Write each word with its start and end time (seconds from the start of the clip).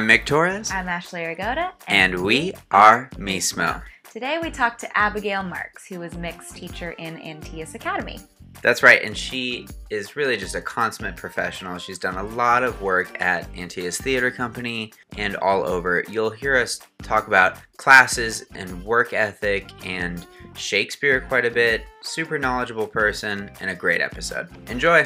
I'm 0.00 0.08
Mick 0.08 0.24
Torres, 0.24 0.70
I'm 0.70 0.88
Ashley 0.88 1.20
Rigoda. 1.26 1.72
and 1.86 2.24
we 2.24 2.54
are 2.70 3.10
Mismo. 3.16 3.82
Today 4.10 4.38
we 4.42 4.50
talked 4.50 4.80
to 4.80 4.96
Abigail 4.96 5.42
Marks, 5.42 5.86
who 5.86 6.00
was 6.00 6.14
Mick's 6.14 6.52
teacher 6.52 6.92
in 6.92 7.18
Antaeus 7.18 7.74
Academy. 7.74 8.18
That's 8.62 8.82
right, 8.82 9.02
and 9.02 9.14
she 9.14 9.68
is 9.90 10.16
really 10.16 10.38
just 10.38 10.54
a 10.54 10.62
consummate 10.62 11.16
professional. 11.16 11.76
She's 11.76 11.98
done 11.98 12.16
a 12.16 12.22
lot 12.22 12.62
of 12.62 12.80
work 12.80 13.20
at 13.20 13.46
Antaeus 13.54 14.00
Theater 14.00 14.30
Company 14.30 14.94
and 15.18 15.36
all 15.36 15.66
over. 15.66 16.02
You'll 16.08 16.30
hear 16.30 16.56
us 16.56 16.80
talk 17.02 17.26
about 17.26 17.58
classes 17.76 18.46
and 18.54 18.82
work 18.82 19.12
ethic 19.12 19.68
and 19.84 20.26
Shakespeare 20.56 21.20
quite 21.20 21.44
a 21.44 21.50
bit. 21.50 21.84
Super 22.00 22.38
knowledgeable 22.38 22.86
person 22.86 23.50
and 23.60 23.68
a 23.68 23.74
great 23.74 24.00
episode. 24.00 24.48
Enjoy! 24.70 25.04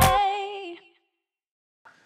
Hey! 0.00 0.78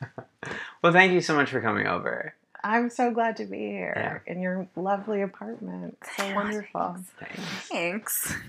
Well, 0.82 0.92
thank 0.92 1.12
you 1.12 1.20
so 1.20 1.34
much 1.34 1.50
for 1.50 1.60
coming 1.60 1.86
over. 1.86 2.34
I'm 2.62 2.90
so 2.90 3.10
glad 3.10 3.36
to 3.36 3.44
be 3.44 3.58
here 3.58 4.22
in 4.26 4.40
your 4.40 4.68
lovely 4.76 5.22
apartment. 5.22 5.98
So 6.16 6.34
wonderful. 6.34 6.96
Thanks. 7.18 7.68
Thanks. 7.68 8.34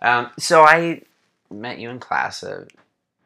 Um, 0.00 0.30
so 0.38 0.62
I 0.62 1.02
met 1.50 1.80
you 1.80 1.90
in 1.90 1.98
class. 1.98 2.44
Uh, 2.44 2.66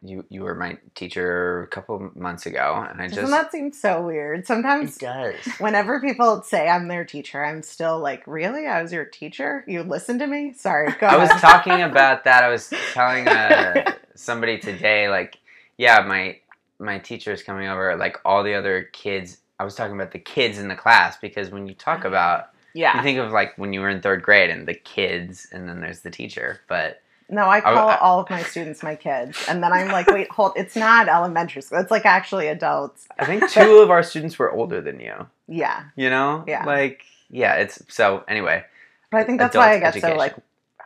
you 0.03 0.25
you 0.31 0.43
were 0.43 0.55
my 0.55 0.79
teacher 0.95 1.63
a 1.63 1.67
couple 1.67 2.11
months 2.15 2.47
ago, 2.47 2.87
and 2.89 3.01
I 3.01 3.09
Doesn't 3.09 3.25
just 3.25 3.31
that 3.31 3.53
seem 3.53 3.73
so 3.73 4.01
weird? 4.01 4.47
Sometimes 4.47 4.97
it 4.97 5.01
does. 5.01 5.37
whenever 5.59 6.01
people 6.01 6.43
say 6.43 6.69
I'm 6.69 6.89
their 6.89 7.05
teacher, 7.05 7.45
I'm 7.45 7.63
still 7.63 7.99
like, 7.99 8.27
really? 8.27 8.67
I 8.67 8.83
was 8.83 8.93
your 8.93 9.05
teacher? 9.05 9.65
You 9.69 9.83
listened 9.83 10.21
to 10.21 10.27
me? 10.27 10.55
Sorry, 10.55 10.91
go 10.99 11.07
I 11.07 11.17
was 11.17 11.29
talking 11.43 11.83
about 11.83 12.25
that. 12.25 12.43
I 12.43 12.49
was 12.49 12.73
telling 12.95 13.29
uh, 13.29 13.93
somebody 14.15 14.59
today, 14.59 15.09
like, 15.09 15.39
yeah, 15.77 16.01
my 16.01 16.39
my 16.83 16.99
teacher 16.99 17.33
is 17.33 17.43
coming 17.43 17.69
over. 17.69 17.97
Like 17.97 18.19
all 18.25 18.43
the 18.43 18.55
other 18.55 18.83
kids, 18.93 19.39
I 19.59 19.65
was 19.65 19.75
talking 19.75 19.95
about 19.95 20.13
the 20.13 20.19
kids 20.19 20.59
in 20.59 20.69
the 20.69 20.75
class 20.75 21.17
because 21.17 21.51
when 21.51 21.67
you 21.67 21.75
talk 21.75 21.99
mm-hmm. 21.99 22.09
about, 22.09 22.51
yeah, 22.75 22.97
you 22.97 23.03
think 23.03 23.19
of 23.19 23.31
like 23.33 23.57
when 23.57 23.73
you 23.73 23.81
were 23.81 23.89
in 23.89 24.01
third 24.01 24.23
grade 24.23 24.51
and 24.51 24.67
the 24.67 24.75
kids, 24.75 25.47
and 25.53 25.69
then 25.69 25.81
there's 25.81 26.01
the 26.01 26.11
teacher. 26.11 26.61
But 26.69 27.03
No, 27.29 27.43
I 27.43 27.59
I- 27.59 27.61
call 27.61 27.89
I- 27.89 27.97
all 27.97 28.21
of 28.21 28.31
my 28.31 28.43
students 28.43 28.83
my 28.83 28.97
kids. 28.97 29.45
And 29.49 29.63
then 29.63 29.73
I'm 29.73 29.89
like, 29.89 30.07
wait, 30.09 30.31
hold, 30.31 30.53
it's 30.57 30.75
not 30.77 31.09
elementary 31.09 31.63
school. 31.63 31.81
It's 31.81 31.91
like 31.91 32.07
actually 32.07 32.49
adults. 32.49 33.07
I 33.19 33.27
think 33.27 33.49
two 33.51 33.79
of 33.79 33.91
our 33.91 34.03
students 34.03 34.39
were 34.39 34.51
older 34.51 34.81
than 34.81 35.01
you. 35.01 35.27
Yeah. 35.49 35.85
You 35.97 36.11
know, 36.11 36.45
Yeah. 36.47 36.65
like 36.65 37.05
yeah. 37.31 37.55
It's 37.57 37.83
so 37.89 38.25
anyway. 38.27 38.65
But 39.11 39.21
I 39.21 39.25
think 39.25 39.39
that's 39.39 39.55
why 39.55 39.75
I 39.75 39.79
get 39.79 40.01
so 40.01 40.15
like, 40.15 40.35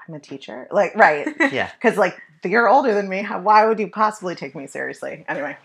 I'm 0.08 0.14
a 0.14 0.20
teacher. 0.20 0.66
Like, 0.70 0.94
right. 0.96 1.28
Yeah. 1.52 1.70
because 1.80 1.96
like 1.96 2.20
you're 2.44 2.68
older 2.68 2.94
than 2.94 3.08
me 3.08 3.22
how, 3.22 3.40
why 3.40 3.66
would 3.66 3.78
you 3.78 3.88
possibly 3.88 4.34
take 4.34 4.54
me 4.54 4.66
seriously 4.68 5.24
anyway 5.28 5.56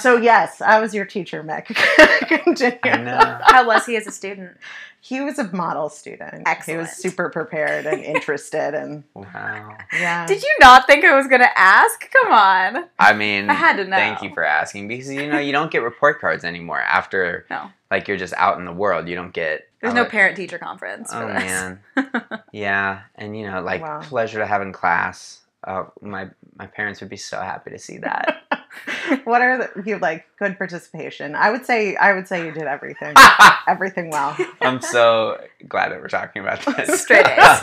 so 0.00 0.16
yes 0.16 0.60
i 0.60 0.78
was 0.80 0.94
your 0.94 1.04
teacher 1.04 1.42
mick 1.42 1.66
Continue. 2.28 2.78
I 2.84 2.96
know. 3.02 3.38
How 3.44 3.66
was 3.66 3.86
he 3.86 3.96
as 3.96 4.06
a 4.06 4.12
student? 4.12 4.56
he 5.02 5.20
was 5.20 5.38
a 5.38 5.44
model 5.54 5.88
student 5.88 6.42
Excellent. 6.46 6.64
he 6.66 6.76
was 6.82 6.90
super 6.92 7.30
prepared 7.30 7.86
and 7.86 8.02
interested 8.02 8.74
and 8.74 9.02
Wow. 9.14 9.76
yeah 9.92 10.26
Did 10.26 10.42
you 10.42 10.54
not 10.60 10.86
think 10.86 11.04
I 11.04 11.16
was 11.16 11.26
going 11.26 11.40
to 11.40 11.58
ask? 11.58 12.08
Come 12.12 12.32
on. 12.32 12.84
I 12.98 13.14
mean, 13.14 13.48
I 13.48 13.54
had 13.54 13.76
to 13.78 13.84
know. 13.84 13.96
Thank 13.96 14.22
you 14.22 14.32
for 14.34 14.44
asking 14.44 14.88
because 14.88 15.10
you 15.10 15.26
know 15.28 15.38
you 15.38 15.52
don't 15.52 15.70
get 15.70 15.82
report 15.82 16.20
cards 16.20 16.44
anymore 16.44 16.80
after 16.80 17.46
No. 17.50 17.70
like 17.90 18.06
you're 18.08 18.18
just 18.18 18.34
out 18.34 18.58
in 18.58 18.64
the 18.66 18.72
world. 18.72 19.08
You 19.08 19.14
don't 19.16 19.32
get. 19.32 19.68
There's 19.80 19.94
no 19.94 20.04
parent 20.04 20.36
teacher 20.36 20.58
conference 20.58 21.10
for 21.12 21.22
Oh 21.22 21.26
this. 21.28 21.42
man. 21.42 21.80
yeah, 22.52 23.00
and 23.14 23.34
you 23.36 23.50
know, 23.50 23.62
like 23.62 23.80
Wow. 23.82 24.00
pleasure 24.02 24.38
to 24.38 24.46
have 24.46 24.60
in 24.60 24.72
class. 24.72 25.39
Uh, 25.64 25.84
my 26.00 26.28
my 26.56 26.66
parents 26.66 27.00
would 27.00 27.10
be 27.10 27.16
so 27.18 27.38
happy 27.40 27.70
to 27.70 27.78
see 27.78 27.98
that. 27.98 28.42
what 29.24 29.42
are 29.42 29.58
the 29.58 29.82
you 29.84 29.98
like 29.98 30.24
good 30.38 30.56
participation 30.56 31.34
i 31.34 31.50
would 31.50 31.66
say 31.66 31.96
i 31.96 32.12
would 32.12 32.26
say 32.28 32.46
you 32.46 32.52
did 32.52 32.62
everything 32.62 33.14
everything 33.66 34.08
well 34.10 34.34
I'm 34.62 34.80
so 34.80 35.40
glad 35.68 35.90
that 35.90 36.00
we're 36.00 36.06
talking 36.08 36.40
about 36.42 36.64
this. 36.76 37.02
Straight 37.02 37.26
A's. 37.26 37.60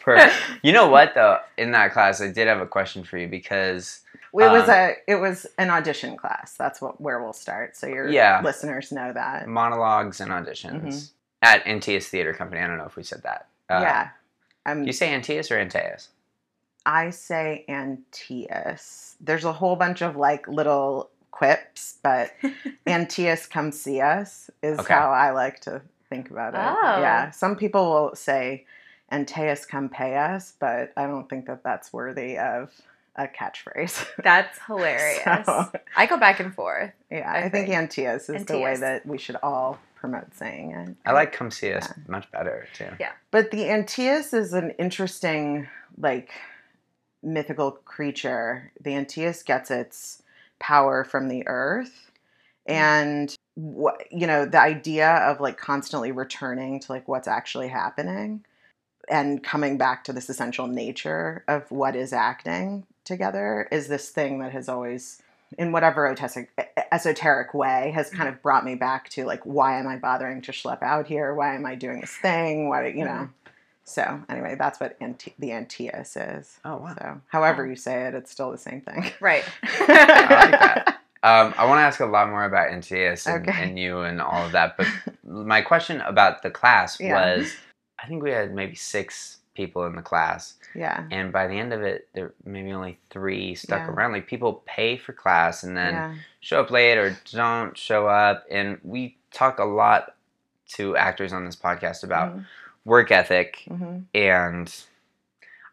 Perfect. 0.00 0.34
You 0.62 0.72
know 0.72 0.88
what 0.88 1.14
though? 1.14 1.38
In 1.56 1.70
that 1.72 1.92
class, 1.92 2.20
I 2.20 2.28
did 2.32 2.48
have 2.48 2.60
a 2.60 2.66
question 2.66 3.04
for 3.04 3.18
you 3.18 3.28
because 3.28 4.00
it 4.14 4.36
was 4.36 4.64
Um, 4.64 4.70
a 4.70 4.94
it 5.06 5.16
was 5.16 5.46
an 5.58 5.70
audition 5.70 6.16
class 6.16 6.54
that's 6.58 6.80
what 6.80 7.00
where 7.00 7.22
we'll 7.22 7.32
start 7.34 7.76
so 7.76 7.86
your 7.86 8.08
Yeah. 8.08 8.40
listeners 8.42 8.90
know 8.90 9.12
that 9.12 9.46
monologues 9.46 10.20
and 10.20 10.30
auditions 10.32 10.82
Mhm. 10.82 11.10
at 11.42 11.64
Antaeus 11.66 12.08
Theater 12.08 12.32
Company. 12.34 12.60
I 12.62 12.66
don't 12.66 12.78
know 12.78 12.86
if 12.86 12.96
we 12.96 13.02
said 13.04 13.22
that. 13.22 13.46
Uh, 13.70 13.80
yeah 13.82 14.08
um, 14.66 14.84
you 14.84 14.92
say 14.92 15.08
Antaeus 15.12 15.50
or 15.50 15.56
Antaeus? 15.64 16.08
I 16.84 17.10
say 17.10 17.64
Antaeus. 17.68 19.14
There's 19.20 19.44
a 19.44 19.52
whole 19.52 19.76
bunch 19.76 20.02
of 20.02 20.16
like 20.16 20.46
little 20.48 21.10
quips, 21.30 21.98
but 22.02 22.32
Antaeus 22.86 23.46
come 23.48 23.72
see 23.72 24.00
us 24.00 24.50
is 24.62 24.78
Okay. 24.80 24.94
how 24.94 25.10
I 25.10 25.30
like 25.30 25.60
to 25.60 25.82
think 26.10 26.30
about 26.30 26.54
it. 26.54 26.60
Oh. 26.60 27.00
Yeah. 27.00 27.30
Some 27.30 27.56
people 27.56 27.90
will 27.90 28.14
say 28.16 28.66
Antaeus 29.10 29.66
come 29.66 29.88
pay 29.88 30.16
us, 30.16 30.54
but 30.58 30.92
I 30.96 31.06
don't 31.06 31.28
think 31.28 31.46
that 31.46 31.62
that's 31.62 31.92
worthy 31.92 32.38
of 32.38 32.70
a 33.16 33.26
catchphrase. 33.28 34.06
That's 34.24 34.58
hilarious. 34.66 35.44
So, 35.44 35.70
I 35.94 36.06
go 36.06 36.16
back 36.16 36.40
and 36.40 36.54
forth. 36.54 36.92
yeah, 37.10 37.30
I 37.30 37.40
I, 37.40 37.48
think 37.50 37.68
think. 37.68 37.74
Antaeus 37.90 38.30
is 38.34 38.46
the 38.46 38.58
way 38.58 38.74
that 38.74 39.04
we 39.04 39.18
should 39.18 39.36
all 39.42 39.78
promote 39.96 40.34
saying 40.34 40.70
it. 40.70 40.96
I 41.04 41.12
like 41.12 41.30
come 41.30 41.50
see 41.50 41.74
us 41.74 41.88
Yeah. 41.94 42.04
much 42.08 42.30
better 42.30 42.66
too. 42.72 42.86
Yeah. 42.98 43.12
But 43.30 43.50
the 43.50 43.64
Antaeus 43.68 44.32
is 44.32 44.54
an 44.54 44.70
interesting, 44.78 45.68
like, 45.98 46.30
mythical 47.22 47.72
creature. 47.72 48.72
The 48.80 48.90
Antaeus 48.90 49.44
gets 49.44 49.70
its 49.70 50.22
power 50.58 51.04
from 51.04 51.28
the 51.28 51.46
earth. 51.46 52.10
Hmm. 52.66 52.72
And, 52.72 53.36
what, 53.54 54.06
you 54.10 54.26
know, 54.26 54.46
the 54.46 54.60
idea 54.60 55.08
of 55.08 55.40
like 55.40 55.58
constantly 55.58 56.12
returning 56.12 56.80
to 56.80 56.92
like 56.92 57.08
what's 57.08 57.28
actually 57.28 57.68
happening 57.68 58.44
and 59.08 59.42
coming 59.42 59.76
back 59.76 60.04
to 60.04 60.12
this 60.12 60.28
essential 60.30 60.66
nature 60.66 61.44
of 61.48 61.70
what 61.70 61.96
is 61.96 62.12
acting 62.12 62.86
together 63.04 63.68
is 63.72 63.88
this 63.88 64.10
thing 64.10 64.38
that 64.38 64.52
has 64.52 64.68
always 64.68 65.20
in 65.58 65.72
whatever 65.72 66.08
esoteric, 66.08 66.50
esoteric 66.92 67.52
way 67.52 67.92
has 67.94 68.10
hmm. 68.10 68.16
kind 68.16 68.28
of 68.28 68.40
brought 68.42 68.64
me 68.64 68.74
back 68.74 69.08
to 69.10 69.24
like 69.24 69.44
why 69.44 69.78
am 69.78 69.86
i 69.86 69.96
bothering 69.96 70.40
to 70.40 70.52
schlep 70.52 70.82
out 70.82 71.06
here? 71.06 71.34
Why 71.34 71.54
am 71.54 71.66
i 71.66 71.74
doing 71.74 72.00
this 72.00 72.16
thing? 72.16 72.68
Why 72.68 72.86
you 72.86 73.04
hmm. 73.04 73.04
know 73.04 73.28
so 73.84 74.20
anyway 74.28 74.54
that's 74.58 74.78
what 74.80 74.96
Ante- 75.00 75.34
the 75.38 75.50
antaeus 75.50 76.16
is 76.38 76.58
Oh 76.64 76.76
wow. 76.76 76.94
so 76.98 77.20
however 77.28 77.66
you 77.66 77.76
say 77.76 78.06
it 78.06 78.14
it's 78.14 78.30
still 78.30 78.50
the 78.50 78.58
same 78.58 78.80
thing 78.80 79.10
Right. 79.20 79.44
I 79.62 80.26
like 80.30 80.50
that. 80.60 80.98
Um, 81.24 81.54
I 81.56 81.66
want 81.66 81.78
to 81.78 81.82
ask 81.82 82.00
a 82.00 82.06
lot 82.06 82.28
more 82.30 82.44
about 82.44 82.70
Antaeus 82.72 83.26
and, 83.32 83.48
Okay. 83.48 83.62
and 83.62 83.78
you 83.78 84.00
and 84.00 84.20
all 84.20 84.44
of 84.44 84.50
that, 84.52 84.76
but 84.76 84.88
my 85.24 85.62
question 85.62 86.00
about 86.00 86.42
the 86.42 86.50
class 86.50 86.98
Yeah. 86.98 87.36
was, 87.36 87.54
I 88.02 88.08
think 88.08 88.24
we 88.24 88.32
had 88.32 88.52
maybe 88.52 88.74
six 88.74 89.38
people 89.54 89.84
in 89.86 89.94
the 89.94 90.02
class, 90.02 90.54
yeah 90.74 91.06
and 91.12 91.30
by 91.32 91.46
the 91.46 91.54
end 91.54 91.72
of 91.72 91.82
it, 91.82 92.08
there 92.14 92.32
maybe 92.44 92.72
only 92.72 92.98
three 93.10 93.54
stuck 93.54 93.82
Yeah. 93.82 93.92
around. 93.92 94.12
Like 94.12 94.26
people 94.26 94.62
pay 94.66 94.96
for 94.96 95.12
class 95.12 95.62
and 95.62 95.76
then 95.76 95.92
yeah 95.94 96.14
show 96.40 96.60
up 96.60 96.70
late 96.72 96.98
or 96.98 97.16
don't 97.30 97.76
show 97.78 98.08
up, 98.08 98.44
and 98.50 98.78
we 98.82 99.16
talk 99.32 99.58
a 99.60 99.64
lot 99.64 100.16
to 100.74 100.96
actors 100.96 101.32
on 101.32 101.44
this 101.44 101.54
podcast 101.54 102.02
about 102.02 102.34
Mhm. 102.36 102.46
Work 102.84 103.10
ethic 103.10 103.64
Mhm. 103.68 104.04
and 104.14 104.74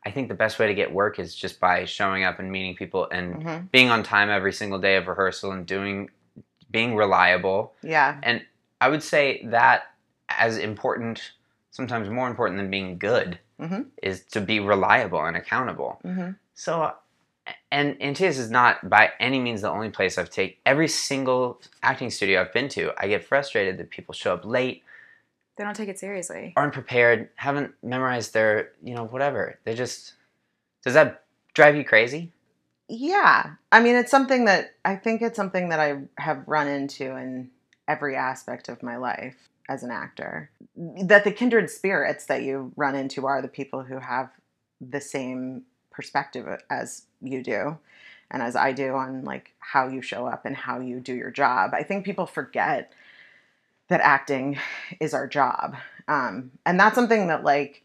I 0.06 0.12
think 0.12 0.30
the 0.30 0.34
best 0.36 0.60
way 0.60 0.68
to 0.68 0.74
get 0.74 0.92
work 0.94 1.20
is 1.20 1.36
just 1.36 1.60
by 1.60 1.84
showing 1.86 2.24
up 2.24 2.40
and 2.40 2.52
meeting 2.52 2.76
people 2.76 3.08
and 3.12 3.44
Mhm. 3.44 3.72
being 3.72 3.90
on 3.90 4.02
time 4.04 4.30
every 4.30 4.54
single 4.54 4.80
day 4.80 4.96
of 4.96 5.08
rehearsal 5.08 5.52
and 5.52 5.66
doing 5.66 6.10
being 6.72 6.96
reliable. 6.96 7.74
yeah 7.82 8.18
And 8.24 8.46
I 8.80 8.90
would 8.90 9.02
say 9.04 9.44
that 9.48 9.92
as 10.30 10.58
important, 10.58 11.34
sometimes 11.72 12.10
more 12.10 12.28
important 12.28 12.58
than 12.60 12.70
being 12.70 12.98
good, 13.00 13.40
Mhm. 13.60 13.88
is 14.04 14.24
to 14.26 14.40
be 14.42 14.60
reliable 14.60 15.26
and 15.26 15.36
accountable. 15.36 16.00
Mhm. 16.06 16.38
So 16.54 16.94
and 17.72 18.00
Antaeus 18.00 18.38
is 18.38 18.52
not 18.52 18.88
by 18.90 19.12
any 19.20 19.40
means 19.40 19.62
the 19.62 19.70
only 19.72 19.90
place 19.90 20.18
I've 20.20 20.30
taken 20.30 20.58
every 20.68 20.88
single 20.88 21.60
acting 21.82 22.12
studio 22.12 22.42
I've 22.42 22.54
been 22.54 22.70
to, 22.70 22.94
I 22.98 23.08
get 23.08 23.24
frustrated 23.24 23.78
that 23.80 23.90
people 23.90 24.14
show 24.14 24.34
up 24.36 24.46
late, 24.46 24.84
They 25.60 25.66
don't 25.66 25.76
take 25.76 25.90
it 25.90 26.00
seriously. 26.00 26.54
aren't 26.56 26.72
prepared, 26.72 27.28
haven't 27.36 27.74
memorized 27.84 28.34
their, 28.34 28.70
you 28.82 28.96
know, 28.96 29.04
whatever. 29.04 29.60
They 29.66 29.76
just 29.76 30.14
does 30.86 30.94
that 30.94 31.26
drive 31.54 31.76
you 31.76 31.84
crazy? 31.84 32.32
Yeah. 32.88 33.56
I 33.70 33.82
mean, 33.82 33.98
it's 33.98 34.10
something 34.10 34.46
that 34.46 34.76
I 34.86 34.96
think 34.96 35.22
it's 35.22 35.36
something 35.36 35.68
that 35.68 35.82
I 35.82 36.04
have 36.18 36.48
run 36.48 36.70
into 36.70 37.14
in 37.18 37.50
every 37.90 38.16
aspect 38.16 38.70
of 38.70 38.82
my 38.82 38.96
life 38.96 39.36
as 39.68 39.84
an 39.84 39.92
actor. 39.92 40.50
That 40.78 41.26
the 41.26 41.32
kindred 41.34 41.70
spirits 41.70 42.26
that 42.28 42.44
you 42.44 42.72
run 42.78 42.96
into 42.96 43.26
are 43.26 43.42
the 43.42 43.50
people 43.50 43.84
who 43.84 44.00
have 44.00 44.30
the 44.80 45.02
same 45.02 45.64
perspective 45.92 46.48
as 46.70 47.04
you 47.22 47.44
do 47.44 47.78
and 48.32 48.42
as 48.42 48.56
I 48.56 48.72
do 48.72 48.94
on 48.94 49.26
like 49.26 49.56
how 49.60 49.90
you 49.90 50.02
show 50.02 50.26
up 50.26 50.46
and 50.46 50.56
how 50.56 50.80
you 50.80 51.02
do 51.02 51.14
your 51.14 51.32
job. 51.32 51.72
I 51.74 51.84
think 51.84 52.06
people 52.06 52.28
forget 52.28 52.94
that 53.90 54.02
acting 54.02 54.58
is 55.00 55.14
our 55.14 55.28
job. 55.28 55.76
Um, 56.08 56.52
and 56.66 56.80
that's 56.80 56.96
something 56.96 57.28
that 57.28 57.44
like 57.44 57.84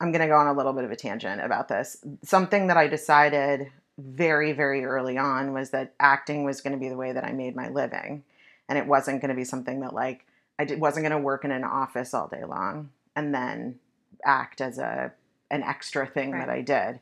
I'm 0.00 0.12
going 0.12 0.20
to 0.20 0.26
go 0.28 0.36
on 0.36 0.46
a 0.46 0.52
little 0.52 0.72
bit 0.74 0.84
of 0.84 0.90
a 0.90 0.96
tangent 0.96 1.40
about 1.42 1.68
this. 1.68 1.96
Something 2.22 2.66
that 2.66 2.76
I 2.76 2.86
decided 2.86 3.68
very, 3.98 4.52
very 4.52 4.84
early 4.84 5.16
on 5.16 5.54
was 5.54 5.70
that 5.70 5.94
acting 5.98 6.44
was 6.44 6.60
going 6.60 6.74
to 6.74 6.78
be 6.78 6.90
the 6.90 6.96
way 6.98 7.12
that 7.12 7.24
I 7.24 7.32
made 7.32 7.56
my 7.56 7.68
living. 7.70 8.24
and 8.68 8.76
it 8.78 8.86
wasn't 8.86 9.20
going 9.22 9.28
to 9.30 9.34
be 9.34 9.44
something 9.44 9.80
that 9.80 9.94
like 9.94 10.26
I 10.58 10.64
did, 10.64 10.80
wasn't 10.80 11.04
going 11.04 11.18
to 11.18 11.24
work 11.24 11.44
in 11.44 11.50
an 11.52 11.64
office 11.64 12.12
all 12.12 12.26
day 12.28 12.44
long 12.44 12.90
and 13.14 13.34
then 13.34 13.78
act 14.24 14.60
as 14.60 14.78
a 14.78 15.12
an 15.50 15.62
extra 15.62 16.06
thing 16.06 16.32
Right. 16.32 16.40
that 16.46 16.50
I 16.50 16.60
did. 16.60 16.98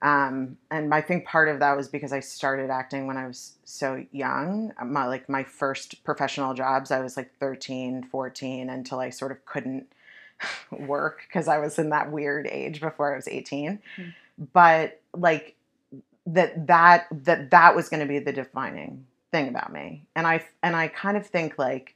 Um, 0.00 0.58
and 0.70 0.94
I 0.94 1.00
think 1.00 1.26
part 1.26 1.48
of 1.48 1.58
that 1.58 1.76
was 1.76 1.88
because 1.88 2.12
I 2.12 2.20
started 2.20 2.70
acting 2.70 3.06
when 3.06 3.16
I 3.16 3.26
was 3.26 3.54
so 3.64 4.04
young. 4.12 4.72
My 4.84 5.06
like 5.06 5.28
my 5.28 5.42
first 5.42 6.04
professional 6.04 6.54
jobs, 6.54 6.90
I 6.90 7.00
was 7.00 7.16
like 7.16 7.32
13, 7.40 8.04
14 8.04 8.70
until 8.70 9.00
I 9.00 9.10
sort 9.10 9.32
of 9.32 9.44
couldn't 9.44 9.92
work 10.70 11.22
because 11.26 11.48
I 11.48 11.58
was 11.58 11.78
in 11.78 11.90
that 11.90 12.12
weird 12.12 12.46
age 12.46 12.80
before 12.80 13.12
I 13.12 13.16
was 13.16 13.26
18. 13.26 13.80
Hmm. 13.96 14.02
But 14.52 15.00
like 15.16 15.56
that 16.26 16.66
that 16.68 17.06
that 17.10 17.50
that 17.50 17.74
was 17.74 17.88
going 17.88 18.00
to 18.00 18.06
be 18.06 18.20
the 18.20 18.32
defining 18.32 19.06
thing 19.32 19.48
about 19.48 19.72
me. 19.72 20.04
And 20.14 20.26
I 20.26 20.44
and 20.62 20.76
I 20.76 20.88
kind 20.88 21.16
of 21.16 21.26
think 21.26 21.58
like 21.58 21.94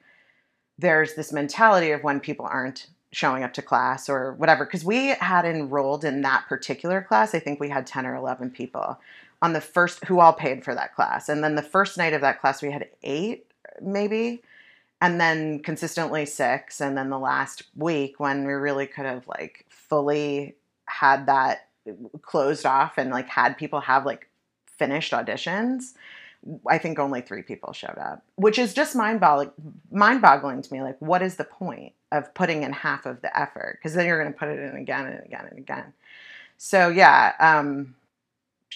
there's 0.79 1.15
this 1.15 1.33
mentality 1.33 1.93
of 1.93 2.03
when 2.03 2.19
people 2.19 2.47
aren't 2.47 2.89
showing 3.13 3.45
up 3.45 3.53
to 3.53 3.63
class 3.63 4.09
or 4.09 4.33
whatever 4.35 4.65
because 4.65 4.85
we 4.85 5.09
had 5.09 5.45
enrolled 5.45 6.05
in 6.05 6.23
that 6.23 6.45
particular 6.49 7.03
class 7.03 7.35
i 7.35 7.39
think 7.39 7.61
we 7.61 7.69
had 7.69 7.87
10 7.87 8.07
or 8.07 8.15
11 8.15 8.51
people 8.51 8.99
on 9.43 9.53
the 9.53 9.61
first 9.61 10.05
who 10.05 10.21
all 10.21 10.33
paid 10.33 10.65
for 10.65 10.75
that 10.75 10.95
class. 10.95 11.29
And 11.29 11.43
then 11.43 11.57
the 11.57 11.63
first 11.63 11.99
night 11.99 12.15
of 12.15 12.21
that 12.23 12.41
class 12.41 12.63
we 12.63 12.71
had 12.71 12.89
eight 13.03 13.47
maybe 13.83 14.41
and 15.01 15.21
then 15.21 15.59
consistently 15.59 16.25
six. 16.25 16.81
And 16.81 16.97
then 16.97 17.11
the 17.11 17.19
last 17.19 17.65
week 17.77 18.21
when 18.21 18.47
we 18.47 18.53
really 18.53 18.87
could 18.87 19.05
have 19.05 19.27
like 19.27 19.67
fully 19.69 20.55
had 20.87 21.27
that 21.27 21.69
closed 22.23 22.65
off 22.65 22.97
and 22.97 23.11
like 23.11 23.29
had 23.29 23.59
people 23.59 23.81
have 23.81 24.07
like 24.07 24.29
finished 24.79 25.13
auditions 25.13 25.95
i 26.69 26.79
think 26.79 26.99
only 26.99 27.21
three 27.21 27.43
people 27.43 27.73
showed 27.73 27.99
up 27.99 28.23
which 28.37 28.59
is 28.59 28.75
just 28.75 28.97
mind-boggling 28.97 29.51
mind-boggling 29.91 30.63
to 30.63 30.73
me 30.73 30.81
like 30.81 30.97
what 31.01 31.23
is 31.23 31.37
the 31.37 31.45
point 31.45 31.93
of 32.13 32.33
putting 32.35 32.63
in 32.63 32.73
half 32.73 33.07
of 33.07 33.21
the 33.23 33.39
effort 33.39 33.79
because 33.79 33.95
then 33.95 34.07
you're 34.07 34.21
going 34.21 34.33
to 34.33 34.39
put 34.39 34.49
it 34.49 34.59
in 34.59 34.77
again 34.77 35.07
and 35.07 35.25
again 35.25 35.47
and 35.51 35.59
again. 35.59 35.93
So 36.59 36.89
yeah 36.89 37.33
um 37.41 37.95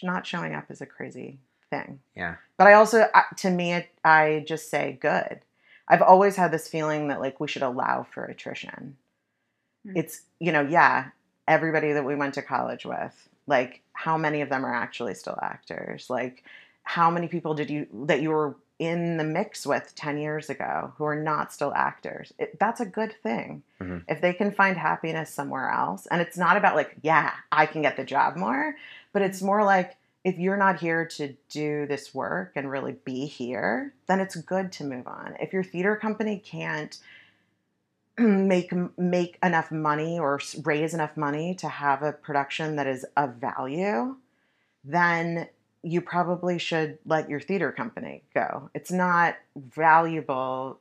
not 0.03 0.27
showing 0.27 0.55
up 0.55 0.71
is 0.71 0.81
a 0.81 0.87
crazy 0.87 1.39
thing. 1.71 2.01
Yeah. 2.15 2.37
but 2.57 2.67
i 2.67 2.75
also 2.75 3.07
uh, 3.13 3.23
to 3.39 3.51
me 3.51 3.85
i 4.05 4.45
just 4.47 4.71
say 4.71 4.99
good. 5.01 5.41
I've 5.89 6.03
always 6.03 6.35
had 6.35 6.51
this 6.51 6.69
feeling 6.69 7.09
that 7.09 7.21
like 7.21 7.39
we 7.39 7.49
should 7.49 7.63
allow 7.63 8.07
for 8.11 8.25
attrition. 8.25 8.97
Mm. 9.87 9.97
it's 9.97 10.23
you 10.41 10.51
know 10.51 10.63
yeah 10.63 11.11
everybody 11.47 11.93
that 11.93 12.05
we 12.05 12.17
went 12.17 12.35
to 12.35 12.43
college 12.43 12.85
with 12.85 13.29
like 13.47 13.83
how 13.93 14.19
many 14.19 14.41
of 14.41 14.49
them 14.49 14.65
are 14.65 14.75
actually 14.75 15.15
still 15.15 15.39
actors? 15.41 16.11
Like 16.11 16.45
how 16.83 17.11
many 17.11 17.29
people 17.29 17.55
did 17.55 17.71
you 17.71 17.87
that 18.07 18.23
you 18.23 18.31
were 18.31 18.57
in 18.79 19.17
the 19.17 19.25
mix 19.25 19.67
with 19.67 19.95
10 19.95 20.19
years 20.19 20.51
ago 20.51 20.93
who 20.97 21.05
are 21.05 21.17
not 21.17 21.53
still 21.53 21.73
actors 21.75 22.33
it, 22.39 22.59
that's 22.59 22.81
a 22.81 22.87
good 22.87 23.15
thing 23.23 23.63
Mhm. 23.81 24.05
if 24.09 24.21
they 24.21 24.33
can 24.35 24.51
find 24.53 24.77
happiness 24.77 25.31
somewhere 25.33 25.71
else 25.71 26.07
and 26.07 26.21
it's 26.21 26.37
not 26.37 26.57
about 26.57 26.77
like 26.77 26.97
yeah 27.03 27.33
i 27.51 27.65
can 27.67 27.83
get 27.83 27.97
the 27.97 28.05
job 28.05 28.37
more 28.37 28.75
but 29.13 29.23
it's 29.23 29.41
more 29.41 29.65
like 29.65 29.97
if 30.25 30.39
you're 30.39 30.57
not 30.57 30.81
here 30.81 31.07
to 31.07 31.35
do 31.49 31.87
this 31.87 32.13
work 32.15 32.53
and 32.57 32.71
really 32.71 32.97
be 33.05 33.27
here 33.27 33.95
then 34.09 34.21
it's 34.21 34.37
good 34.37 34.73
to 34.73 34.85
move 34.85 35.07
on 35.07 35.37
if 35.41 35.53
your 35.53 35.65
theater 35.65 35.97
company 35.97 36.39
can't 36.39 36.99
make 38.19 38.73
make 38.99 39.39
enough 39.43 39.71
money 39.71 40.19
or 40.19 40.41
raise 40.65 40.95
enough 40.95 41.17
money 41.17 41.55
to 41.55 41.69
have 41.69 42.03
a 42.03 42.13
production 42.13 42.77
that 42.77 42.87
is 42.87 43.05
of 43.17 43.35
value 43.37 44.17
then 44.85 45.49
you 45.87 46.01
probably 46.01 46.59
should 46.59 46.99
let 47.07 47.31
your 47.31 47.39
theater 47.39 47.71
company 47.71 48.23
go. 48.35 48.71
It's 48.75 48.91
not 48.91 49.37
valuable 49.55 50.81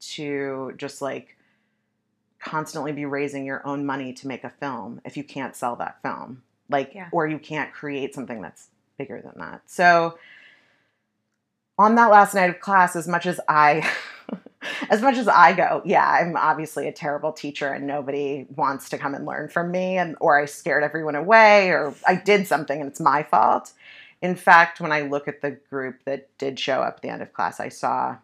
to 0.00 0.74
just 0.76 1.00
like 1.00 1.36
constantly 2.38 2.92
be 2.92 3.06
raising 3.06 3.46
your 3.46 3.66
own 3.66 3.86
money 3.86 4.12
to 4.12 4.28
make 4.28 4.44
a 4.44 4.50
film 4.50 5.00
if 5.06 5.16
you 5.16 5.24
can't 5.24 5.56
sell 5.56 5.76
that 5.76 6.02
film. 6.02 6.42
Like 6.68 6.92
Yeah. 6.94 7.08
or 7.10 7.26
you 7.26 7.38
can't 7.38 7.72
create 7.72 8.14
something 8.14 8.42
that's 8.42 8.68
bigger 8.98 9.22
than 9.22 9.32
that. 9.38 9.62
So 9.64 10.18
on 11.78 11.94
that 11.94 12.10
last 12.10 12.34
night 12.34 12.50
of 12.50 12.60
class 12.60 12.94
as 12.96 13.08
much 13.08 13.24
as 13.24 13.40
I 13.48 13.90
as 14.90 15.00
much 15.00 15.16
as 15.16 15.26
I 15.26 15.54
go, 15.54 15.80
yeah, 15.86 16.06
I'm 16.06 16.36
obviously 16.36 16.86
a 16.86 16.92
terrible 16.92 17.32
teacher 17.32 17.68
and 17.72 17.86
nobody 17.86 18.46
wants 18.54 18.90
to 18.90 18.98
come 18.98 19.14
and 19.14 19.24
learn 19.24 19.48
from 19.48 19.70
me 19.70 19.96
and 19.96 20.16
or 20.20 20.38
I 20.38 20.44
scared 20.44 20.84
everyone 20.84 21.14
away 21.14 21.70
or 21.70 21.94
I 22.06 22.16
did 22.16 22.46
something 22.46 22.78
and 22.78 22.90
it's 22.90 23.00
my 23.00 23.22
fault. 23.22 23.72
In 24.22 24.34
fact, 24.34 24.80
when 24.80 24.92
I 24.92 25.02
look 25.02 25.28
at 25.28 25.42
the 25.42 25.52
group 25.52 26.04
that 26.04 26.28
did 26.38 26.58
show 26.58 26.82
up 26.82 26.96
at 26.96 27.02
the 27.02 27.08
end 27.08 27.22
of 27.22 27.32
class, 27.32 27.60
I 27.60 27.68
saw 27.68 28.16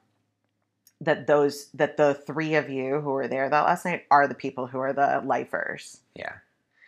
that 1.01 1.27
those 1.27 1.69
that 1.75 1.97
the 1.97 2.15
three 2.15 2.55
of 2.55 2.71
you 2.71 3.01
who 3.01 3.11
were 3.11 3.29
there 3.29 3.49
that 3.49 3.61
last 3.65 3.85
night 3.85 4.05
are 4.11 4.27
the 4.27 4.35
people 4.35 4.67
who 4.67 4.79
are 4.79 4.93
the 4.93 5.23
lifers 5.25 6.01
Yeah. 6.15 6.33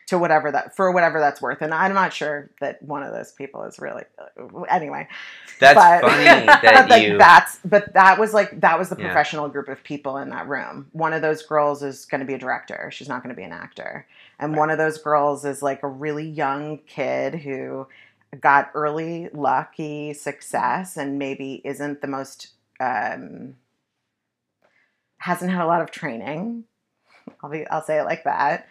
to 0.07 0.17
whatever 0.19 0.51
that 0.53 0.75
for 0.77 0.91
whatever 0.93 1.19
that's 1.21 1.43
worth. 1.43 1.61
And 1.61 1.75
I'm 1.75 1.93
not 1.93 2.13
sure 2.13 2.49
that 2.61 2.81
one 2.83 3.03
of 3.03 3.13
those 3.13 3.33
people 3.33 3.65
is 3.65 3.79
really 3.79 4.05
anyway. 4.71 5.09
That's 5.61 5.75
But- 5.75 6.01
funny 6.03 6.25
that 6.25 7.03
you. 7.03 7.19
that's 7.19 7.59
but 7.65 7.93
that 7.95 8.19
was 8.19 8.33
like 8.33 8.61
that 8.61 8.79
was 8.79 8.89
the 8.89 8.97
Yeah. 8.97 9.07
professional 9.07 9.49
group 9.49 9.69
of 9.69 9.83
people 9.83 10.17
in 10.19 10.31
that 10.31 10.47
room. 10.49 10.89
One 10.93 11.13
of 11.13 11.21
those 11.21 11.43
girls 11.43 11.83
is 11.83 12.07
going 12.07 12.21
to 12.21 12.27
be 12.27 12.35
a 12.35 12.39
director. 12.39 12.89
She's 12.93 13.09
not 13.09 13.23
going 13.23 13.35
to 13.35 13.37
be 13.39 13.45
an 13.45 13.53
actor. 13.53 14.07
And 14.39 14.53
Right. 14.53 14.59
one 14.59 14.71
of 14.71 14.79
those 14.79 14.99
girls 14.99 15.45
is 15.45 15.63
like 15.63 15.83
a 15.83 15.89
really 15.89 16.27
young 16.27 16.79
kid 16.87 17.35
who 17.35 17.89
got 18.41 18.71
early 18.75 19.29
lucky 19.33 20.13
success 20.13 20.97
and 20.97 21.19
maybe 21.19 21.61
isn't 21.65 22.01
the 22.01 22.07
most 22.09 22.49
um 22.81 23.55
hasn't 25.19 25.51
had 25.51 25.63
a 25.63 25.67
lot 25.67 25.81
of 25.81 25.91
training. 25.91 26.65
I'll 27.43 27.51
be 27.51 27.67
I'll 27.69 27.83
say 27.83 27.99
it 27.99 28.05
like 28.05 28.25
that. 28.25 28.69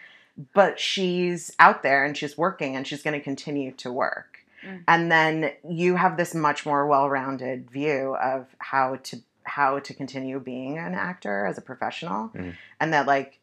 But 0.54 0.78
she's 0.78 1.52
out 1.58 1.82
there 1.82 2.04
and 2.04 2.16
she's 2.16 2.36
working 2.36 2.76
and 2.76 2.86
she's 2.86 3.02
going 3.02 3.18
to 3.18 3.24
continue 3.24 3.72
to 3.72 3.90
work. 3.90 4.38
Mm. 4.64 4.82
And 4.86 5.10
then 5.10 5.52
you 5.66 5.96
have 5.96 6.16
this 6.18 6.34
much 6.34 6.66
more 6.66 6.86
well-rounded 6.86 7.70
view 7.70 8.16
of 8.16 8.46
how 8.58 8.96
to 9.04 9.18
how 9.44 9.78
to 9.78 9.94
continue 9.94 10.38
being 10.40 10.76
an 10.78 10.94
actor 10.94 11.46
as 11.46 11.56
a 11.56 11.62
professional 11.62 12.28
Mhm. 12.30 12.54
and 12.80 12.92
that 12.92 13.06
like 13.06 13.38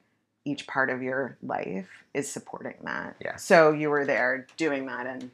each 0.45 0.67
part 0.67 0.89
of 0.89 1.01
your 1.01 1.37
life 1.41 1.87
is 2.13 2.29
supporting 2.29 2.75
that. 2.83 3.15
Yeah. 3.21 3.37
So 3.37 3.71
you 3.71 3.89
were 3.89 4.03
there 4.05 4.45
doing 4.57 4.85
that 4.87 5.07
and 5.07 5.31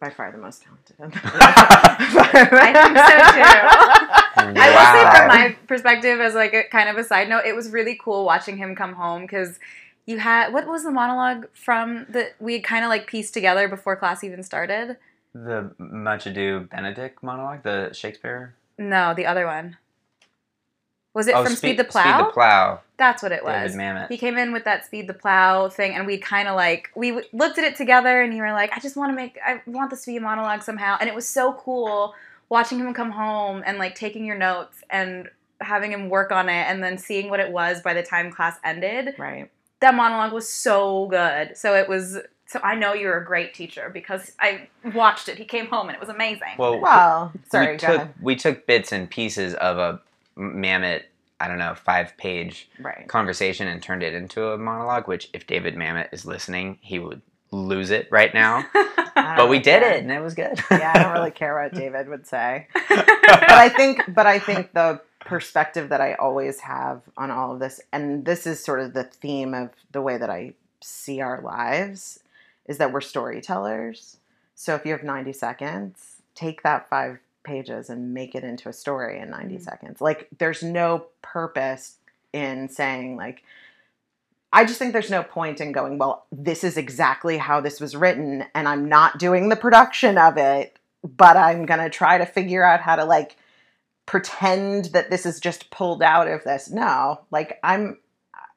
by 0.00 0.10
far 0.10 0.32
the 0.32 0.38
most 0.38 0.62
talented. 0.62 0.96
I 1.00 2.72
think 2.72 2.98
so 2.98 3.14
too. 3.34 3.42
I 4.36 4.52
I 4.56 4.70
will 4.70 4.86
say 4.92 5.18
from 5.18 5.28
my 5.28 5.56
perspective, 5.66 6.20
as 6.20 6.34
like 6.34 6.54
a 6.54 6.64
kind 6.64 6.88
of 6.88 6.96
a 6.96 7.04
side 7.04 7.28
note, 7.28 7.44
it 7.46 7.54
was 7.54 7.70
really 7.70 7.98
cool 8.02 8.24
watching 8.24 8.56
him 8.56 8.74
come 8.74 8.94
home 8.94 9.22
because 9.22 9.58
you 10.06 10.18
had 10.18 10.52
what 10.52 10.66
was 10.66 10.84
the 10.84 10.90
monologue 10.90 11.46
from 11.54 12.06
that 12.10 12.34
we 12.40 12.54
had 12.54 12.64
kind 12.64 12.84
of 12.84 12.88
like 12.88 13.06
pieced 13.06 13.34
together 13.34 13.68
before 13.68 13.96
class 13.96 14.22
even 14.24 14.42
started. 14.42 14.96
The 15.34 15.74
Much 15.78 16.26
Ado 16.26 16.66
Benedick 16.72 17.22
monologue, 17.22 17.62
the 17.62 17.92
Shakespeare. 17.92 18.54
No, 18.78 19.14
the 19.14 19.26
other 19.26 19.46
one. 19.46 19.76
Was 21.16 21.28
it 21.28 21.34
oh, 21.34 21.44
from 21.44 21.54
Speed, 21.54 21.78
the 21.78 21.84
Plow? 21.84 22.02
Speed 22.02 22.26
the 22.26 22.32
Plow. 22.32 22.80
That's 22.98 23.22
what 23.22 23.32
it 23.32 23.42
David 23.42 23.62
was. 23.62 23.74
Mamet. 23.74 24.08
He 24.10 24.18
came 24.18 24.36
in 24.36 24.52
with 24.52 24.64
that 24.64 24.84
Speed 24.84 25.06
the 25.06 25.14
Plow 25.14 25.70
thing, 25.70 25.94
and 25.94 26.06
we 26.06 26.18
kind 26.18 26.46
of 26.46 26.56
like 26.56 26.90
we 26.94 27.22
looked 27.32 27.56
at 27.56 27.64
it 27.64 27.74
together, 27.74 28.20
and 28.20 28.34
you 28.36 28.42
were 28.42 28.52
like, 28.52 28.70
"I 28.76 28.80
just 28.80 28.96
want 28.98 29.12
to 29.12 29.16
make, 29.16 29.38
I 29.42 29.62
want 29.64 29.88
this 29.88 30.04
to 30.04 30.10
be 30.10 30.18
a 30.18 30.20
monologue 30.20 30.62
somehow," 30.62 30.98
and 31.00 31.08
it 31.08 31.14
was 31.14 31.26
so 31.26 31.54
cool 31.54 32.14
watching 32.50 32.78
him 32.78 32.92
come 32.92 33.12
home 33.12 33.62
and 33.64 33.78
like 33.78 33.94
taking 33.94 34.26
your 34.26 34.36
notes 34.36 34.84
and 34.90 35.30
having 35.62 35.90
him 35.90 36.10
work 36.10 36.32
on 36.32 36.50
it, 36.50 36.66
and 36.68 36.84
then 36.84 36.98
seeing 36.98 37.30
what 37.30 37.40
it 37.40 37.50
was 37.50 37.80
by 37.80 37.94
the 37.94 38.02
time 38.02 38.30
class 38.30 38.58
ended. 38.62 39.14
right. 39.16 39.50
That 39.80 39.94
monologue 39.94 40.34
was 40.34 40.46
so 40.46 41.06
good. 41.06 41.56
So 41.56 41.74
it 41.74 41.88
was. 41.88 42.18
So 42.44 42.60
I 42.62 42.74
know 42.74 42.92
you're 42.92 43.16
a 43.16 43.24
great 43.24 43.54
teacher 43.54 43.90
because 43.92 44.32
I 44.38 44.68
watched 44.94 45.30
it. 45.30 45.38
He 45.38 45.46
came 45.46 45.66
home 45.66 45.88
and 45.88 45.96
it 45.96 46.00
was 46.00 46.10
amazing. 46.10 46.56
Well, 46.58 46.78
Well, 46.78 47.32
sorry, 47.50 47.72
we 47.72 47.78
took 47.78 48.08
we 48.20 48.36
took 48.36 48.66
bits 48.66 48.92
and 48.92 49.10
pieces 49.10 49.54
of 49.54 49.78
a 49.78 50.00
Mamet, 50.36 51.02
I 51.40 51.48
don't 51.48 51.58
know, 51.58 51.74
five 51.74 52.16
page 52.16 52.68
Right. 52.80 53.06
conversation 53.08 53.68
and 53.68 53.82
turned 53.82 54.02
it 54.02 54.14
into 54.14 54.48
a 54.50 54.58
monologue. 54.58 55.08
Which, 55.08 55.28
if 55.32 55.46
David 55.46 55.74
Mamet 55.76 56.08
is 56.12 56.24
listening, 56.26 56.78
he 56.80 56.98
would 56.98 57.22
lose 57.50 57.90
it 57.90 58.08
right 58.10 58.32
now. 58.34 58.64
But 59.16 59.48
we 59.48 59.58
did 59.58 59.82
care. 59.82 59.92
it, 59.92 60.02
and 60.02 60.12
it 60.12 60.20
was 60.20 60.34
good. 60.34 60.58
yeah, 60.70 60.92
I 60.94 61.02
don't 61.02 61.12
really 61.12 61.30
care 61.30 61.54
what 61.60 61.72
David 61.82 62.08
would 62.08 62.26
say. 62.26 62.68
But 62.88 63.50
I 63.50 63.68
think 63.70 64.02
but 64.08 64.26
I 64.26 64.38
think 64.38 64.72
the 64.72 65.00
perspective 65.20 65.88
that 65.88 66.00
I 66.00 66.14
always 66.14 66.60
have 66.60 67.00
on 67.16 67.30
all 67.30 67.52
of 67.52 67.58
this 67.58 67.80
and 67.92 68.24
this 68.24 68.46
is 68.46 68.62
sort 68.62 68.80
of 68.80 68.92
the 68.92 69.04
theme 69.04 69.52
of 69.54 69.70
the 69.92 70.00
way 70.02 70.16
that 70.18 70.30
I 70.30 70.52
see 70.80 71.20
our 71.20 71.40
lives 71.40 72.20
is 72.66 72.78
that 72.78 72.92
we're 72.92 73.00
storytellers. 73.00 74.18
So 74.54 74.74
if 74.74 74.84
you 74.86 74.92
have 74.92 75.02
90 75.02 75.32
seconds, 75.32 76.16
take 76.34 76.62
that 76.62 76.88
5 76.88 77.18
pages 77.46 77.88
and 77.88 78.12
make 78.12 78.34
it 78.34 78.44
into 78.44 78.68
a 78.68 78.72
story 78.72 79.18
in 79.18 79.30
90 79.30 79.56
Mhm. 79.56 79.62
seconds. 79.62 80.00
Like 80.02 80.28
there's 80.36 80.62
no 80.62 81.06
purpose 81.22 81.96
in 82.32 82.68
saying 82.68 83.16
like 83.16 83.42
I 84.52 84.64
just 84.64 84.78
think 84.78 84.92
there's 84.92 85.10
no 85.10 85.22
point 85.22 85.60
in 85.60 85.72
going, 85.72 85.98
well, 85.98 86.24
this 86.32 86.64
is 86.64 86.76
exactly 86.76 87.36
how 87.36 87.60
this 87.60 87.80
was 87.80 87.96
written, 87.96 88.44
and 88.54 88.66
I'm 88.68 88.88
not 88.88 89.18
doing 89.18 89.48
the 89.48 89.56
production 89.56 90.16
of 90.16 90.38
it, 90.38 90.78
but 91.02 91.36
I'm 91.36 91.66
going 91.66 91.80
to 91.80 91.90
try 91.90 92.16
to 92.16 92.24
figure 92.24 92.62
out 92.64 92.80
how 92.80 92.96
to 92.96 93.04
like 93.04 93.36
pretend 94.06 94.86
that 94.86 95.10
this 95.10 95.26
is 95.26 95.40
just 95.40 95.70
pulled 95.70 96.02
out 96.02 96.28
of 96.28 96.44
this. 96.44 96.70
No, 96.70 97.20
like 97.30 97.58
I'm 97.62 97.98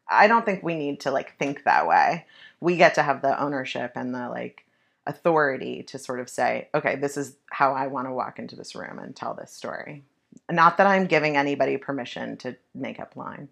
I 0.08 0.28
don't 0.28 0.46
think 0.46 0.64
we 0.64 0.76
need 0.76 1.02
to 1.02 1.12
like 1.12 1.38
think 1.38 1.64
that 1.64 1.88
way. 1.88 2.26
We 2.62 2.78
get 2.78 2.96
to 2.96 3.04
have 3.04 3.22
the 3.22 3.42
ownership 3.42 3.94
and 3.96 4.14
the 4.14 4.30
like 4.30 4.66
authority 5.08 5.84
to 5.84 5.98
sort 5.98 6.20
of 6.20 6.30
say, 6.30 6.68
okay, 6.76 6.96
this 6.96 7.18
is 7.18 7.36
how 7.52 7.74
I 7.74 7.88
want 7.88 8.08
to 8.08 8.14
walk 8.14 8.40
into 8.40 8.56
this 8.56 8.76
room 8.76 9.00
and 9.00 9.16
tell 9.16 9.34
this 9.34 9.52
story. 9.52 10.04
Not 10.52 10.78
that 10.78 10.88
I'm 10.88 11.08
giving 11.08 11.38
anybody 11.38 11.78
permission 11.78 12.38
to 12.38 12.56
make 12.76 13.00
up 13.00 13.16
lines 13.16 13.50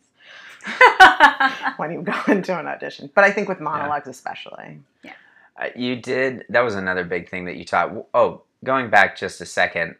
when 1.77 1.91
you 1.91 2.01
go 2.01 2.15
into 2.27 2.57
an 2.57 2.67
audition, 2.67 3.09
but 3.13 3.23
I 3.23 3.31
think 3.31 3.49
with 3.49 3.59
monologues 3.59 4.07
especially. 4.07 4.79
Uh, 5.59 5.69
you 5.75 5.95
did. 5.95 6.45
That 6.49 6.61
was 6.61 6.75
another 6.75 7.03
big 7.03 7.29
thing 7.29 7.45
that 7.45 7.55
you 7.55 7.65
taught. 7.65 8.05
Oh, 8.13 8.43
going 8.63 8.89
back 8.89 9.17
just 9.17 9.41
a 9.41 9.45
second, 9.45 9.95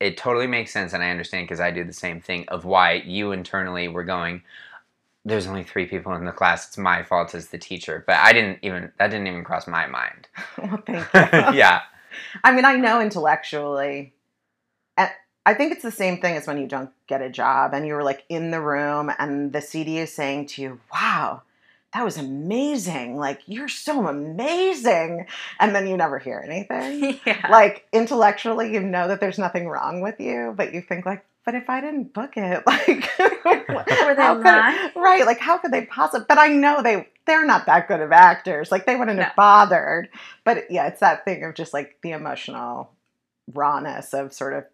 it 0.00 0.16
totally 0.16 0.46
makes 0.46 0.72
sense, 0.72 0.92
and 0.92 1.02
I 1.02 1.10
understand 1.10 1.44
because 1.48 1.60
I 1.60 1.70
do 1.70 1.84
the 1.84 1.92
same 1.92 2.20
thing 2.20 2.46
of 2.48 2.64
why 2.64 2.94
you 3.04 3.32
internally 3.32 3.88
were 3.88 4.04
going. 4.04 4.42
There's 5.24 5.46
only 5.46 5.64
three 5.64 5.86
people 5.86 6.14
in 6.14 6.24
the 6.24 6.32
class. 6.32 6.68
It's 6.68 6.78
my 6.78 7.02
fault 7.02 7.34
as 7.34 7.48
the 7.48 7.58
teacher, 7.58 8.04
but 8.06 8.16
I 8.16 8.32
didn't 8.32 8.60
even 8.62 8.92
that 8.98 9.10
didn't 9.10 9.26
even 9.26 9.44
cross 9.44 9.66
my 9.66 9.86
mind. 9.86 10.28
well, 10.58 10.82
thank 10.86 11.06
you. 11.14 11.58
yeah, 11.58 11.82
I 12.44 12.52
mean, 12.52 12.64
I 12.64 12.76
know 12.76 13.00
intellectually. 13.00 14.14
And 14.96 15.10
I 15.44 15.54
think 15.54 15.72
it's 15.72 15.82
the 15.82 15.90
same 15.90 16.20
thing 16.20 16.36
as 16.36 16.46
when 16.46 16.58
you 16.58 16.66
don't 16.66 16.90
get 17.06 17.22
a 17.22 17.30
job 17.30 17.74
and 17.74 17.86
you're 17.86 18.02
like 18.02 18.24
in 18.28 18.50
the 18.50 18.60
room 18.60 19.10
and 19.18 19.52
the 19.52 19.60
CD 19.60 19.98
is 19.98 20.12
saying 20.12 20.46
to 20.46 20.62
you, 20.62 20.80
wow, 20.92 21.42
that 21.94 22.04
was 22.04 22.18
amazing. 22.18 23.16
Like, 23.16 23.40
you're 23.46 23.68
so 23.68 24.06
amazing. 24.06 25.26
And 25.58 25.74
then 25.74 25.86
you 25.86 25.96
never 25.96 26.18
hear 26.18 26.42
anything. 26.44 27.18
yeah. 27.26 27.46
Like, 27.50 27.86
intellectually, 27.92 28.72
you 28.72 28.80
know 28.80 29.08
that 29.08 29.20
there's 29.20 29.38
nothing 29.38 29.68
wrong 29.68 30.02
with 30.02 30.20
you, 30.20 30.52
but 30.56 30.74
you 30.74 30.82
think, 30.82 31.06
like, 31.06 31.24
but 31.48 31.54
if 31.54 31.70
I 31.70 31.80
didn't 31.80 32.12
book 32.12 32.36
it, 32.36 32.62
like, 32.66 33.10
Were 33.18 34.14
they 34.14 34.26
could- 34.42 35.00
right? 35.00 35.24
Like, 35.24 35.38
how 35.38 35.56
could 35.56 35.70
they 35.72 35.86
possibly? 35.86 36.26
But 36.28 36.36
I 36.36 36.48
know 36.48 36.82
they 36.82 37.08
they're 37.24 37.46
not 37.46 37.64
that 37.64 37.88
good 37.88 38.00
of 38.02 38.12
actors. 38.12 38.70
Like, 38.70 38.84
they 38.84 38.96
wouldn't 38.96 39.16
No. 39.16 39.22
have 39.24 39.34
bothered. 39.36 40.10
But 40.44 40.70
yeah, 40.70 40.88
it's 40.88 41.00
that 41.00 41.24
thing 41.24 41.42
of 41.44 41.54
just 41.54 41.72
like 41.72 41.96
the 42.02 42.10
emotional 42.10 42.90
rawness 43.54 44.12
of 44.12 44.34
sort 44.34 44.52
of 44.52 44.64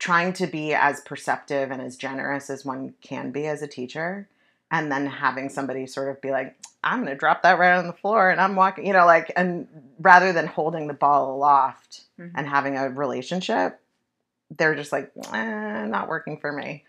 trying 0.00 0.32
to 0.32 0.48
be 0.48 0.74
as 0.74 1.00
perceptive 1.02 1.70
and 1.70 1.80
as 1.80 1.96
generous 1.96 2.50
as 2.50 2.64
one 2.64 2.94
can 3.00 3.30
be 3.30 3.46
as 3.46 3.62
a 3.62 3.68
teacher, 3.68 4.28
and 4.72 4.90
then 4.90 5.06
having 5.06 5.48
somebody 5.48 5.86
sort 5.86 6.08
of 6.08 6.20
be 6.20 6.32
like, 6.32 6.56
"I'm 6.82 6.98
going 7.04 7.10
to 7.12 7.16
drop 7.16 7.42
that 7.44 7.60
right 7.60 7.78
on 7.78 7.86
the 7.86 7.92
floor," 7.92 8.28
and 8.30 8.40
I'm 8.40 8.56
walking, 8.56 8.86
you 8.86 8.92
know, 8.92 9.06
like, 9.06 9.30
and 9.36 9.68
rather 10.00 10.32
than 10.32 10.48
holding 10.48 10.88
the 10.88 10.94
ball 10.94 11.32
aloft 11.36 12.00
Mhm. 12.18 12.32
and 12.34 12.48
having 12.48 12.76
a 12.76 12.90
relationship, 12.90 13.80
they're 14.56 14.74
just 14.74 14.92
like, 14.92 15.10
eh, 15.32 15.86
not 15.86 16.08
working 16.08 16.38
for 16.38 16.52
me. 16.52 16.84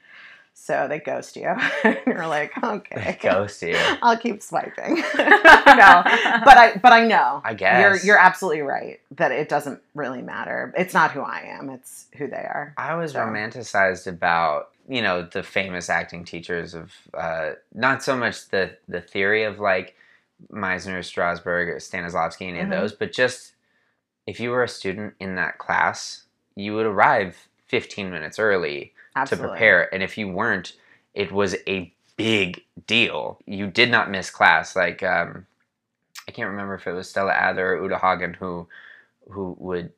So 0.57 0.87
they 0.87 0.99
ghost 0.99 1.35
you. 1.35 1.47
and 1.83 1.97
you're 2.07 2.27
like, 2.27 2.51
okay. 2.63 3.17
goes 3.21 3.57
to 3.59 3.71
you. 3.71 3.77
I'll 4.01 4.17
keep 4.17 4.41
swiping. 4.41 4.95
no, 4.95 5.03
but 5.15 6.57
I 6.57 6.79
but 6.81 6.93
I 6.93 7.05
know. 7.05 7.41
I 7.43 7.53
guess 7.53 7.81
You're 7.81 7.97
you're 8.13 8.17
absolutely 8.17 8.61
right 8.61 8.99
that 9.11 9.31
it 9.33 9.49
doesn't 9.49 9.81
really 9.95 10.21
matter. 10.21 10.73
It's 10.77 10.93
not 10.93 11.11
who 11.11 11.21
I 11.21 11.41
am, 11.59 11.69
it's 11.69 12.05
who 12.17 12.27
they 12.27 12.37
are. 12.37 12.73
I 12.77 12.95
was 12.95 13.11
So. 13.13 13.19
romanticized 13.19 14.07
about 14.07 14.69
you 14.87 15.01
know 15.01 15.23
the 15.23 15.43
famous 15.43 15.89
acting 15.89 16.23
teachers 16.23 16.73
of 16.73 16.93
uh, 17.13 17.51
not 17.73 18.01
so 18.01 18.15
much 18.15 18.47
the 18.49 18.77
the 18.87 19.01
theory 19.01 19.43
of 19.43 19.59
like 19.59 19.95
Meisner, 20.51 20.99
Strasberg, 20.99 21.67
or 21.67 21.77
Stanislavski, 21.77 22.47
any 22.47 22.59
Mhm. 22.59 22.63
of 22.63 22.69
those, 22.69 22.93
but 22.93 23.11
just 23.11 23.53
if 24.27 24.39
you 24.39 24.51
were 24.51 24.63
a 24.63 24.67
student 24.69 25.15
in 25.19 25.35
that 25.35 25.57
class, 25.57 26.24
you 26.55 26.73
would 26.75 26.85
arrive 26.85 27.47
15 27.67 28.09
minutes 28.09 28.39
early 28.39 28.93
Absolutely. 29.15 29.47
to 29.47 29.49
prepare, 29.51 29.93
and 29.93 30.03
if 30.03 30.17
you 30.17 30.27
weren't, 30.29 30.73
it 31.13 31.31
was 31.31 31.55
a 31.67 31.91
big 32.17 32.63
deal. 32.87 33.39
You 33.45 33.67
did 33.67 33.91
not 33.91 34.09
miss 34.11 34.29
class. 34.29 34.75
Like 34.75 35.03
um, 35.03 35.45
I 36.27 36.31
can't 36.31 36.49
remember 36.49 36.75
if 36.75 36.87
it 36.87 36.93
was 36.93 37.09
Stella 37.09 37.33
Adler 37.33 37.75
or 37.77 37.83
Uta 37.83 37.97
Hagen 37.97 38.33
who 38.35 38.67
who 39.29 39.55
would 39.59 39.91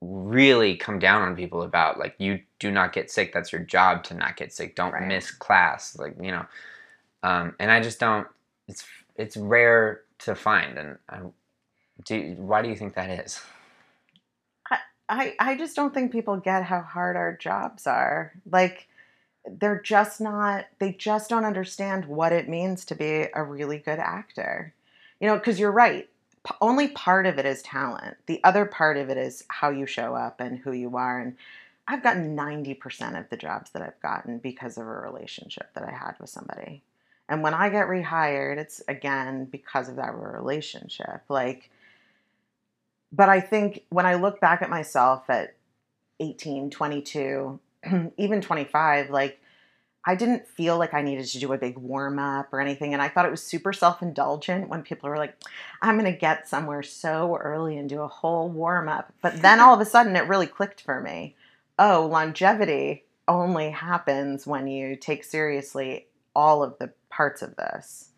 really 0.00 0.76
come 0.76 0.98
down 0.98 1.22
on 1.22 1.36
people 1.36 1.62
about 1.62 1.98
like 1.98 2.14
you 2.18 2.40
do 2.58 2.70
not 2.70 2.92
get 2.92 3.10
sick 3.10 3.32
that's 3.34 3.52
your 3.52 3.60
job 3.60 4.02
to 4.02 4.14
not 4.14 4.36
get 4.36 4.52
sick 4.52 4.74
don't 4.74 4.92
Right. 4.94 5.06
miss 5.06 5.30
class 5.30 5.98
like 5.98 6.14
you 6.18 6.30
know 6.30 6.46
um, 7.22 7.54
and 7.60 7.70
i 7.70 7.80
just 7.80 8.00
don't 8.00 8.26
it's 8.66 8.86
it's 9.16 9.36
rare 9.36 10.00
to 10.20 10.34
find 10.34 10.78
and 10.78 10.96
I, 11.10 11.20
do 12.06 12.34
why 12.38 12.62
do 12.62 12.70
you 12.70 12.76
think 12.76 12.94
that 12.94 13.10
is 13.10 13.42
I, 15.10 15.34
I 15.40 15.56
just 15.56 15.74
don't 15.74 15.92
think 15.92 16.12
people 16.12 16.36
get 16.36 16.62
how 16.62 16.80
hard 16.80 17.16
our 17.16 17.36
jobs 17.36 17.86
are. 17.86 18.32
Like 18.50 18.86
they're 19.44 19.80
just 19.80 20.20
not 20.20 20.66
they 20.78 20.92
just 20.92 21.28
don't 21.28 21.44
understand 21.44 22.04
what 22.04 22.32
it 22.32 22.48
means 22.48 22.84
to 22.86 22.94
be 22.94 23.26
a 23.34 23.42
really 23.42 23.78
good 23.78 23.98
actor. 23.98 24.72
You 25.20 25.26
know, 25.26 25.36
because 25.36 25.58
you're 25.58 25.72
right. 25.72 26.08
P- 26.46 26.54
only 26.60 26.88
part 26.88 27.26
of 27.26 27.38
it 27.38 27.44
is 27.44 27.60
talent. 27.60 28.16
The 28.26 28.42
other 28.44 28.64
part 28.64 28.96
of 28.96 29.10
it 29.10 29.18
is 29.18 29.44
how 29.48 29.70
you 29.70 29.84
show 29.84 30.14
up 30.14 30.40
and 30.40 30.58
who 30.58 30.72
you 30.72 30.96
are. 30.96 31.20
And 31.20 31.36
I've 31.86 32.02
gotten 32.02 32.36
90% 32.36 33.18
of 33.18 33.28
the 33.28 33.36
jobs 33.36 33.72
that 33.72 33.82
I've 33.82 34.00
gotten 34.00 34.38
because 34.38 34.78
of 34.78 34.86
a 34.86 34.90
relationship 34.90 35.74
that 35.74 35.84
I 35.84 35.90
had 35.90 36.14
with 36.20 36.30
somebody. 36.30 36.82
And 37.28 37.42
when 37.42 37.52
I 37.52 37.68
get 37.68 37.88
rehired, 37.88 38.58
it's 38.58 38.80
again 38.88 39.46
because 39.46 39.88
of 39.88 39.96
that 39.96 40.14
relationship. 40.14 41.22
Like, 41.28 41.70
but 43.12 43.28
I 43.28 43.40
think 43.40 43.84
when 43.90 44.06
I 44.06 44.14
look 44.14 44.40
back 44.40 44.62
at 44.62 44.70
myself 44.70 45.28
at 45.28 45.56
18, 46.20 46.70
22, 46.70 47.60
even 48.16 48.40
25, 48.40 49.10
like 49.10 49.40
I 50.04 50.14
didn't 50.14 50.48
feel 50.48 50.78
like 50.78 50.94
I 50.94 51.02
needed 51.02 51.26
to 51.26 51.38
do 51.38 51.52
a 51.52 51.58
big 51.58 51.76
warm 51.76 52.18
up 52.18 52.52
or 52.52 52.60
anything. 52.60 52.94
And 52.94 53.02
I 53.02 53.08
thought 53.08 53.26
it 53.26 53.30
was 53.30 53.42
super 53.42 53.72
self 53.72 54.00
indulgent 54.00 54.68
when 54.68 54.82
people 54.82 55.10
were 55.10 55.18
like, 55.18 55.36
I'm 55.82 55.98
going 55.98 56.10
to 56.10 56.18
get 56.18 56.48
somewhere 56.48 56.82
so 56.82 57.36
early 57.36 57.76
and 57.76 57.88
do 57.88 58.00
a 58.00 58.08
whole 58.08 58.48
warm 58.48 58.88
up. 58.88 59.12
But 59.20 59.42
then 59.42 59.60
all 59.60 59.74
of 59.74 59.80
a 59.80 59.84
sudden 59.84 60.16
it 60.16 60.28
really 60.28 60.46
clicked 60.46 60.80
for 60.80 61.00
me. 61.00 61.36
Oh, 61.78 62.06
longevity 62.10 63.04
only 63.28 63.70
happens 63.70 64.46
when 64.46 64.66
you 64.66 64.96
take 64.96 65.24
seriously 65.24 66.06
all 66.34 66.62
of 66.62 66.78
the 66.78 66.92
parts 67.10 67.42
of 67.42 67.56
this. 67.56 68.08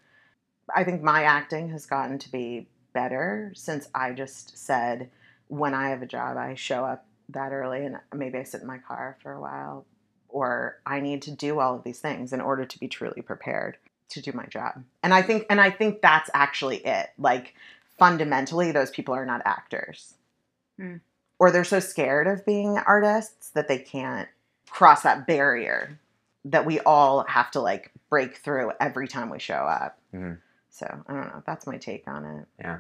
I 0.75 0.85
think 0.85 1.03
my 1.03 1.25
acting 1.25 1.71
has 1.71 1.87
gotten 1.87 2.19
to 2.21 2.31
be 2.31 2.69
better 2.93 3.53
since 3.55 3.89
I 3.95 4.13
just 4.13 4.57
said, 4.59 5.11
when 5.49 5.75
I 5.75 5.91
have 5.91 6.03
a 6.03 6.07
job, 6.07 6.37
I 6.37 6.55
show 6.55 6.85
up 6.85 7.07
that 7.29 7.53
early 7.53 7.85
and 7.85 7.99
maybe 8.15 8.39
I 8.39 8.43
sit 8.43 8.61
in 8.61 8.67
my 8.67 8.79
car 8.79 9.17
for 9.23 9.33
a 9.33 9.41
while, 9.41 9.85
or 10.29 10.79
I 10.87 11.01
need 11.01 11.23
to 11.23 11.31
do 11.31 11.61
all 11.61 11.77
of 11.77 11.85
these 11.85 12.01
things 12.01 12.33
in 12.33 12.41
order 12.41 12.65
to 12.65 12.79
be 12.79 12.89
truly 12.89 13.23
prepared 13.23 13.77
to 14.11 14.21
do 14.21 14.33
my 14.33 14.47
job. 14.47 14.83
And 15.03 15.15
I 15.15 15.23
think 15.23 15.47
and 15.49 15.61
I 15.61 15.71
think 15.71 16.03
that's 16.03 16.31
actually 16.35 16.79
it. 16.79 17.11
Like 17.19 17.55
fundamentally 17.99 18.73
those 18.73 18.91
people 18.91 19.15
are 19.15 19.27
not 19.27 19.43
actors. 19.45 20.15
Hmm. 20.79 20.97
Or 21.39 21.51
they're 21.51 21.65
so 21.65 21.81
scared 21.81 22.27
of 22.27 22.47
being 22.47 22.79
artists 22.79 23.51
that 23.51 23.69
they 23.69 23.79
can't 23.79 24.29
cross 24.69 25.03
that 25.03 25.27
barrier 25.27 25.99
that 26.45 26.67
we 26.67 26.81
all 26.81 27.25
have 27.29 27.51
to 27.53 27.61
like 27.61 27.91
break 28.11 28.37
through 28.37 28.73
every 28.81 29.09
time 29.09 29.31
we 29.31 29.39
show 29.39 29.55
up. 29.55 29.99
Mhm. 30.15 30.39
So, 30.73 30.87
I 31.07 31.13
don't 31.13 31.27
know. 31.29 31.43
That's 31.47 31.67
my 31.67 31.77
take 31.77 32.09
on 32.09 32.25
it. 32.25 32.47
Yeah. 32.59 32.79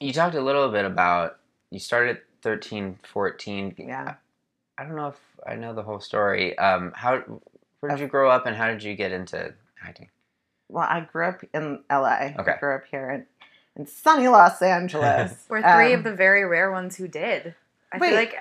You 0.00 0.12
talked 0.12 0.34
a 0.34 0.40
little 0.40 0.70
bit 0.70 0.84
about 0.86 1.38
you 1.70 1.78
started 1.80 2.16
at 2.16 2.22
13 2.42 2.98
14 3.02 3.74
Yeah. 3.78 4.14
i 4.78 4.84
don't 4.84 4.94
know 4.96 5.08
if 5.08 5.18
i 5.46 5.54
know 5.56 5.72
the 5.74 5.82
whole 5.82 5.98
story 5.98 6.56
um 6.58 6.92
how 6.94 7.22
where 7.80 7.90
did 7.90 8.00
you 8.00 8.06
grow 8.06 8.30
up 8.30 8.44
and 8.46 8.54
how 8.54 8.66
did 8.68 8.82
you 8.82 8.94
get 8.94 9.12
into 9.12 9.52
acting 9.82 10.08
Well, 10.68 10.86
I 10.88 11.00
grew 11.10 11.26
up 11.26 11.42
in 11.54 11.82
LA. 11.90 12.32
Okay. 12.38 12.52
I 12.52 12.56
grew 12.58 12.74
up 12.76 12.84
here 12.90 13.10
in, 13.10 13.26
in 13.76 13.86
sunny 13.86 14.28
Los 14.28 14.60
Angeles. 14.62 15.44
We're 15.48 15.62
three 15.62 15.92
Um, 15.94 15.98
of 16.00 16.04
the 16.04 16.14
very 16.14 16.44
rare 16.44 16.70
ones 16.70 16.96
who 16.96 17.08
did. 17.08 17.54
I 17.92 17.98
Wait. 17.98 18.08
feel 18.10 18.16
like 18.18 18.34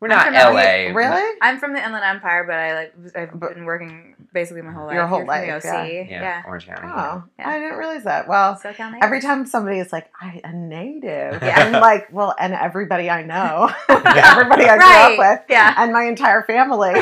we're 0.00 0.08
not 0.08 0.24
from 0.26 0.34
la 0.34 0.48
LA. 0.50 0.92
Really? 0.94 1.36
I'm 1.42 1.58
from 1.58 1.74
the 1.74 1.84
Inland 1.84 2.04
Empire, 2.04 2.44
but 2.44 2.54
I 2.56 2.74
like 2.74 2.94
I've 3.14 3.38
But- 3.38 3.54
been 3.54 3.64
working 3.66 4.14
basically 4.32 4.62
my 4.62 4.72
whole 4.72 4.86
life. 4.86 4.94
Your 4.94 5.06
whole 5.06 5.18
You're 5.18 5.26
the 5.26 5.32
life, 5.32 5.64
OC. 5.64 5.92
yeah, 5.92 6.02
yeah. 6.08 6.42
orange 6.46 6.66
county 6.66 6.86
Oh, 6.88 7.24
Yeah. 7.38 7.48
I 7.48 7.58
didn't 7.58 7.76
realize 7.78 8.04
that. 8.04 8.28
Well, 8.28 8.54
SoCal 8.56 8.92
native. 8.92 9.02
every 9.02 9.20
time 9.20 9.44
somebody 9.46 9.78
is 9.80 9.92
like, 9.92 10.08
a 10.22 10.52
native. 10.52 11.42
Yeah. 11.42 11.64
I'm 11.64 11.72
like, 11.72 12.08
well, 12.12 12.34
and 12.38 12.52
everybody 12.54 13.10
I 13.10 13.22
know, 13.24 13.70
everybody 13.88 14.64
I 14.66 14.76
grew 14.76 14.86
right. 14.86 15.12
up 15.12 15.18
with, 15.18 15.40
Yeah. 15.48 15.74
and 15.76 15.92
my 15.92 16.04
entire 16.04 16.42
family. 16.44 16.90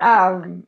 um, 0.00 0.66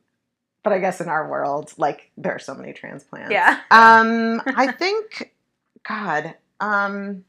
but 0.63 0.73
I 0.73 0.79
guess 0.79 1.01
in 1.01 1.09
our 1.09 1.29
world, 1.29 1.73
like 1.77 2.11
there 2.17 2.33
are 2.33 2.39
so 2.39 2.53
many 2.55 2.73
transplants. 2.73 3.31
yeah. 3.31 3.59
Um, 3.71 4.41
I 4.45 4.71
think, 4.71 5.31
God, 5.87 6.35
um, 6.59 7.25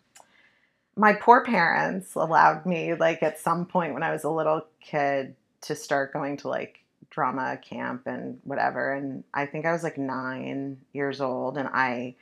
my 0.96 1.12
poor 1.14 1.44
parents 1.44 2.14
allowed 2.14 2.66
me, 2.66 2.94
like, 2.94 3.22
at 3.22 3.38
some 3.38 3.66
point 3.66 3.94
when 3.94 4.02
I 4.02 4.12
was 4.12 4.24
a 4.24 4.30
little 4.30 4.66
kid, 4.80 5.34
to 5.62 5.74
start 5.74 6.12
going 6.12 6.36
to 6.36 6.48
like 6.48 6.84
drama 7.08 7.56
camp 7.56 8.02
and 8.06 8.38
whatever. 8.44 8.92
And 8.92 9.24
I 9.32 9.46
think 9.46 9.64
I 9.64 9.72
was 9.72 9.82
like 9.82 9.96
nine 9.96 10.78
years 10.92 11.20
old, 11.20 11.56
and 11.56 11.68
I 11.68 12.14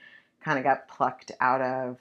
kind 0.45 0.59
of 0.59 0.65
got 0.65 0.89
plucked 0.89 1.33
out 1.41 1.61
of 1.61 1.99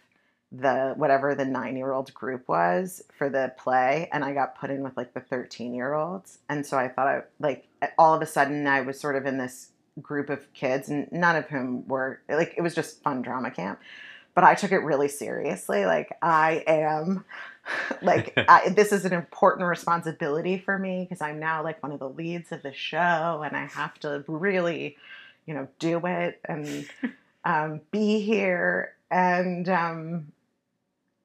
the 0.51 0.93
whatever 0.97 1.33
the 1.33 1.45
nine 1.45 1.77
year 1.77 1.93
old 1.93 2.13
group 2.13 2.47
was 2.47 3.01
for 3.17 3.29
the 3.29 3.53
play 3.57 4.09
and 4.11 4.25
I 4.25 4.33
got 4.33 4.59
put 4.59 4.69
in 4.69 4.83
with 4.83 4.97
like 4.97 5.13
the 5.13 5.21
13 5.21 5.73
year 5.73 5.93
olds. 5.93 6.39
And 6.49 6.65
so 6.65 6.77
I 6.77 6.89
thought 6.89 7.07
I 7.07 7.21
like 7.39 7.67
all 7.97 8.13
of 8.13 8.21
a 8.21 8.25
sudden 8.25 8.67
I 8.67 8.81
was 8.81 8.99
sort 8.99 9.15
of 9.15 9.25
in 9.25 9.37
this 9.37 9.69
group 10.01 10.29
of 10.29 10.51
kids 10.53 10.89
and 10.89 11.09
none 11.11 11.37
of 11.37 11.45
whom 11.47 11.87
were 11.87 12.19
like 12.27 12.53
it 12.57 12.61
was 12.61 12.75
just 12.75 13.01
fun 13.01 13.21
drama 13.21 13.49
camp. 13.49 13.79
But 14.33 14.43
I 14.43 14.55
took 14.55 14.71
it 14.71 14.79
really 14.79 15.07
seriously. 15.07 15.85
Like 15.85 16.17
I 16.21 16.63
am 16.67 17.25
like 18.01 18.33
I, 18.37 18.69
this 18.69 18.91
is 18.91 19.05
an 19.05 19.13
important 19.13 19.67
responsibility 19.67 20.57
for 20.57 20.77
me 20.77 21.05
because 21.07 21.21
I'm 21.21 21.39
now 21.39 21.63
like 21.63 21.81
one 21.83 21.91
of 21.91 21.99
the 21.99 22.09
leads 22.09 22.51
of 22.51 22.61
the 22.61 22.73
show 22.73 23.43
and 23.45 23.55
I 23.55 23.65
have 23.65 23.99
to 23.99 24.23
really, 24.27 24.97
you 25.45 25.53
know, 25.53 25.67
do 25.79 26.05
it 26.05 26.39
and 26.45 26.87
um, 27.45 27.81
be 27.91 28.21
here 28.21 28.93
and 29.09 29.67
um, 29.67 30.31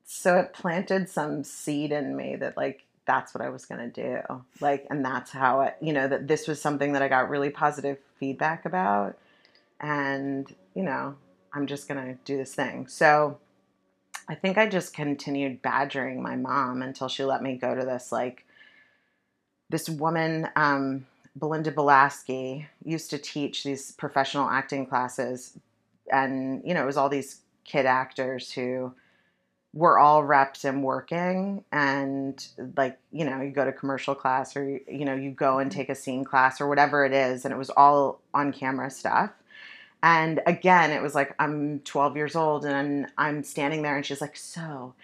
so 0.04 0.38
it 0.38 0.52
planted 0.52 1.08
some 1.08 1.44
seed 1.44 1.92
in 1.92 2.16
me 2.16 2.36
that 2.36 2.56
like 2.56 2.86
that's 3.06 3.32
what 3.32 3.42
I 3.42 3.48
was 3.48 3.64
going 3.64 3.90
to 3.90 4.02
do. 4.02 4.42
Like, 4.60 4.86
and 4.90 5.04
that's 5.04 5.30
how 5.30 5.62
it, 5.62 5.76
you 5.80 5.92
know, 5.92 6.08
that 6.08 6.28
this 6.28 6.46
was 6.46 6.60
something 6.60 6.92
that 6.92 7.02
I 7.02 7.08
got 7.08 7.30
really 7.30 7.50
positive 7.50 7.98
feedback 8.18 8.64
about. 8.64 9.16
And, 9.80 10.52
you 10.74 10.82
know, 10.82 11.14
I'm 11.56 11.66
just 11.66 11.88
going 11.88 12.04
to 12.04 12.18
do 12.26 12.36
this 12.36 12.54
thing. 12.54 12.86
So 12.86 13.38
I 14.28 14.34
think 14.34 14.58
I 14.58 14.68
just 14.68 14.92
continued 14.92 15.62
badgering 15.62 16.22
my 16.22 16.36
mom 16.36 16.82
until 16.82 17.08
she 17.08 17.24
let 17.24 17.42
me 17.42 17.56
go 17.56 17.74
to 17.74 17.84
this, 17.84 18.12
like, 18.12 18.44
this 19.70 19.88
woman, 19.88 20.48
um, 20.54 21.06
Belinda 21.34 21.72
Belaski, 21.72 22.66
used 22.84 23.10
to 23.10 23.18
teach 23.18 23.64
these 23.64 23.92
professional 23.92 24.50
acting 24.50 24.86
classes. 24.86 25.58
And, 26.12 26.62
you 26.64 26.74
know, 26.74 26.82
it 26.82 26.86
was 26.86 26.98
all 26.98 27.08
these 27.08 27.40
kid 27.64 27.86
actors 27.86 28.52
who, 28.52 28.92
we're 29.72 29.98
all 29.98 30.24
reps 30.24 30.64
and 30.64 30.82
working 30.82 31.62
and 31.70 32.48
like 32.78 32.98
you 33.12 33.26
know 33.26 33.42
you 33.42 33.50
go 33.50 33.62
to 33.62 33.72
commercial 33.72 34.14
class 34.14 34.56
or 34.56 34.80
you 34.88 35.04
know 35.04 35.14
you 35.14 35.30
go 35.30 35.58
and 35.58 35.70
take 35.70 35.90
a 35.90 35.94
scene 35.94 36.24
class 36.24 36.62
or 36.62 36.66
whatever 36.66 37.04
it 37.04 37.12
is 37.12 37.44
and 37.44 37.52
it 37.52 37.58
was 37.58 37.68
all 37.68 38.22
on 38.32 38.54
camera 38.54 38.90
stuff 38.90 39.30
and 40.02 40.40
again 40.46 40.90
it 40.90 41.02
was 41.02 41.14
like 41.14 41.34
i'm 41.38 41.80
12 41.80 42.16
years 42.16 42.36
old 42.36 42.64
and 42.64 43.06
i'm 43.18 43.42
standing 43.42 43.82
there 43.82 43.96
and 43.96 44.04
she's 44.04 44.20
like 44.20 44.36
so 44.36 44.94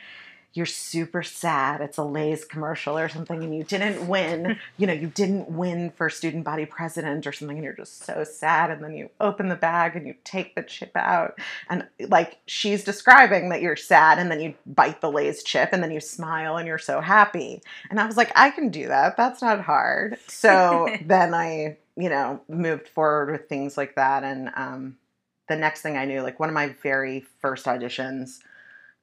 you're 0.55 0.67
super 0.67 1.23
sad. 1.23 1.81
It's 1.81 1.97
a 1.97 2.05
Lay's 2.05 2.45
commercial 2.45 2.99
or 2.99 3.09
something, 3.09 3.43
and 3.43 3.55
you 3.57 3.65
didn't 3.65 4.07
win. 4.07 4.59
you 4.77 4.87
know, 4.87 4.93
you 4.93 5.07
didn't 5.07 5.49
win 5.49 5.91
for 5.91 6.11
student 6.11 6.45
body 6.45 6.67
president 6.67 7.27
or 7.27 7.33
something, 7.33 7.57
and 7.57 7.65
you're 7.65 7.73
just 7.73 8.05
so 8.05 8.25
sad. 8.25 8.71
And 8.71 8.85
then 8.85 8.95
you 8.95 9.09
open 9.21 9.49
the 9.49 9.57
bag 9.57 9.97
and 9.97 10.07
you 10.07 10.15
take 10.25 10.55
the 10.55 10.63
chip 10.63 10.93
out, 10.95 11.39
and 11.71 11.87
like 12.09 12.39
she's 12.47 12.85
describing 12.85 13.49
that 13.49 13.63
you're 13.63 13.77
sad, 13.77 14.19
and 14.19 14.31
then 14.31 14.41
you 14.41 14.55
bite 14.67 15.01
the 15.01 15.11
Lay's 15.11 15.43
chip, 15.43 15.71
and 15.73 15.83
then 15.83 15.91
you 15.91 16.01
smile, 16.01 16.57
and 16.59 16.67
you're 16.67 16.79
so 16.79 17.01
happy. 17.01 17.63
And 17.91 17.99
I 17.99 18.07
was 18.07 18.17
like, 18.17 18.33
I 18.37 18.51
can 18.51 18.69
do 18.69 18.89
that. 18.89 19.17
That's 19.17 19.41
not 19.41 19.63
hard. 19.63 20.19
So 20.29 20.89
then 21.05 21.33
I, 21.33 21.79
you 21.97 22.09
know, 22.09 22.41
moved 22.49 22.89
forward 22.89 23.31
with 23.31 23.49
things 23.49 23.77
like 23.77 23.95
that, 23.97 24.25
and 24.25 24.51
um, 24.55 24.97
the 25.49 25.57
next 25.57 25.83
thing 25.83 25.97
I 25.97 26.05
knew, 26.05 26.23
like 26.23 26.41
one 26.41 26.49
of 26.49 26.55
my 26.55 26.75
very 26.83 27.25
first 27.41 27.67
auditions 27.67 28.39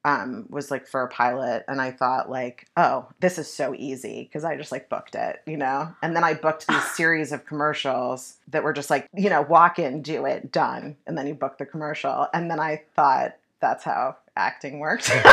um, 0.04 0.46
was 0.48 0.70
like 0.70 0.86
for 0.86 1.02
a 1.02 1.08
pilot 1.08 1.64
and 1.68 1.80
I 1.80 1.90
thought 1.90 2.30
like, 2.30 2.66
oh, 2.76 3.08
this 3.20 3.38
is 3.38 3.52
so 3.52 3.74
easy 3.74 4.24
because 4.24 4.44
I 4.44 4.56
just 4.56 4.72
like 4.72 4.88
booked 4.88 5.14
it, 5.14 5.42
you 5.46 5.56
know? 5.56 5.94
And 6.02 6.16
then 6.16 6.24
I 6.24 6.34
booked 6.34 6.66
these 6.66 6.84
series 6.94 7.32
of 7.32 7.44
commercials 7.44 8.36
that 8.48 8.64
were 8.64 8.72
just 8.72 8.90
like, 8.90 9.08
you 9.14 9.28
know, 9.28 9.42
walk 9.42 9.78
in, 9.78 10.02
do 10.02 10.24
it, 10.24 10.50
done. 10.50 10.96
And 11.06 11.18
then 11.18 11.26
you 11.26 11.34
book 11.34 11.58
the 11.58 11.66
commercial. 11.66 12.28
And 12.32 12.50
then 12.50 12.60
I 12.60 12.82
thought 12.96 13.36
that's 13.60 13.84
how 13.84 14.16
acting 14.36 14.78
worked. 14.78 15.08
Because 15.08 15.24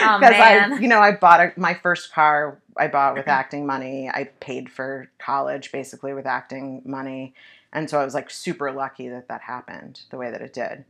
oh, 0.00 0.18
I, 0.22 0.78
you 0.80 0.88
know, 0.88 1.00
I 1.00 1.12
bought 1.12 1.40
a, 1.40 1.52
my 1.56 1.74
first 1.74 2.12
car, 2.12 2.60
I 2.76 2.88
bought 2.88 3.14
with 3.14 3.28
acting 3.28 3.66
money. 3.66 4.08
I 4.08 4.30
paid 4.40 4.70
for 4.70 5.10
college 5.18 5.72
basically 5.72 6.12
with 6.12 6.26
acting 6.26 6.82
money. 6.84 7.34
And 7.72 7.90
so 7.90 8.00
I 8.00 8.04
was 8.04 8.14
like 8.14 8.30
super 8.30 8.70
lucky 8.70 9.08
that 9.08 9.28
that 9.28 9.42
happened 9.42 10.02
the 10.10 10.16
way 10.16 10.30
that 10.30 10.40
it 10.40 10.52
did. 10.52 10.84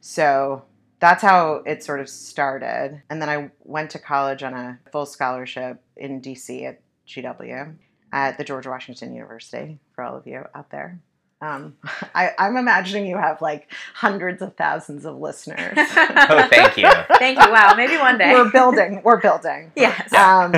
So 0.00 0.64
that's 1.00 1.22
how 1.22 1.62
it 1.66 1.84
sort 1.84 2.00
of 2.00 2.08
started. 2.08 3.02
And 3.08 3.22
then 3.22 3.28
I 3.28 3.50
went 3.62 3.90
to 3.90 3.98
college 3.98 4.42
on 4.42 4.54
a 4.54 4.78
full 4.90 5.06
scholarship 5.06 5.80
in 5.96 6.20
DC 6.20 6.64
at 6.66 6.80
GW 7.06 7.74
at 8.12 8.38
the 8.38 8.44
George 8.44 8.66
Washington 8.66 9.14
University 9.14 9.78
for 9.94 10.02
all 10.02 10.16
of 10.16 10.26
you 10.26 10.44
out 10.54 10.70
there. 10.70 11.00
Um, 11.44 11.76
I, 12.14 12.28
am 12.28 12.34
I'm 12.38 12.56
imagining 12.56 13.06
you 13.06 13.16
have 13.16 13.40
like 13.42 13.70
hundreds 13.94 14.42
of 14.42 14.54
thousands 14.56 15.04
of 15.04 15.18
listeners. 15.18 15.76
oh, 15.76 16.46
thank 16.50 16.76
you. 16.76 16.88
thank 17.18 17.38
you. 17.38 17.50
Wow. 17.50 17.74
Maybe 17.76 17.96
one 17.96 18.18
day. 18.18 18.32
We're 18.32 18.50
building. 18.50 19.02
We're 19.04 19.20
building. 19.20 19.72
Yes. 19.76 20.12
Um, 20.12 20.52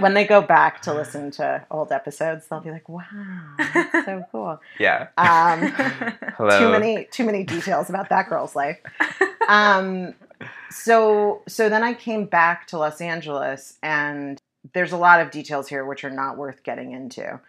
when 0.00 0.14
they 0.14 0.24
go 0.26 0.40
back 0.40 0.82
to 0.82 0.94
listen 0.94 1.30
to 1.32 1.64
old 1.70 1.92
episodes, 1.92 2.46
they'll 2.48 2.60
be 2.60 2.70
like, 2.70 2.88
"Wow, 2.88 3.04
that's 3.58 4.06
so 4.06 4.24
cool." 4.32 4.60
Yeah. 4.78 5.08
Um, 5.16 5.72
Hello. 6.36 6.58
too 6.58 6.70
many, 6.70 7.06
too 7.10 7.24
many 7.24 7.44
details 7.44 7.88
about 7.88 8.08
that 8.08 8.28
girl's 8.28 8.56
life. 8.56 8.78
Um, 9.48 10.14
so, 10.70 11.42
so 11.46 11.68
then 11.68 11.82
I 11.82 11.94
came 11.94 12.24
back 12.24 12.66
to 12.68 12.78
Los 12.78 13.00
Angeles, 13.00 13.78
and 13.82 14.40
there's 14.72 14.92
a 14.92 14.96
lot 14.96 15.20
of 15.20 15.30
details 15.30 15.68
here 15.68 15.84
which 15.84 16.04
are 16.04 16.10
not 16.10 16.36
worth 16.36 16.62
getting 16.62 16.92
into 16.92 17.40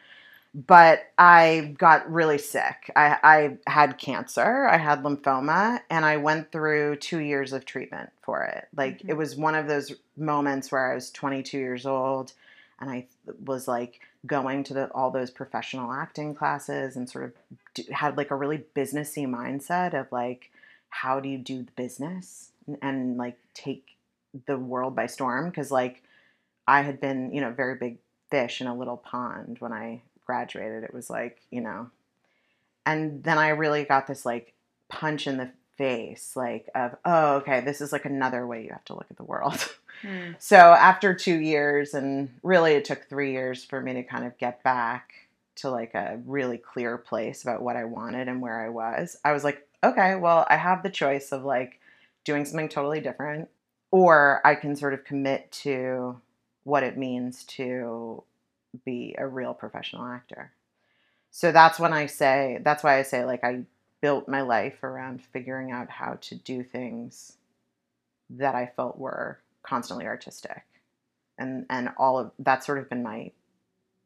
but 0.53 1.03
I 1.17 1.75
got 1.77 2.11
really 2.11 2.37
sick. 2.37 2.91
I, 2.95 3.17
I, 3.23 3.71
had 3.71 3.97
cancer, 3.97 4.67
I 4.67 4.77
had 4.77 5.03
lymphoma, 5.03 5.79
and 5.89 6.03
I 6.03 6.17
went 6.17 6.51
through 6.51 6.97
two 6.97 7.19
years 7.19 7.53
of 7.53 7.65
treatment 7.65 8.09
for 8.21 8.43
it. 8.43 8.67
Like, 8.75 8.99
mm-hmm. 8.99 9.11
it 9.11 9.17
was 9.17 9.35
one 9.35 9.55
of 9.55 9.67
those 9.67 9.93
moments 10.17 10.71
where 10.71 10.91
I 10.91 10.95
was 10.95 11.09
22 11.11 11.57
years 11.57 11.85
old 11.85 12.33
and 12.81 12.89
I 12.89 13.05
was 13.45 13.67
like 13.67 14.01
going 14.25 14.63
to 14.65 14.73
the, 14.73 14.91
all 14.91 15.11
those 15.11 15.31
professional 15.31 15.93
acting 15.93 16.35
classes 16.35 16.95
and 16.95 17.09
sort 17.09 17.25
of 17.25 17.91
had 17.91 18.17
like 18.17 18.31
a 18.31 18.35
really 18.35 18.63
businessy 18.75 19.25
mindset 19.25 19.93
of 19.93 20.11
like, 20.11 20.51
how 20.89 21.19
do 21.19 21.29
you 21.29 21.37
do 21.37 21.63
the 21.63 21.71
business 21.71 22.51
and, 22.67 22.77
and 22.81 23.17
like 23.17 23.37
take 23.53 23.95
the 24.47 24.57
world 24.57 24.95
by 24.95 25.05
storm? 25.05 25.49
Because, 25.49 25.71
like, 25.71 26.03
I 26.67 26.81
had 26.81 26.99
been, 26.99 27.33
you 27.33 27.39
know, 27.39 27.51
very 27.51 27.75
big 27.75 27.97
fish 28.29 28.61
in 28.61 28.67
a 28.67 28.75
little 28.75 28.97
pond 28.97 29.57
when 29.59 29.71
I 29.71 30.01
graduated. 30.31 30.85
It 30.85 30.93
was 30.93 31.09
like, 31.09 31.41
you 31.51 31.59
know, 31.59 31.89
and 32.85 33.21
then 33.21 33.37
I 33.37 33.49
really 33.49 33.83
got 33.83 34.07
this 34.07 34.25
like 34.25 34.53
punch 34.87 35.27
in 35.27 35.35
the 35.35 35.51
face, 35.77 36.37
like 36.37 36.69
of, 36.73 36.95
oh, 37.03 37.35
okay, 37.37 37.59
this 37.59 37.81
is 37.81 37.91
like 37.91 38.05
another 38.05 38.47
way 38.47 38.63
you 38.63 38.69
have 38.69 38.85
to 38.85 38.93
look 38.93 39.07
at 39.09 39.17
the 39.17 39.23
world. 39.23 39.69
Mm. 40.03 40.35
So 40.39 40.57
after 40.57 41.13
two 41.13 41.39
years, 41.39 41.93
and 41.93 42.31
really 42.41 42.71
it 42.71 42.85
took 42.85 43.07
three 43.07 43.33
years 43.33 43.63
for 43.63 43.79
me 43.79 43.93
to 43.93 44.01
kind 44.01 44.25
of 44.25 44.35
get 44.39 44.63
back 44.63 45.13
to 45.57 45.69
like 45.69 45.93
a 45.93 46.19
really 46.25 46.57
clear 46.57 46.97
place 46.97 47.43
about 47.43 47.61
what 47.61 47.75
I 47.75 47.83
wanted 47.83 48.27
and 48.27 48.41
where 48.41 48.59
I 48.59 48.69
was, 48.69 49.15
I 49.23 49.31
was 49.31 49.43
like, 49.43 49.67
okay, 49.83 50.15
well, 50.15 50.47
I 50.49 50.55
have 50.55 50.81
the 50.81 50.89
choice 50.89 51.31
of 51.31 51.43
like 51.43 51.79
doing 52.23 52.45
something 52.45 52.67
totally 52.67 52.99
different, 52.99 53.49
or 53.91 54.41
I 54.43 54.55
can 54.55 54.75
sort 54.75 54.95
of 54.95 55.03
commit 55.03 55.51
to 55.63 56.19
what 56.63 56.81
it 56.81 56.97
means 56.97 57.43
to 57.43 58.23
be 58.85 59.15
a 59.17 59.27
real 59.27 59.53
professional 59.53 60.05
actor. 60.05 60.51
So 61.31 61.51
that's 61.51 61.79
when 61.79 61.93
I 61.93 62.05
say, 62.07 62.59
that's 62.63 62.83
why 62.83 62.97
I 62.97 63.03
say, 63.03 63.25
like, 63.25 63.43
I 63.43 63.63
built 64.01 64.27
my 64.27 64.41
life 64.41 64.83
around 64.83 65.21
figuring 65.21 65.71
out 65.71 65.89
how 65.89 66.17
to 66.21 66.35
do 66.35 66.63
things 66.63 67.37
that 68.29 68.55
I 68.55 68.71
felt 68.75 68.97
were 68.97 69.39
constantly 69.63 70.05
artistic. 70.05 70.63
And, 71.37 71.65
and 71.69 71.89
all 71.97 72.19
of 72.19 72.31
that's 72.37 72.65
sort 72.65 72.77
of 72.77 72.89
been 72.89 73.03
my 73.03 73.31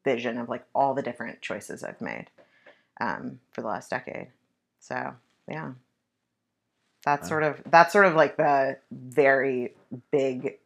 vision 0.04 0.38
of 0.38 0.48
like 0.48 0.64
all 0.74 0.94
the 0.94 1.02
different 1.02 1.42
choices 1.42 1.82
I've 1.82 2.00
made 2.00 2.26
um, 3.00 3.40
for 3.50 3.60
the 3.60 3.66
last 3.66 3.90
decade. 3.90 4.28
So 4.80 5.14
yeah, 5.48 5.72
that's 7.04 7.24
wow. 7.24 7.28
sort 7.28 7.42
of 7.42 7.62
that's 7.66 7.92
sort 7.92 8.06
of 8.06 8.14
like 8.14 8.36
the 8.36 8.78
very 8.90 9.74
big 10.10 10.58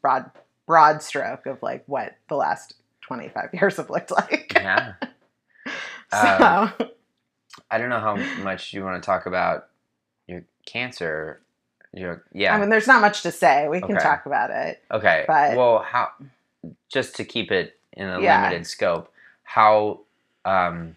broad 0.00 0.30
broad 0.66 1.02
stroke 1.02 1.46
of 1.46 1.62
like 1.62 1.84
what 1.86 2.16
the 2.28 2.36
last 2.36 2.74
25 3.14 3.50
years 3.54 3.76
have 3.76 3.90
looked 3.90 4.10
like. 4.10 4.52
yeah. 4.54 4.94
so. 6.12 6.72
Um, 6.80 6.88
I 7.70 7.78
don't 7.78 7.88
know 7.88 8.00
how 8.00 8.16
much 8.42 8.72
you 8.72 8.84
want 8.84 9.02
to 9.02 9.06
talk 9.06 9.26
about 9.26 9.68
your 10.26 10.44
cancer. 10.66 11.40
Your 11.92 12.24
yeah. 12.32 12.54
I 12.54 12.60
mean, 12.60 12.70
there's 12.70 12.86
not 12.86 13.00
much 13.00 13.22
to 13.22 13.32
say. 13.32 13.68
We 13.68 13.80
can 13.80 13.96
okay. 13.96 14.02
talk 14.02 14.26
about 14.26 14.50
it. 14.50 14.82
Okay. 14.90 15.24
But 15.26 15.56
well, 15.56 15.78
how? 15.78 16.08
Just 16.90 17.16
to 17.16 17.24
keep 17.24 17.50
it 17.50 17.78
in 17.92 18.08
a 18.08 18.20
yeah. 18.20 18.42
limited 18.42 18.66
scope, 18.66 19.12
how 19.42 20.00
um, 20.44 20.96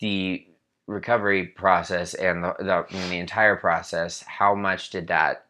the 0.00 0.46
recovery 0.86 1.46
process 1.46 2.14
and 2.14 2.44
the, 2.44 2.54
the, 2.58 2.86
the 3.08 3.16
entire 3.16 3.56
process, 3.56 4.22
how 4.22 4.54
much 4.54 4.90
did 4.90 5.06
that 5.08 5.46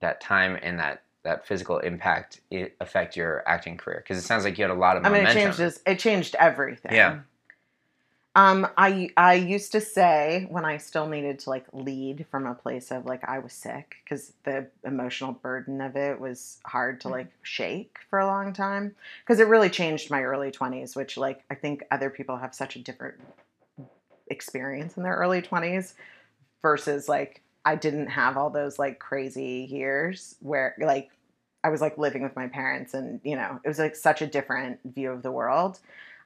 that 0.00 0.20
time 0.20 0.58
and 0.62 0.78
that 0.78 1.02
that 1.22 1.46
physical 1.46 1.78
impact 1.78 2.40
affect 2.80 3.16
your 3.16 3.42
acting 3.46 3.76
career? 3.76 4.02
Because 4.02 4.18
it 4.18 4.26
sounds 4.26 4.44
like 4.44 4.58
you 4.58 4.64
had 4.64 4.70
a 4.70 4.74
lot 4.74 4.96
of. 4.96 5.04
I 5.04 5.10
mean, 5.10 5.26
it 5.26 5.32
changed. 5.32 5.80
It 5.86 5.98
changed 5.98 6.34
everything. 6.38 6.92
Yeah. 6.92 7.20
Um, 8.36 8.68
I 8.76 9.10
I 9.16 9.34
used 9.34 9.72
to 9.72 9.80
say 9.80 10.46
when 10.50 10.64
I 10.64 10.76
still 10.76 11.08
needed 11.08 11.40
to 11.40 11.50
like 11.50 11.66
lead 11.72 12.26
from 12.30 12.46
a 12.46 12.54
place 12.54 12.92
of 12.92 13.04
like 13.04 13.28
I 13.28 13.40
was 13.40 13.52
sick 13.52 13.96
because 14.04 14.34
the 14.44 14.68
emotional 14.84 15.32
burden 15.32 15.80
of 15.80 15.96
it 15.96 16.20
was 16.20 16.58
hard 16.64 17.00
to 17.00 17.08
Mhm. 17.08 17.12
like 17.12 17.32
shake 17.42 17.98
for 18.08 18.20
a 18.20 18.26
long 18.26 18.52
time 18.52 18.94
because 19.24 19.40
it 19.40 19.48
really 19.48 19.68
changed 19.68 20.12
my 20.12 20.22
early 20.22 20.52
twenties, 20.52 20.94
which 20.94 21.16
like 21.16 21.42
I 21.50 21.56
think 21.56 21.82
other 21.90 22.08
people 22.08 22.36
have 22.36 22.54
such 22.54 22.76
a 22.76 22.78
different 22.78 23.16
experience 24.28 24.96
in 24.96 25.02
their 25.02 25.16
early 25.16 25.42
twenties 25.42 25.94
versus 26.62 27.08
like 27.08 27.42
I 27.64 27.76
didn't 27.76 28.08
have 28.08 28.36
all 28.36 28.50
those 28.50 28.78
like 28.78 28.98
crazy 28.98 29.66
years 29.70 30.36
where 30.40 30.74
like 30.80 31.10
I 31.62 31.68
was 31.68 31.80
like 31.80 31.98
living 31.98 32.22
with 32.22 32.36
my 32.36 32.48
parents 32.48 32.94
and 32.94 33.20
you 33.22 33.36
know 33.36 33.60
it 33.62 33.68
was 33.68 33.78
like 33.78 33.96
such 33.96 34.22
a 34.22 34.26
different 34.26 34.80
view 34.84 35.10
of 35.10 35.22
the 35.22 35.30
world. 35.30 35.78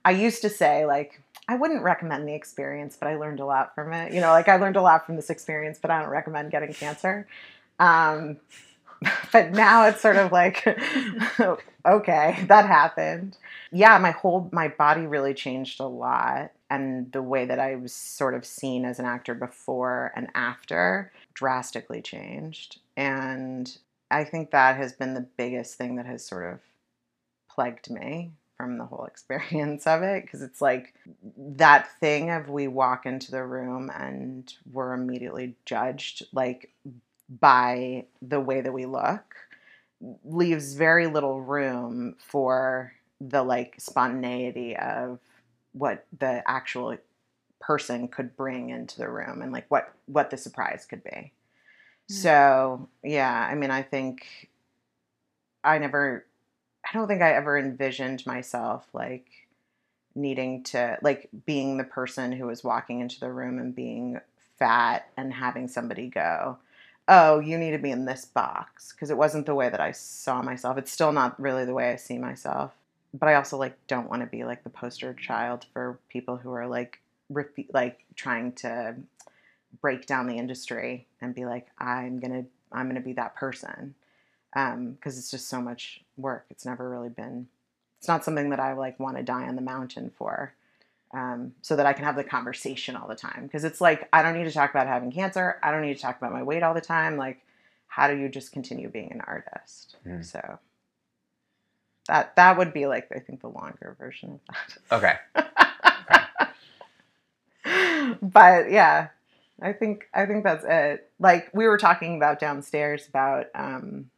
I 0.04 0.12
used 0.12 0.42
to 0.42 0.48
say 0.48 0.86
like 0.86 1.20
I 1.48 1.56
wouldn't 1.56 1.82
recommend 1.82 2.26
the 2.26 2.34
experience, 2.34 2.96
but 2.98 3.08
I 3.08 3.16
learned 3.16 3.40
a 3.40 3.46
lot 3.46 3.74
from 3.74 3.92
it. 3.92 4.12
You 4.12 4.20
know, 4.20 4.30
like 4.30 4.48
I 4.48 4.56
learned 4.56 4.76
a 4.76 4.82
lot 4.82 5.04
from 5.04 5.16
this 5.16 5.30
experience, 5.30 5.78
but 5.80 5.90
I 5.90 6.00
don't 6.00 6.10
recommend 6.10 6.50
getting 6.50 6.72
cancer. 6.72 7.26
Um, 7.78 8.38
but 9.32 9.52
now 9.52 9.86
it's 9.86 10.00
sort 10.00 10.16
of 10.16 10.32
like, 10.32 10.66
okay, 11.86 12.44
that 12.48 12.66
happened. 12.66 13.36
Yeah, 13.72 13.98
my 13.98 14.12
whole 14.12 14.48
my 14.52 14.68
body 14.68 15.06
really 15.06 15.34
changed 15.34 15.80
a 15.80 15.86
lot, 15.86 16.52
and 16.70 17.10
the 17.12 17.22
way 17.22 17.44
that 17.44 17.58
I 17.58 17.76
was 17.76 17.92
sort 17.92 18.34
of 18.34 18.46
seen 18.46 18.84
as 18.84 18.98
an 18.98 19.04
actor 19.04 19.34
before 19.34 20.12
and 20.16 20.28
after 20.34 21.12
drastically 21.34 22.00
changed. 22.02 22.78
And 22.96 23.76
I 24.10 24.24
think 24.24 24.50
that 24.50 24.76
has 24.76 24.92
been 24.92 25.14
the 25.14 25.26
biggest 25.36 25.76
thing 25.76 25.96
that 25.96 26.06
has 26.06 26.24
sort 26.24 26.52
of 26.52 26.60
plagued 27.50 27.90
me 27.90 28.32
from 28.56 28.78
the 28.78 28.84
whole 28.84 29.04
experience 29.08 29.86
of 29.86 30.02
it 30.02 30.22
because 30.24 30.42
it's 30.42 30.60
like 30.62 30.94
that 31.36 31.88
thing 31.98 32.30
of 32.30 32.48
we 32.48 32.68
walk 32.68 33.06
into 33.06 33.30
the 33.30 33.44
room 33.44 33.90
and 33.94 34.54
we're 34.72 34.94
immediately 34.94 35.54
judged 35.64 36.24
like 36.32 36.72
by 37.40 38.04
the 38.20 38.40
way 38.40 38.60
that 38.60 38.72
we 38.72 38.86
look 38.86 39.34
leaves 40.24 40.74
very 40.74 41.06
little 41.06 41.40
room 41.40 42.14
for 42.18 42.92
the 43.20 43.42
like 43.42 43.74
spontaneity 43.78 44.76
of 44.76 45.18
what 45.72 46.06
the 46.18 46.42
actual 46.48 46.96
person 47.66 48.08
could 48.08 48.36
bring 48.36 48.70
into 48.70 48.98
the 48.98 49.08
room 49.08 49.40
and 49.40 49.52
like 49.52 49.64
what 49.70 49.92
what 50.06 50.30
the 50.30 50.36
surprise 50.36 50.86
could 50.88 51.02
be. 51.02 51.10
Mm. 51.10 51.32
so 52.08 52.88
yeah 53.02 53.48
i 53.50 53.54
mean 53.54 53.70
i 53.70 53.80
think 53.80 54.50
i 55.62 55.78
never 55.78 56.26
i 56.84 56.92
don't 56.92 57.08
think 57.08 57.22
i 57.22 57.32
ever 57.32 57.56
envisioned 57.56 58.26
myself 58.26 58.86
like 58.92 59.26
needing 60.14 60.62
to 60.64 60.98
like 61.00 61.30
being 61.46 61.78
the 61.78 61.84
person 61.84 62.30
who 62.30 62.46
was 62.46 62.62
walking 62.62 63.00
into 63.00 63.18
the 63.18 63.32
room 63.32 63.58
and 63.58 63.74
being 63.74 64.20
fat 64.58 65.08
and 65.16 65.32
having 65.32 65.66
somebody 65.66 66.08
go 66.08 66.58
oh 67.08 67.38
you 67.38 67.56
need 67.56 67.70
to 67.70 67.78
be 67.78 67.90
in 67.90 68.04
this 68.04 68.26
box 68.26 68.92
because 68.92 69.08
it 69.08 69.16
wasn't 69.16 69.46
the 69.46 69.54
way 69.54 69.70
that 69.70 69.80
i 69.80 69.90
saw 69.90 70.42
myself. 70.42 70.76
It's 70.76 70.92
still 70.92 71.12
not 71.12 71.40
really 71.40 71.64
the 71.64 71.74
way 71.74 71.90
i 71.90 71.96
see 71.96 72.18
myself. 72.18 72.72
But 73.14 73.28
i 73.30 73.34
also 73.34 73.56
like 73.56 73.78
don't 73.86 74.10
want 74.10 74.20
to 74.20 74.26
be 74.26 74.44
like 74.44 74.62
the 74.62 74.70
poster 74.70 75.14
child 75.14 75.64
for 75.72 75.98
people 76.10 76.36
who 76.36 76.52
are 76.52 76.66
like 76.66 77.00
like 77.72 78.04
trying 78.16 78.52
to 78.52 78.94
break 79.80 80.06
down 80.06 80.26
the 80.26 80.36
industry 80.36 81.06
and 81.20 81.34
be 81.34 81.44
like 81.44 81.66
i'm 81.78 82.20
gonna 82.20 82.44
i'm 82.72 82.86
gonna 82.88 83.00
be 83.00 83.12
that 83.14 83.34
person 83.34 83.94
Um 84.54 84.92
because 84.92 85.18
it's 85.18 85.30
just 85.30 85.48
so 85.48 85.60
much 85.60 86.00
work 86.16 86.46
it's 86.50 86.64
never 86.64 86.88
really 86.88 87.08
been 87.08 87.48
it's 87.98 88.08
not 88.08 88.24
something 88.24 88.50
that 88.50 88.60
i 88.60 88.72
like 88.74 89.00
want 89.00 89.16
to 89.16 89.22
die 89.22 89.46
on 89.48 89.56
the 89.56 89.62
mountain 89.62 90.10
for 90.16 90.54
um, 91.12 91.54
so 91.62 91.76
that 91.76 91.86
i 91.86 91.92
can 91.92 92.04
have 92.04 92.16
the 92.16 92.24
conversation 92.24 92.96
all 92.96 93.08
the 93.08 93.14
time 93.14 93.44
because 93.44 93.64
it's 93.64 93.80
like 93.80 94.08
i 94.12 94.22
don't 94.22 94.36
need 94.36 94.44
to 94.44 94.52
talk 94.52 94.70
about 94.70 94.86
having 94.86 95.10
cancer 95.12 95.58
i 95.62 95.70
don't 95.70 95.82
need 95.82 95.94
to 95.96 96.02
talk 96.02 96.16
about 96.18 96.32
my 96.32 96.42
weight 96.42 96.62
all 96.62 96.74
the 96.74 96.80
time 96.80 97.16
like 97.16 97.40
how 97.86 98.08
do 98.08 98.16
you 98.16 98.28
just 98.28 98.52
continue 98.52 98.88
being 98.88 99.10
an 99.12 99.22
artist 99.26 99.96
Hmm. 100.04 100.22
so 100.22 100.58
that 102.08 102.36
that 102.36 102.58
would 102.58 102.72
be 102.72 102.86
like 102.86 103.08
i 103.14 103.18
think 103.18 103.40
the 103.40 103.48
longer 103.48 103.96
version 103.98 104.32
of 104.32 104.40
that. 104.90 104.96
Okay. 105.36 105.54
but 108.22 108.70
yeah 108.70 109.08
i 109.62 109.72
think 109.72 110.08
i 110.14 110.26
think 110.26 110.44
that's 110.44 110.64
it 110.64 111.10
like 111.18 111.48
we 111.54 111.66
were 111.66 111.78
talking 111.78 112.16
about 112.16 112.38
downstairs 112.38 113.06
about 113.08 113.46
um 113.54 114.10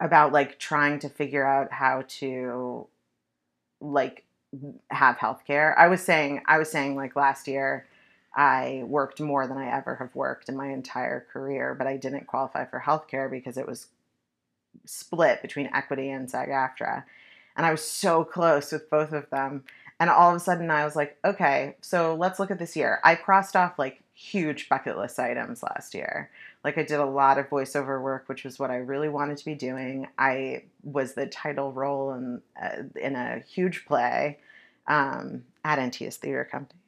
about 0.00 0.32
like 0.32 0.58
trying 0.58 0.98
to 0.98 1.08
figure 1.08 1.46
out 1.46 1.72
how 1.72 2.02
to 2.08 2.86
like 3.80 4.24
have 4.90 5.16
healthcare 5.16 5.74
i 5.76 5.88
was 5.88 6.02
saying 6.02 6.42
i 6.46 6.58
was 6.58 6.70
saying 6.70 6.96
like 6.96 7.14
last 7.16 7.46
year 7.46 7.86
i 8.34 8.82
worked 8.86 9.20
more 9.20 9.46
than 9.46 9.56
i 9.56 9.70
ever 9.70 9.96
have 9.96 10.14
worked 10.14 10.48
in 10.48 10.56
my 10.56 10.68
entire 10.68 11.26
career 11.32 11.74
but 11.74 11.86
i 11.86 11.96
didn't 11.96 12.26
qualify 12.26 12.64
for 12.64 12.82
healthcare 12.84 13.30
because 13.30 13.56
it 13.56 13.66
was 13.66 13.86
split 14.84 15.42
between 15.42 15.70
equity 15.74 16.10
and 16.10 16.30
SAG-AFTRA. 16.30 17.04
And 17.56 17.66
I 17.66 17.70
was 17.70 17.82
so 17.82 18.24
close 18.24 18.72
with 18.72 18.90
both 18.90 19.12
of 19.12 19.28
them. 19.30 19.64
And 20.00 20.10
all 20.10 20.30
of 20.30 20.36
a 20.36 20.40
sudden 20.40 20.70
I 20.70 20.84
was 20.84 20.96
like, 20.96 21.16
okay, 21.24 21.76
so 21.82 22.14
let's 22.14 22.40
look 22.40 22.50
at 22.50 22.58
this 22.58 22.74
year. 22.74 23.00
I 23.04 23.14
crossed 23.14 23.54
off 23.54 23.78
like 23.78 24.02
huge 24.14 24.68
bucket 24.68 24.96
list 24.98 25.18
items 25.18 25.62
last 25.62 25.94
year. 25.94 26.30
Like 26.64 26.76
I 26.78 26.82
did 26.82 26.98
a 26.98 27.04
lot 27.06 27.38
of 27.38 27.48
voiceover 27.50 28.02
work, 28.02 28.24
which 28.26 28.42
was 28.44 28.58
what 28.58 28.70
I 28.70 28.76
really 28.76 29.08
wanted 29.10 29.36
to 29.38 29.44
be 29.44 29.54
doing. 29.54 30.08
I 30.18 30.64
was 30.82 31.12
the 31.14 31.26
title 31.26 31.72
role 31.72 32.12
in, 32.14 32.40
uh, 32.60 32.82
in 33.00 33.14
a 33.14 33.40
huge 33.40 33.84
play 33.86 34.38
um, 34.88 35.44
at 35.64 35.78
Antaeus 35.78 36.16
Theater 36.16 36.48
Company. 36.50 36.80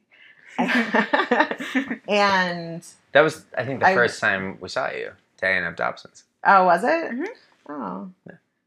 and 2.07 2.83
That 3.11 3.21
was, 3.21 3.45
I 3.57 3.65
think, 3.65 3.79
the 3.79 3.87
I- 3.87 3.95
first 3.95 4.19
time 4.19 4.57
we 4.59 4.69
saw 4.69 4.89
you, 4.91 5.11
Diana 5.39 5.69
of 5.69 5.75
Dobson's. 5.75 6.23
oh, 6.45 6.65
was 6.65 6.83
it? 6.83 7.11
Mhm. 7.11 7.27
Oh, 7.69 8.09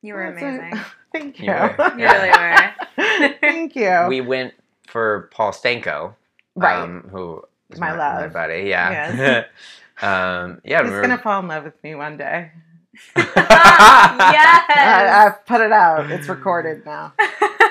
You 0.03 0.15
were 0.15 0.31
That's 0.33 0.43
a- 0.43 0.47
amazing. 0.47 0.85
Thank 1.13 1.39
you. 1.41 1.47
You 1.47 1.53
were. 1.53 1.95
You 1.99 2.05
really 2.07 2.31
were. 2.31 2.71
Thank 3.41 3.77
you. 3.77 4.07
We 4.09 4.21
went 4.21 4.55
for 4.87 5.29
Paul 5.33 5.53
Stanko, 5.53 6.15
right. 6.55 6.81
um, 6.83 7.09
who 7.11 7.43
is 7.71 7.79
My 7.79 7.91
my, 7.93 7.97
love. 7.99 8.21
my 8.21 8.29
buddy. 8.29 8.69
Yeah. 8.69 8.91
Yes. 9.15 9.47
um, 10.03 10.61
yeah. 10.65 10.83
He's 10.83 10.91
we 10.91 10.97
were- 10.97 11.03
gonna 11.03 11.19
fall 11.19 11.41
in 11.41 11.49
love 11.49 11.65
with 11.65 11.83
me 11.83 11.95
one 11.95 12.17
day. 12.17 12.51
yes. 13.17 13.27
I, 13.29 15.27
I've 15.27 15.45
put 15.45 15.61
it 15.61 15.71
out. 15.73 16.11
It's 16.11 16.29
recorded 16.29 16.87
now. 16.87 17.13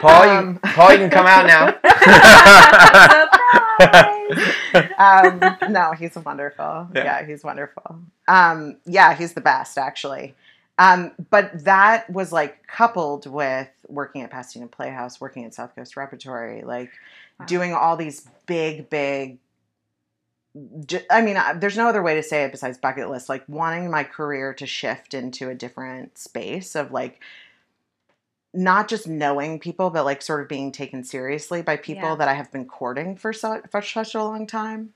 Paul, 0.02 0.30
Um, 0.30 0.54
you, 0.64 0.70
Paul, 0.74 0.92
you 0.92 0.98
can 1.00 1.10
come 1.10 1.26
out 1.26 1.48
now. 1.48 1.74
Surprise! 3.10 4.92
um, 4.98 5.72
no, 5.72 5.94
he's 5.94 6.16
wonderful. 6.16 6.88
Yeah. 6.94 7.04
Yeah. 7.04 7.26
he's 7.26 7.44
wonderful. 7.44 8.00
Um, 8.28 8.78
yeah, 8.86 9.16
he's 9.16 9.34
the 9.34 9.42
best 9.42 9.78
actually. 9.78 10.36
Um, 10.78 11.14
but 11.30 11.64
that 11.64 12.10
was 12.10 12.32
like 12.34 12.68
coupled 12.68 13.26
with 13.28 13.70
working 13.88 14.22
at 14.24 14.30
Pasadena 14.32 14.68
Playhouse, 14.68 15.22
working 15.22 15.46
at 15.46 15.54
South 15.54 15.74
Coast 15.76 15.96
Repertory, 15.98 16.64
like 16.64 16.92
Wow. 17.40 17.46
doing 17.48 17.74
all 17.74 17.98
these 17.98 18.28
big, 18.46 18.90
big. 18.90 19.40
ju- 20.86 21.02
I 21.10 21.22
mean, 21.22 21.38
there's 21.60 21.76
no 21.78 21.88
other 21.88 22.02
way 22.02 22.16
to 22.16 22.24
say 22.24 22.44
it 22.46 22.52
besides 22.52 22.78
bucket 22.78 23.10
list. 23.10 23.28
Like 23.30 23.44
wanting 23.48 23.92
my 23.92 24.04
career 24.06 24.54
to 24.54 24.66
shift 24.66 25.14
into 25.14 25.50
a 25.50 25.56
different 25.56 26.18
space 26.18 26.76
of 26.76 26.92
like 26.94 27.22
not 28.54 28.88
just 28.88 29.06
knowing 29.08 29.60
people, 29.60 29.90
but 29.90 30.06
like 30.06 30.22
sort 30.22 30.42
of 30.42 30.48
being 30.48 30.72
taken 30.72 31.04
seriously 31.04 31.62
by 31.62 31.76
people 31.76 32.10
Yeah. 32.10 32.16
that 32.16 32.28
I 32.30 32.34
have 32.36 32.52
been 32.54 32.66
courting 32.66 33.18
for, 33.18 33.34
so, 33.34 33.62
for 33.70 33.82
such 33.82 34.16
a 34.16 34.24
long 34.24 34.48
time. 34.48 34.94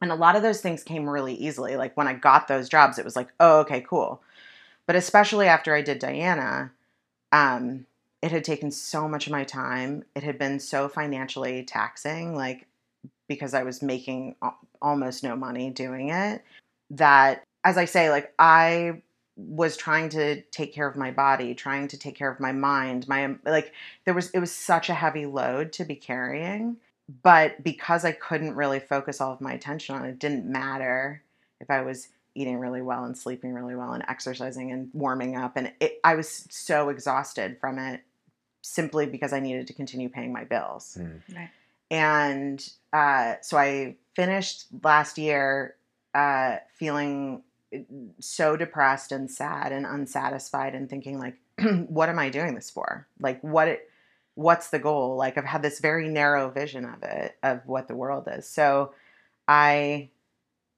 And 0.00 0.10
a 0.10 0.16
lot 0.16 0.34
of 0.34 0.42
those 0.42 0.60
things 0.60 0.82
came 0.82 1.08
really 1.08 1.34
easily. 1.34 1.76
Like 1.76 1.96
when 1.96 2.08
I 2.08 2.14
got 2.14 2.48
those 2.48 2.68
jobs, 2.68 2.98
it 2.98 3.04
was 3.04 3.14
like, 3.14 3.28
oh, 3.38 3.60
okay, 3.60 3.80
cool. 3.82 4.20
But 4.86 4.96
especially 4.96 5.46
after 5.46 5.74
I 5.74 5.82
did 5.82 5.98
Diana, 5.98 6.72
um, 7.30 7.86
it 8.20 8.30
had 8.30 8.44
taken 8.44 8.70
so 8.70 9.08
much 9.08 9.26
of 9.26 9.32
my 9.32 9.44
time. 9.44 10.04
It 10.14 10.22
had 10.22 10.38
been 10.38 10.60
so 10.60 10.88
financially 10.88 11.64
taxing, 11.64 12.34
like 12.36 12.66
because 13.28 13.54
I 13.54 13.62
was 13.62 13.82
making 13.82 14.36
almost 14.80 15.24
no 15.24 15.34
money 15.36 15.70
doing 15.70 16.10
it, 16.10 16.44
that 16.90 17.44
as 17.64 17.78
I 17.78 17.84
say, 17.84 18.10
like 18.10 18.32
I 18.38 19.02
was 19.36 19.76
trying 19.76 20.08
to 20.10 20.42
take 20.42 20.74
care 20.74 20.86
of 20.86 20.96
my 20.96 21.10
body, 21.10 21.54
trying 21.54 21.88
to 21.88 21.98
take 21.98 22.14
care 22.14 22.30
of 22.30 22.40
my 22.40 22.52
mind, 22.52 23.08
my 23.08 23.34
like 23.44 23.72
there 24.04 24.14
was 24.14 24.30
it 24.30 24.38
was 24.38 24.52
such 24.52 24.88
a 24.88 24.94
heavy 24.94 25.26
load 25.26 25.72
to 25.74 25.84
be 25.84 25.96
carrying, 25.96 26.76
but 27.22 27.62
because 27.64 28.04
I 28.04 28.12
couldn't 28.12 28.54
really 28.54 28.80
focus 28.80 29.20
all 29.20 29.32
of 29.32 29.40
my 29.40 29.52
attention 29.52 29.96
on 29.96 30.04
it, 30.04 30.10
it 30.10 30.18
didn't 30.18 30.46
matter 30.46 31.22
if 31.60 31.70
I 31.70 31.82
was 31.82 32.08
eating 32.34 32.58
really 32.58 32.82
well 32.82 33.04
and 33.04 33.16
sleeping 33.16 33.52
really 33.52 33.74
well 33.74 33.92
and 33.92 34.04
exercising 34.08 34.72
and 34.72 34.88
warming 34.92 35.36
up 35.36 35.56
and 35.56 35.72
it, 35.80 36.00
I 36.02 36.14
was 36.14 36.46
so 36.50 36.88
exhausted 36.88 37.58
from 37.60 37.78
it 37.78 38.02
simply 38.62 39.06
because 39.06 39.32
I 39.32 39.40
needed 39.40 39.66
to 39.66 39.74
continue 39.74 40.08
paying 40.08 40.32
my 40.32 40.44
bills. 40.44 40.96
Mm. 40.98 41.20
Right. 41.34 41.50
And 41.90 42.70
uh, 42.92 43.34
so 43.42 43.58
I 43.58 43.96
finished 44.14 44.66
last 44.82 45.18
year 45.18 45.74
uh, 46.14 46.56
feeling 46.74 47.42
so 48.18 48.56
depressed 48.56 49.12
and 49.12 49.30
sad 49.30 49.72
and 49.72 49.84
unsatisfied 49.84 50.74
and 50.74 50.88
thinking 50.88 51.18
like, 51.18 51.36
what 51.88 52.08
am 52.08 52.18
I 52.18 52.30
doing 52.30 52.54
this 52.54 52.70
for? 52.70 53.06
Like 53.20 53.40
what 53.42 53.68
it, 53.68 53.90
what's 54.34 54.70
the 54.70 54.78
goal? 54.78 55.16
Like 55.16 55.36
I've 55.36 55.44
had 55.44 55.62
this 55.62 55.80
very 55.80 56.08
narrow 56.08 56.50
vision 56.50 56.84
of 56.84 57.02
it, 57.02 57.36
of 57.42 57.60
what 57.66 57.88
the 57.88 57.94
world 57.94 58.28
is. 58.30 58.48
So 58.48 58.94
I 59.48 60.10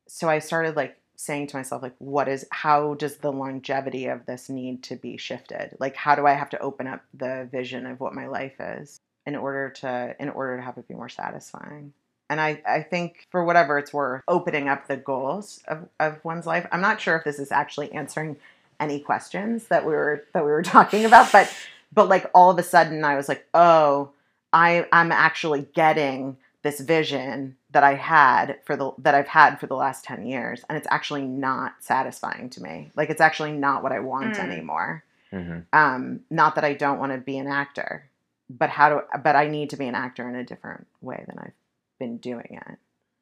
so 0.06 0.28
I 0.28 0.38
started 0.38 0.76
like 0.76 0.98
saying 1.16 1.46
to 1.48 1.56
myself 1.56 1.82
like 1.82 1.94
what 1.98 2.28
is 2.28 2.46
how 2.50 2.94
does 2.94 3.16
the 3.16 3.32
longevity 3.32 4.06
of 4.06 4.26
this 4.26 4.48
need 4.48 4.82
to 4.84 4.96
be 4.96 5.16
shifted? 5.16 5.76
Like 5.78 5.96
how 5.96 6.14
do 6.14 6.26
I 6.26 6.32
have 6.32 6.50
to 6.50 6.60
open 6.60 6.86
up 6.86 7.02
the 7.12 7.48
vision 7.50 7.86
of 7.86 8.00
what 8.00 8.14
my 8.14 8.26
life 8.26 8.60
is 8.60 9.00
in 9.26 9.36
order 9.36 9.70
to 9.70 10.16
in 10.18 10.28
order 10.28 10.56
to 10.56 10.62
have 10.62 10.78
it 10.78 10.88
be 10.88 10.94
more 10.94 11.08
satisfying? 11.08 11.92
And 12.30 12.40
I, 12.40 12.62
I 12.66 12.82
think 12.82 13.26
for 13.30 13.44
whatever 13.44 13.78
it's 13.78 13.92
worth, 13.92 14.22
opening 14.26 14.68
up 14.68 14.88
the 14.88 14.96
goals 14.96 15.62
of, 15.68 15.88
of 16.00 16.24
one's 16.24 16.46
life. 16.46 16.66
I'm 16.72 16.80
not 16.80 17.00
sure 17.00 17.16
if 17.16 17.24
this 17.24 17.38
is 17.38 17.52
actually 17.52 17.92
answering 17.92 18.36
any 18.80 18.98
questions 18.98 19.66
that 19.66 19.84
we 19.84 19.92
were 19.92 20.24
that 20.32 20.44
we 20.44 20.50
were 20.50 20.62
talking 20.76 21.04
about, 21.04 21.30
but 21.32 21.54
but 21.92 22.08
like 22.08 22.30
all 22.34 22.50
of 22.50 22.58
a 22.58 22.62
sudden 22.62 23.04
I 23.04 23.16
was 23.16 23.28
like, 23.28 23.46
oh, 23.54 24.10
I 24.52 24.86
I'm 24.92 25.12
actually 25.12 25.66
getting 25.74 26.36
this 26.62 26.80
vision 26.80 27.56
that 27.74 27.84
I 27.84 27.94
had 27.94 28.58
for 28.64 28.76
the 28.76 28.92
that 28.98 29.14
I've 29.14 29.28
had 29.28 29.60
for 29.60 29.66
the 29.66 29.76
last 29.76 30.04
10 30.04 30.26
years 30.26 30.64
and 30.68 30.78
it's 30.78 30.86
actually 30.90 31.22
not 31.22 31.74
satisfying 31.80 32.48
to 32.50 32.62
me. 32.62 32.90
Like 32.96 33.10
it's 33.10 33.20
actually 33.20 33.52
not 33.52 33.82
what 33.82 33.92
I 33.92 34.00
want 34.00 34.34
Mm. 34.36 34.38
anymore. 34.50 35.04
hmm 35.30 35.58
Um 35.72 36.20
not 36.30 36.54
that 36.54 36.64
I 36.64 36.72
don't 36.74 36.98
want 36.98 37.12
to 37.12 37.18
be 37.18 37.36
an 37.36 37.46
actor, 37.46 38.08
but 38.48 38.70
how 38.70 38.88
do 38.88 39.00
but 39.22 39.36
I 39.36 39.48
need 39.48 39.70
to 39.70 39.76
be 39.76 39.86
an 39.86 39.94
actor 39.94 40.28
in 40.28 40.34
a 40.36 40.44
different 40.44 40.86
way 41.02 41.22
than 41.26 41.38
I've 41.38 41.52
been 41.98 42.16
doing 42.18 42.60
it. 42.66 42.78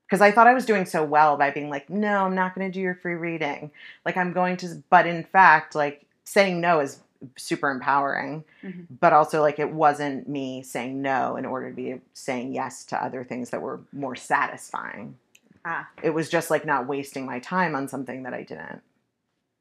Cuz 0.08 0.20
I 0.20 0.30
thought 0.30 0.46
I 0.46 0.54
was 0.54 0.66
doing 0.66 0.84
so 0.86 1.02
well 1.02 1.36
by 1.38 1.50
being 1.50 1.70
like, 1.70 1.88
"No, 1.90 2.24
I'm 2.26 2.34
not 2.34 2.54
going 2.54 2.70
to 2.70 2.72
do 2.72 2.80
your 2.80 2.94
free 2.94 3.14
reading." 3.14 3.70
Like 4.04 4.16
I'm 4.16 4.32
going 4.32 4.56
to 4.58 4.82
but 4.90 5.06
in 5.06 5.24
fact, 5.24 5.74
like 5.74 6.06
saying 6.24 6.60
no 6.60 6.80
is 6.80 7.00
super 7.36 7.70
empowering 7.70 8.44
Mhm. 8.62 8.86
but 9.00 9.12
also 9.12 9.40
like 9.40 9.58
it 9.58 9.72
wasn't 9.72 10.28
me 10.28 10.62
saying 10.62 11.00
no 11.02 11.36
in 11.36 11.44
order 11.46 11.70
to 11.70 11.74
be 11.76 12.00
saying 12.14 12.52
yes 12.54 12.84
to 12.86 13.02
other 13.04 13.24
things 13.24 13.50
that 13.50 13.62
were 13.62 13.80
more 13.92 14.14
satisfying. 14.16 15.16
Ah. 15.64 15.88
It 16.02 16.10
was 16.10 16.28
just 16.28 16.50
like 16.50 16.64
not 16.64 16.86
wasting 16.86 17.24
my 17.26 17.38
time 17.38 17.74
on 17.74 17.88
something 17.88 18.22
that 18.24 18.34
I 18.34 18.42
didn't 18.42 18.82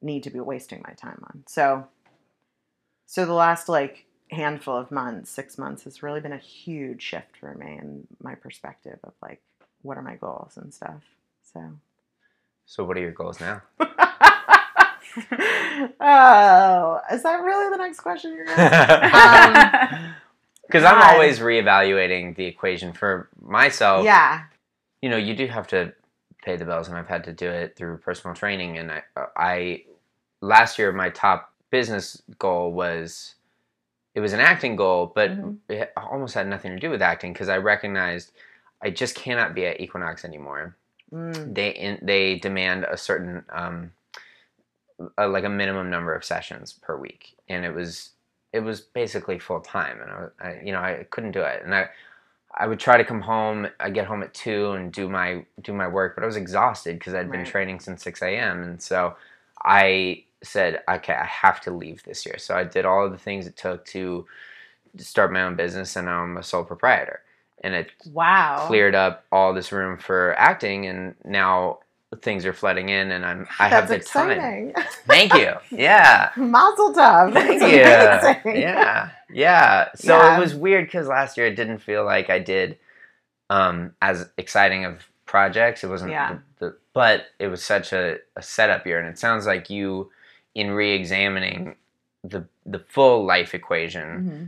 need 0.02 0.24
to 0.24 0.30
be 0.32 0.40
wasting 0.40 0.82
my 0.88 0.94
time 0.94 1.24
on. 1.28 1.44
So 1.48 1.88
so 3.06 3.26
the 3.26 3.34
last 3.34 3.68
like 3.70 4.06
handful 4.32 4.76
of 4.78 4.92
months, 4.92 5.30
6 5.30 5.58
months 5.58 5.84
has 5.84 6.02
really 6.02 6.22
been 6.22 6.32
a 6.32 6.38
huge 6.38 7.02
shift 7.02 7.36
for 7.38 7.54
me 7.56 7.78
and 7.78 8.08
my 8.22 8.34
perspective 8.36 8.98
of 9.04 9.14
like 9.22 9.42
what 9.82 9.98
are 9.98 10.02
my 10.02 10.16
goals 10.16 10.58
and 10.58 10.74
stuff. 10.74 11.04
So 11.54 11.74
So, 12.66 12.84
what 12.86 12.96
are 12.98 13.02
your 13.02 13.12
goals 13.12 13.40
now? 13.42 13.62
oh, 16.00 17.00
is 17.12 17.24
that 17.24 17.42
really 17.44 17.70
the 17.70 17.78
next 17.78 18.00
question 18.00 18.34
you're 18.34 18.46
gonna 18.46 18.62
ask? 18.62 19.92
Um, 20.04 20.14
Because 20.68 20.84
I'm 20.86 21.00
God. 21.00 21.14
always 21.14 21.40
reevaluating 21.40 22.36
the 22.38 22.46
equation 22.46 22.94
for 22.94 23.28
myself. 23.42 24.06
yeah. 24.06 24.44
you 25.02 25.10
know, 25.10 25.18
you 25.18 25.36
do 25.36 25.46
have 25.48 25.68
to 25.68 25.92
pay 26.44 26.56
the 26.56 26.64
bills, 26.64 26.88
and 26.88 26.98
I've 26.98 27.10
had 27.10 27.26
to 27.26 27.34
do 27.34 27.50
it 27.50 27.76
through 27.76 27.98
personal 27.98 28.34
training. 28.36 28.78
And 28.78 28.90
I, 28.92 29.04
I 29.36 29.84
last 30.40 30.80
year 30.80 30.92
my 30.94 31.10
top 31.10 31.52
business 31.72 32.22
goal 32.40 32.72
was 32.72 33.36
it 34.16 34.22
was 34.22 34.32
an 34.34 34.40
acting 34.40 34.76
goal, 34.78 35.12
but 35.14 35.32
Mhm. 35.32 35.58
it 35.70 35.92
almost 35.98 36.34
had 36.36 36.48
nothing 36.48 36.72
to 36.72 36.80
do 36.80 36.90
with 36.90 37.02
acting 37.02 37.34
because 37.34 37.50
I 37.50 37.58
recognized 37.58 38.32
I 38.82 38.90
just 38.92 39.14
cannot 39.16 39.54
be 39.54 39.66
at 39.66 39.80
Equinox 39.82 40.24
anymore. 40.26 40.76
Mm. 41.14 41.54
They 41.54 41.70
in, 41.72 42.00
they 42.02 42.36
demand 42.40 42.86
a 42.86 42.96
certain 42.98 43.44
um, 43.50 43.92
a, 45.18 45.28
like 45.28 45.46
a 45.46 45.50
minimum 45.50 45.90
number 45.90 46.16
of 46.16 46.26
sessions 46.26 46.74
per 46.74 46.98
week, 46.98 47.36
and 47.50 47.66
it 47.66 47.74
was 47.76 48.12
it 48.54 48.62
was 48.62 48.82
basically 48.82 49.40
full 49.40 49.62
time, 49.62 50.02
and 50.02 50.12
I, 50.12 50.22
was- 50.22 50.32
I 50.42 50.62
you 50.66 50.72
know 50.74 50.80
I 50.82 51.06
couldn't 51.12 51.32
do 51.34 51.42
it, 51.44 51.64
and 51.64 51.76
I 51.76 51.90
I 52.56 52.68
would 52.68 52.80
try 52.80 52.98
to 52.98 53.06
come 53.06 53.22
home. 53.22 53.68
I 53.80 53.90
get 53.92 54.08
home 54.08 54.24
at 54.24 54.34
two 54.34 54.72
and 54.74 54.92
do 54.94 55.10
my 55.10 55.46
do 55.62 55.74
my 55.74 55.88
work, 55.88 56.16
but 56.16 56.24
I 56.24 56.28
was 56.28 56.38
exhausted 56.38 57.00
because 57.00 57.14
I'd 57.16 57.32
been 57.32 57.46
training 57.46 57.80
since 57.82 58.04
six 58.04 58.22
a.m. 58.24 58.64
And 58.64 58.82
so 58.82 59.16
I 59.64 60.24
said, 60.44 60.82
okay, 60.90 61.14
I 61.14 61.26
have 61.26 61.62
to 61.62 61.72
leave 61.72 62.04
this 62.04 62.26
year. 62.26 62.38
So 62.40 62.56
I 62.56 62.64
did 62.66 62.86
all 62.86 63.06
of 63.06 63.12
the 63.14 63.18
things 63.20 63.48
it 63.48 63.58
took 63.58 63.86
to 63.88 64.26
start 65.00 65.34
my 65.34 65.44
own 65.44 65.56
business, 65.58 65.96
and 65.98 66.08
now 66.08 66.24
I'm 66.24 66.38
a 66.38 66.44
sole 66.44 66.66
proprietor. 66.66 67.22
And 67.64 67.76
it 67.76 67.92
Wow. 68.06 68.56
cleared 68.56 68.96
up 68.96 69.26
all 69.32 69.54
this 69.54 69.74
room 69.74 70.00
for 70.00 70.36
acting, 70.40 70.88
and 70.88 71.16
now 71.26 71.81
things 72.22 72.46
are 72.46 72.54
flooding 72.54 72.90
in, 72.90 73.12
and 73.12 73.26
I'm 73.26 73.48
I 73.60 73.70
have 73.70 73.88
That's 73.88 74.06
the 74.12 74.20
time. 74.20 74.32
exciting. 74.32 74.74
Thank 75.08 75.34
you. 75.34 75.54
Yeah. 75.78 76.32
Mazel 76.36 76.94
tov. 76.94 77.34
Thank 77.34 77.60
That's 77.60 78.26
you. 78.26 78.30
amazing. 78.52 78.62
Yeah, 78.62 79.10
yeah. 79.32 79.90
So 79.96 80.18
Yeah. 80.18 80.38
it 80.38 80.40
was 80.40 80.54
weird 80.54 80.86
because 80.88 81.08
last 81.08 81.38
year 81.38 81.48
it 81.48 81.56
didn't 81.56 81.80
feel 81.80 82.04
like 82.04 82.30
I 82.30 82.40
did 82.40 82.78
um, 83.50 83.94
as 84.02 84.30
exciting 84.38 84.86
of 84.86 85.04
projects. 85.26 85.84
It 85.84 85.88
wasn't, 85.88 86.12
Yeah. 86.12 86.38
the, 86.60 86.66
the, 86.68 86.78
but 86.94 87.26
it 87.40 87.48
was 87.48 87.64
such 87.64 87.94
a, 87.94 88.18
a 88.36 88.42
setup 88.42 88.86
year, 88.86 89.00
and 89.00 89.08
it 89.08 89.18
sounds 89.18 89.46
like 89.46 89.70
you, 89.70 90.12
in 90.56 90.72
re-examining 90.72 91.76
the 92.24 92.46
the 92.66 92.80
full 92.80 93.26
life 93.26 93.56
equation 93.56 94.06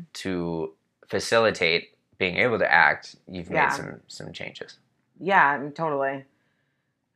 Mhm. 0.10 0.14
to 0.22 0.74
facilitate 1.08 1.96
being 2.20 2.38
able 2.38 2.60
to 2.60 2.72
act, 2.72 3.16
you've 3.28 3.50
made 3.50 3.72
some 3.72 4.02
some 4.08 4.32
changes. 4.34 4.78
Yeah, 5.20 5.70
totally. 5.74 6.26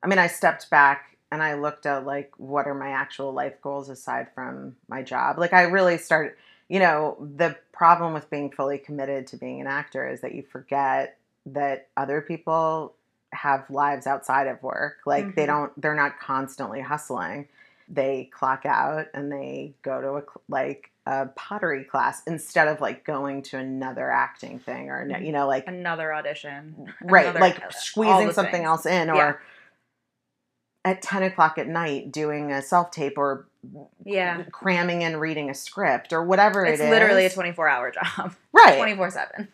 I 0.03 0.07
mean, 0.07 0.19
I 0.19 0.27
stepped 0.27 0.69
back 0.69 1.17
and 1.31 1.41
I 1.43 1.55
looked 1.55 1.85
at 1.85 2.05
like 2.05 2.31
what 2.37 2.67
are 2.67 2.73
my 2.73 2.89
actual 2.89 3.33
life 3.33 3.61
goals 3.61 3.89
aside 3.89 4.27
from 4.33 4.75
my 4.87 5.01
job. 5.01 5.37
Like 5.37 5.53
I 5.53 5.63
really 5.63 5.97
started, 5.97 6.33
you 6.69 6.79
know, 6.79 7.17
the 7.35 7.55
problem 7.73 8.13
with 8.13 8.29
being 8.29 8.51
fully 8.51 8.77
committed 8.77 9.27
to 9.27 9.37
being 9.37 9.59
an 9.61 9.67
actor 9.67 10.07
is 10.07 10.21
that 10.21 10.33
you 10.33 10.43
forget 10.43 11.17
that 11.47 11.87
other 11.97 12.21
people 12.21 12.93
have 13.33 13.69
lives 13.69 14.07
outside 14.07 14.47
of 14.47 14.61
work. 14.63 14.97
Like 15.05 15.35
they 15.35 15.43
Mhm. 15.43 15.47
don't 15.47 15.81
they're 15.81 15.95
not 15.95 16.19
constantly 16.19 16.81
hustling. 16.81 17.47
They 17.89 18.25
clock 18.33 18.65
out 18.65 19.07
and 19.13 19.31
they 19.31 19.73
go 19.81 20.01
to 20.01 20.13
a 20.17 20.23
like 20.49 20.91
a 21.05 21.27
pottery 21.35 21.85
class 21.85 22.21
instead 22.27 22.67
of 22.67 22.81
like 22.81 23.05
going 23.05 23.41
to 23.41 23.57
another 23.57 24.11
acting 24.11 24.59
thing 24.59 24.89
or 24.89 25.05
Mhm. 25.05 25.25
you 25.25 25.31
know 25.31 25.47
like 25.47 25.65
Another 25.67 26.13
audition. 26.13 26.93
right 27.01 27.25
another- 27.25 27.39
like 27.39 27.71
squeezing 27.71 28.31
something 28.31 28.51
things. 28.53 28.65
else 28.65 28.85
in 28.85 29.09
or 29.09 29.15
Yeah. 29.15 29.33
At 30.87 31.01
10 31.01 31.23
o'clock 31.23 31.57
at 31.57 31.67
night 31.67 32.11
doing 32.11 32.51
a 32.51 32.61
self-tape 32.61 33.17
or 33.17 33.47
Yeah. 34.05 34.43
cramming 34.51 35.03
and 35.03 35.19
reading 35.19 35.49
a 35.49 35.53
script 35.53 36.13
or 36.13 36.23
whatever 36.23 36.65
It's 36.65 36.79
it 36.79 36.83
is 36.85 36.89
literally 36.89 37.25
a 37.25 37.29
24 37.29 37.67
hour 37.67 37.91
job. 37.91 38.33
right 38.53 38.77
24 38.77 39.09
7. 39.11 39.47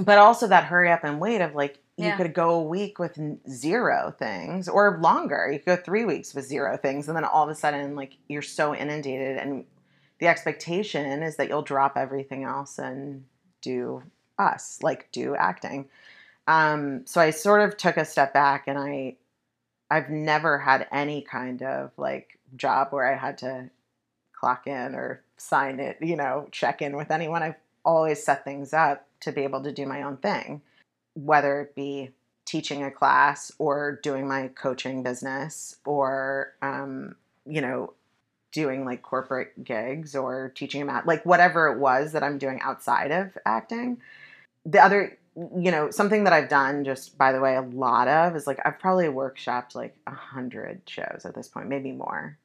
but 0.00 0.18
also 0.18 0.46
that 0.48 0.64
hurry 0.64 0.90
up 0.90 1.04
and 1.04 1.18
wait 1.20 1.40
of 1.40 1.54
like 1.54 1.78
you 1.96 2.06
Yeah. 2.06 2.16
could 2.16 2.34
go 2.34 2.50
a 2.50 2.62
week 2.62 2.98
with 2.98 3.18
zero 3.48 4.14
things 4.18 4.68
or 4.68 4.98
longer 5.00 5.48
you 5.50 5.58
could 5.58 5.76
go 5.78 5.82
three 5.82 6.04
weeks 6.04 6.34
with 6.34 6.44
zero 6.44 6.76
things 6.76 7.08
and 7.08 7.16
then 7.16 7.24
all 7.24 7.42
of 7.44 7.48
a 7.48 7.54
sudden 7.54 7.96
like 7.96 8.14
you're 8.28 8.42
so 8.42 8.74
inundated 8.74 9.38
and 9.38 9.64
the 10.20 10.26
expectation 10.26 11.22
is 11.22 11.36
that 11.36 11.48
you'll 11.48 11.62
drop 11.62 11.96
everything 11.96 12.44
else 12.44 12.78
and 12.78 13.24
do 13.62 14.02
us 14.38 14.78
like 14.82 15.10
do 15.12 15.34
acting 15.34 15.88
um, 16.46 17.04
so 17.06 17.20
i 17.20 17.30
sort 17.30 17.62
of 17.62 17.76
took 17.76 17.96
a 17.96 18.04
step 18.04 18.32
back 18.34 18.64
and 18.68 18.78
i 18.78 19.16
i've 19.90 20.10
never 20.10 20.58
had 20.58 20.86
any 20.92 21.22
kind 21.22 21.62
of 21.62 21.90
like 21.96 22.38
job 22.56 22.88
where 22.90 23.10
i 23.10 23.16
had 23.16 23.38
to 23.38 23.70
clock 24.38 24.66
in 24.66 24.94
or 24.94 25.22
sign 25.36 25.80
it 25.80 25.96
you 26.00 26.16
know 26.16 26.48
check 26.52 26.82
in 26.82 26.96
with 26.96 27.10
anyone. 27.10 27.42
I've 27.42 27.56
always 27.84 28.22
set 28.22 28.44
things 28.44 28.72
up 28.72 29.06
to 29.20 29.32
be 29.32 29.42
able 29.42 29.62
to 29.62 29.72
do 29.72 29.86
my 29.86 30.02
own 30.02 30.16
thing 30.18 30.62
whether 31.14 31.62
it 31.62 31.74
be 31.74 32.10
teaching 32.44 32.82
a 32.82 32.90
class 32.90 33.50
or 33.58 33.98
doing 34.02 34.28
my 34.28 34.48
coaching 34.48 35.02
business 35.02 35.76
or 35.84 36.54
um, 36.62 37.16
you 37.46 37.60
know 37.60 37.92
doing 38.52 38.84
like 38.84 39.02
corporate 39.02 39.62
gigs 39.62 40.16
or 40.16 40.52
teaching 40.54 40.80
them 40.80 40.90
at 40.90 41.06
like 41.06 41.24
whatever 41.26 41.68
it 41.68 41.78
was 41.78 42.12
that 42.12 42.22
i'm 42.22 42.38
doing 42.38 42.60
outside 42.60 43.10
of 43.10 43.36
acting. 43.44 44.00
The 44.64 44.80
other 44.80 45.18
you 45.36 45.70
know 45.70 45.90
something 45.90 46.24
that 46.24 46.32
i've 46.32 46.48
done 46.48 46.84
just 46.84 47.16
by 47.16 47.32
the 47.32 47.40
way 47.40 47.56
a 47.56 47.62
lot 47.62 48.08
of 48.08 48.34
is 48.34 48.46
like 48.46 48.58
i've 48.64 48.78
probably 48.78 49.06
workshopped 49.06 49.74
like 49.74 49.96
a 50.06 50.14
hundred 50.14 50.80
shows 50.86 51.22
at 51.24 51.34
this 51.34 51.48
point 51.48 51.68
maybe 51.68 51.92
more 51.92 52.38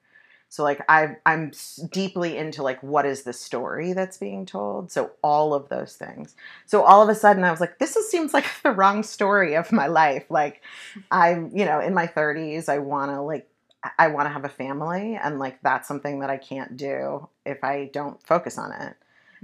so 0.54 0.62
like 0.62 0.86
I 0.88 1.17
I'm 1.26 1.52
deeply 1.89 2.38
into 2.38 2.62
like 2.62 2.84
what 2.84 3.08
is 3.08 3.24
the 3.24 3.34
story 3.34 3.93
that's 3.93 4.19
being 4.19 4.46
told. 4.46 4.91
So 4.91 5.13
all 5.24 5.56
of 5.56 5.67
those 5.69 5.96
things. 5.96 6.36
So 6.67 6.84
all 6.84 7.02
of 7.02 7.10
a 7.10 7.15
sudden 7.15 7.43
I 7.43 7.50
was 7.50 7.60
like 7.60 7.80
this 7.80 7.96
is, 7.96 8.08
seems 8.12 8.36
like 8.36 8.46
the 8.63 8.69
wrong 8.69 9.02
story 9.02 9.56
of 9.56 9.72
my 9.72 9.88
life. 9.88 10.26
Like 10.30 10.62
I'm, 11.10 11.50
you 11.58 11.65
know, 11.65 11.80
in 11.80 11.96
my 11.96 12.06
30s 12.06 12.69
I 12.69 12.78
want 12.78 13.10
to 13.10 13.19
like 13.22 13.50
I 13.98 14.10
want 14.10 14.28
to 14.28 14.32
have 14.32 14.46
a 14.46 14.50
family 14.50 15.15
and 15.15 15.39
like 15.39 15.60
that's 15.63 15.88
something 15.88 16.19
that 16.19 16.30
I 16.30 16.38
can't 16.38 16.78
do 16.78 17.28
if 17.48 17.63
I 17.63 17.89
don't 17.91 18.22
focus 18.22 18.60
on 18.60 18.74
it. 18.74 18.96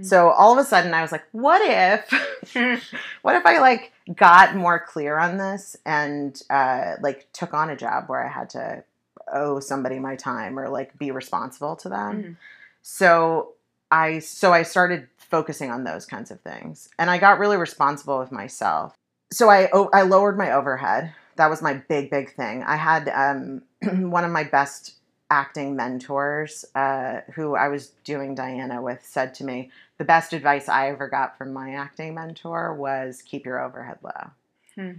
So 0.03 0.29
all 0.29 0.51
of 0.53 0.57
a 0.57 0.63
sudden 0.67 0.93
I 0.93 1.01
was 1.01 1.11
like 1.11 1.25
what 1.31 1.61
if 1.63 2.09
what 3.21 3.35
if 3.35 3.45
I 3.45 3.59
like 3.59 3.91
got 4.15 4.55
more 4.55 4.79
clear 4.79 5.17
on 5.17 5.37
this 5.37 5.75
and 5.85 6.41
uh, 6.49 6.95
like 7.01 7.27
took 7.33 7.53
on 7.53 7.69
a 7.69 7.75
job 7.75 8.05
where 8.07 8.25
I 8.25 8.29
had 8.29 8.49
to 8.51 8.83
owe 9.31 9.59
somebody 9.59 9.99
my 9.99 10.15
time 10.15 10.57
or 10.57 10.69
like 10.69 10.97
be 10.97 11.11
responsible 11.11 11.75
to 11.77 11.89
them. 11.89 12.23
Mhm. 12.23 12.37
So 12.81 13.53
I 13.91 14.19
so 14.19 14.53
I 14.53 14.63
started 14.63 15.07
focusing 15.17 15.71
on 15.71 15.83
those 15.83 16.05
kinds 16.05 16.31
of 16.31 16.39
things. 16.41 16.89
And 16.97 17.09
I 17.09 17.17
got 17.17 17.39
really 17.39 17.57
responsible 17.57 18.19
with 18.19 18.31
myself. 18.31 18.95
So 19.31 19.49
I, 19.49 19.69
I 19.93 20.01
lowered 20.01 20.37
my 20.37 20.51
overhead. 20.53 21.13
That 21.35 21.49
was 21.49 21.61
my 21.61 21.73
big 21.73 22.09
big 22.09 22.35
thing. 22.35 22.63
I 22.63 22.75
had 22.75 23.09
um, 23.09 23.61
one 24.11 24.23
of 24.25 24.31
my 24.31 24.43
best 24.43 24.95
acting 25.29 25.75
mentors 25.75 26.65
uh, 26.75 27.21
who 27.33 27.55
I 27.55 27.67
was 27.67 27.89
doing 28.03 28.35
Diana 28.35 28.81
with 28.81 29.05
said 29.05 29.33
to 29.35 29.43
me, 29.43 29.71
the 29.97 30.05
best 30.05 30.33
advice 30.33 30.67
I 30.69 30.89
ever 30.89 31.07
got 31.07 31.37
from 31.37 31.53
my 31.53 31.71
acting 31.73 32.15
mentor 32.15 32.73
was 32.73 33.21
keep 33.21 33.45
your 33.45 33.63
overhead 33.63 33.99
low. 34.03 34.31
Hmm. 34.75 34.91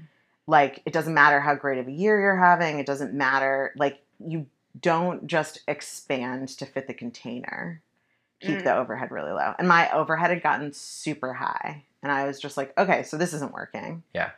Like 0.46 0.82
it 0.84 0.92
doesn't 0.92 1.14
matter 1.14 1.40
how 1.40 1.54
great 1.54 1.78
of 1.78 1.88
a 1.88 1.92
year 1.92 2.20
you're 2.20 2.36
having, 2.36 2.78
it 2.78 2.86
doesn't 2.86 3.14
matter 3.14 3.72
like 3.76 4.02
you 4.24 4.46
don't 4.80 5.26
just 5.26 5.60
expand 5.66 6.48
to 6.48 6.66
fit 6.66 6.86
the 6.86 6.94
container. 6.94 7.82
Keep 8.40 8.60
Mm. 8.60 8.64
the 8.64 8.76
overhead 8.76 9.10
really 9.10 9.32
low. 9.32 9.54
And 9.58 9.68
my 9.68 9.90
overhead 9.92 10.30
had 10.30 10.42
gotten 10.42 10.72
super 10.72 11.34
high. 11.34 11.84
And 12.02 12.10
I 12.10 12.26
was 12.26 12.40
just 12.40 12.56
like, 12.56 12.72
okay, 12.78 13.02
so 13.02 13.18
this 13.18 13.34
isn't 13.34 13.52
working. 13.52 14.02
Yeah. 14.14 14.30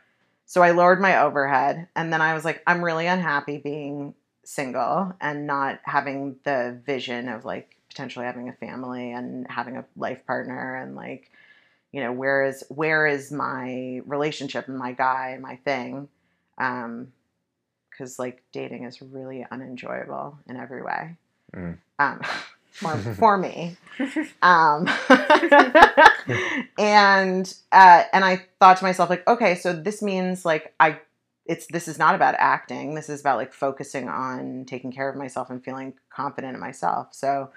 So 0.45 0.61
I 0.61 0.71
lowered 0.71 0.99
my 0.99 1.21
overhead. 1.21 1.87
And 1.95 2.11
then 2.11 2.19
I 2.21 2.33
was 2.33 2.43
like, 2.43 2.61
I'm 2.67 2.83
really 2.83 3.07
unhappy 3.07 3.59
being 3.59 4.13
single 4.43 5.13
and 5.21 5.47
not 5.47 5.79
having 5.83 6.35
the 6.43 6.79
vision 6.85 7.29
of 7.29 7.45
like 7.45 7.77
potentially 7.89 8.25
having 8.25 8.49
a 8.49 8.53
family 8.53 9.11
and 9.11 9.45
having 9.49 9.77
a 9.77 9.85
life 9.95 10.25
partner 10.25 10.75
and 10.75 10.95
like 10.95 11.31
you 11.91 12.01
know 12.01 12.11
where 12.11 12.43
is 12.43 12.63
where 12.69 13.05
is 13.05 13.31
my 13.31 14.01
relationship 14.05 14.67
and 14.67 14.77
my 14.77 14.91
guy 14.93 15.31
and 15.33 15.41
my 15.41 15.57
thing? 15.57 16.07
Um 16.57 17.13
because 17.89 18.17
like 18.17 18.43
dating 18.51 18.85
is 18.85 19.01
really 19.01 19.45
unenjoyable 19.51 20.37
in 20.47 20.57
every 20.57 20.81
way. 20.81 21.15
Mm. 21.55 21.77
um 21.99 22.21
for, 22.71 22.97
for 22.97 23.37
me. 23.37 23.77
Um 24.41 24.87
and 26.79 27.53
uh 27.71 28.03
and 28.11 28.25
i 28.25 28.43
thought 28.59 28.77
to 28.77 28.83
myself 28.83 29.09
like 29.09 29.27
okay 29.27 29.55
so 29.55 29.73
this 29.73 30.01
means 30.01 30.45
like 30.45 30.73
i 30.79 30.97
it's 31.45 31.67
this 31.67 31.87
is 31.87 31.99
not 31.99 32.15
about 32.15 32.35
acting. 32.37 32.95
This 32.95 33.09
is 33.09 33.19
about 33.19 33.37
like 33.37 33.53
focusing 33.53 34.07
on 34.07 34.65
taking 34.65 34.91
care 34.91 35.09
of 35.09 35.15
myself 35.15 35.49
and 35.49 35.63
feeling 35.63 35.93
confident 36.09 36.55
in 36.55 36.59
myself. 36.59 37.09
So 37.11 37.51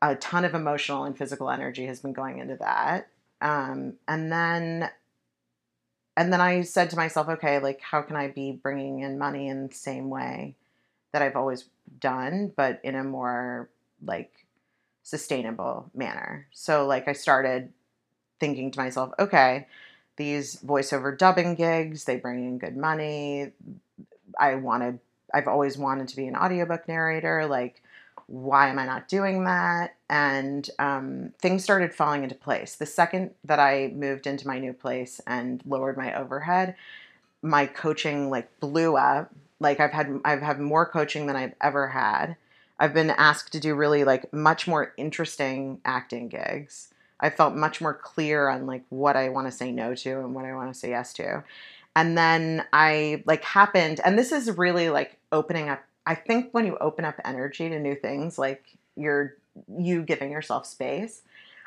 a 0.00 0.14
ton 0.16 0.44
of 0.44 0.54
emotional 0.54 1.04
and 1.04 1.18
physical 1.18 1.50
energy 1.50 1.86
has 1.86 2.00
been 2.00 2.12
going 2.12 2.38
into 2.38 2.56
that. 2.56 3.08
Um, 3.40 3.94
and 4.06 4.30
then 4.32 4.90
and 6.18 6.32
then 6.32 6.40
i 6.40 6.62
said 6.62 6.90
to 6.90 6.96
myself 6.96 7.28
okay 7.28 7.60
like 7.60 7.80
how 7.80 8.02
can 8.02 8.16
i 8.16 8.26
be 8.26 8.50
bringing 8.50 9.00
in 9.00 9.18
money 9.18 9.46
in 9.46 9.68
the 9.68 9.74
same 9.74 10.10
way 10.10 10.56
that 11.12 11.22
i've 11.22 11.36
always 11.36 11.66
done 12.00 12.52
but 12.56 12.80
in 12.82 12.96
a 12.96 13.04
more 13.04 13.70
like 14.04 14.44
sustainable 15.04 15.90
manner? 15.94 16.48
So 16.52 16.86
like 16.86 17.06
i 17.06 17.12
started 17.12 17.72
thinking 18.40 18.72
to 18.72 18.80
myself 18.80 19.12
okay 19.18 19.68
these 20.18 20.56
voiceover 20.56 21.16
dubbing 21.16 21.54
gigs 21.54 22.04
they 22.04 22.16
bring 22.16 22.44
in 22.44 22.58
good 22.58 22.76
money. 22.76 23.52
I 24.38 24.56
wanted 24.56 24.98
i've 25.32 25.48
always 25.48 25.78
wanted 25.78 26.08
to 26.08 26.16
be 26.16 26.26
an 26.26 26.36
audiobook 26.36 26.88
narrator 26.88 27.46
like 27.46 27.82
why 28.26 28.68
am 28.68 28.78
i 28.78 28.84
not 28.84 29.08
doing 29.08 29.44
that? 29.44 29.94
And 30.10 30.68
um, 30.78 31.32
things 31.38 31.64
started 31.64 31.94
falling 31.94 32.22
into 32.22 32.34
place. 32.34 32.74
The 32.74 32.84
second 32.84 33.30
that 33.44 33.58
i 33.58 33.90
moved 33.94 34.26
into 34.26 34.46
my 34.46 34.58
new 34.58 34.74
place 34.74 35.20
and 35.26 35.62
lowered 35.64 35.96
my 35.96 36.14
overhead 36.14 36.74
my 37.40 37.66
coaching 37.66 38.30
like 38.30 38.60
blew 38.60 38.96
up. 38.96 39.32
Like 39.60 39.80
i've 39.80 39.92
had 39.92 40.20
i've 40.24 40.42
had 40.42 40.60
more 40.60 40.86
coaching 40.86 41.26
than 41.26 41.36
i've 41.36 41.54
ever 41.60 41.88
had. 41.88 42.36
I've 42.78 42.94
been 42.94 43.10
asked 43.10 43.52
to 43.52 43.60
do 43.60 43.74
really 43.74 44.04
like 44.04 44.32
much 44.32 44.68
more 44.68 44.92
interesting 44.96 45.80
acting 45.84 46.28
gigs 46.28 46.92
I 47.20 47.30
felt 47.30 47.54
much 47.54 47.80
more 47.80 47.94
clear 47.94 48.48
on 48.48 48.66
like 48.66 48.84
what 48.90 49.16
I 49.16 49.28
want 49.28 49.46
to 49.46 49.52
say 49.52 49.72
no 49.72 49.94
to 49.94 50.20
and 50.20 50.34
what 50.34 50.44
I 50.44 50.54
want 50.54 50.72
to 50.72 50.78
say 50.78 50.90
yes 50.90 51.12
to. 51.14 51.42
And 51.96 52.16
then 52.16 52.64
I 52.72 53.22
like 53.26 53.42
happened, 53.42 54.00
and 54.04 54.18
this 54.18 54.30
is 54.30 54.56
really 54.56 54.88
like 54.88 55.18
opening 55.32 55.68
up. 55.68 55.82
I 56.06 56.14
think 56.14 56.50
when 56.52 56.64
you 56.64 56.76
open 56.80 57.04
up 57.04 57.20
energy 57.24 57.68
to 57.68 57.78
new 57.78 57.94
things, 57.94 58.38
like 58.38 58.64
you're 58.96 59.34
you 59.76 60.02
giving 60.02 60.30
yourself 60.30 60.66
space. 60.66 61.22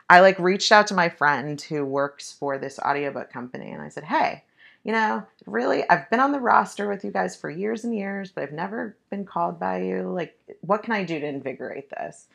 I 0.10 0.20
like 0.20 0.40
reached 0.40 0.72
out 0.72 0.88
to 0.88 0.94
my 0.94 1.10
friend 1.10 1.60
who 1.62 1.86
works 1.86 2.34
for 2.34 2.58
this 2.58 2.80
audiobook 2.80 3.32
company 3.32 3.72
and 3.72 3.82
I 3.82 3.90
said, 3.90 4.04
Hey, 4.04 4.44
you 4.84 4.92
know, 4.92 5.24
really, 5.46 5.88
I've 5.90 6.10
been 6.10 6.20
on 6.20 6.32
the 6.32 6.40
roster 6.40 6.90
with 6.90 7.06
you 7.06 7.12
guys 7.12 7.36
for 7.36 7.50
years 7.50 7.84
and 7.84 7.96
years, 7.96 8.32
but 8.32 8.44
I've 8.44 8.52
never 8.52 8.96
been 9.10 9.26
called 9.26 9.60
by 9.60 9.84
you. 9.84 10.10
Like, 10.10 10.38
what 10.62 10.84
can 10.84 10.94
I 10.94 11.04
do 11.04 11.20
to 11.20 11.26
invigorate 11.26 11.90
this? 11.92 12.26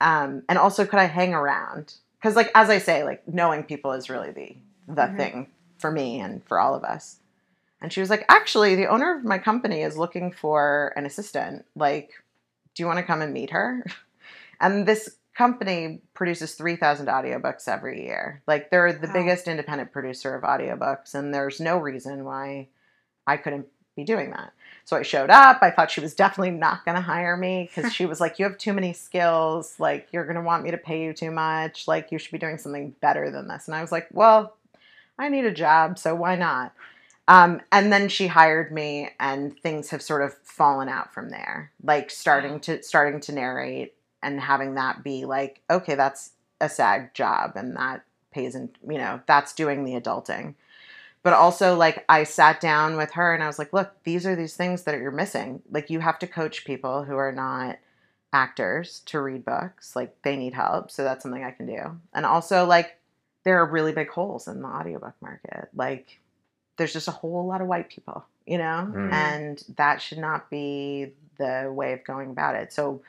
Um, 0.00 0.42
and 0.48 0.58
also, 0.58 0.84
could 0.84 0.98
I 0.98 1.04
hang 1.04 1.32
around? 1.32 1.94
Because 2.22 2.36
like 2.36 2.50
as 2.54 2.70
i 2.70 2.78
say 2.78 3.02
like 3.04 3.26
knowing 3.26 3.64
people 3.64 3.92
is 3.92 4.08
really 4.08 4.30
the 4.30 4.56
the 4.88 5.02
Mhm. 5.02 5.16
thing 5.16 5.46
for 5.78 5.90
me 5.90 6.20
and 6.20 6.44
for 6.46 6.58
all 6.60 6.74
of 6.74 6.84
us 6.84 7.18
and 7.80 7.92
she 7.92 8.00
was 8.00 8.10
like 8.10 8.24
actually 8.28 8.74
the 8.76 8.86
owner 8.86 9.16
of 9.16 9.24
my 9.24 9.38
company 9.38 9.82
is 9.82 9.96
looking 9.98 10.30
for 10.30 10.92
an 10.96 11.04
assistant 11.06 11.64
like 11.74 12.10
do 12.74 12.82
you 12.82 12.86
want 12.86 12.98
to 12.98 13.04
come 13.04 13.22
and 13.22 13.32
meet 13.34 13.50
her 13.50 13.84
and 14.60 14.86
this 14.86 15.16
company 15.34 16.02
produces 16.14 16.54
3000 16.54 17.06
audiobooks 17.06 17.66
every 17.66 18.04
year 18.04 18.42
like 18.46 18.70
they're 18.70 18.92
the 18.92 19.06
Wow. 19.08 19.12
biggest 19.14 19.48
independent 19.48 19.90
producer 19.92 20.34
of 20.34 20.42
audiobooks 20.44 21.14
and 21.14 21.34
there's 21.34 21.58
no 21.60 21.78
reason 21.78 22.24
why 22.24 22.68
i 23.26 23.36
couldn't 23.36 23.66
be 23.96 24.04
doing 24.04 24.30
that 24.30 24.52
so 24.84 24.96
I 24.96 25.02
showed 25.02 25.30
up. 25.30 25.58
I 25.62 25.70
thought 25.70 25.90
she 25.90 26.00
was 26.00 26.14
definitely 26.14 26.50
not 26.50 26.84
going 26.84 26.96
to 26.96 27.00
hire 27.00 27.36
me 27.36 27.70
because 27.74 27.92
she 27.94 28.06
was 28.06 28.20
like, 28.20 28.38
You 28.38 28.44
have 28.44 28.58
too 28.58 28.72
many 28.72 28.92
skills. 28.92 29.78
Like, 29.78 30.08
you're 30.12 30.24
going 30.24 30.36
to 30.36 30.42
want 30.42 30.64
me 30.64 30.70
to 30.70 30.78
pay 30.78 31.04
you 31.04 31.12
too 31.12 31.30
much. 31.30 31.86
Like, 31.86 32.10
you 32.10 32.18
should 32.18 32.32
be 32.32 32.38
doing 32.38 32.58
something 32.58 32.94
better 33.00 33.30
than 33.30 33.48
this. 33.48 33.68
And 33.68 33.74
I 33.74 33.80
was 33.80 33.92
like, 33.92 34.08
Well, 34.12 34.56
I 35.18 35.28
need 35.28 35.44
a 35.44 35.52
job. 35.52 35.98
So 35.98 36.14
why 36.14 36.36
not? 36.36 36.72
Um, 37.28 37.60
and 37.70 37.92
then 37.92 38.08
she 38.08 38.26
hired 38.26 38.72
me, 38.72 39.10
and 39.20 39.56
things 39.60 39.90
have 39.90 40.02
sort 40.02 40.22
of 40.22 40.34
fallen 40.42 40.88
out 40.88 41.14
from 41.14 41.30
there. 41.30 41.70
Like 41.82 42.10
starting 42.10 42.58
to 42.60 42.82
starting 42.82 43.20
to 43.20 43.32
narrate 43.32 43.94
and 44.24 44.40
having 44.40 44.74
that 44.74 45.04
be 45.04 45.24
like, 45.24 45.60
okay, 45.70 45.94
that's 45.94 46.30
a 46.60 46.68
SAG 46.68 47.14
job, 47.14 47.52
and 47.54 47.76
that 47.76 48.04
pays, 48.32 48.56
and 48.56 48.70
you 48.86 48.98
know, 48.98 49.20
that's 49.26 49.54
doing 49.54 49.84
the 49.84 49.98
adulting 49.98 50.54
but 51.22 51.32
also 51.32 51.76
like 51.76 52.04
I 52.08 52.24
sat 52.24 52.60
down 52.60 52.96
with 52.96 53.12
her 53.12 53.34
and 53.34 53.42
I 53.42 53.46
was 53.46 53.58
like, 53.58 53.72
look, 53.72 53.92
these 54.04 54.26
are 54.26 54.34
these 54.34 54.56
things 54.56 54.82
that 54.84 54.98
you're 54.98 55.10
missing. 55.10 55.62
Like 55.70 55.90
you 55.90 56.00
have 56.00 56.18
to 56.20 56.26
coach 56.26 56.64
people 56.64 57.04
who 57.04 57.16
are 57.16 57.32
not 57.32 57.78
actors 58.32 59.00
to 59.06 59.20
read 59.20 59.44
books. 59.44 59.94
Like 59.94 60.16
they 60.22 60.36
need 60.36 60.54
help. 60.54 60.90
So 60.90 61.04
that's 61.04 61.22
something 61.22 61.44
I 61.44 61.50
can 61.52 61.66
do. 61.66 62.00
And 62.12 62.26
also 62.26 62.64
like 62.64 62.98
there 63.44 63.58
are 63.58 63.66
really 63.66 63.92
big 63.92 64.08
holes 64.08 64.48
in 64.48 64.62
the 64.62 64.68
audiobook 64.68 65.14
market. 65.20 65.68
Like 65.74 66.20
there's 66.76 66.92
just 66.92 67.08
a 67.08 67.12
whole 67.12 67.46
lot 67.46 67.60
of 67.60 67.68
white 67.68 67.88
people, 67.88 68.24
you 68.46 68.58
know? 68.58 68.90
Mhm. 68.92 69.12
And 69.12 69.64
that 69.76 70.00
should 70.00 70.18
not 70.18 70.50
be 70.50 71.12
the 71.38 71.70
way 71.72 71.92
of 71.92 72.04
going 72.04 72.30
about 72.30 72.56
it. 72.56 72.72
So 72.72 73.02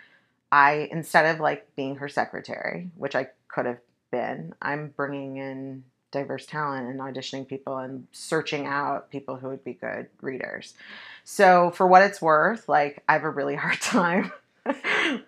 I 0.52 0.88
instead 0.91 1.34
of 1.34 1.39
like 1.39 1.76
being 1.76 1.95
her 1.95 2.10
secretary, 2.10 2.91
which 2.95 3.15
I 3.15 3.30
could 3.47 3.65
have 3.65 3.80
been, 4.12 4.54
I'm 4.62 4.89
bringing 4.89 5.38
in 5.38 5.84
diverse 6.13 6.45
talent 6.45 6.88
and 6.88 6.99
auditioning 6.99 7.45
people 7.45 7.78
and 7.78 8.08
searching 8.13 8.65
out 8.65 9.10
people 9.10 9.36
who 9.36 9.49
would 9.49 9.63
be 9.63 9.73
good 9.73 10.08
readers. 10.21 10.76
So 11.26 11.71
for 11.71 11.88
what 11.88 12.04
it's 12.04 12.21
worth, 12.21 12.69
like 12.69 13.04
I 13.10 13.13
have 13.13 13.23
a 13.23 13.30
really 13.30 13.56
hard 13.65 13.82
time 13.82 14.32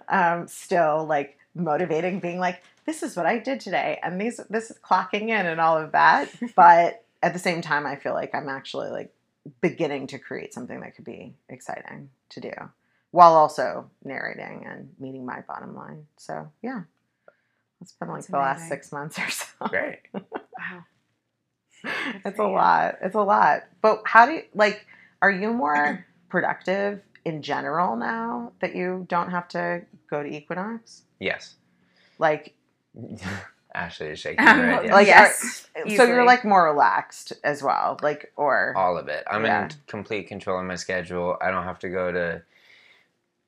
um, 0.08 0.48
still 0.48 1.06
like 1.06 1.38
motivating 1.54 2.19
being 2.19 2.39
like 2.39 2.62
this 2.86 3.02
is 3.02 3.15
what 3.15 3.26
I 3.26 3.39
did 3.39 3.60
today 3.60 4.00
and 4.04 4.19
these 4.19 4.39
this 4.50 4.69
is 4.69 4.78
clocking 4.78 5.24
in 5.24 5.45
and 5.45 5.60
all 5.60 5.78
of 5.78 5.91
that. 5.91 6.30
But 6.56 7.04
at 7.21 7.34
the 7.34 7.39
same 7.39 7.62
time 7.62 7.86
I 7.86 7.95
feel 7.95 8.13
like 8.13 8.34
I'm 8.36 8.48
actually 8.48 8.89
like 8.89 9.13
beginning 9.62 10.08
to 10.08 10.19
create 10.19 10.54
something 10.54 10.80
that 10.82 10.95
could 10.95 11.06
be 11.06 11.34
exciting 11.50 12.10
to 12.30 12.39
do 12.39 12.52
while 13.12 13.34
also 13.34 13.89
narrating 14.04 14.65
and 14.69 14.89
meeting 15.00 15.26
my 15.26 15.41
bottom 15.48 15.76
line. 15.76 16.06
So 16.18 16.51
yeah. 16.62 16.84
It's 17.82 17.91
been 17.91 18.07
like 18.07 18.20
That's 18.20 18.28
the 18.28 18.38
last 18.38 18.70
six 18.70 18.91
months 18.91 19.20
or 19.20 19.30
so. 19.30 19.68
Great. 19.68 19.99
Wow. 21.86 22.13
it's 22.25 22.39
a 22.39 22.43
lot. 22.43 22.95
It's 23.01 23.15
a 23.15 23.21
lot. 23.21 23.63
But 23.81 24.01
how 24.05 24.25
do 24.25 24.33
you 24.33 24.43
like 24.53 24.86
are 25.21 25.31
you 25.31 25.53
more 25.53 26.05
productive 26.29 27.01
in 27.23 27.41
general 27.41 27.95
now 27.95 28.51
that 28.59 28.75
you 28.75 29.05
don't 29.09 29.31
have 29.31 29.47
to 29.49 29.81
go 30.09 30.21
to 30.23 30.29
Equinox? 30.29 31.03
Yes. 31.19 31.55
Like 32.19 32.53
Ashley 33.73 34.07
is 34.07 34.19
shaking 34.19 34.45
her 34.45 34.53
head. 34.71 34.83
yes. 34.86 34.91
Like, 34.93 35.07
yes. 35.07 35.67
so 35.97 36.03
you're 36.05 36.25
like 36.25 36.45
more 36.45 36.63
relaxed 36.63 37.33
as 37.43 37.61
well. 37.61 37.99
Like 38.01 38.31
or 38.38 38.73
all 38.77 38.97
of 38.97 39.07
it. 39.09 39.23
I'm 39.29 39.43
Yeah. 39.45 39.65
in 39.65 39.71
complete 39.88 40.27
control 40.27 40.59
of 40.59 40.65
my 40.65 40.75
schedule. 40.75 41.38
I 41.41 41.51
don't 41.51 41.63
have 41.65 41.79
to 41.79 41.89
go 41.89 42.11
to, 42.11 42.41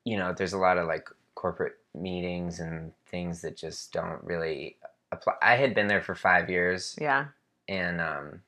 you 0.04 0.16
know, 0.18 0.32
there's 0.36 0.52
a 0.52 0.58
lot 0.58 0.76
of 0.78 0.86
like 0.86 1.08
corporate 1.34 1.76
meetings 1.94 2.60
and 2.60 2.92
things 3.06 3.40
that 3.42 3.56
just 3.56 3.92
don't 3.92 4.22
really 4.22 4.76
apply. 5.12 5.34
I 5.40 5.56
had 5.56 5.74
been 5.74 5.86
there 5.88 6.02
for 6.02 6.14
five 6.14 6.50
years, 6.50 6.96
yeah. 7.00 7.26
And 7.68 8.00
um, 8.00 8.42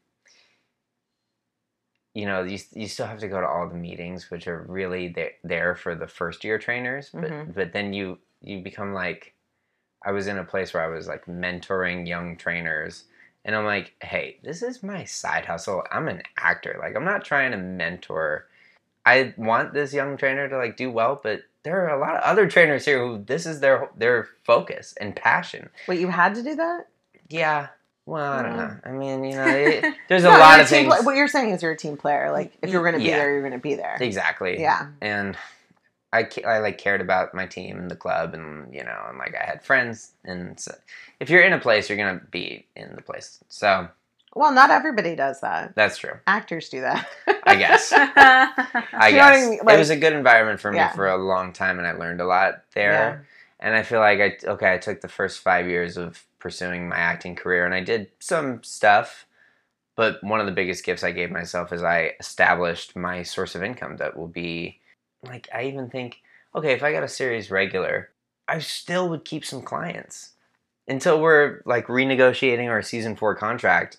you 2.14 2.26
know, 2.26 2.42
you 2.42 2.58
you 2.74 2.88
still 2.88 3.06
have 3.06 3.20
to 3.20 3.28
go 3.28 3.40
to 3.40 3.46
all 3.46 3.68
the 3.68 3.76
meetings, 3.76 4.30
which 4.30 4.46
are 4.48 4.64
really 4.68 5.08
there 5.08 5.32
there 5.44 5.74
for 5.76 5.94
the 5.94 6.08
first 6.08 6.42
year 6.44 6.58
trainers, 6.58 7.10
but 7.12 7.30
Mhm. 7.30 7.54
but 7.54 7.72
then 7.72 7.92
you 7.92 8.18
you 8.40 8.62
become 8.62 8.92
like 8.92 9.34
I 10.04 10.12
was 10.12 10.26
in 10.26 10.38
a 10.38 10.44
place 10.44 10.74
where 10.74 10.82
I 10.84 10.88
was 10.88 11.06
like 11.08 11.26
mentoring 11.26 12.06
young 12.08 12.36
trainers. 12.36 13.04
And 13.44 13.56
I'm 13.56 13.64
like, 13.64 13.94
hey, 14.02 14.38
this 14.42 14.62
is 14.62 14.82
my 14.82 15.04
side 15.04 15.46
hustle. 15.46 15.84
I'm 15.90 16.08
an 16.08 16.22
actor. 16.36 16.76
Like, 16.78 16.94
I'm 16.96 17.04
not 17.06 17.24
trying 17.24 17.52
to 17.52 17.56
mentor. 17.56 18.46
I 19.06 19.34
want 19.36 19.72
this 19.74 19.94
young 19.94 20.16
trainer 20.18 20.48
to 20.48 20.58
like 20.58 20.76
do 20.76 20.90
well, 20.90 21.20
but 21.22 21.42
there 21.62 21.86
are 21.86 21.96
a 21.96 22.00
lot 22.00 22.16
of 22.16 22.22
other 22.22 22.48
trainers 22.48 22.84
here 22.84 23.04
who 23.06 23.24
this 23.24 23.46
is 23.46 23.60
their 23.60 23.90
their 23.96 24.28
focus 24.44 24.94
and 25.00 25.16
passion. 25.16 25.70
Wait, 25.88 26.00
you 26.00 26.08
had 26.08 26.34
to 26.36 26.42
do 26.42 26.54
that? 26.56 26.88
Yeah. 27.28 27.68
Well, 28.06 28.32
I 28.32 28.42
don't 28.42 28.56
know. 28.56 28.76
I 28.84 28.90
mean, 28.90 29.24
you 29.24 29.34
know, 29.36 29.46
it, 29.48 29.94
there's 30.08 30.24
a 30.24 30.30
lot 30.30 30.60
of 30.60 30.66
a 30.66 30.68
things. 30.68 30.86
pla- 30.94 31.04
what 31.04 31.16
you're 31.16 31.28
saying 31.28 31.50
is 31.50 31.62
you're 31.62 31.72
a 31.72 31.76
team 31.76 31.96
player. 31.96 32.30
Like 32.32 32.52
if 32.62 32.70
you're 32.70 32.82
going 32.82 32.94
to 32.94 32.98
be 32.98 33.04
Yeah. 33.10 33.18
there, 33.18 33.30
you're 33.32 33.40
going 33.42 33.52
to 33.52 33.58
be 33.58 33.74
there. 33.74 33.96
Exactly. 34.00 34.60
Yeah. 34.60 34.88
And 35.00 35.36
I, 36.12 36.28
I 36.44 36.58
like 36.58 36.78
cared 36.78 37.00
about 37.00 37.34
my 37.34 37.46
team 37.46 37.78
and 37.78 37.88
the 37.90 37.94
club 37.94 38.34
and 38.34 38.74
you 38.74 38.82
know 38.82 38.98
and 39.08 39.16
like 39.16 39.32
I 39.40 39.44
had 39.44 39.62
friends 39.62 40.10
and 40.24 40.58
so 40.58 40.72
if 41.20 41.30
you're 41.30 41.42
in 41.42 41.52
a 41.52 41.60
place 41.60 41.88
you're 41.88 41.96
gonna 41.98 42.20
be 42.32 42.66
in 42.74 42.96
the 42.96 43.00
place 43.02 43.38
so 43.48 43.86
Well, 44.34 44.52
not 44.52 44.70
everybody 44.70 45.14
does 45.14 45.40
that. 45.42 45.76
that's 45.76 45.98
true 45.98 46.14
Actors 46.26 46.68
do 46.68 46.80
that. 46.80 47.08
I 47.44 47.54
guess 47.54 47.92
I 47.96 48.48
what 48.56 48.84
I 48.92 49.10
guess 49.12 49.48
mean? 49.50 49.60
it 49.60 49.78
was 49.78 49.90
a 49.90 49.96
good 49.96 50.12
environment 50.12 50.58
for 50.58 50.72
me 50.72 50.78
Yeah. 50.78 50.90
for 50.94 51.06
a 51.08 51.16
long 51.16 51.52
time 51.52 51.78
and 51.78 51.86
I 51.86 51.92
learned 51.92 52.20
a 52.20 52.26
lot 52.26 52.64
there 52.74 53.24
and 53.60 53.76
I 53.76 53.84
feel 53.84 54.00
like 54.00 54.18
I 54.18 54.36
okay 54.50 54.74
I 54.74 54.78
took 54.78 55.02
the 55.02 55.08
first 55.08 55.38
five 55.38 55.68
years 55.68 55.96
of 55.96 56.24
pursuing 56.40 56.88
my 56.88 56.96
acting 56.96 57.36
career 57.36 57.64
and 57.64 57.74
I 57.74 57.80
did 57.80 58.08
some 58.18 58.62
stuff 58.62 59.26
but 59.96 60.22
one 60.24 60.40
of 60.40 60.46
the 60.46 60.52
biggest 60.52 60.84
gifts 60.84 61.04
I 61.04 61.12
gave 61.12 61.30
myself 61.30 61.72
is 61.72 61.82
I 61.82 62.14
established 62.18 62.96
my 62.96 63.22
source 63.22 63.54
of 63.54 63.62
income 63.62 63.98
that 63.98 64.16
will 64.16 64.28
be 64.28 64.80
like 65.24 65.48
I 65.54 65.64
even 65.64 65.90
think 65.90 66.22
okay 66.54 66.72
if 66.72 66.82
I 66.82 66.92
got 66.92 67.02
a 67.02 67.08
series 67.08 67.50
regular 67.50 68.10
I 68.48 68.58
still 68.58 69.08
would 69.10 69.24
keep 69.24 69.44
some 69.44 69.62
clients 69.62 70.32
until 70.88 71.20
we're 71.20 71.60
like 71.66 71.86
renegotiating 71.86 72.68
our 72.68 72.82
season 72.82 73.14
four 73.16 73.34
contract 73.34 73.98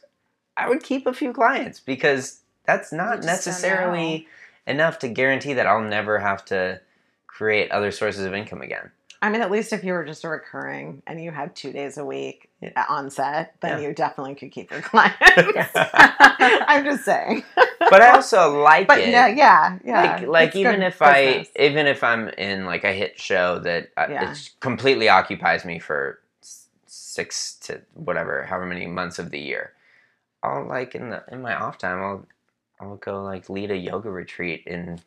I 0.57 0.69
would 0.69 0.83
keep 0.83 1.07
a 1.07 1.13
few 1.13 1.33
clients 1.33 1.79
because 1.79 2.41
that's 2.65 2.91
not 2.91 3.23
necessarily 3.23 4.27
enough 4.67 4.99
to 4.99 5.07
guarantee 5.07 5.53
that 5.53 5.67
I'll 5.67 5.81
never 5.81 6.19
have 6.19 6.45
to 6.45 6.81
create 7.27 7.71
other 7.71 7.91
sources 7.91 8.25
of 8.25 8.33
income 8.33 8.61
again. 8.61 8.91
I 9.23 9.29
mean, 9.29 9.41
at 9.41 9.51
least 9.51 9.71
if 9.71 9.83
you 9.83 9.93
were 9.93 10.03
just 10.03 10.23
a 10.23 10.29
recurring 10.29 11.03
and 11.05 11.21
you 11.23 11.29
had 11.31 11.55
two 11.55 11.71
days 11.71 11.97
a 11.97 12.03
week 12.05 12.49
Yeah. 12.59 12.85
on 12.89 13.09
set, 13.11 13.53
then 13.61 13.79
Yeah. 13.81 13.87
you 13.89 13.93
definitely 13.93 14.33
could 14.35 14.51
keep 14.51 14.71
your 14.71 14.81
clients. 14.91 15.15
I'm 15.75 16.83
just 16.83 17.05
saying. 17.05 17.43
but 17.55 18.01
I 18.01 18.09
also 18.11 18.61
like 18.61 18.87
But 18.87 18.99
it. 18.99 19.09
yeah, 19.09 19.27
yeah, 19.27 19.77
yeah. 19.85 20.01
like, 20.17 20.27
like 20.27 20.55
even 20.55 20.81
if 20.81 21.01
I 21.01 21.45
even 21.55 21.85
if 21.87 22.03
I'm 22.03 22.29
in 22.29 22.65
like 22.65 22.83
a 22.83 22.91
hit 22.93 23.19
show 23.19 23.59
that 23.59 23.91
uh, 23.95 24.07
Yeah. 24.09 24.31
it 24.31 24.49
completely 24.59 25.07
occupies 25.09 25.65
me 25.65 25.77
for 25.79 26.19
six 26.87 27.55
to 27.59 27.81
whatever 27.93 28.43
however 28.45 28.65
many 28.65 28.87
months 28.87 29.19
of 29.19 29.29
the 29.31 29.39
year, 29.39 29.73
I'll 30.41 30.65
like 30.65 30.95
in 30.95 31.09
the 31.11 31.23
in 31.31 31.41
my 31.41 31.53
off 31.55 31.77
time 31.77 32.01
I'll 32.01 32.25
I'll 32.79 32.95
go 32.95 33.21
like 33.23 33.49
lead 33.49 33.69
a 33.69 33.77
yoga 33.77 34.09
retreat 34.09 34.63
in 34.65 34.99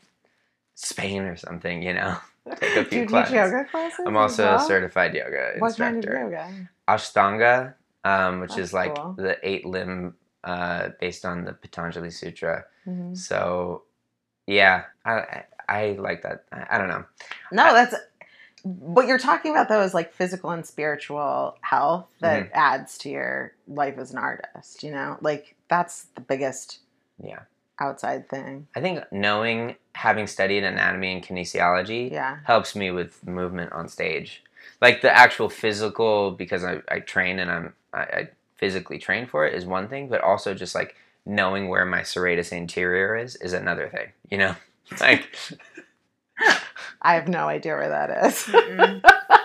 Spain 0.76 1.22
or 1.22 1.36
something. 1.36 1.82
You 1.82 1.94
know, 1.94 2.16
take 2.60 2.76
a 2.76 2.84
do 2.84 2.90
few 2.90 3.00
you 3.00 3.06
teach 3.06 3.10
classes. 3.10 3.34
yoga 3.34 3.64
classes? 3.70 4.00
I'm 4.06 4.16
also 4.16 4.42
well? 4.44 4.56
a 4.56 4.60
certified 4.60 5.14
yoga 5.14 5.58
What 5.58 5.76
kind 5.76 5.96
instructor. 6.04 6.16
of 6.26 6.32
yoga? 6.32 6.52
Ashtanga, 6.88 7.74
um, 8.04 8.40
which 8.40 8.50
That's 8.50 8.60
is 8.68 8.72
like 8.74 8.94
cool. 8.94 9.14
the 9.16 9.36
eight 9.42 9.64
limb 9.64 10.14
uh, 10.44 10.90
based 11.00 11.24
on 11.24 11.44
the 11.44 11.52
Patanjali 11.52 12.10
Sutra. 12.10 12.64
Mhm. 12.86 13.16
So, 13.16 13.84
yeah, 14.46 14.84
I, 15.04 15.12
I, 15.12 15.44
I 15.68 15.92
like 15.98 16.22
that. 16.22 16.44
I, 16.52 16.66
I 16.72 16.78
don't 16.78 16.88
know. 16.88 17.04
No, 17.52 17.72
that's 17.72 17.94
what 18.62 19.06
you're 19.06 19.18
talking 19.18 19.50
about 19.52 19.68
though 19.68 19.82
is 19.82 19.94
like 19.94 20.12
physical 20.12 20.50
and 20.50 20.64
spiritual 20.66 21.56
health 21.62 22.08
that 22.20 22.44
Mm-hmm. 22.44 22.54
adds 22.54 22.98
to 22.98 23.10
your 23.10 23.52
life 23.68 23.96
as 23.98 24.10
an 24.12 24.18
artist, 24.18 24.82
you 24.82 24.90
know? 24.90 25.16
Like 25.20 25.54
that's 25.68 26.04
the 26.14 26.20
biggest 26.22 26.80
Yeah. 27.22 27.40
Outside 27.80 28.28
thing. 28.28 28.66
I 28.76 28.80
think 28.80 29.00
knowing, 29.12 29.76
having 29.94 30.26
studied 30.26 30.64
anatomy 30.64 31.12
and 31.12 31.22
kinesiology 31.22 32.10
Yeah. 32.10 32.38
helps 32.44 32.74
me 32.76 32.90
with 32.90 33.26
movement 33.26 33.72
on 33.72 33.88
stage. 33.88 34.42
Like 34.80 35.02
the 35.02 35.14
actual 35.14 35.48
physical, 35.48 36.30
because 36.32 36.64
I, 36.64 36.80
I 36.88 37.00
train 37.00 37.38
and 37.38 37.50
I'm 37.50 37.74
I, 37.92 38.00
I 38.00 38.28
physically 38.56 38.98
train 38.98 39.26
for 39.26 39.46
it 39.46 39.54
is 39.54 39.64
one 39.66 39.88
thing, 39.88 40.08
but 40.08 40.20
also 40.20 40.54
just 40.54 40.74
like 40.74 40.96
knowing 41.26 41.68
where 41.68 41.84
my 41.84 42.00
serratus 42.00 42.52
anterior 42.52 43.16
is 43.16 43.36
is 43.36 43.52
another 43.52 43.88
thing. 43.88 44.08
You 44.30 44.38
know, 44.38 44.56
like 45.00 45.36
I 47.02 47.14
have 47.14 47.28
no 47.28 47.46
idea 47.48 47.74
where 47.76 47.88
that 47.90 48.26
is. 48.26 48.42
Mm. 48.44 49.02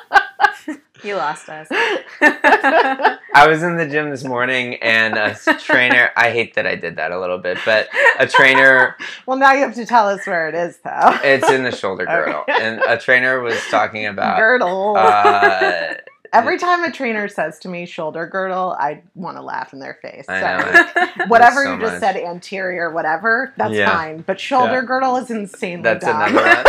You 1.04 1.16
lost 1.16 1.48
us. 1.50 1.68
I 2.22 3.48
was 3.48 3.64
in 3.64 3.78
the 3.78 3.88
gym 3.88 4.10
this 4.10 4.24
morning 4.24 4.76
and 4.76 5.16
a 5.18 5.36
trainer. 5.60 6.12
I 6.18 6.32
hate 6.32 6.56
that 6.56 6.66
I 6.68 6.76
did 6.76 6.98
that 6.98 7.12
a 7.12 7.20
little 7.20 7.38
bit, 7.38 7.58
but 7.66 7.88
a 8.20 8.28
trainer. 8.28 8.98
well, 9.26 9.38
now 9.38 9.54
you 9.54 9.60
have 9.62 9.76
to 9.76 9.86
tell 9.86 10.10
us 10.10 10.26
where 10.28 10.50
it 10.50 10.56
is, 10.56 10.78
though. 10.84 11.18
It's 11.24 11.50
in 11.50 11.64
the 11.64 11.72
shoulder 11.72 12.06
girdle, 12.06 12.42
Okay. 12.42 12.54
and 12.60 12.82
a 12.88 12.98
trainer 12.98 13.40
was 13.42 13.60
talking 13.70 14.06
about. 14.06 14.38
girdle. 14.38 14.96
Uh, 14.98 15.94
Every 16.32 16.60
time 16.60 16.84
a 16.84 16.92
trainer 16.92 17.28
says 17.28 17.58
to 17.60 17.70
me 17.70 17.88
shoulder 17.88 18.28
girdle, 18.28 18.76
I 18.80 19.02
want 19.16 19.38
to 19.38 19.42
laugh 19.42 19.74
in 19.74 19.80
their 19.80 19.96
face. 20.00 20.26
I 20.30 20.40
Sorry. 20.42 20.74
know. 21.18 21.26
Whatever 21.26 21.64
so 21.64 21.74
you 21.74 21.80
just 21.80 21.94
much. 21.94 22.00
said, 22.02 22.18
anterior, 22.18 22.92
whatever, 22.92 23.52
that's 23.58 23.74
Yeah. 23.74 23.90
fine. 23.92 24.20
But 24.22 24.40
shoulder 24.40 24.74
Yeah. 24.74 24.82
girdle 24.82 25.16
is 25.18 25.32
insanely 25.32 25.82
That's 25.82 26.06
dumb. 26.06 26.22
another. 26.22 26.64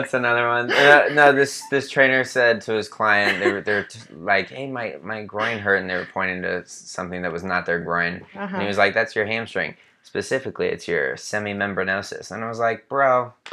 That's 0.00 0.14
another 0.14 0.48
one. 0.48 0.70
Uh, 0.72 1.08
no, 1.12 1.32
this 1.32 1.62
this 1.70 1.88
trainer 1.90 2.24
said 2.24 2.60
to 2.62 2.72
his 2.72 2.88
client, 2.88 3.38
they 3.40 3.52
were 3.52 3.60
they're 3.60 3.84
t- 3.84 4.00
like, 4.14 4.50
"Hey, 4.50 4.66
my 4.70 4.96
my 5.02 5.22
groin 5.24 5.58
hurt," 5.58 5.76
and 5.76 5.88
they 5.90 5.94
were 5.94 6.08
pointing 6.12 6.42
to 6.42 6.64
something 6.66 7.22
that 7.22 7.32
was 7.32 7.42
not 7.44 7.66
their 7.66 7.80
groin, 7.80 8.24
and 8.34 8.42
Uh-huh. 8.42 8.60
he 8.60 8.66
was 8.66 8.78
like, 8.78 8.94
"That's 8.94 9.14
your 9.16 9.26
hamstring." 9.26 9.76
Specifically, 10.04 10.66
it's 10.66 10.88
your 10.88 11.14
semimembranosus, 11.16 12.30
and 12.32 12.44
I 12.44 12.48
was 12.48 12.58
like, 12.58 12.88
"Bro, 12.88 13.32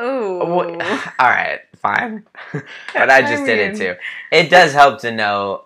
Ooh. 0.00 0.40
All 0.40 0.78
right, 1.20 1.60
fine," 1.80 2.24
but 2.92 3.10
I 3.10 3.20
just 3.22 3.42
I 3.42 3.46
did 3.46 3.58
it 3.58 3.76
too. 3.76 3.94
It 4.30 4.50
does 4.50 4.72
help 4.72 5.00
to 5.00 5.10
know, 5.12 5.64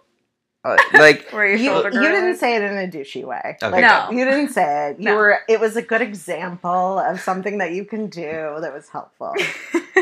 uh, 0.72 0.76
like, 0.94 1.30
You, 1.32 1.38
you 1.56 1.82
girdle 1.82 1.90
didn't 2.02 2.36
say 2.36 2.56
it 2.56 2.62
in 2.62 2.76
a 2.76 2.86
douchey 2.90 3.24
way. 3.24 3.56
Okay. 3.62 3.70
Like, 3.70 3.82
No. 3.82 4.10
you 4.10 4.24
didn't 4.24 4.48
say 4.50 4.90
it. 4.90 4.98
You 4.98 5.06
No. 5.06 5.16
were. 5.16 5.38
It 5.48 5.60
was 5.60 5.76
a 5.76 5.82
good 5.82 6.02
example 6.02 6.98
of 6.98 7.20
something 7.20 7.58
that 7.58 7.72
you 7.72 7.84
can 7.84 8.08
do 8.08 8.56
that 8.60 8.72
was 8.72 8.88
helpful. 8.88 9.34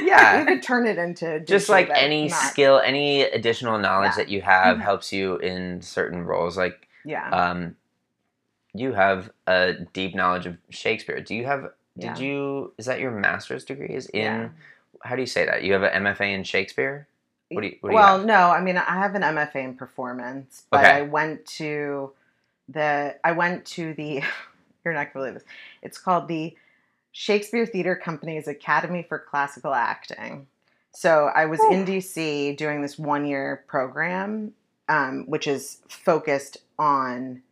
Yeah, 0.03 0.41
you 0.41 0.47
could 0.47 0.62
turn 0.62 0.89
it 0.89 0.99
into 0.99 1.39
just 1.41 1.69
like 1.69 1.87
but 1.87 1.97
any 1.97 2.27
not- 2.27 2.37
skill, 2.51 2.81
any 2.81 3.23
additional 3.23 3.79
knowledge 3.79 4.11
Yeah. 4.17 4.25
that 4.25 4.29
you 4.29 4.43
have 4.43 4.79
Mhm. 4.79 4.81
helps 4.83 5.12
you 5.12 5.37
in 5.37 5.83
certain 5.83 6.25
roles, 6.25 6.57
like. 6.59 6.89
Yeah. 7.05 7.29
um, 7.31 7.77
you 8.75 8.93
have 8.93 9.31
a 9.47 9.75
deep 9.93 10.17
knowledge 10.17 10.47
of 10.47 10.57
Shakespeare. 10.71 11.21
Do 11.21 11.35
you 11.37 11.45
have? 11.47 11.71
Did 11.97 12.19
Yeah. 12.19 12.19
you? 12.19 12.73
Is 12.77 12.87
that 12.87 12.99
your 12.99 13.12
master's 13.12 13.65
degree? 13.65 13.95
Is 13.95 14.07
in? 14.09 14.23
Yeah. 14.25 14.49
How 15.05 15.15
do 15.15 15.23
you 15.23 15.27
say 15.27 15.47
that? 15.47 15.62
You 15.62 15.75
have 15.75 15.85
an 15.85 15.93
MFA 16.05 16.33
in 16.35 16.43
Shakespeare. 16.43 17.07
What 17.51 17.63
do 17.63 17.69
you? 17.69 17.77
What 17.81 17.91
do 17.91 17.95
well, 17.95 18.21
you 18.21 18.27
no, 18.27 18.51
I 18.51 18.61
mean 18.61 18.77
I 18.77 18.95
have 18.95 19.15
an 19.15 19.23
MFA 19.23 19.57
in 19.57 19.75
performance, 19.75 20.65
but 20.71 20.81
Okay. 20.81 20.91
I 20.91 21.03
went 21.03 21.45
to 21.47 22.13
the 22.69 23.17
I 23.25 23.33
went 23.33 23.65
to 23.67 23.95
the 23.95 24.23
you're 24.85 24.95
not 24.95 25.13
gonna 25.13 25.27
believe 25.27 25.35
this. 25.35 25.45
It's 25.83 25.99
called 25.99 26.29
the 26.29 26.57
Shakespeare 27.13 27.67
Theater 27.67 27.95
Company's 27.97 28.49
Academy 28.49 29.05
for 29.09 29.19
Classical 29.19 29.73
Acting. 29.73 30.47
So 30.93 31.31
I 31.35 31.47
was 31.47 31.61
in 31.71 31.85
DC 31.85 32.57
doing 32.57 32.81
this 32.81 32.99
one 32.99 33.25
year 33.27 33.65
program, 33.67 34.53
um, 34.89 35.25
which 35.27 35.47
is 35.47 35.79
focused 35.89 36.59
on 36.79 37.43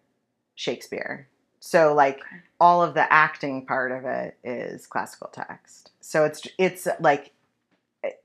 Shakespeare. 0.55 1.29
So 1.59 1.95
like 1.95 2.21
all 2.61 2.83
of 2.83 2.95
the 2.95 3.13
acting 3.13 3.67
part 3.67 3.93
of 3.93 4.05
it 4.05 4.37
is 4.45 4.87
classical 4.87 5.29
text. 5.33 5.91
So 6.01 6.25
it's 6.25 6.47
it's 6.59 6.89
like 7.01 7.33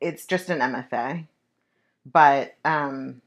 it's 0.01 0.25
just 0.25 0.49
an 0.49 0.59
MFA, 0.59 1.25
but 2.11 2.55
um, 2.63 3.21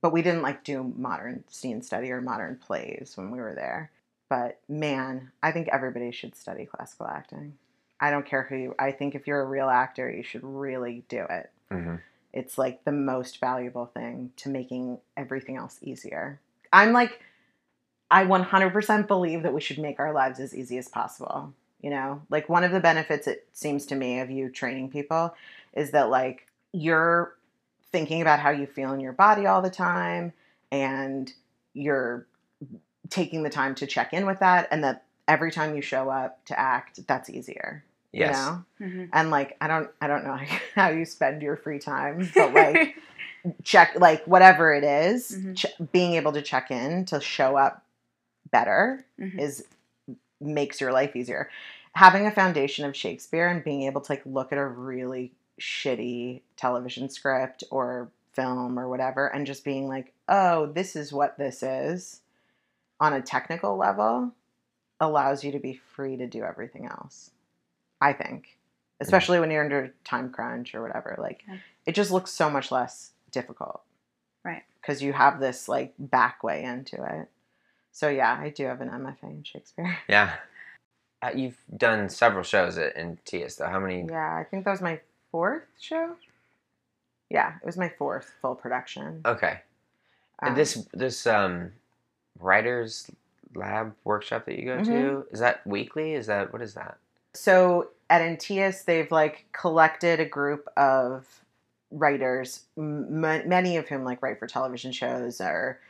but 0.00 0.12
we 0.12 0.22
didn't 0.22 0.42
like 0.42 0.64
do 0.64 0.92
modern 0.96 1.44
scene 1.48 1.82
study 1.82 2.10
or 2.10 2.20
modern 2.20 2.56
plays 2.56 3.12
when 3.14 3.30
we 3.30 3.38
were 3.38 3.54
there. 3.54 3.90
But 4.28 4.60
man, 4.68 5.30
I 5.42 5.52
think 5.52 5.68
everybody 5.68 6.10
should 6.10 6.34
study 6.34 6.66
classical 6.66 7.06
acting. 7.06 7.54
I 8.00 8.10
don't 8.10 8.26
care 8.26 8.42
who 8.42 8.56
you. 8.56 8.74
I 8.78 8.90
think 8.90 9.14
if 9.14 9.26
you're 9.26 9.42
a 9.42 9.46
real 9.46 9.68
actor, 9.68 10.10
you 10.10 10.22
should 10.22 10.42
really 10.42 11.04
do 11.08 11.24
it. 11.28 11.50
Mhm. 11.70 12.00
It's 12.32 12.58
like 12.58 12.84
the 12.84 12.92
most 12.92 13.38
valuable 13.38 13.86
thing 13.86 14.32
to 14.38 14.48
making 14.48 14.98
everything 15.16 15.56
else 15.56 15.78
easier. 15.82 16.40
I'm 16.72 16.92
like, 16.92 17.20
I 18.10 18.24
100% 18.24 19.06
believe 19.06 19.42
that 19.42 19.54
we 19.54 19.60
should 19.60 19.78
make 19.78 20.00
our 20.00 20.12
lives 20.12 20.40
as 20.40 20.54
easy 20.54 20.78
as 20.78 20.88
possible. 20.88 21.52
You 21.80 21.90
know, 21.90 22.22
like 22.30 22.48
one 22.48 22.64
of 22.64 22.72
the 22.72 22.80
benefits 22.80 23.26
it 23.26 23.46
seems 23.52 23.86
to 23.86 23.96
me 23.96 24.20
of 24.20 24.30
you 24.30 24.48
training 24.48 24.90
people 24.90 25.34
is 25.74 25.90
that 25.90 26.10
like 26.10 26.46
you're 26.72 27.34
thinking 27.92 28.20
about 28.22 28.40
how 28.40 28.50
you 28.50 28.66
feel 28.66 28.92
in 28.92 29.00
your 29.00 29.12
body 29.12 29.46
all 29.46 29.62
the 29.62 29.70
time 29.70 30.32
and 30.70 31.32
you're 31.74 32.26
taking 33.10 33.42
the 33.42 33.50
time 33.50 33.74
to 33.76 33.86
check 33.86 34.12
in 34.12 34.26
with 34.26 34.40
that 34.40 34.66
and 34.70 34.82
that 34.84 35.04
every 35.28 35.52
time 35.52 35.76
you 35.76 35.82
show 35.82 36.08
up 36.08 36.44
to 36.46 36.58
act 36.58 37.06
that's 37.06 37.28
easier 37.30 37.84
Yes. 38.12 38.36
you 38.80 38.86
know 38.86 38.92
Mhm. 39.04 39.08
and 39.12 39.30
like 39.30 39.56
i 39.60 39.66
don't 39.68 39.88
i 40.00 40.06
don't 40.06 40.24
know 40.24 40.38
how 40.74 40.88
you 40.90 41.04
spend 41.04 41.42
your 41.42 41.56
free 41.56 41.78
time 41.78 42.30
but 42.34 42.52
like 42.52 42.96
check 43.64 43.94
like 43.98 44.24
whatever 44.26 44.72
it 44.72 44.84
is, 44.84 45.32
Mhm. 45.32 45.56
ch- 45.56 45.90
being 45.92 46.14
able 46.14 46.32
to 46.32 46.42
check 46.42 46.70
in 46.70 47.04
to 47.06 47.20
show 47.20 47.56
up 47.56 47.84
better 48.50 49.04
Mhm. 49.18 49.38
is 49.38 49.64
makes 50.40 50.80
your 50.80 50.92
life 50.92 51.14
easier. 51.16 51.48
Having 51.94 52.26
a 52.26 52.30
foundation 52.30 52.84
of 52.84 52.94
Shakespeare 52.96 53.48
and 53.48 53.62
being 53.64 53.82
able 53.82 54.00
to 54.00 54.12
like 54.12 54.22
look 54.24 54.52
at 54.52 54.58
a 54.58 54.66
really 54.66 55.32
shitty 55.60 56.42
television 56.56 57.08
script 57.08 57.64
or 57.70 58.10
film 58.32 58.78
or 58.78 58.88
whatever 58.88 59.26
and 59.26 59.46
just 59.46 59.64
being 59.64 59.86
like, 59.88 60.12
"Oh, 60.28 60.66
this 60.66 60.96
is 60.96 61.12
what 61.12 61.38
this 61.38 61.62
is." 61.62 62.20
On 63.00 63.12
a 63.12 63.20
technical 63.22 63.76
level 63.76 64.32
allows 65.00 65.42
you 65.42 65.50
to 65.52 65.58
be 65.58 65.74
free 65.74 66.16
to 66.16 66.26
do 66.26 66.44
everything 66.44 66.86
else. 66.86 67.30
I 68.00 68.12
think. 68.12 68.58
Especially 69.00 69.40
when 69.40 69.50
you're 69.50 69.64
under 69.64 69.92
time 70.04 70.30
crunch 70.30 70.74
or 70.74 70.82
whatever. 70.82 71.16
Like 71.18 71.42
Yeah. 71.48 71.56
it 71.86 71.94
just 71.94 72.10
looks 72.12 72.30
so 72.30 72.48
much 72.48 72.70
less 72.70 73.12
difficult. 73.30 73.82
Right. 74.44 74.62
Because 74.80 75.02
you 75.02 75.12
have 75.12 75.40
this 75.40 75.68
like 75.68 75.94
back 75.98 76.42
way 76.44 76.62
into 76.62 77.02
it. 77.02 77.28
So 77.90 78.08
yeah, 78.08 78.38
I 78.40 78.50
do 78.50 78.64
have 78.66 78.80
an 78.80 78.88
MFA 78.88 79.24
in 79.30 79.42
Shakespeare. 79.44 79.98
Yeah. 80.08 80.34
Uh, 81.20 81.30
you've 81.36 81.58
done 81.76 82.08
several 82.08 82.42
shows 82.42 82.78
at 82.78 82.96
Antaeus 82.96 83.56
though. 83.56 83.68
How 83.68 83.78
many? 83.78 84.04
Yeah, 84.08 84.34
I 84.36 84.44
think 84.44 84.64
that 84.64 84.70
was 84.72 84.80
my 84.80 85.00
fourth 85.32 85.64
show. 85.80 86.14
Yeah, 87.30 87.54
it 87.60 87.66
was 87.66 87.76
my 87.76 87.88
fourth 87.88 88.32
full 88.40 88.54
production. 88.54 89.22
Okay. 89.24 89.58
And 90.40 90.50
Um, 90.50 90.54
this 90.54 90.86
this 90.92 91.26
um 91.26 91.72
writers 92.38 93.10
lab 93.54 93.94
workshop 94.04 94.46
that 94.46 94.58
you 94.58 94.64
go 94.64 94.82
to 94.84 94.90
Mm-hmm. 94.90 95.34
is 95.34 95.40
that 95.40 95.66
weekly? 95.66 96.14
Is 96.14 96.26
that 96.26 96.52
what 96.52 96.62
is 96.62 96.74
that? 96.74 96.98
so 97.34 97.88
at 98.10 98.20
Antaeus, 98.20 98.84
they've 98.84 99.10
like 99.10 99.46
collected 99.52 100.20
a 100.20 100.24
group 100.26 100.68
of 100.76 101.26
writers, 101.90 102.64
m- 102.76 103.20
many 103.20 103.78
of 103.78 103.88
whom 103.88 104.04
like 104.04 104.20
write 104.22 104.38
for 104.38 104.46
television 104.46 104.92
shows 104.92 105.40
or, 105.40 105.80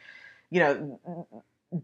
you 0.50 0.60
know, 0.60 1.26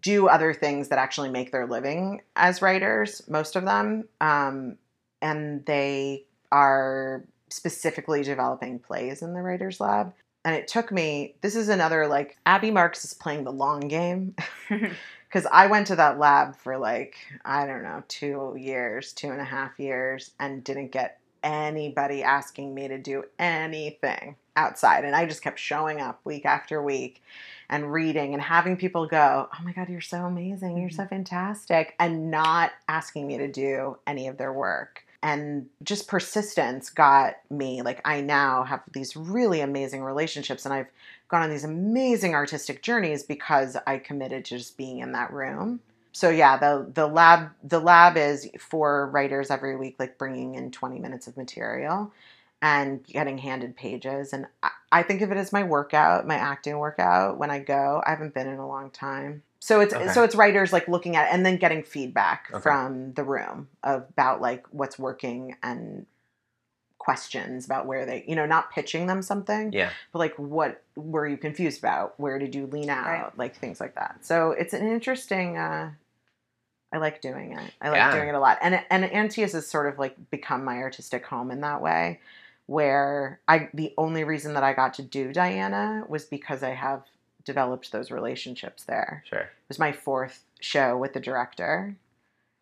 do 0.00 0.28
other 0.28 0.54
things 0.54 0.88
that 0.88 0.98
actually 1.00 1.28
make 1.30 1.50
their 1.50 1.66
living 1.66 2.20
as 2.36 2.62
writers. 2.62 3.22
Most 3.28 3.56
of 3.56 3.64
them, 3.64 4.04
um, 4.20 4.76
and 5.20 5.64
they 5.66 6.22
are 6.52 7.24
specifically 7.50 8.22
developing 8.22 8.78
plays 8.78 9.22
in 9.22 9.34
the 9.34 9.42
writers 9.42 9.80
lab. 9.80 10.12
And 10.44 10.54
it 10.54 10.68
took 10.68 10.92
me. 10.92 11.34
This 11.40 11.56
is 11.56 11.68
another 11.68 12.06
like 12.06 12.36
Abby 12.46 12.70
Marks 12.70 13.04
is 13.04 13.12
playing 13.12 13.44
the 13.44 13.52
long 13.52 13.80
game. 13.80 14.34
because 15.28 15.46
I 15.52 15.66
went 15.66 15.86
to 15.88 15.96
that 15.96 16.18
lab 16.18 16.56
for 16.56 16.78
like 16.78 17.16
I 17.44 17.66
don't 17.66 17.82
know 17.82 18.02
two 18.08 18.54
years, 18.58 19.12
two 19.12 19.30
and 19.30 19.40
a 19.40 19.44
half 19.44 19.78
years, 19.78 20.32
and 20.40 20.64
didn't 20.64 20.92
get 20.92 21.20
anybody 21.42 22.22
asking 22.22 22.74
me 22.74 22.88
to 22.88 22.98
do 22.98 23.24
anything 23.38 24.36
outside, 24.56 25.04
and 25.04 25.14
I 25.14 25.26
just 25.26 25.42
kept 25.42 25.58
showing 25.58 26.00
up 26.00 26.20
week 26.24 26.44
after 26.44 26.82
week 26.82 27.22
and 27.70 27.92
reading 27.92 28.32
and 28.32 28.42
having 28.42 28.76
people 28.76 29.06
go, 29.06 29.48
"Oh 29.52 29.62
my 29.62 29.72
god, 29.72 29.88
you're 29.88 30.00
so 30.00 30.24
amazing, 30.24 30.78
you're 30.78 30.88
mm-hmm. 30.88 30.96
so 30.96 31.06
fantastic," 31.06 31.94
and 31.98 32.30
not 32.30 32.72
asking 32.88 33.26
me 33.26 33.38
to 33.38 33.48
do 33.48 33.98
any 34.06 34.28
of 34.28 34.38
their 34.38 34.52
work. 34.52 35.04
And 35.20 35.66
just 35.82 36.06
persistence 36.06 36.90
got 36.90 37.34
me 37.50 37.82
like 37.82 38.00
I 38.04 38.20
now 38.20 38.62
have 38.62 38.82
these 38.92 39.16
really 39.16 39.60
amazing 39.60 40.04
relationships, 40.04 40.64
and 40.64 40.72
I've 40.72 40.86
gone 41.28 41.42
on 41.42 41.50
these 41.50 41.64
amazing 41.64 42.34
artistic 42.34 42.82
journeys 42.82 43.24
because 43.24 43.76
I 43.86 43.98
committed 43.98 44.44
to 44.46 44.58
just 44.58 44.76
being 44.76 45.00
in 45.00 45.12
that 45.12 45.32
room. 45.32 45.80
So 46.12 46.30
yeah, 46.30 46.56
the 46.56 46.88
the 46.94 47.06
lab 47.06 47.50
the 47.64 47.80
lab 47.80 48.16
is 48.16 48.48
for 48.60 49.08
writers 49.10 49.50
every 49.50 49.76
week, 49.76 49.96
like 49.98 50.18
bringing 50.18 50.54
in 50.54 50.70
twenty 50.70 51.00
minutes 51.00 51.26
of 51.26 51.36
material 51.36 52.12
and 52.62 53.04
getting 53.04 53.38
handed 53.38 53.76
pages. 53.76 54.32
And 54.32 54.46
I, 54.62 54.70
I 54.90 55.02
think 55.02 55.22
of 55.22 55.30
it 55.30 55.36
as 55.36 55.52
my 55.52 55.62
workout, 55.64 56.26
my 56.26 56.36
acting 56.36 56.78
workout. 56.78 57.38
When 57.38 57.50
I 57.50 57.58
go, 57.58 58.02
I 58.06 58.10
haven't 58.10 58.34
been 58.34 58.48
in 58.48 58.58
a 58.58 58.66
long 58.68 58.90
time. 58.90 59.42
So 59.60 59.80
it's 59.80 59.92
Okay. 59.94 60.08
so 60.08 60.22
it's 60.22 60.34
writers 60.34 60.72
like 60.72 60.86
looking 60.88 61.16
at 61.16 61.26
it 61.28 61.34
and 61.34 61.44
then 61.44 61.56
getting 61.56 61.82
feedback 61.82 62.46
Okay. 62.52 62.62
from 62.62 63.12
the 63.14 63.24
room 63.24 63.68
about 63.82 64.40
like 64.40 64.66
what's 64.70 64.98
working 64.98 65.56
and 65.62 66.06
questions 66.98 67.64
about 67.64 67.86
where 67.86 68.04
they 68.04 68.24
you 68.28 68.34
know 68.36 68.44
not 68.44 68.70
pitching 68.70 69.06
them 69.06 69.22
something 69.22 69.72
Yeah. 69.72 69.90
but 70.12 70.18
like 70.18 70.34
what 70.34 70.82
were 70.96 71.26
you 71.26 71.36
confused 71.38 71.78
about 71.78 72.18
where 72.20 72.38
did 72.38 72.54
you 72.54 72.66
lean 72.66 72.90
out 72.90 73.06
Right. 73.06 73.38
like 73.38 73.56
things 73.56 73.80
like 73.80 73.94
that 73.94 74.26
so 74.26 74.50
it's 74.50 74.74
an 74.74 74.86
interesting 74.86 75.56
uh 75.56 75.92
i 76.92 76.98
like 76.98 77.22
doing 77.22 77.52
it 77.52 77.72
i 77.80 77.88
like 77.88 77.98
Yeah. 77.98 78.12
doing 78.12 78.28
it 78.28 78.34
a 78.34 78.40
lot 78.40 78.58
and 78.60 78.82
and 78.90 79.04
Antaeus 79.04 79.52
has 79.52 79.66
sort 79.66 79.86
of 79.86 79.98
like 79.98 80.30
become 80.30 80.64
my 80.64 80.78
artistic 80.78 81.24
home 81.24 81.50
in 81.50 81.60
that 81.62 81.80
way 81.80 82.20
where 82.66 83.40
i 83.48 83.70
the 83.72 83.94
only 83.96 84.24
reason 84.24 84.54
that 84.54 84.64
i 84.64 84.72
got 84.74 84.94
to 84.94 85.02
do 85.02 85.32
diana 85.32 86.04
was 86.08 86.24
because 86.26 86.62
i 86.62 86.70
have 86.70 87.04
developed 87.52 87.90
those 87.90 88.10
relationships 88.10 88.84
there 88.84 89.24
Sure. 89.28 89.40
it 89.40 89.68
was 89.68 89.78
my 89.78 89.90
fourth 89.92 90.44
show 90.60 90.96
with 91.02 91.12
the 91.14 91.20
director, 91.20 91.96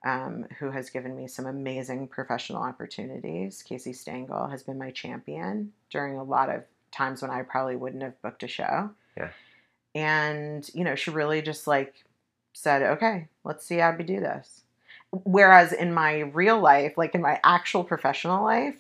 um, 0.05 0.47
who 0.59 0.71
has 0.71 0.91
given 0.91 1.17
me 1.17 1.27
some 1.27 1.47
amazing 1.47 2.07
professional 2.07 2.63
opportunities. 2.63 3.63
Casey 3.63 3.93
Stangl 3.93 4.49
has 4.51 4.63
been 4.63 4.79
my 4.79 4.93
champion 4.93 5.73
during 5.91 6.17
a 6.17 6.23
lot 6.23 6.49
of 6.49 6.63
times 6.93 7.21
when 7.23 7.31
I 7.33 7.43
probably 7.43 7.75
wouldn't 7.77 8.05
have 8.05 8.23
booked 8.23 8.45
a 8.45 8.49
show. 8.49 8.91
Yeah. 9.17 9.31
And, 9.95 10.71
you 10.73 10.85
know, 10.85 10.95
she 10.95 11.11
really 11.11 11.43
just 11.43 11.67
like 11.67 12.05
said, 12.53 12.83
okay, 12.83 13.27
let's 13.43 13.67
see 13.67 13.81
Abby 13.81 14.05
do 14.05 14.21
this. 14.21 14.63
Whereas 15.11 15.73
in 15.73 15.93
my 15.93 16.21
real 16.21 16.61
life, 16.61 16.95
like 16.97 17.15
in 17.15 17.23
my 17.23 17.41
actual 17.43 17.83
professional 17.83 18.45
life, 18.45 18.77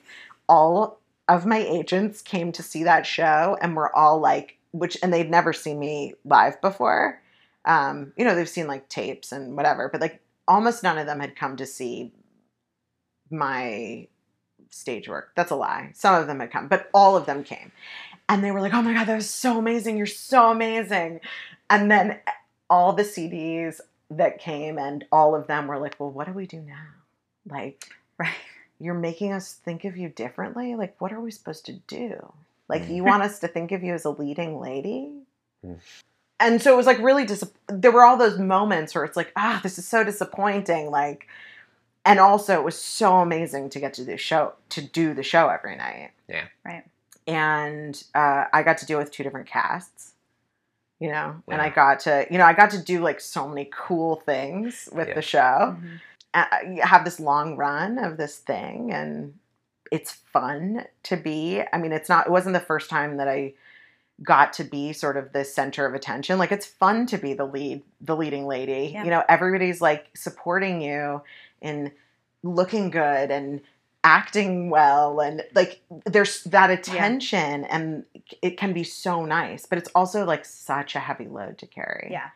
all 0.48 1.00
of 1.28 1.44
my 1.46 1.58
agents 1.58 2.22
came 2.22 2.52
to 2.52 2.62
see 2.62 2.84
that 2.84 3.06
show 3.06 3.56
and 3.60 3.74
were 3.74 3.94
all 3.96 4.20
like, 4.20 4.55
which, 4.78 4.96
and 5.02 5.12
they'd 5.12 5.30
never 5.30 5.52
seen 5.52 5.78
me 5.78 6.14
live 6.24 6.60
before 6.60 7.20
um, 7.66 8.12
you 8.16 8.24
know, 8.24 8.34
they've 8.34 8.48
seen 8.48 8.68
like 8.68 8.88
tapes 8.88 9.32
and 9.32 9.56
whatever, 9.56 9.88
but 9.90 10.00
like 10.00 10.20
almost 10.46 10.82
none 10.82 10.98
of 10.98 11.06
them 11.06 11.20
had 11.20 11.36
come 11.36 11.56
to 11.56 11.66
see 11.66 12.12
my 13.30 14.06
stage 14.70 15.08
work. 15.08 15.32
That's 15.34 15.50
a 15.50 15.56
lie. 15.56 15.90
Some 15.94 16.14
of 16.14 16.28
them 16.28 16.40
had 16.40 16.52
come, 16.52 16.68
but 16.68 16.88
all 16.94 17.16
of 17.16 17.26
them 17.26 17.42
came. 17.42 17.72
And 18.28 18.42
they 18.42 18.52
were 18.52 18.60
like, 18.60 18.72
oh 18.72 18.82
my 18.82 18.94
God, 18.94 19.06
that 19.06 19.16
was 19.16 19.28
so 19.28 19.58
amazing. 19.58 19.96
You're 19.96 20.06
so 20.06 20.50
amazing. 20.50 21.20
And 21.68 21.90
then 21.90 22.20
all 22.70 22.92
the 22.92 23.02
CDs 23.02 23.80
that 24.10 24.38
came, 24.38 24.78
and 24.78 25.04
all 25.10 25.34
of 25.34 25.48
them 25.48 25.66
were 25.66 25.78
like, 25.78 25.96
well, 25.98 26.10
what 26.10 26.26
do 26.26 26.32
we 26.32 26.46
do 26.46 26.60
now? 26.60 26.86
Like, 27.48 27.88
right. 28.18 28.34
you're 28.78 28.94
making 28.94 29.32
us 29.32 29.52
think 29.52 29.84
of 29.84 29.96
you 29.96 30.08
differently. 30.08 30.76
Like, 30.76 31.00
what 31.00 31.12
are 31.12 31.20
we 31.20 31.32
supposed 31.32 31.66
to 31.66 31.72
do? 31.72 32.32
Like, 32.68 32.88
you 32.88 33.04
want 33.04 33.22
us 33.22 33.38
to 33.40 33.48
think 33.48 33.72
of 33.72 33.82
you 33.82 33.94
as 33.94 34.04
a 34.04 34.10
leading 34.10 34.60
lady? 34.60 35.12
Mm. 35.64 35.78
And 36.40 36.60
so 36.60 36.72
it 36.72 36.76
was 36.76 36.86
like 36.86 36.98
really 36.98 37.24
dis. 37.24 37.44
There 37.68 37.92
were 37.92 38.04
all 38.04 38.16
those 38.16 38.38
moments 38.38 38.94
where 38.94 39.04
it's 39.04 39.16
like, 39.16 39.32
ah, 39.36 39.60
this 39.62 39.78
is 39.78 39.86
so 39.88 40.04
disappointing. 40.04 40.90
Like, 40.90 41.28
and 42.04 42.18
also 42.18 42.54
it 42.54 42.64
was 42.64 42.78
so 42.78 43.16
amazing 43.16 43.70
to 43.70 43.80
get 43.80 43.94
to 43.94 44.04
the 44.04 44.16
show 44.16 44.52
to 44.70 44.82
do 44.82 45.14
the 45.14 45.22
show 45.22 45.48
every 45.48 45.76
night. 45.76 46.10
Yeah. 46.28 46.44
Right. 46.64 46.84
And 47.26 48.02
uh, 48.14 48.44
I 48.52 48.62
got 48.62 48.78
to 48.78 48.86
deal 48.86 48.98
with 48.98 49.10
two 49.10 49.22
different 49.22 49.46
casts. 49.48 50.12
You 50.98 51.10
know, 51.10 51.42
and 51.46 51.60
I 51.60 51.68
got 51.68 52.00
to, 52.00 52.26
you 52.30 52.38
know, 52.38 52.46
I 52.46 52.54
got 52.54 52.70
to 52.70 52.82
do 52.82 53.00
like 53.00 53.20
so 53.20 53.46
many 53.46 53.68
cool 53.70 54.16
things 54.16 54.88
with 54.92 55.08
Yeah. 55.08 55.14
the 55.14 55.22
show 55.22 55.76
Mhm. 55.78 56.00
uh, 56.32 56.46
you 56.66 56.80
have 56.82 57.04
this 57.04 57.20
long 57.20 57.56
run 57.56 57.98
of 57.98 58.16
this 58.16 58.38
thing 58.38 58.90
and 58.92 59.38
it's 59.92 60.12
fun 60.12 60.84
to 61.04 61.16
be. 61.16 61.62
I 61.72 61.78
mean 61.78 61.92
it's 61.92 62.08
not 62.08 62.26
it 62.26 62.30
wasn't 62.30 62.54
the 62.54 62.60
first 62.60 62.90
time 62.90 63.16
that 63.18 63.28
i 63.28 63.54
got 64.22 64.54
to 64.54 64.64
be 64.64 64.94
sort 64.94 65.16
of 65.18 65.32
the 65.32 65.44
center 65.44 65.84
of 65.84 65.94
attention. 65.94 66.38
Like 66.38 66.52
it's 66.52 66.66
fun 66.66 67.06
to 67.06 67.18
be 67.18 67.34
the 67.34 67.44
lead 67.44 67.82
the 68.00 68.16
leading 68.16 68.46
lady. 68.46 68.90
Yeah. 68.92 69.04
you 69.04 69.10
know 69.10 69.22
everybody's 69.28 69.80
like 69.80 70.06
supporting 70.16 70.80
you 70.80 71.22
in 71.60 71.92
looking 72.42 72.90
good 72.90 73.30
and 73.30 73.60
acting 74.04 74.70
well 74.70 75.20
and 75.20 75.42
like 75.54 75.80
there's 76.04 76.44
that 76.44 76.70
attention 76.70 77.64
and 77.64 78.04
it 78.40 78.56
can 78.56 78.72
be 78.72 78.84
so 78.84 79.24
nice 79.24 79.66
but 79.66 79.78
it's 79.78 79.90
also 79.96 80.24
like 80.24 80.44
such 80.44 80.94
a 80.94 81.00
heavy 81.00 81.26
load 81.26 81.58
to 81.58 81.66
carry. 81.66 82.08
Yeah. 82.10 82.28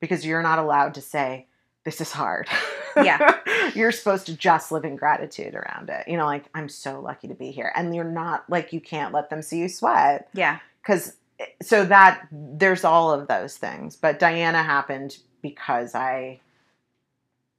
because 0.00 0.26
you're 0.26 0.42
not 0.42 0.58
allowed 0.58 0.94
to 0.94 1.00
say 1.00 1.46
this 1.84 2.00
is 2.00 2.10
hard. 2.10 2.48
Yeah. 2.96 3.38
you're 3.74 3.92
supposed 3.92 4.26
to 4.26 4.36
just 4.36 4.72
live 4.72 4.84
in 4.84 4.96
gratitude 4.96 5.54
around 5.54 5.90
it. 5.90 6.08
You 6.08 6.16
know, 6.16 6.26
like 6.26 6.44
I'm 6.54 6.68
so 6.68 7.00
lucky 7.00 7.28
to 7.28 7.34
be 7.34 7.50
here. 7.50 7.72
And 7.74 7.94
you're 7.94 8.04
not 8.04 8.48
like 8.48 8.72
you 8.72 8.80
can't 8.80 9.12
let 9.12 9.30
them 9.30 9.42
see 9.42 9.58
you 9.58 9.68
sweat 9.68 10.28
Yeah. 10.32 10.58
cuz 10.82 11.16
so 11.62 11.84
that 11.84 12.26
there's 12.30 12.84
all 12.84 13.10
of 13.12 13.28
those 13.28 13.56
things. 13.56 13.96
But 13.96 14.18
Diana 14.18 14.62
happened 14.62 15.18
because 15.42 15.94
I 15.94 16.40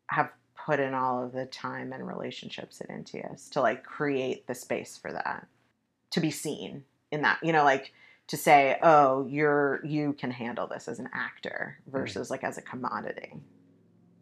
have 0.07 0.31
put 0.55 0.79
in 0.79 0.93
all 0.93 1.23
of 1.23 1.33
the 1.33 1.45
time 1.45 1.93
and 1.93 2.07
relationships 2.07 2.81
at 2.81 2.89
Antaeus 2.89 3.49
to 3.49 3.61
like 3.61 3.83
create 3.83 4.47
the 4.47 4.55
space 4.55 4.97
for 4.97 5.11
that. 5.11 5.47
To 6.11 6.19
be 6.19 6.31
seen 6.31 6.85
in 7.11 7.21
that, 7.23 7.39
you 7.43 7.51
know, 7.51 7.63
like 7.63 7.91
to 8.27 8.37
say, 8.37 8.79
"Oh, 8.81 9.27
you're 9.27 9.85
you 9.85 10.13
can 10.13 10.31
handle 10.31 10.65
this 10.65 10.87
as 10.87 10.99
an 10.99 11.09
actor 11.13 11.77
mm-hmm. 11.81 11.91
versus 11.91 12.31
like 12.31 12.43
as 12.43 12.57
a 12.57 12.61
commodity." 12.61 13.33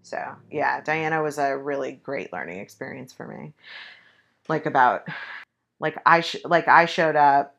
So, 0.04 0.36
yeah, 0.52 0.82
Diana 0.82 1.24
was 1.24 1.38
a 1.38 1.58
really 1.58 1.94
great 1.94 2.32
learning 2.32 2.60
experience 2.60 3.14
for 3.14 3.28
me. 3.28 3.54
Like 4.48 4.66
about 4.66 5.08
like 5.80 5.98
I 6.06 6.22
sh- 6.22 6.44
like 6.46 6.68
I 6.68 6.86
showed 6.86 7.16
up 7.16 7.56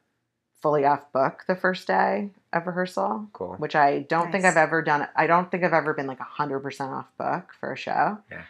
fully 0.60 0.84
off 0.84 1.12
book 1.12 1.44
the 1.46 1.56
first 1.56 1.86
day 1.86 2.30
of 2.52 2.66
rehearsal, 2.66 3.28
Cool. 3.32 3.54
which 3.56 3.74
I 3.74 4.00
don't 4.00 4.32
think 4.32 4.44
I've 4.44 4.56
ever 4.56 4.80
done. 4.80 5.06
I 5.16 5.26
don't 5.26 5.50
think 5.50 5.62
I've 5.62 5.74
ever 5.74 5.92
been 5.92 6.06
like 6.06 6.20
100% 6.20 6.80
off 6.90 7.06
book 7.18 7.52
for 7.60 7.72
a 7.72 7.76
show. 7.76 8.18
Yeah. 8.30 8.42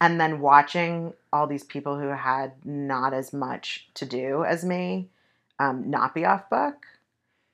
And 0.00 0.20
then 0.20 0.40
watching 0.40 1.12
all 1.32 1.46
these 1.46 1.62
people 1.62 1.98
who 1.98 2.08
had 2.08 2.52
not 2.64 3.12
as 3.12 3.32
much 3.32 3.88
to 3.94 4.06
do 4.06 4.44
as 4.44 4.64
me 4.64 5.10
um, 5.60 5.90
not 5.90 6.14
be 6.14 6.24
off 6.24 6.48
book 6.50 6.86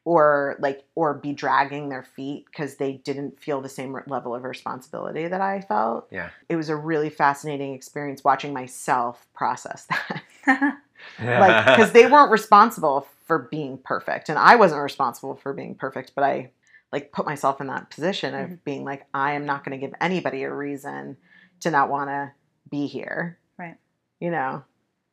or 0.07 0.57
like 0.61 0.85
or 0.95 1.13
be 1.15 1.33
dragging 1.35 1.89
their 1.91 2.05
feet 2.05 2.47
because 2.47 2.77
they 2.77 2.93
didn't 2.93 3.39
feel 3.41 3.61
the 3.61 3.69
same 3.69 3.95
level 4.07 4.35
of 4.35 4.45
responsibility 4.45 5.27
that 5.27 5.41
I 5.41 5.61
felt. 5.61 6.07
Yeah. 6.13 6.31
It 6.49 6.55
was 6.55 6.69
a 6.71 6.77
really 6.77 7.11
fascinating 7.11 7.75
experience 7.75 8.23
watching 8.25 8.53
myself 8.55 9.27
process 9.35 9.87
that 10.47 10.79
like 11.27 11.67
because 11.67 11.93
they 11.93 12.07
weren't 12.07 12.31
responsible 12.41 13.07
for 13.27 13.49
being 13.51 13.77
perfect 13.79 14.29
and 14.29 14.39
i 14.39 14.55
wasn't 14.57 14.81
responsible 14.81 15.35
for 15.35 15.53
being 15.53 15.75
perfect 15.75 16.13
but 16.15 16.23
i 16.25 16.51
like 16.93 17.11
put 17.13 17.27
myself 17.27 17.61
in 17.61 17.67
that 17.67 17.91
position 17.91 18.35
of 18.35 18.49
Mhm. 18.51 18.59
being 18.65 18.85
like 18.85 19.05
i 19.13 19.33
am 19.33 19.45
not 19.45 19.65
going 19.65 19.79
to 19.79 19.85
give 19.85 19.95
anybody 20.01 20.45
a 20.45 20.53
reason 20.53 21.17
to 21.61 21.71
not 21.73 21.91
want 21.91 22.09
to 22.11 22.33
be 22.71 22.87
here 22.87 23.39
Right. 23.59 23.77
you 24.21 24.31
know 24.31 24.63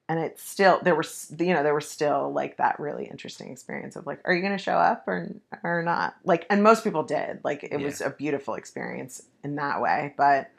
and 0.10 0.20
it's 0.20 0.44
still 0.44 0.80
there 0.84 0.96
was 0.96 1.34
you 1.40 1.54
know 1.54 1.64
there 1.64 1.74
was 1.74 1.90
still 1.90 2.32
like 2.32 2.58
that 2.58 2.80
really 2.80 3.06
interesting 3.06 3.52
experience 3.52 3.96
of 3.96 4.06
like 4.06 4.20
are 4.26 4.34
you 4.34 4.42
going 4.42 4.58
to 4.58 4.64
show 4.64 4.78
up 4.78 5.04
or 5.08 5.30
or 5.64 5.82
not? 5.84 6.16
Like 6.24 6.46
and 6.50 6.62
most 6.64 6.84
people 6.84 7.04
did. 7.04 7.40
Like 7.44 7.64
it 7.64 7.72
Yeah. 7.80 7.86
was 7.86 8.02
a 8.02 8.10
beautiful 8.10 8.56
experience 8.56 9.24
in 9.44 9.56
that 9.56 9.82
way. 9.82 10.14
But 10.18 10.50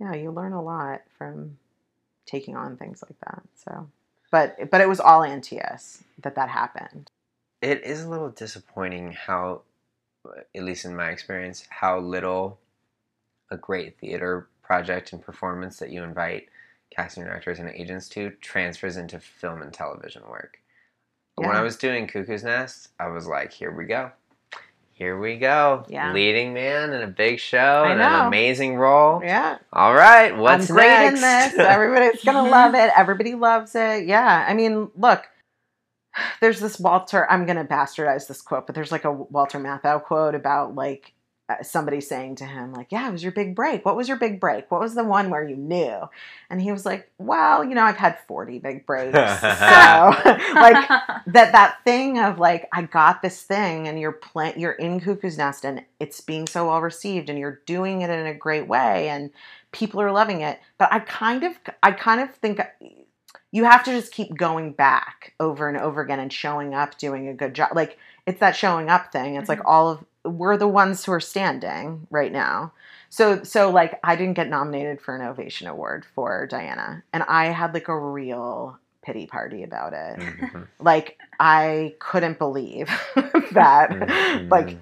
yeah 0.00 0.14
you 0.14 0.30
learn 0.30 0.52
a 0.52 0.62
lot 0.62 1.02
from 1.16 1.58
taking 2.26 2.56
on 2.56 2.76
things 2.76 3.02
like 3.02 3.18
that. 3.20 3.42
So 3.56 3.88
but 4.30 4.70
but 4.70 4.80
it 4.80 4.88
was 4.88 5.00
all 5.00 5.22
Antaeus 5.22 6.02
that 6.22 6.34
that 6.34 6.48
happened. 6.50 7.10
It 7.62 7.82
is 7.84 8.04
a 8.04 8.08
little 8.08 8.28
disappointing 8.28 9.12
how, 9.12 9.62
at 10.54 10.62
least 10.62 10.84
in 10.84 10.94
my 10.94 11.08
experience, 11.08 11.66
how 11.70 11.98
little 11.98 12.60
a 13.50 13.56
great 13.56 13.98
theater 13.98 14.46
project 14.62 15.12
and 15.12 15.20
performance 15.22 15.78
that 15.78 15.90
you 15.90 16.04
invite 16.04 16.48
casting 16.90 17.24
directors 17.24 17.58
and 17.58 17.68
agents 17.70 18.08
to 18.10 18.30
transfers 18.40 18.96
into 18.96 19.18
film 19.20 19.62
and 19.62 19.72
television 19.72 20.22
work. 20.28 20.58
When 21.36 21.50
I 21.50 21.60
was 21.62 21.76
doing 21.76 22.08
Cuckoo's 22.08 22.42
Nest, 22.42 22.88
I 22.98 23.06
was 23.08 23.26
like, 23.28 23.52
here 23.52 23.70
we 23.70 23.84
go. 23.84 24.10
Here 24.92 25.16
we 25.16 25.36
go. 25.38 25.84
Yeah. 25.88 26.12
Leading 26.12 26.52
man 26.52 26.92
in 26.92 27.02
a 27.02 27.06
big 27.06 27.38
show 27.38 27.84
and 27.86 28.00
an 28.00 28.26
amazing 28.26 28.74
role. 28.74 29.22
yeah 29.22 29.58
All 29.72 29.94
right, 29.94 30.36
what's 30.36 30.68
I'm 30.68 30.74
great 30.74 30.88
next? 30.88 31.14
in 31.14 31.20
this 31.20 31.58
everybody's 31.66 32.24
gonna 32.24 32.50
love 32.50 32.74
it 32.74 32.90
everybody 32.96 33.36
loves 33.36 33.76
it 33.76 34.06
yeah 34.06 34.44
I 34.48 34.54
mean 34.54 34.90
look 34.96 35.22
there's 36.40 36.58
this 36.58 36.80
Walter 36.80 37.30
I'm 37.30 37.46
gonna 37.46 37.64
bastardize 37.64 38.26
this 38.26 38.42
quote 38.42 38.66
but 38.66 38.74
there's 38.74 38.90
like 38.90 39.04
a 39.04 39.12
Walter 39.12 39.60
Matthau 39.60 40.02
quote 40.02 40.34
about 40.34 40.74
like 40.74 41.12
Uh, 41.50 41.62
somebody 41.62 41.98
saying 41.98 42.34
to 42.36 42.44
him 42.44 42.74
like 42.74 42.88
yeah 42.90 43.08
it 43.08 43.12
was 43.12 43.22
your 43.22 43.32
big 43.32 43.54
break 43.54 43.82
what 43.82 43.96
was 43.96 44.06
your 44.06 44.18
big 44.18 44.38
break 44.38 44.70
what 44.70 44.82
was 44.82 44.94
the 44.94 45.02
one 45.02 45.30
where 45.30 45.42
you 45.42 45.56
knew 45.56 46.00
and 46.50 46.60
he 46.60 46.70
was 46.70 46.84
like 46.84 47.10
well 47.16 47.64
you 47.64 47.74
know 47.74 47.82
I've 47.82 47.96
had 47.96 48.18
40 48.26 48.58
big 48.58 48.84
breaks 48.84 49.14
so 49.14 49.18
like 50.54 50.88
that 51.26 51.52
that 51.52 51.78
thing 51.84 52.18
of 52.18 52.38
like 52.38 52.68
I 52.74 52.82
got 52.82 53.22
this 53.22 53.42
thing 53.42 53.88
and 53.88 53.98
you're 53.98 54.12
plant 54.12 54.58
you're 54.58 54.72
in 54.72 55.00
Cuckoo's 55.00 55.38
Nest 55.38 55.64
and 55.64 55.84
it's 55.98 56.20
being 56.20 56.46
so 56.46 56.66
well 56.66 56.82
received 56.82 57.30
and 57.30 57.38
you're 57.38 57.60
doing 57.64 58.02
it 58.02 58.10
in 58.10 58.26
a 58.26 58.34
great 58.34 58.68
way 58.68 59.08
and 59.08 59.30
people 59.72 60.00
are 60.00 60.12
loving 60.12 60.40
it. 60.40 60.60
But 60.78 60.92
I 60.92 61.00
kind 61.00 61.44
of 61.44 61.58
I 61.82 61.92
kind 61.92 62.20
of 62.20 62.34
think 62.34 62.60
you 63.50 63.64
have 63.64 63.84
to 63.84 63.90
just 63.90 64.12
keep 64.12 64.36
going 64.36 64.72
back 64.72 65.34
over 65.40 65.68
and 65.68 65.78
over 65.78 66.02
again 66.02 66.20
and 66.20 66.32
showing 66.32 66.74
up, 66.74 66.98
doing 66.98 67.28
a 67.28 67.34
good 67.34 67.54
job. 67.54 67.70
Like 67.74 67.98
it's 68.26 68.40
that 68.40 68.56
showing 68.56 68.90
up 68.90 69.12
thing. 69.12 69.36
It's 69.36 69.48
like 69.48 69.60
mm-hmm. 69.60 69.68
all 69.68 69.90
of 69.90 70.04
we're 70.28 70.56
the 70.56 70.68
ones 70.68 71.04
who 71.04 71.12
are 71.12 71.20
standing 71.20 72.06
right 72.10 72.32
now. 72.32 72.72
So 73.10 73.42
so 73.42 73.70
like 73.70 73.98
I 74.04 74.16
didn't 74.16 74.34
get 74.34 74.48
nominated 74.48 75.00
for 75.00 75.16
an 75.16 75.22
ovation 75.26 75.66
award 75.66 76.04
for 76.14 76.46
Diana 76.46 77.02
and 77.12 77.22
I 77.22 77.46
had 77.46 77.72
like 77.74 77.88
a 77.88 77.98
real 77.98 78.78
pity 79.02 79.26
party 79.26 79.62
about 79.62 79.94
it 79.94 80.18
Mhm. 80.18 80.66
like 80.80 81.18
I 81.40 81.94
couldn't 82.00 82.38
believe 82.38 82.88
that 83.52 83.88
Mhm. 83.90 84.50
like 84.50 84.76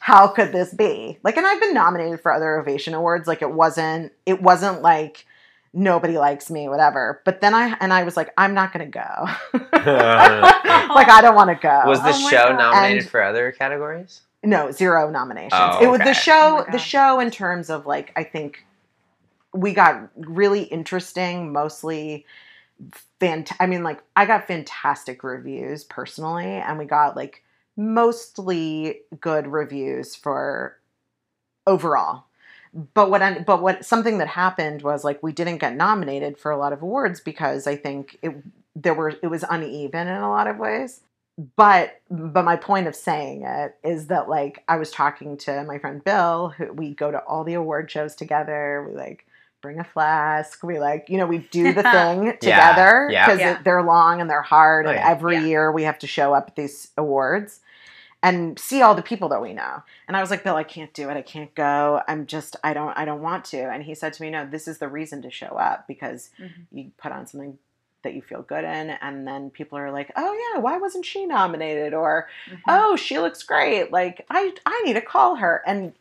how 0.00 0.28
could 0.28 0.52
this 0.52 0.74
be 0.74 1.18
like 1.22 1.38
and 1.38 1.46
I've 1.46 1.60
been 1.60 1.72
nominated 1.72 2.20
for 2.20 2.32
other 2.32 2.56
ovation 2.58 2.92
awards 2.92 3.26
like 3.26 3.40
it 3.40 3.50
wasn't 3.52 4.12
it 4.26 4.42
wasn't 4.42 4.82
like 4.82 5.24
nobody 5.72 6.18
likes 6.18 6.50
me 6.50 6.68
whatever 6.68 7.22
but 7.24 7.40
then 7.40 7.54
I 7.54 7.76
and 7.80 7.92
I 7.94 8.02
was 8.02 8.16
like 8.16 8.30
I'm 8.36 8.52
not 8.52 8.72
going 8.74 8.90
to 8.90 8.98
go 8.98 9.58
like 9.62 11.08
I 11.08 11.20
don't 11.22 11.34
want 11.34 11.48
to 11.50 11.54
go 11.56 11.82
was 11.86 12.02
the 12.02 12.10
Oh 12.14 12.28
show 12.28 12.48
God. 12.50 12.58
nominated 12.58 13.02
And- 13.04 13.10
for 13.10 13.22
other 13.22 13.52
categories? 13.52 14.20
No 14.44 14.70
zero 14.70 15.10
nominations. 15.10 15.52
Oh, 15.54 15.82
it 15.82 15.88
was 15.88 16.00
okay. 16.00 16.10
the 16.10 16.14
show 16.14 16.64
Oh 16.68 16.70
the 16.70 16.78
show 16.78 17.20
in 17.20 17.30
terms 17.30 17.70
of 17.70 17.86
like 17.86 18.12
I 18.16 18.24
think 18.24 18.64
we 19.52 19.72
got 19.72 20.10
really 20.16 20.62
interesting 20.62 21.52
mostly 21.52 22.24
fant- 23.20 23.56
I 23.58 23.66
mean 23.66 23.82
like 23.82 24.02
I 24.14 24.26
got 24.26 24.46
fantastic 24.46 25.24
reviews 25.24 25.84
personally 25.84 26.44
and 26.44 26.78
we 26.78 26.84
got 26.84 27.16
like 27.16 27.42
mostly 27.76 29.00
good 29.20 29.46
reviews 29.46 30.14
for 30.14 30.78
overall. 31.66 32.24
But 32.94 33.10
what 33.10 33.22
I, 33.22 33.38
but 33.38 33.62
what 33.62 33.84
something 33.84 34.18
that 34.18 34.28
happened 34.28 34.82
was 34.82 35.02
like 35.02 35.22
we 35.22 35.32
didn't 35.32 35.58
get 35.58 35.74
nominated 35.74 36.38
for 36.38 36.50
a 36.50 36.58
lot 36.58 36.72
of 36.72 36.82
awards 36.82 37.20
because 37.20 37.66
I 37.66 37.76
think 37.76 38.18
it 38.22 38.36
there 38.76 38.94
were 38.94 39.14
it 39.22 39.28
was 39.28 39.44
uneven 39.48 40.06
in 40.06 40.16
a 40.16 40.28
lot 40.28 40.46
of 40.46 40.58
ways 40.58 41.00
but 41.56 42.00
but 42.10 42.44
my 42.44 42.56
point 42.56 42.88
of 42.88 42.96
saying 42.96 43.44
it 43.44 43.76
is 43.84 44.08
that 44.08 44.28
like 44.28 44.64
I 44.68 44.76
was 44.76 44.90
talking 44.90 45.36
to 45.38 45.62
my 45.64 45.78
friend 45.78 46.02
Bill 46.02 46.48
who 46.56 46.72
we 46.72 46.94
go 46.94 47.10
to 47.12 47.18
all 47.20 47.44
the 47.44 47.54
award 47.54 47.90
shows 47.90 48.14
together 48.16 48.86
we 48.90 48.96
like 48.96 49.24
bring 49.62 49.78
a 49.78 49.84
flask 49.84 50.62
we 50.64 50.78
like 50.80 51.06
you 51.08 51.16
know 51.16 51.26
we 51.26 51.38
do 51.38 51.72
the 51.72 51.82
thing 51.92 52.32
together 52.40 53.06
because 53.10 53.38
Yeah. 53.38 53.62
they're 53.62 53.82
long 53.82 54.20
and 54.20 54.28
they're 54.28 54.42
hard 54.42 54.86
Oh, 54.86 54.90
and 54.90 54.98
yeah. 54.98 55.08
every 55.10 55.36
Yeah. 55.36 55.46
year 55.46 55.72
we 55.72 55.84
have 55.84 55.98
to 56.00 56.06
show 56.08 56.34
up 56.34 56.48
at 56.48 56.56
these 56.56 56.88
awards 56.96 57.60
and 58.20 58.58
see 58.58 58.82
all 58.82 58.96
the 58.96 59.02
people 59.02 59.28
that 59.28 59.40
we 59.40 59.52
know 59.52 59.80
and 60.08 60.16
i 60.16 60.20
was 60.20 60.28
like 60.30 60.42
bill 60.42 60.56
i 60.56 60.64
can't 60.64 60.92
do 60.92 61.08
it 61.08 61.16
i 61.16 61.22
can't 61.22 61.54
go 61.54 62.02
i'm 62.08 62.26
just 62.26 62.56
i 62.64 62.72
don't 62.72 62.96
i 62.98 63.04
don't 63.04 63.22
want 63.22 63.44
to 63.44 63.58
and 63.58 63.84
he 63.84 63.94
said 63.94 64.12
to 64.12 64.22
me 64.22 64.28
no 64.30 64.44
this 64.44 64.66
is 64.66 64.78
the 64.78 64.88
reason 64.88 65.22
to 65.22 65.30
show 65.30 65.46
up 65.56 65.86
because 65.86 66.30
Mhm. 66.40 66.66
you 66.72 66.90
put 66.98 67.12
on 67.12 67.28
something 67.28 67.58
that 68.04 68.14
you 68.14 68.22
feel 68.22 68.42
good 68.42 68.64
in 68.64 68.90
and 68.90 69.26
then 69.26 69.50
people 69.50 69.76
are 69.78 69.90
like 69.90 70.10
oh 70.16 70.52
yeah 70.54 70.60
why 70.60 70.78
wasn't 70.78 71.04
she 71.04 71.26
nominated? 71.26 71.94
or 71.94 72.28
Mhm. 72.50 72.58
oh 72.68 72.96
she 72.96 73.18
looks 73.18 73.42
great. 73.42 73.90
Like 73.92 74.24
i 74.30 74.52
i 74.66 74.82
need 74.84 74.94
to 74.94 75.00
call 75.00 75.36
her. 75.36 75.62
And 75.66 75.92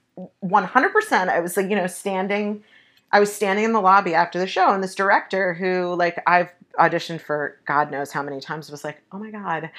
100% 0.43 1.29
i 1.29 1.39
was 1.39 1.55
like 1.55 1.69
you 1.69 1.75
know 1.75 1.85
standing 1.87 2.63
i 3.11 3.19
was 3.19 3.31
standing 3.31 3.65
in 3.65 3.71
the 3.73 3.79
lobby 3.79 4.15
after 4.15 4.39
the 4.39 4.47
show 4.47 4.73
and 4.73 4.83
this 4.83 4.95
director 4.95 5.53
who 5.53 5.93
like 5.93 6.19
i've 6.25 6.51
auditioned 6.79 7.21
for 7.21 7.59
god 7.65 7.91
knows 7.91 8.11
how 8.11 8.23
many 8.23 8.39
times 8.41 8.71
was 8.71 8.83
like 8.83 8.99
oh 9.11 9.19
my 9.19 9.29
god 9.29 9.69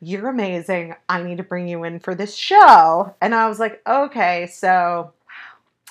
you're 0.00 0.28
amazing. 0.28 0.96
I 1.08 1.22
need 1.22 1.36
to 1.36 1.44
bring 1.44 1.68
you 1.68 1.84
in 1.84 2.00
for 2.00 2.16
this 2.16 2.34
show. 2.34 3.14
And 3.20 3.32
i 3.36 3.46
was 3.48 3.60
like 3.60 3.80
okay. 3.86 4.48
So 4.48 5.12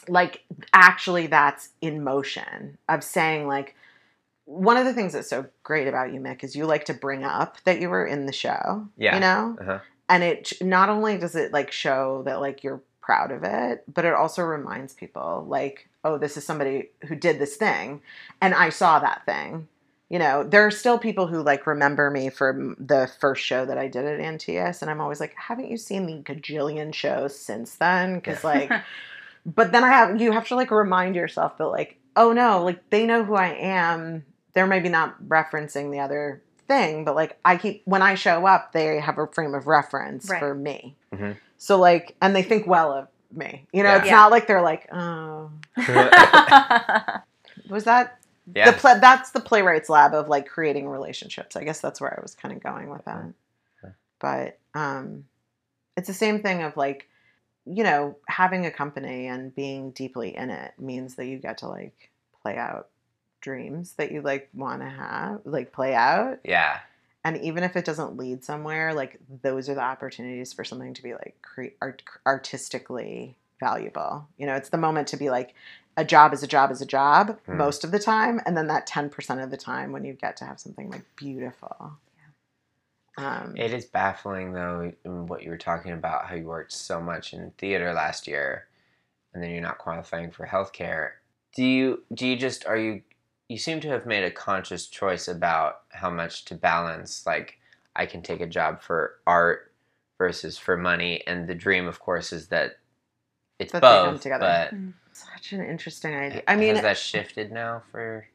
like 0.09 0.43
actually 0.73 1.27
that's 1.27 1.69
in 1.81 2.03
motion 2.03 2.77
of 2.89 3.03
saying 3.03 3.47
like 3.47 3.75
one 4.45 4.77
of 4.77 4.85
the 4.85 4.93
things 4.93 5.13
that's 5.13 5.29
so 5.29 5.45
great 5.63 5.87
about 5.87 6.13
you 6.13 6.19
mick 6.19 6.43
is 6.43 6.55
you 6.55 6.65
like 6.65 6.85
to 6.85 6.93
bring 6.93 7.23
up 7.23 7.57
that 7.63 7.81
you 7.81 7.89
were 7.89 8.05
in 8.05 8.25
the 8.27 8.31
show 8.33 8.87
Yeah. 8.97 9.15
you 9.15 9.19
know 9.21 9.57
Uh-huh. 9.59 9.79
and 10.09 10.23
it 10.23 10.53
not 10.61 10.89
only 10.89 11.17
does 11.17 11.35
it 11.35 11.51
like 11.51 11.71
show 11.71 12.21
that 12.25 12.39
like 12.41 12.63
you're 12.63 12.81
proud 13.01 13.31
of 13.31 13.43
it 13.43 13.83
but 13.91 14.05
it 14.05 14.13
also 14.13 14.41
reminds 14.43 14.93
people 14.93 15.45
like 15.47 15.89
oh 16.03 16.17
this 16.17 16.37
is 16.37 16.45
somebody 16.45 16.89
who 17.07 17.15
did 17.15 17.37
this 17.39 17.55
thing 17.55 18.01
and 18.41 18.53
i 18.55 18.69
saw 18.69 18.97
that 18.99 19.23
thing 19.25 19.67
you 20.09 20.17
know 20.19 20.43
there 20.43 20.65
are 20.65 20.71
still 20.71 20.97
people 20.99 21.27
who 21.27 21.41
like 21.43 21.67
remember 21.67 22.09
me 22.11 22.29
from 22.29 22.75
the 22.79 23.07
first 23.19 23.43
show 23.43 23.63
that 23.65 23.77
i 23.77 23.87
did 23.87 24.05
at 24.05 24.19
Antaeus 24.19 24.81
and 24.81 24.89
i'm 24.91 25.01
always 25.01 25.19
like 25.19 25.33
haven't 25.35 25.69
you 25.69 25.77
seen 25.77 26.05
the 26.07 26.21
gajillion 26.33 26.93
shows 26.93 27.37
since 27.37 27.75
then 27.75 28.15
because 28.15 28.43
like 28.43 28.71
but 29.45 29.71
then 29.71 29.83
i 29.83 29.89
have 29.89 30.19
you 30.19 30.31
have 30.31 30.47
to 30.47 30.55
like 30.55 30.71
remind 30.71 31.15
yourself 31.15 31.57
that 31.59 31.67
like 31.67 31.99
oh 32.15 32.33
no 32.33 32.63
like 32.63 32.89
they 32.89 33.05
know 33.05 33.23
who 33.23 33.35
i 33.35 33.49
am 33.49 34.25
they're 34.55 34.65
maybe 34.65 34.89
not 34.89 35.21
referencing 35.27 35.91
the 35.91 35.99
other 35.99 36.41
thing 36.67 37.05
but 37.05 37.13
like 37.13 37.37
i 37.45 37.55
keep 37.57 37.83
when 37.85 38.01
i 38.01 38.15
show 38.15 38.47
up 38.47 38.71
they 38.71 38.99
have 38.99 39.19
a 39.19 39.27
frame 39.27 39.53
of 39.53 39.67
reference 39.67 40.27
Right. 40.27 40.39
for 40.39 40.55
me 40.55 40.95
Mhm. 41.13 41.37
so 41.57 41.77
like 41.77 42.15
and 42.21 42.35
they 42.35 42.41
think 42.41 42.65
well 42.65 42.91
of 42.91 43.07
me 43.31 43.67
you 43.71 43.83
know 43.83 43.89
Yeah. 43.89 43.97
it's 43.97 44.05
Yeah. 44.07 44.15
not 44.15 44.31
like 44.31 44.47
they're 44.47 44.63
like 44.63 44.87
oh 44.91 45.51
was 47.69 47.83
that 47.85 48.17
yeah. 48.55 48.71
the 48.71 48.77
pla 48.77 48.95
that's 48.99 49.31
the 49.31 49.39
playwrights 49.39 49.89
lab 49.89 50.13
of 50.13 50.27
like 50.27 50.47
creating 50.47 50.87
relationships 50.87 51.55
i 51.55 51.63
guess 51.63 51.81
that's 51.81 51.99
where 52.01 52.17
i 52.17 52.21
was 52.21 52.35
kind 52.35 52.53
of 52.55 52.61
going 52.63 52.89
with 52.89 53.03
that 53.05 53.23
Okay. 53.83 53.93
but 54.19 54.59
um 54.73 55.25
it's 55.97 56.07
the 56.07 56.13
same 56.13 56.41
thing 56.41 56.63
of 56.63 56.75
like 56.77 57.07
you 57.65 57.83
know 57.83 58.15
having 58.27 58.65
a 58.65 58.71
company 58.71 59.27
and 59.27 59.53
being 59.55 59.91
deeply 59.91 60.35
in 60.35 60.49
it 60.49 60.73
means 60.79 61.15
that 61.15 61.25
you 61.25 61.37
get 61.37 61.59
to 61.59 61.67
like 61.67 62.11
play 62.41 62.57
out 62.57 62.89
dreams 63.45 63.93
that 63.93 64.11
you 64.11 64.21
like 64.23 64.49
want 64.55 64.81
to 64.81 64.89
have 64.89 65.39
like 65.45 65.71
play 65.71 65.93
out 65.93 66.39
yeah. 66.43 66.79
and 67.23 67.37
even 67.37 67.63
if 67.63 67.75
it 67.75 67.85
doesn't 67.85 68.17
lead 68.17 68.43
somewhere 68.43 68.91
like 68.91 69.19
those 69.43 69.69
are 69.69 69.75
the 69.75 69.81
opportunities 69.81 70.51
for 70.51 70.63
something 70.63 70.95
to 70.95 71.03
be 71.03 71.13
like 71.13 71.35
cre- 71.43 71.75
art- 71.79 72.01
artistically 72.25 73.35
valuable 73.59 74.27
you 74.37 74.47
know 74.47 74.55
it's 74.55 74.69
the 74.69 74.77
moment 74.79 75.07
to 75.07 75.15
be 75.15 75.29
like 75.29 75.53
a 75.95 76.03
job 76.03 76.33
is 76.33 76.41
a 76.41 76.47
job 76.47 76.71
is 76.71 76.81
a 76.81 76.87
job 76.87 77.37
Hmm. 77.45 77.57
most 77.57 77.83
of 77.83 77.91
the 77.91 77.99
time 77.99 78.41
and 78.47 78.57
then 78.57 78.65
that 78.65 78.87
10% 78.87 79.43
of 79.43 79.51
the 79.51 79.57
time 79.57 79.91
when 79.91 80.03
you 80.03 80.13
get 80.13 80.35
to 80.37 80.45
have 80.45 80.59
something 80.59 80.89
like 80.89 81.03
beautiful 81.15 81.93
um, 83.19 83.53
It 83.55 83.71
is 83.71 83.85
baffling 83.85 84.53
though 84.53 84.91
what 85.03 85.43
you 85.43 85.51
were 85.51 85.57
talking 85.57 85.91
about 85.91 86.25
how 86.25 86.35
you 86.35 86.45
worked 86.45 86.73
so 86.73 86.99
much 86.99 87.31
in 87.31 87.51
theater 87.59 87.93
last 87.93 88.27
year 88.27 88.65
and 89.35 89.43
then 89.43 89.51
you're 89.51 89.61
not 89.61 89.77
qualifying 89.77 90.31
for 90.31 90.47
healthcare. 90.47 91.11
Do 91.55 91.63
you 91.63 92.03
do 92.13 92.25
you 92.27 92.35
just 92.35 92.65
are 92.65 92.77
you 92.77 93.03
you 93.49 93.57
seem 93.57 93.79
to 93.81 93.89
have 93.89 94.05
made 94.05 94.23
a 94.23 94.31
conscious 94.31 94.87
choice 94.87 95.27
about 95.27 95.81
how 95.89 96.09
much 96.09 96.45
to 96.45 96.55
balance 96.55 97.25
like 97.25 97.59
I 97.95 98.05
can 98.05 98.21
take 98.21 98.41
a 98.41 98.47
job 98.47 98.81
for 98.81 99.15
art 99.25 99.71
versus 100.17 100.57
for 100.57 100.77
money 100.77 101.23
and 101.27 101.47
the 101.47 101.55
dream 101.55 101.87
of 101.87 101.99
course 101.99 102.33
is 102.33 102.47
that 102.47 102.77
it's 103.59 103.71
That 103.71 103.81
they 103.81 103.87
come 103.87 104.13
both 104.13 104.21
together. 104.21 104.69
but 104.71 104.73
such 105.13 105.53
an 105.53 105.63
interesting 105.65 106.13
idea 106.13 106.43
i 106.47 106.55
mean 106.55 106.75
has 106.75 106.83
that 106.83 106.97
shifted 106.97 107.51
now 107.51 107.83
for 107.91 108.27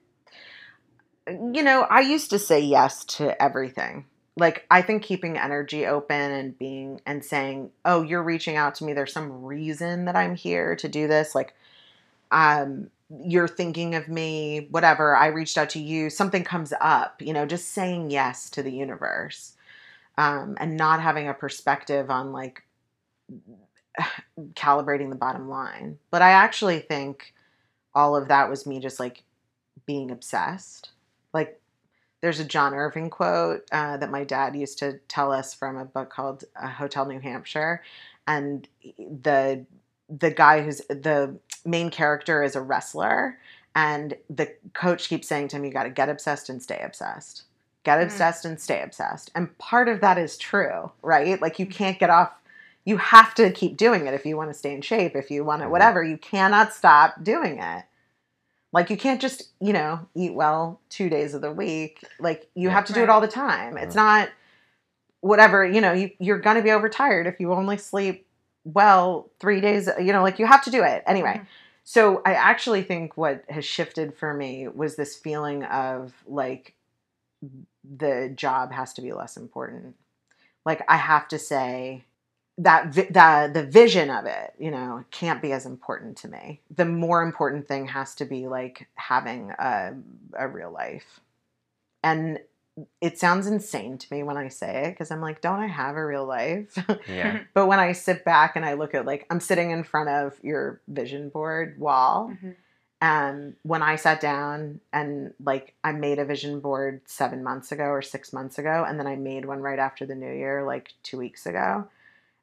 you 1.30 1.62
know, 1.62 1.82
I 1.82 2.00
used 2.00 2.30
to 2.30 2.38
say 2.38 2.60
yes 2.60 3.04
to 3.04 3.40
everything. 3.42 4.06
Like 4.36 4.66
I 4.70 4.82
think 4.82 5.02
keeping 5.02 5.36
energy 5.36 5.86
open 5.86 6.30
and 6.32 6.58
being 6.58 7.00
and 7.04 7.24
saying, 7.24 7.70
"Oh, 7.84 8.02
you're 8.02 8.22
reaching 8.22 8.56
out 8.56 8.74
to 8.76 8.84
me. 8.84 8.92
There's 8.92 9.12
some 9.12 9.44
reason 9.44 10.06
that 10.06 10.16
I'm 10.16 10.34
here 10.34 10.76
to 10.76 10.88
do 10.88 11.06
this." 11.08 11.34
Like 11.34 11.54
um 12.30 12.90
you're 13.10 13.48
thinking 13.48 13.94
of 13.94 14.08
me, 14.08 14.68
whatever. 14.70 15.16
I 15.16 15.26
reached 15.26 15.58
out 15.58 15.70
to 15.70 15.80
you. 15.80 16.10
Something 16.10 16.44
comes 16.44 16.72
up, 16.80 17.20
you 17.20 17.32
know, 17.32 17.46
just 17.46 17.72
saying 17.72 18.10
yes 18.10 18.48
to 18.50 18.62
the 18.62 18.72
universe. 18.72 19.54
Um 20.16 20.56
and 20.58 20.76
not 20.76 21.00
having 21.00 21.28
a 21.28 21.34
perspective 21.34 22.10
on 22.10 22.32
like 22.32 22.62
calibrating 24.54 25.10
the 25.10 25.16
bottom 25.16 25.48
line. 25.48 25.98
But 26.10 26.22
I 26.22 26.30
actually 26.30 26.80
think 26.80 27.34
all 27.94 28.16
of 28.16 28.28
that 28.28 28.48
was 28.48 28.66
me 28.66 28.80
just 28.80 29.00
like 29.00 29.24
being 29.86 30.10
obsessed. 30.10 30.90
Like, 31.32 31.60
there's 32.20 32.40
a 32.40 32.44
John 32.44 32.74
Irving 32.74 33.10
quote 33.10 33.64
uh, 33.72 33.96
that 33.96 34.10
my 34.10 34.24
dad 34.24 34.54
used 34.54 34.78
to 34.80 34.98
tell 35.08 35.32
us 35.32 35.54
from 35.54 35.76
a 35.76 35.84
book 35.84 36.10
called 36.10 36.44
uh, 36.60 36.68
Hotel 36.68 37.06
New 37.06 37.18
Hampshire, 37.18 37.82
and 38.26 38.68
the 38.98 39.64
the 40.18 40.30
guy 40.30 40.62
who's 40.62 40.78
the 40.88 41.36
main 41.64 41.90
character 41.90 42.42
is 42.42 42.56
a 42.56 42.60
wrestler, 42.60 43.38
and 43.74 44.16
the 44.28 44.52
coach 44.74 45.08
keeps 45.08 45.28
saying 45.28 45.48
to 45.48 45.56
him, 45.56 45.64
"You 45.64 45.70
got 45.72 45.84
to 45.84 45.90
get 45.90 46.08
obsessed 46.08 46.48
and 46.48 46.62
stay 46.62 46.80
obsessed." 46.82 47.44
Get 47.82 47.98
Mm. 47.98 48.04
obsessed 48.04 48.44
and 48.44 48.60
stay 48.60 48.82
obsessed. 48.82 49.30
And 49.34 49.56
part 49.56 49.88
of 49.88 50.00
that 50.02 50.18
is 50.18 50.36
true, 50.36 50.92
right? 51.02 51.40
Like 51.40 51.58
you 51.58 51.66
can't 51.66 51.98
get 51.98 52.10
off 52.10 52.32
you 52.84 52.96
have 52.96 53.34
to 53.34 53.50
keep 53.52 53.76
doing 53.76 54.06
it 54.06 54.14
if 54.14 54.24
you 54.24 54.36
want 54.38 54.48
to 54.50 54.54
stay 54.54 54.72
in 54.74 54.80
shape, 54.80 55.14
if 55.14 55.30
you 55.30 55.44
want 55.44 55.60
to 55.62 55.68
Mhm. 55.68 55.70
whatever. 55.70 56.02
You 56.02 56.16
cannot 56.16 56.72
stop 56.72 57.22
doing 57.22 57.58
it. 57.58 57.84
Like 58.72 58.88
you 58.88 58.96
can't 58.96 59.20
just, 59.20 59.50
you 59.60 59.72
know, 59.74 60.08
eat 60.14 60.32
well 60.34 60.80
two 60.88 61.08
days 61.10 61.34
of 61.34 61.42
the 61.42 61.52
week. 61.52 62.02
Like 62.18 62.48
you 62.54 62.68
Yeah. 62.68 62.74
have 62.74 62.86
to 62.86 62.92
do 62.94 63.02
it 63.02 63.10
all 63.10 63.20
the 63.20 63.28
time. 63.28 63.76
It's 63.76 63.94
not 63.94 64.30
whatever, 65.20 65.64
you 65.64 65.80
know, 65.80 65.92
you, 65.92 66.10
you're 66.18 66.38
gonna 66.38 66.62
be 66.62 66.70
overtired 66.70 67.26
if 67.26 67.38
you 67.40 67.52
only 67.52 67.76
sleep 67.76 68.26
well 68.64 69.30
three 69.40 69.60
days, 69.60 69.88
you 69.98 70.12
know, 70.12 70.22
like 70.22 70.38
you 70.38 70.46
have 70.46 70.64
to 70.64 70.70
do 70.70 70.82
it. 70.82 71.02
Anyway. 71.06 71.40
Mhm. 71.42 71.46
So 71.84 72.22
I 72.26 72.34
actually 72.34 72.82
think 72.82 73.16
what 73.16 73.44
has 73.48 73.64
shifted 73.64 74.14
for 74.16 74.34
me 74.34 74.68
was 74.68 74.96
this 74.96 75.16
feeling 75.16 75.64
of 75.64 76.12
like 76.26 76.74
the 77.84 78.32
job 78.34 78.72
has 78.72 78.92
to 78.94 79.02
be 79.02 79.12
less 79.12 79.36
important. 79.36 79.96
Like 80.66 80.82
I 80.88 80.96
have 80.96 81.28
to 81.28 81.38
say 81.38 82.04
that 82.58 82.88
vi- 82.94 83.08
the 83.10 83.50
the 83.52 83.66
vision 83.66 84.10
of 84.10 84.26
it, 84.26 84.54
you 84.58 84.70
know, 84.70 85.04
can't 85.10 85.42
be 85.42 85.52
as 85.52 85.66
important 85.66 86.18
to 86.18 86.28
me. 86.28 86.60
The 86.76 86.84
more 86.86 87.22
important 87.22 87.68
thing 87.68 87.88
has 87.88 88.14
to 88.16 88.24
be 88.24 88.48
like 88.48 88.88
having 88.96 89.52
a 89.58 89.94
a 90.34 90.48
real 90.48 90.70
life. 90.72 91.20
And 92.02 92.40
it 93.00 93.18
sounds 93.18 93.46
insane 93.46 93.98
to 93.98 94.14
me 94.14 94.22
when 94.22 94.36
I 94.36 94.48
say 94.48 94.84
it 94.86 94.90
because 94.90 95.10
I'm 95.10 95.20
like, 95.20 95.40
don't 95.40 95.60
I 95.60 95.66
have 95.66 95.96
a 95.96 96.04
real 96.06 96.24
life? 96.26 96.76
yeah 97.08 97.40
but 97.54 97.66
when 97.66 97.78
I 97.78 97.92
sit 97.92 98.24
back 98.24 98.56
and 98.56 98.64
I 98.64 98.74
look 98.74 98.94
at 98.94 99.06
like 99.06 99.26
I'm 99.30 99.40
sitting 99.40 99.70
in 99.70 99.84
front 99.84 100.08
of 100.08 100.38
your 100.42 100.80
vision 100.88 101.28
board 101.28 101.78
wall 101.78 102.32
Mhm. 102.42 102.54
and 103.00 103.56
when 103.62 103.82
I 103.82 103.96
sat 103.96 104.20
down 104.20 104.80
and 104.92 105.32
like 105.42 105.74
I 105.82 105.92
made 105.92 106.18
a 106.18 106.24
vision 106.24 106.60
board 106.60 107.00
seven 107.06 107.42
months 107.42 107.72
ago 107.72 107.84
or 107.84 108.02
six 108.02 108.32
months 108.32 108.58
ago, 108.58 108.84
and 108.86 108.98
then 108.98 109.06
I 109.06 109.16
made 109.16 109.44
one 109.46 109.60
right 109.60 109.78
after 109.78 110.04
the 110.06 110.14
new 110.14 110.32
year, 110.32 110.62
like 110.64 110.92
two 111.02 111.16
weeks 111.18 111.46
ago. 111.46 111.88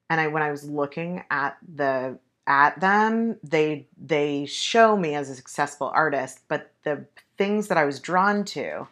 And 0.09 0.19
I 0.21 0.27
when 0.27 0.41
I 0.43 0.51
was 0.51 0.63
looking 0.69 1.23
at 1.29 1.57
the 1.75 2.17
at 2.47 2.79
them, 2.79 3.35
they 3.43 3.88
they 4.03 4.45
show 4.45 4.95
me 4.97 5.13
as 5.15 5.29
a 5.29 5.35
successful 5.35 5.91
artist, 5.93 6.39
but 6.47 6.71
the 6.83 7.05
things 7.38 7.67
that 7.67 7.77
I 7.77 7.83
was 7.85 7.99
drawn 7.99 8.43
to 8.45 8.88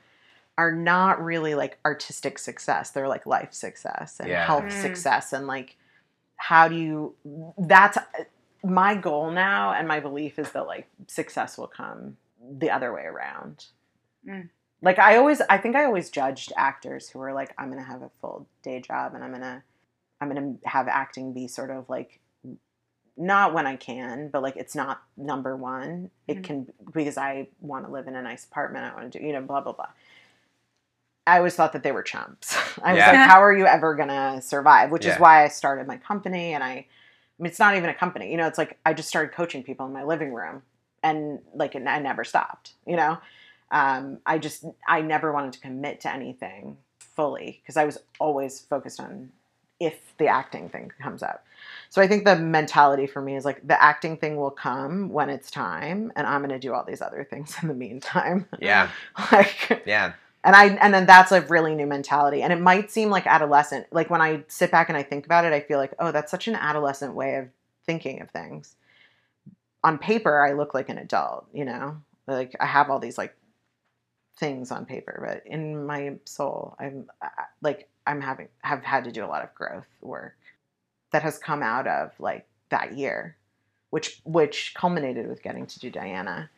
are 0.58 0.72
not 0.72 1.22
really 1.24 1.54
like 1.56 1.78
artistic 1.86 2.40
success. 2.40 2.90
They're 2.92 3.08
like 3.08 3.26
life 3.26 3.54
success 3.54 4.20
and 4.20 4.30
Yeah. 4.30 4.46
health 4.46 4.66
Mm. 4.66 4.72
success 4.82 5.34
and 5.34 5.48
like 5.48 5.76
how 6.38 6.68
do 6.68 6.76
you 6.76 7.16
that's 7.58 7.98
my 8.64 8.96
goal 8.96 9.32
now 9.32 9.72
and 9.74 9.88
my 9.88 10.00
belief 10.00 10.38
is 10.40 10.52
that 10.52 10.66
like 10.68 10.88
success 11.08 11.58
will 11.58 11.68
come 11.68 12.18
the 12.60 12.70
other 12.72 12.94
way 12.94 13.04
around. 13.04 13.66
Mm. 14.26 14.50
Like 14.82 15.00
I 15.00 15.18
always 15.18 15.42
I 15.50 15.58
think 15.58 15.76
I 15.76 15.86
always 15.86 16.10
judged 16.10 16.52
actors 16.56 17.10
who 17.10 17.20
were 17.20 17.34
like 17.34 17.54
I'm 17.58 17.72
going 17.72 17.84
to 17.84 17.90
have 17.90 18.02
a 18.02 18.12
full 18.22 18.48
day 18.64 18.80
job 18.82 19.14
and 19.14 19.24
I'm 19.24 19.32
going 19.32 19.42
to 19.42 19.62
I'm 20.22 20.30
going 20.30 20.60
to 20.60 20.70
have 20.70 20.88
acting 20.88 21.34
be 21.34 21.48
sort 21.48 21.70
of 21.72 21.90
like 21.90 22.20
not 23.18 23.54
when 23.54 23.66
I 23.66 23.78
can, 23.78 24.28
but 24.28 24.42
like 24.42 24.58
it's 24.58 24.76
not 24.76 25.02
number 25.16 25.56
1. 25.56 26.12
It 26.28 26.38
Mhm. 26.40 26.44
can 26.44 26.74
because 26.94 27.18
I 27.18 27.48
want 27.62 27.86
to 27.86 27.92
live 27.92 28.08
in 28.08 28.16
a 28.16 28.22
nice 28.22 28.46
apartment, 28.46 28.86
I 28.92 28.96
want 28.96 29.12
to 29.12 29.20
do, 29.20 29.26
you 29.26 29.34
know, 29.34 29.42
blah 29.42 29.62
blah 29.62 29.72
blah. 29.74 29.90
I 31.28 31.38
always 31.38 31.56
thought 31.56 31.74
that 31.74 31.84
they 31.84 31.92
were 31.92 32.04
chumps. 32.04 32.56
I 32.84 32.94
was 32.94 33.00
Yeah. 33.00 33.12
like, 33.12 33.20
how 33.30 33.42
are 33.42 33.56
you 33.56 33.66
ever 33.66 33.96
gonna 33.96 34.42
survive? 34.42 34.92
Which 34.92 35.06
Yeah. 35.06 35.14
is 35.14 35.20
why 35.20 35.44
I 35.44 35.48
started 35.48 35.88
my 35.88 35.98
company 35.98 36.54
and 36.54 36.64
I 36.64 36.86
I 37.38 37.44
mean, 37.44 37.50
it's 37.50 37.60
not 37.60 37.76
even 37.76 37.90
a 37.90 37.94
company. 37.94 38.32
You 38.32 38.38
know, 38.38 38.48
it's 38.48 38.58
like 38.58 38.78
I 38.86 38.94
just 38.94 39.10
started 39.10 39.34
coaching 39.34 39.62
people 39.64 39.86
in 39.86 39.92
my 39.94 40.04
living 40.04 40.34
room, 40.34 40.62
and 41.04 41.40
like 41.54 41.76
and 41.76 41.90
I 41.90 42.00
never 42.00 42.24
stopped. 42.24 42.74
You 42.88 42.96
know, 42.96 43.18
um, 43.72 44.20
I 44.26 44.38
just 44.38 44.64
I 44.88 45.02
never 45.02 45.34
wanted 45.34 45.52
to 45.54 45.60
commit 45.60 46.00
to 46.02 46.14
anything 46.14 46.78
fully 47.00 47.60
because 47.62 47.76
I 47.78 47.84
was 47.86 47.98
always 48.20 48.62
focused 48.62 49.00
on 49.02 49.32
if 49.82 50.18
the 50.18 50.28
acting 50.28 50.70
thing 50.70 50.94
comes 51.02 51.22
up. 51.22 51.46
So 51.90 52.02
I 52.02 52.08
think 52.08 52.24
the 52.24 52.38
mentality 52.38 53.06
for 53.08 53.22
me 53.22 53.36
is 53.36 53.44
like 53.44 53.68
the 53.68 53.82
acting 53.82 54.16
thing 54.16 54.38
will 54.38 54.52
come 54.52 55.10
when 55.10 55.30
it's 55.30 55.52
time, 55.52 56.14
and 56.16 56.26
I'm 56.26 56.40
going 56.40 56.52
to 56.52 56.60
do 56.60 56.74
all 56.74 56.86
these 56.86 57.02
other 57.02 57.26
things 57.30 57.58
in 57.62 57.68
the 57.68 57.74
meantime. 57.74 58.48
yeah 58.62 58.90
like 59.34 59.84
yeah 59.86 60.14
and 60.46 60.56
i 60.56 60.68
and 60.68 60.94
then 60.94 61.06
that's 61.06 61.32
a 61.32 61.42
really 61.42 61.76
new 61.76 61.88
mentality. 61.88 62.42
And 62.42 62.54
it 62.54 62.62
might 62.62 62.92
seem 62.92 63.10
like 63.10 63.28
adolescent 63.28 63.88
like 63.92 64.10
when 64.10 64.22
i 64.22 64.44
sit 64.48 64.72
back 64.72 64.88
and 64.88 64.98
i 64.98 65.04
think 65.04 65.26
about 65.26 65.44
it 65.44 65.52
i 65.52 65.60
feel 65.60 65.80
like 65.80 65.94
oh 66.00 66.12
that's 66.12 66.32
such 66.32 66.48
an 66.48 66.56
adolescent 66.56 67.16
way 67.16 67.36
of 67.36 67.50
thinking 67.86 68.22
of 68.22 68.30
things. 68.30 68.76
On 69.84 69.98
paper 69.98 70.46
i 70.46 70.54
look 70.54 70.74
like 70.74 70.88
an 70.88 71.00
adult 71.00 71.48
you 71.54 71.66
know? 71.66 71.98
Like 72.28 72.56
i 72.60 72.66
have 72.66 72.90
all 72.90 73.00
these 73.00 73.18
like 73.18 73.36
things 74.38 74.72
on 74.72 74.86
paper 74.86 75.24
but 75.26 75.52
in 75.52 75.86
my 75.86 76.16
soul 76.26 76.76
i'm 76.80 77.10
like 77.62 77.90
i'm 78.06 78.22
having 78.22 78.48
have 78.62 78.84
had 78.84 79.06
to 79.06 79.12
do 79.12 79.24
a 79.24 79.28
lot 79.28 79.44
of 79.44 79.54
growth 79.56 79.88
work 80.02 80.36
that 81.12 81.24
has 81.24 81.38
come 81.38 81.64
out 81.64 81.88
of 81.88 82.12
like 82.20 82.46
that 82.70 82.98
year 82.98 83.38
which 83.92 84.20
which 84.26 84.74
culminated 84.76 85.28
with 85.28 85.42
getting 85.42 85.66
to 85.66 85.80
do 85.80 85.90
diana 85.90 86.50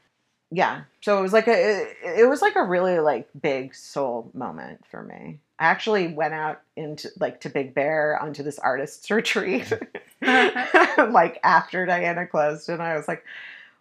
yeah 0.52 0.82
so 1.02 1.18
it 1.20 1.22
was 1.22 1.34
like 1.34 1.48
a 1.48 1.82
it, 1.84 1.98
it 2.22 2.30
was 2.30 2.42
like 2.42 2.56
a 2.56 2.64
really 2.64 3.00
like 3.00 3.28
big 3.42 3.76
soul 3.76 4.30
moment 4.34 4.80
for 4.90 5.04
me 5.04 5.40
i 5.60 5.66
actually 5.66 6.08
went 6.08 6.34
out 6.34 6.62
into 6.78 7.10
like 7.20 7.42
to 7.42 7.50
big 7.50 7.74
bear 7.74 8.18
onto 8.22 8.44
this 8.44 8.58
artist's 8.60 9.10
retreat 9.12 9.72
like 10.22 11.40
after 11.44 11.86
diana 11.86 12.26
closed 12.26 12.70
and 12.70 12.82
i 12.82 12.96
was 12.96 13.08
like 13.08 13.24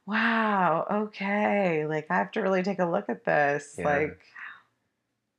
wow 0.06 0.86
okay 0.90 1.86
like 1.86 2.06
i 2.10 2.14
have 2.16 2.30
to 2.32 2.40
really 2.40 2.62
take 2.62 2.78
a 2.80 2.84
look 2.86 3.08
at 3.08 3.24
this 3.24 3.76
Yeah. 3.78 3.84
like 3.84 4.18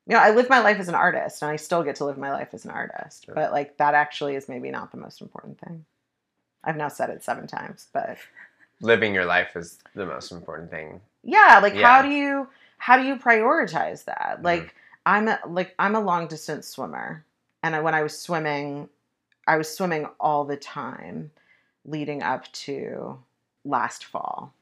you 0.07 0.13
know 0.15 0.19
i 0.21 0.32
live 0.32 0.49
my 0.49 0.59
life 0.59 0.80
as 0.80 0.88
an 0.88 0.95
artist 0.95 1.41
and 1.41 1.51
i 1.51 1.55
still 1.57 1.84
get 1.84 1.97
to 1.97 2.05
live 2.05 2.17
my 2.17 2.32
life 2.32 2.49
as 2.53 2.63
an 2.65 2.71
artist 2.71 3.25
Sure. 3.25 3.36
but 3.36 3.51
like 3.51 3.78
that 3.78 3.93
actually 3.93 4.36
is 4.36 4.47
maybe 4.47 4.71
not 4.71 4.91
the 4.91 4.97
most 4.97 5.21
important 5.21 5.59
thing 5.59 5.84
i've 6.63 6.78
now 6.78 6.88
said 6.88 7.09
it 7.09 7.23
seven 7.23 7.47
times 7.47 7.88
but 7.93 8.17
living 8.82 9.13
your 9.13 9.25
life 9.25 9.55
is 9.55 9.80
the 9.95 10.05
most 10.05 10.32
important 10.32 10.69
thing 10.69 11.01
yeah 11.23 11.59
like 11.61 11.75
how 11.75 12.01
do 12.01 12.09
you 12.09 12.47
how 12.78 12.97
do 12.97 13.03
you 13.07 13.15
prioritize 13.15 14.05
that 14.05 14.38
Mhm. 14.39 14.43
like 14.43 14.75
i'm 15.05 15.28
a, 15.28 15.39
like 15.47 15.73
i'm 15.80 15.95
a 15.95 15.99
long 16.01 16.28
distance 16.28 16.67
swimmer 16.67 17.25
and 17.63 17.75
I, 17.75 17.82
when 17.82 17.95
i 17.95 18.03
was 18.03 18.17
swimming 18.17 18.89
i 19.47 19.57
was 19.57 19.67
swimming 19.75 20.07
all 20.19 20.45
the 20.45 20.57
time 20.57 21.32
leading 21.86 22.21
up 22.23 22.51
to 22.51 23.17
last 23.65 24.05
fall 24.05 24.53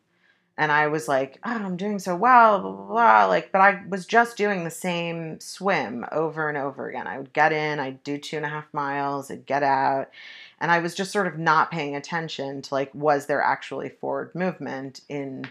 And 0.57 0.71
I 0.71 0.87
was 0.87 1.09
like, 1.09 1.37
oh, 1.43 1.51
I'm 1.51 1.75
doing 1.75 1.99
so 1.99 2.15
well, 2.15 2.61
blah, 2.61 2.71
blah, 2.71 2.85
blah. 2.87 3.25
Like, 3.25 3.51
but 3.51 3.59
I 3.59 3.83
was 3.89 4.05
just 4.05 4.37
doing 4.37 4.63
the 4.63 4.71
same 4.71 5.37
swim 5.41 6.05
over 6.13 6.47
and 6.47 6.57
over 6.57 6.87
again. 6.87 7.07
I 7.07 7.17
would 7.17 7.33
get 7.33 7.51
in, 7.51 7.77
I'd 7.79 8.01
do 8.03 8.17
two 8.17 8.37
and 8.37 8.45
a 8.45 8.49
half 8.49 8.73
miles, 8.73 9.29
I'd 9.29 9.45
get 9.45 9.63
out. 9.63 10.11
And 10.59 10.71
I 10.71 10.79
was 10.79 10.95
just 10.95 11.11
sort 11.11 11.27
of 11.27 11.37
not 11.37 11.71
paying 11.71 11.95
attention 11.95 12.61
to 12.63 12.73
like, 12.73 12.93
was 12.95 13.25
there 13.25 13.41
actually 13.41 13.89
forward 13.89 14.33
movement 14.33 15.01
in 15.09 15.45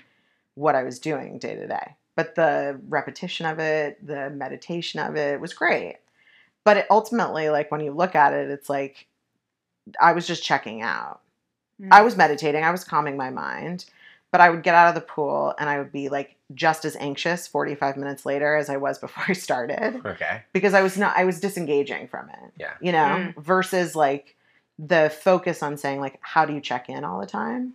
what 0.55 0.75
I 0.75 0.83
was 0.83 0.99
doing 0.99 1.39
day 1.39 1.55
to 1.55 1.67
day? 1.67 1.95
But 2.17 2.35
the 2.37 2.81
repetition 2.89 3.45
of 3.47 3.59
it, 3.59 4.05
the 4.07 4.31
meditation 4.31 5.01
of 5.01 5.17
it 5.17 5.41
was 5.41 5.53
great. 5.53 5.97
But 6.65 6.77
it 6.79 6.87
ultimately, 6.89 7.51
like, 7.51 7.71
when 7.71 7.81
you 7.83 7.93
look 7.93 8.15
at 8.15 8.33
it, 8.33 8.51
it's 8.51 8.71
like, 8.71 9.07
I 10.01 10.13
was 10.13 10.27
just 10.27 10.43
checking 10.43 10.81
out. 10.81 11.21
Mm. 11.81 11.89
I 11.91 12.03
was 12.03 12.17
meditating, 12.17 12.65
I 12.65 12.71
was 12.71 12.85
calming 12.85 13.17
my 13.17 13.31
mind, 13.31 13.85
but 14.31 14.41
I 14.41 14.49
would 14.51 14.63
get 14.63 14.75
out 14.75 14.89
of 14.89 14.95
the 14.95 15.01
pool 15.01 15.55
and 15.59 15.69
I 15.69 15.79
would 15.79 15.93
be 15.93 16.09
like 16.09 16.37
just 16.55 16.85
as 16.85 16.97
anxious 16.97 17.47
45 17.47 17.97
minutes 17.97 18.25
later 18.25 18.57
as 18.57 18.69
I 18.71 18.77
was 18.79 18.99
before 19.01 19.25
I 19.29 19.33
started 19.33 20.01
Okay. 20.05 20.43
because 20.53 20.75
I 20.75 20.83
was 20.83 20.97
not 20.97 21.17
I 21.17 21.25
was 21.25 21.41
disengaging 21.41 22.09
from 22.09 22.31
it. 22.31 22.53
Yeah. 22.59 22.73
You 22.81 22.93
know, 22.93 23.33
versus 23.37 23.95
like 23.95 24.37
the 24.79 25.13
focus 25.23 25.63
on 25.63 25.77
saying 25.77 26.01
like 26.01 26.19
how 26.21 26.45
do 26.45 26.53
you 26.53 26.61
check 26.61 26.89
in 26.89 27.05
all 27.05 27.21
the 27.21 27.27
time? 27.27 27.75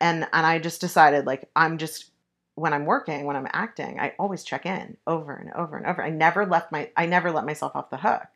And 0.00 0.26
and 0.32 0.46
I 0.46 0.58
just 0.58 0.80
decided 0.80 1.26
like 1.26 1.48
I'm 1.54 1.78
just 1.78 2.10
when 2.54 2.72
I'm 2.72 2.84
working, 2.84 3.24
when 3.24 3.36
I'm 3.36 3.48
acting, 3.52 3.98
I 3.98 4.14
always 4.18 4.44
check 4.44 4.66
in 4.66 4.96
over 5.06 5.34
and 5.34 5.50
over 5.52 5.76
and 5.76 5.86
over. 5.86 6.02
I 6.02 6.10
never 6.10 6.46
left 6.46 6.72
my 6.72 6.90
I 6.96 7.06
never 7.06 7.30
let 7.30 7.46
myself 7.46 7.72
off 7.74 7.90
the 7.90 7.96
hook. 7.96 8.26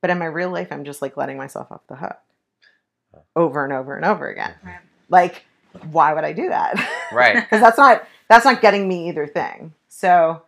But 0.00 0.10
in 0.10 0.18
my 0.18 0.26
real 0.26 0.50
life, 0.50 0.68
I'm 0.70 0.84
just 0.84 1.02
like 1.02 1.16
letting 1.16 1.36
myself 1.36 1.72
off 1.72 1.86
the 1.88 1.96
hook 1.96 2.18
over 3.34 3.64
and 3.64 3.72
over 3.72 3.96
and 3.96 4.04
over 4.04 4.28
again. 4.28 4.54
Right. 4.62 4.78
Like, 5.08 5.44
why 5.90 6.12
would 6.12 6.24
I 6.24 6.32
do 6.32 6.48
that? 6.48 6.74
Right. 7.10 7.36
Because 7.36 7.62
that's 7.62 7.78
not 7.78 8.06
that's 8.28 8.44
not 8.44 8.60
getting 8.60 8.86
me 8.86 9.08
either 9.08 9.26
thing. 9.26 9.72
So 9.88 10.42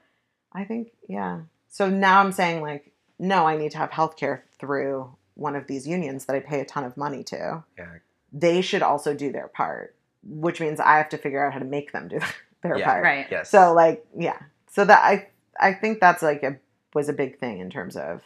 I 0.53 0.65
think, 0.65 0.89
yeah. 1.09 1.41
So 1.69 1.89
now 1.89 2.21
I'm 2.21 2.33
saying 2.33 2.61
like, 2.61 2.93
no, 3.19 3.47
I 3.47 3.57
need 3.57 3.71
to 3.71 3.79
have 3.79 3.91
healthcare 3.91 4.43
through 4.59 5.11
one 5.41 5.57
of 5.57 5.67
these 5.67 5.89
unions 5.89 6.27
that 6.27 6.37
I 6.37 6.41
pay 6.41 6.61
a 6.61 6.65
ton 6.67 6.85
of 6.85 6.97
money 6.97 7.25
to. 7.25 7.65
Yeah. 7.79 7.87
They 8.33 8.61
should 8.61 8.83
also 8.83 9.15
do 9.15 9.33
their 9.33 9.49
part, 9.49 9.95
which 10.23 10.61
means 10.61 10.79
I 10.79 10.99
have 10.99 11.09
to 11.09 11.19
figure 11.19 11.45
out 11.45 11.53
how 11.55 11.59
to 11.59 11.65
make 11.65 11.93
them 11.93 12.09
do 12.09 12.21
their 12.63 12.77
Yeah. 12.79 12.85
part. 12.85 13.03
Right. 13.03 13.27
Yes. 13.31 13.49
So 13.51 13.73
like, 13.73 14.05
yeah. 14.17 14.39
So 14.71 14.85
that 14.85 15.01
I 15.03 15.29
I 15.59 15.73
think 15.75 15.99
that's 16.01 16.23
like 16.23 16.43
a 16.43 16.59
was 16.95 17.09
a 17.09 17.13
big 17.15 17.39
thing 17.39 17.59
in 17.61 17.71
terms 17.71 17.97
of 17.97 18.23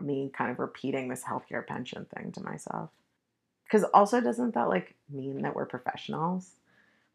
me 0.00 0.30
kind 0.32 0.50
of 0.50 0.58
repeating 0.58 1.08
this 1.08 1.24
healthcare 1.24 1.66
pension 1.66 2.06
thing 2.14 2.30
to 2.32 2.42
myself. 2.42 2.90
Cuz 3.70 3.82
also 3.92 4.20
doesn't 4.20 4.54
that 4.54 4.68
like 4.68 4.94
mean 5.10 5.42
that 5.42 5.54
we're 5.56 5.66
professionals? 5.66 6.52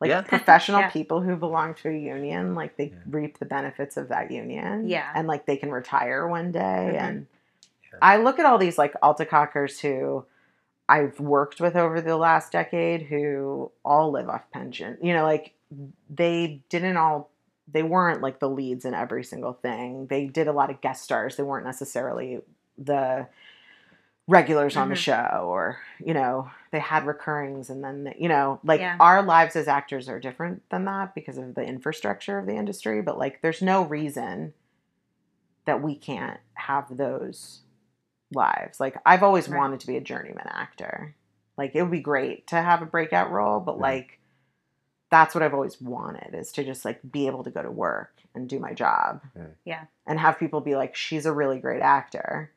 Like 0.02 0.10
Yeah. 0.10 0.22
professional 0.36 0.82
Yeah. 0.82 0.90
people 0.90 1.22
who 1.22 1.36
belong 1.38 1.74
to 1.76 1.90
a 1.90 1.94
union, 1.98 2.54
like 2.56 2.76
they 2.76 2.88
Yeah. 2.90 2.98
reap 3.10 3.40
the 3.40 3.46
benefits 3.46 3.96
of 3.96 4.10
that 4.10 4.30
union. 4.32 4.90
Yeah. 4.90 5.10
And 5.16 5.28
like 5.28 5.46
they 5.46 5.56
can 5.58 5.72
retire 5.72 6.28
one 6.28 6.52
day 6.52 6.92
Mhm. 6.96 7.02
and 7.02 7.28
Yeah. 7.94 8.00
I 8.02 8.18
look 8.18 8.40
at 8.40 8.46
all 8.46 8.58
these 8.58 8.78
like 8.78 8.94
Altacockers 9.02 9.80
who 9.80 10.26
I've 10.90 11.20
worked 11.20 11.60
with 11.62 11.76
over 11.76 12.02
the 12.02 12.18
last 12.18 12.52
decade 12.52 13.04
who 13.04 13.72
all 13.86 14.12
live 14.12 14.30
off 14.30 14.50
pension. 14.52 14.98
You 15.02 15.14
know, 15.14 15.24
like 15.24 15.54
they 16.10 16.62
didn't 16.70 16.98
all 16.98 17.30
they 17.72 17.84
weren't 17.84 18.22
like 18.22 18.40
the 18.40 18.50
leads 18.50 18.84
in 18.86 18.94
every 18.94 19.24
single 19.24 19.54
thing. 19.54 20.08
They 20.08 20.26
did 20.26 20.48
a 20.48 20.52
lot 20.52 20.70
of 20.70 20.82
guest 20.82 21.04
stars. 21.04 21.38
They 21.38 21.44
weren't 21.44 21.66
necessarily 21.66 22.42
the 22.78 23.28
regulars 24.28 24.78
on 24.78 24.90
the 24.90 24.96
Mhm. 24.96 25.00
show 25.00 25.46
or, 25.50 25.80
you 26.00 26.14
know, 26.14 26.50
they 26.72 26.80
had 26.80 27.06
recurrings 27.06 27.70
and 27.70 27.84
then, 27.84 28.14
you 28.18 28.30
know, 28.30 28.60
like 28.64 28.80
Yeah. 28.80 28.96
our 29.00 29.22
lives 29.22 29.56
as 29.56 29.68
actors 29.68 30.08
are 30.08 30.20
different 30.20 30.68
than 30.70 30.86
that 30.86 31.14
because 31.16 31.38
of 31.38 31.56
the 31.56 31.64
infrastructure 31.64 32.38
of 32.38 32.46
the 32.46 32.56
industry, 32.56 33.02
but 33.02 33.18
like 33.18 33.42
there's 33.42 33.62
no 33.62 33.84
reason 33.84 34.54
that 35.66 35.82
we 35.82 35.96
can't 35.96 36.40
have 36.56 36.98
those 36.98 37.62
lives. 38.34 38.80
Like 38.80 38.98
I've 39.06 39.24
always 39.24 39.48
Right. 39.50 39.58
wanted 39.58 39.80
to 39.82 39.88
be 39.88 39.98
a 39.98 40.02
journeyman 40.02 40.48
actor. 40.48 41.16
Like 41.58 41.76
it 41.76 41.82
would 41.82 41.92
be 41.92 42.00
great 42.02 42.48
to 42.48 42.56
have 42.62 42.82
a 42.82 42.86
breakout 42.86 43.32
role, 43.32 43.60
but 43.60 43.78
Mhm. 43.78 43.82
like 43.82 44.20
that's 45.10 45.36
what 45.36 45.44
I've 45.44 45.54
always 45.54 45.80
wanted 45.80 46.34
is 46.34 46.52
to 46.54 46.64
just 46.64 46.84
like 46.86 47.00
be 47.12 47.28
able 47.28 47.44
to 47.44 47.52
go 47.52 47.62
to 47.62 47.70
work 47.70 48.14
and 48.34 48.50
do 48.50 48.58
my 48.60 48.74
job. 48.74 49.22
Mm. 49.38 49.52
Yeah. 49.64 49.86
And 50.08 50.20
have 50.20 50.40
people 50.40 50.60
be 50.60 50.76
like, 50.76 50.96
she's 50.96 51.28
a 51.28 51.32
really 51.32 51.60
great 51.60 51.82
actor. 51.84 52.50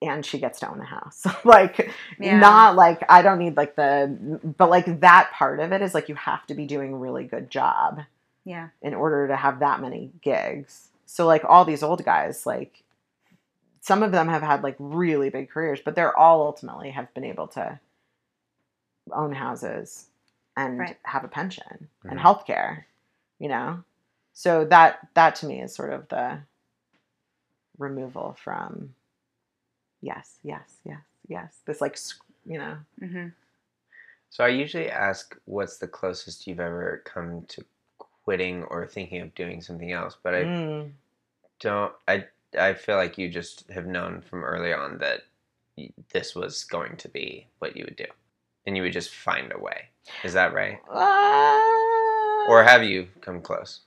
And 0.00 0.26
she 0.26 0.40
gets 0.40 0.58
to 0.60 0.68
own 0.68 0.80
a 0.80 0.84
house. 0.84 1.24
like 1.44 1.92
Yeah. 2.18 2.38
not 2.40 2.74
like 2.74 3.04
I 3.08 3.22
don't 3.22 3.38
need 3.38 3.56
like 3.56 3.76
the 3.76 4.40
but 4.58 4.70
like 4.70 5.00
that 5.00 5.30
part 5.32 5.60
of 5.60 5.70
it 5.72 5.82
is 5.82 5.94
like 5.94 6.08
you 6.08 6.16
have 6.16 6.44
to 6.48 6.54
be 6.54 6.66
doing 6.66 6.92
a 6.92 6.96
really 6.98 7.22
good 7.24 7.48
job 7.50 8.00
Yeah. 8.44 8.70
in 8.80 8.94
order 8.94 9.28
to 9.28 9.36
have 9.36 9.60
that 9.60 9.80
many 9.80 10.10
gigs. 10.20 10.88
So 11.06 11.26
like 11.26 11.44
all 11.44 11.64
these 11.64 11.84
old 11.84 12.04
guys, 12.04 12.44
like 12.46 12.82
some 13.82 14.02
of 14.04 14.12
them 14.12 14.28
have 14.28 14.42
had 14.42 14.62
like 14.62 14.76
really 14.78 15.28
big 15.28 15.50
careers, 15.50 15.80
but 15.84 15.94
they're 15.96 16.16
all 16.16 16.42
ultimately 16.46 16.90
have 16.92 17.12
been 17.14 17.24
able 17.24 17.48
to 17.48 17.78
own 19.12 19.32
houses 19.32 20.06
and 20.56 20.78
Right. 20.78 20.98
have 21.04 21.24
a 21.24 21.28
pension 21.28 21.88
and 22.08 22.18
Mhm. 22.18 22.22
health 22.22 22.46
care, 22.46 22.86
you 23.40 23.48
know? 23.48 23.82
So 24.34 24.64
that 24.66 25.08
that 25.14 25.34
to 25.36 25.46
me 25.46 25.60
is 25.60 25.74
sort 25.74 25.92
of 25.92 26.08
the 26.08 26.38
removal 27.76 28.34
from 28.42 28.94
yes, 30.00 30.38
yes, 30.44 30.78
yes, 30.84 31.02
yes. 31.28 31.60
This 31.66 31.80
like 31.80 31.98
you 32.46 32.58
know. 32.58 32.76
hmm 33.00 33.28
So 34.30 34.44
I 34.44 34.48
usually 34.48 34.90
ask, 34.90 35.36
what's 35.44 35.78
the 35.78 35.88
closest 35.88 36.46
you've 36.46 36.60
ever 36.60 37.02
come 37.04 37.44
to 37.48 37.64
quitting 37.98 38.62
or 38.64 38.86
thinking 38.86 39.20
of 39.22 39.34
doing 39.34 39.60
something 39.60 39.92
else? 39.92 40.16
But 40.22 40.34
I 40.34 40.44
Mm. 40.46 40.92
don't. 41.60 41.92
I 42.08 42.26
I 42.58 42.74
feel 42.74 42.96
like 42.96 43.18
you 43.18 43.28
just 43.28 43.68
have 43.70 43.86
known 43.86 44.20
from 44.20 44.44
early 44.44 44.72
on 44.72 44.98
that 44.98 45.22
this 46.12 46.34
was 46.34 46.64
going 46.64 46.96
to 46.98 47.08
be 47.08 47.46
what 47.58 47.76
you 47.76 47.84
would 47.84 47.96
do, 47.96 48.04
and 48.66 48.76
you 48.76 48.82
would 48.82 48.92
just 48.92 49.14
find 49.14 49.52
a 49.52 49.58
way. 49.58 49.88
Is 50.24 50.34
that 50.34 50.52
right? 50.52 50.78
Uh, 50.90 52.50
Or 52.50 52.62
have 52.64 52.82
you 52.82 53.08
come 53.20 53.40
close? 53.40 53.80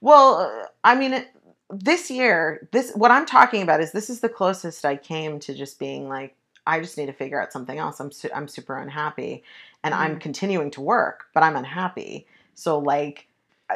Well, 0.00 0.68
I 0.84 0.94
mean, 0.94 1.14
it- 1.14 1.30
this 1.70 2.10
year, 2.10 2.68
this 2.72 2.92
what 2.94 3.10
I'm 3.10 3.26
talking 3.26 3.62
about 3.62 3.80
is 3.80 3.90
this 3.92 4.10
is 4.10 4.20
the 4.20 4.28
closest 4.28 4.84
I 4.84 4.96
came 4.96 5.40
to 5.40 5.54
just 5.54 5.78
being 5.78 6.08
like, 6.08 6.36
I 6.66 6.80
just 6.80 6.96
need 6.98 7.06
to 7.06 7.12
figure 7.12 7.40
out 7.40 7.52
something 7.52 7.78
else. 7.78 7.98
I'm 8.00 8.12
su- 8.12 8.30
I'm 8.34 8.46
super 8.48 8.76
unhappy, 8.78 9.42
and 9.82 9.92
I'm 9.94 10.18
continuing 10.18 10.70
to 10.72 10.80
work, 10.80 11.24
but 11.34 11.42
I'm 11.42 11.56
unhappy. 11.56 12.26
So 12.54 12.78
like, 12.78 13.26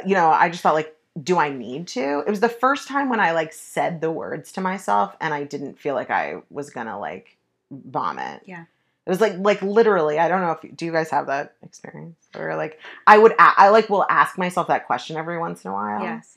you 0.06 0.14
know, 0.14 0.28
I 0.28 0.48
just 0.50 0.62
felt 0.62 0.74
like, 0.74 0.94
do 1.22 1.38
I 1.38 1.50
need 1.50 1.88
to? 1.88 2.20
It 2.26 2.30
was 2.30 2.40
the 2.40 2.48
first 2.48 2.88
time 2.88 3.08
when 3.08 3.20
I 3.20 3.32
like 3.32 3.52
said 3.52 4.00
the 4.00 4.10
words 4.10 4.52
to 4.52 4.60
myself, 4.60 5.16
and 5.20 5.32
I 5.34 5.44
didn't 5.44 5.78
feel 5.78 5.94
like 5.94 6.10
I 6.10 6.36
was 6.50 6.70
gonna 6.70 6.98
like 6.98 7.36
vomit. 7.70 8.42
Yeah. 8.44 8.62
It 9.06 9.10
was 9.10 9.20
like 9.20 9.34
like 9.38 9.62
literally. 9.62 10.18
I 10.18 10.28
don't 10.28 10.42
know 10.42 10.52
if 10.62 10.76
do 10.76 10.84
you 10.84 10.92
guys 10.92 11.10
have 11.10 11.26
that 11.28 11.54
experience 11.62 12.16
or 12.36 12.56
like 12.56 12.78
I 13.06 13.16
would 13.18 13.32
a- 13.32 13.36
I 13.38 13.68
like 13.70 13.88
will 13.88 14.04
ask 14.10 14.36
myself 14.36 14.68
that 14.68 14.86
question 14.86 15.16
every 15.16 15.38
once 15.38 15.64
in 15.64 15.70
a 15.70 15.74
while. 15.74 16.02
Yes. 16.02 16.36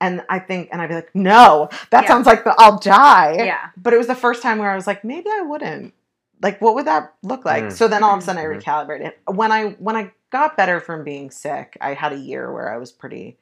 And 0.00 0.24
I 0.28 0.40
think, 0.40 0.70
and 0.72 0.82
I'd 0.82 0.88
be 0.88 0.96
like, 0.96 1.14
no, 1.14 1.68
that 1.90 2.02
Yeah. 2.02 2.08
sounds 2.08 2.26
like 2.26 2.42
the, 2.42 2.52
I'll 2.58 2.78
die. 2.80 3.34
Yeah. 3.38 3.68
But 3.76 3.92
it 3.92 3.98
was 3.98 4.08
the 4.08 4.16
first 4.16 4.42
time 4.42 4.58
where 4.58 4.68
I 4.68 4.74
was 4.74 4.86
like, 4.88 5.04
maybe 5.04 5.30
I 5.30 5.42
wouldn't. 5.42 5.94
Like, 6.42 6.60
what 6.60 6.74
would 6.74 6.86
that 6.88 7.14
look 7.22 7.44
like? 7.44 7.64
Mm. 7.66 7.72
So 7.72 7.86
then 7.86 8.02
all 8.02 8.14
of 8.14 8.18
a 8.18 8.22
sudden 8.22 8.42
I 8.42 8.46
Mhm. 8.46 8.60
recalibrated. 8.60 9.12
When 9.32 9.52
I 9.52 9.76
when 9.78 9.94
I 9.94 10.10
got 10.30 10.56
better 10.56 10.80
from 10.80 11.04
being 11.04 11.30
sick, 11.30 11.76
I 11.80 11.94
had 11.94 12.12
a 12.12 12.16
year 12.18 12.52
where 12.52 12.72
I 12.72 12.78
was 12.78 12.90
pretty 12.90 13.36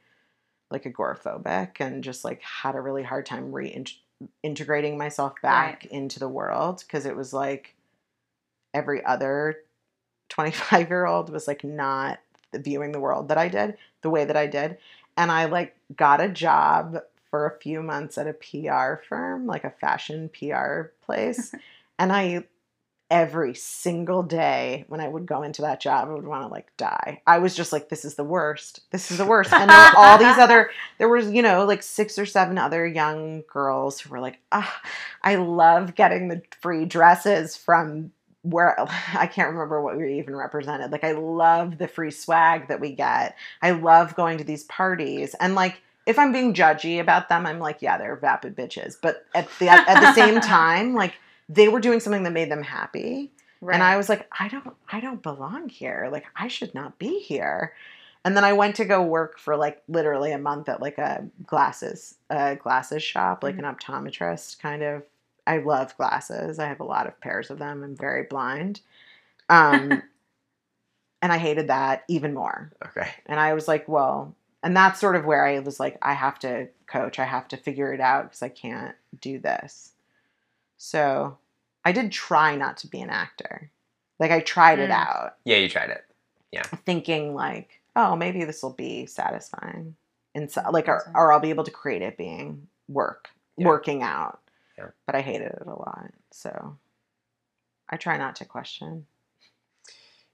like 0.70 0.84
agoraphobic 0.84 1.80
and 1.80 2.04
just 2.04 2.24
like 2.24 2.42
had 2.42 2.74
a 2.74 2.80
really 2.80 3.02
hard 3.02 3.26
time 3.26 3.52
reintegrating 3.52 4.96
myself 4.96 5.34
back 5.42 5.86
into 5.86 6.18
the 6.18 6.28
world 6.28 6.82
because 6.86 7.06
it 7.06 7.16
was 7.16 7.32
like 7.32 7.74
every 8.74 9.04
other 9.04 9.58
25 10.28 10.88
year 10.88 11.06
old 11.06 11.30
was 11.30 11.46
like 11.46 11.64
not 11.64 12.20
viewing 12.54 12.92
the 12.92 13.00
world 13.00 13.28
that 13.28 13.38
I 13.38 13.48
did 13.48 13.76
the 14.02 14.10
way 14.10 14.24
that 14.24 14.36
I 14.36 14.46
did. 14.46 14.78
And 15.16 15.30
I 15.30 15.46
like 15.46 15.76
got 15.96 16.20
a 16.20 16.28
job 16.28 17.02
for 17.30 17.46
a 17.46 17.58
few 17.58 17.82
months 17.82 18.18
at 18.18 18.26
a 18.26 18.32
PR 18.32 19.02
firm, 19.08 19.46
like 19.46 19.64
a 19.64 19.70
fashion 19.70 20.30
PR 20.30 20.92
place. 21.04 21.54
and 21.98 22.12
I, 22.12 22.44
every 23.10 23.54
single 23.54 24.22
day 24.22 24.84
when 24.88 25.00
I 25.00 25.08
would 25.08 25.26
go 25.26 25.42
into 25.42 25.62
that 25.62 25.80
job, 25.80 26.08
I 26.08 26.12
would 26.12 26.26
want 26.26 26.44
to 26.44 26.48
like 26.48 26.74
die. 26.76 27.20
I 27.26 27.38
was 27.38 27.56
just 27.56 27.72
like, 27.72 27.88
this 27.88 28.04
is 28.04 28.14
the 28.14 28.24
worst. 28.24 28.80
This 28.92 29.10
is 29.10 29.18
the 29.18 29.26
worst. 29.26 29.52
And 29.52 29.68
there 29.68 29.76
were 29.76 29.98
all 29.98 30.16
these 30.16 30.38
other, 30.38 30.70
there 30.98 31.08
was, 31.08 31.30
you 31.30 31.42
know, 31.42 31.64
like 31.64 31.82
six 31.82 32.18
or 32.18 32.26
seven 32.26 32.56
other 32.56 32.86
young 32.86 33.42
girls 33.52 34.00
who 34.00 34.10
were 34.10 34.20
like, 34.20 34.38
ah, 34.52 34.80
I 35.22 35.34
love 35.36 35.94
getting 35.94 36.28
the 36.28 36.42
free 36.60 36.84
dresses 36.84 37.56
from 37.56 38.12
where 38.42 38.76
I 39.14 39.26
can't 39.26 39.50
remember 39.50 39.82
what 39.82 39.96
we 39.96 40.18
even 40.18 40.36
represented. 40.36 40.92
Like 40.92 41.04
I 41.04 41.12
love 41.12 41.78
the 41.78 41.88
free 41.88 42.12
swag 42.12 42.68
that 42.68 42.80
we 42.80 42.92
get. 42.92 43.36
I 43.60 43.72
love 43.72 44.14
going 44.14 44.38
to 44.38 44.44
these 44.44 44.64
parties. 44.64 45.34
And 45.40 45.54
like 45.54 45.80
if 46.06 46.18
I'm 46.18 46.32
being 46.32 46.54
judgy 46.54 47.00
about 47.00 47.28
them, 47.28 47.44
I'm 47.44 47.58
like, 47.58 47.82
yeah, 47.82 47.98
they're 47.98 48.16
vapid 48.16 48.56
bitches. 48.56 48.96
But 49.00 49.26
at 49.34 49.48
the 49.58 49.68
at, 49.68 50.00
the 50.00 50.14
same 50.14 50.40
time, 50.40 50.94
like 50.94 51.14
they 51.50 51.68
were 51.68 51.80
doing 51.80 52.00
something 52.00 52.22
that 52.22 52.32
made 52.32 52.50
them 52.50 52.62
happy. 52.62 53.32
Right. 53.60 53.74
And 53.74 53.82
I 53.82 53.96
was 53.96 54.08
like, 54.08 54.30
I 54.38 54.48
don't 54.48 54.74
I 54.90 55.00
don't 55.00 55.22
belong 55.22 55.68
here. 55.68 56.08
Like 56.10 56.24
I 56.36 56.48
should 56.48 56.74
not 56.74 56.98
be 56.98 57.18
here. 57.18 57.74
And 58.24 58.36
then 58.36 58.44
I 58.44 58.52
went 58.52 58.76
to 58.76 58.84
go 58.84 59.02
work 59.02 59.38
for 59.38 59.56
like 59.56 59.82
literally 59.88 60.32
a 60.32 60.38
month 60.38 60.68
at 60.68 60.80
like 60.80 60.98
a 60.98 61.26
glasses 61.46 62.14
a 62.30 62.56
glasses 62.56 63.02
shop, 63.02 63.42
like 63.42 63.58
an 63.58 63.64
optometrist 63.64 64.60
kind 64.60 64.82
of. 64.82 65.02
I 65.46 65.58
love 65.58 65.96
glasses. 65.96 66.58
I 66.58 66.68
have 66.68 66.80
a 66.80 66.84
lot 66.84 67.06
of 67.06 67.20
pairs 67.20 67.50
of 67.50 67.58
them. 67.58 67.82
I'm 67.82 67.96
very 67.96 68.22
blind. 68.22 68.80
Um, 69.48 70.02
and 71.22 71.32
I 71.32 71.38
hated 71.38 71.68
that 71.68 72.04
even 72.08 72.34
more. 72.34 72.70
Okay. 72.86 73.08
And 73.26 73.40
I 73.40 73.54
was 73.54 73.66
like, 73.66 73.88
well, 73.88 74.36
and 74.62 74.76
that's 74.76 75.00
sort 75.00 75.16
of 75.16 75.24
where 75.24 75.44
I 75.44 75.58
was 75.58 75.80
like, 75.80 75.98
I 76.02 76.12
have 76.12 76.38
to 76.40 76.68
coach. 76.86 77.18
I 77.18 77.24
have 77.24 77.48
to 77.48 77.56
figure 77.56 77.92
it 77.92 78.00
out 78.00 78.24
because 78.24 78.42
I 78.42 78.48
can't 78.50 78.94
do 79.20 79.38
this. 79.38 79.92
So 80.82 81.36
I 81.84 81.92
did 81.92 82.10
try 82.10 82.56
not 82.56 82.78
to 82.78 82.86
be 82.86 83.02
an 83.02 83.10
actor. 83.10 83.70
Like 84.18 84.30
I 84.30 84.40
tried 84.40 84.78
it 84.78 84.88
Mm. 84.88 84.94
out, 84.94 85.36
Yeah, 85.44 85.58
you 85.58 85.68
tried 85.68 85.90
it. 85.90 86.06
Yeah. 86.52 86.62
Thinking 86.62 87.34
like, 87.34 87.82
oh, 87.94 88.16
maybe 88.16 88.44
this 88.44 88.62
will 88.62 88.72
be 88.72 89.04
satisfying. 89.04 89.94
And 90.34 90.50
so, 90.50 90.62
like, 90.70 90.88
or, 90.88 91.10
or 91.14 91.32
I'll 91.34 91.40
be 91.40 91.50
able 91.50 91.64
to 91.64 91.70
create 91.70 92.00
it 92.00 92.16
being 92.16 92.66
work, 92.88 93.28
Yeah. 93.58 93.66
working 93.66 94.02
out. 94.02 94.40
Yeah. 94.78 94.88
But 95.04 95.16
I 95.16 95.20
hated 95.20 95.48
it 95.52 95.66
a 95.66 95.70
lot. 95.74 96.12
So 96.30 96.78
I 97.90 97.98
try 97.98 98.16
not 98.16 98.36
to 98.36 98.46
question. 98.46 99.06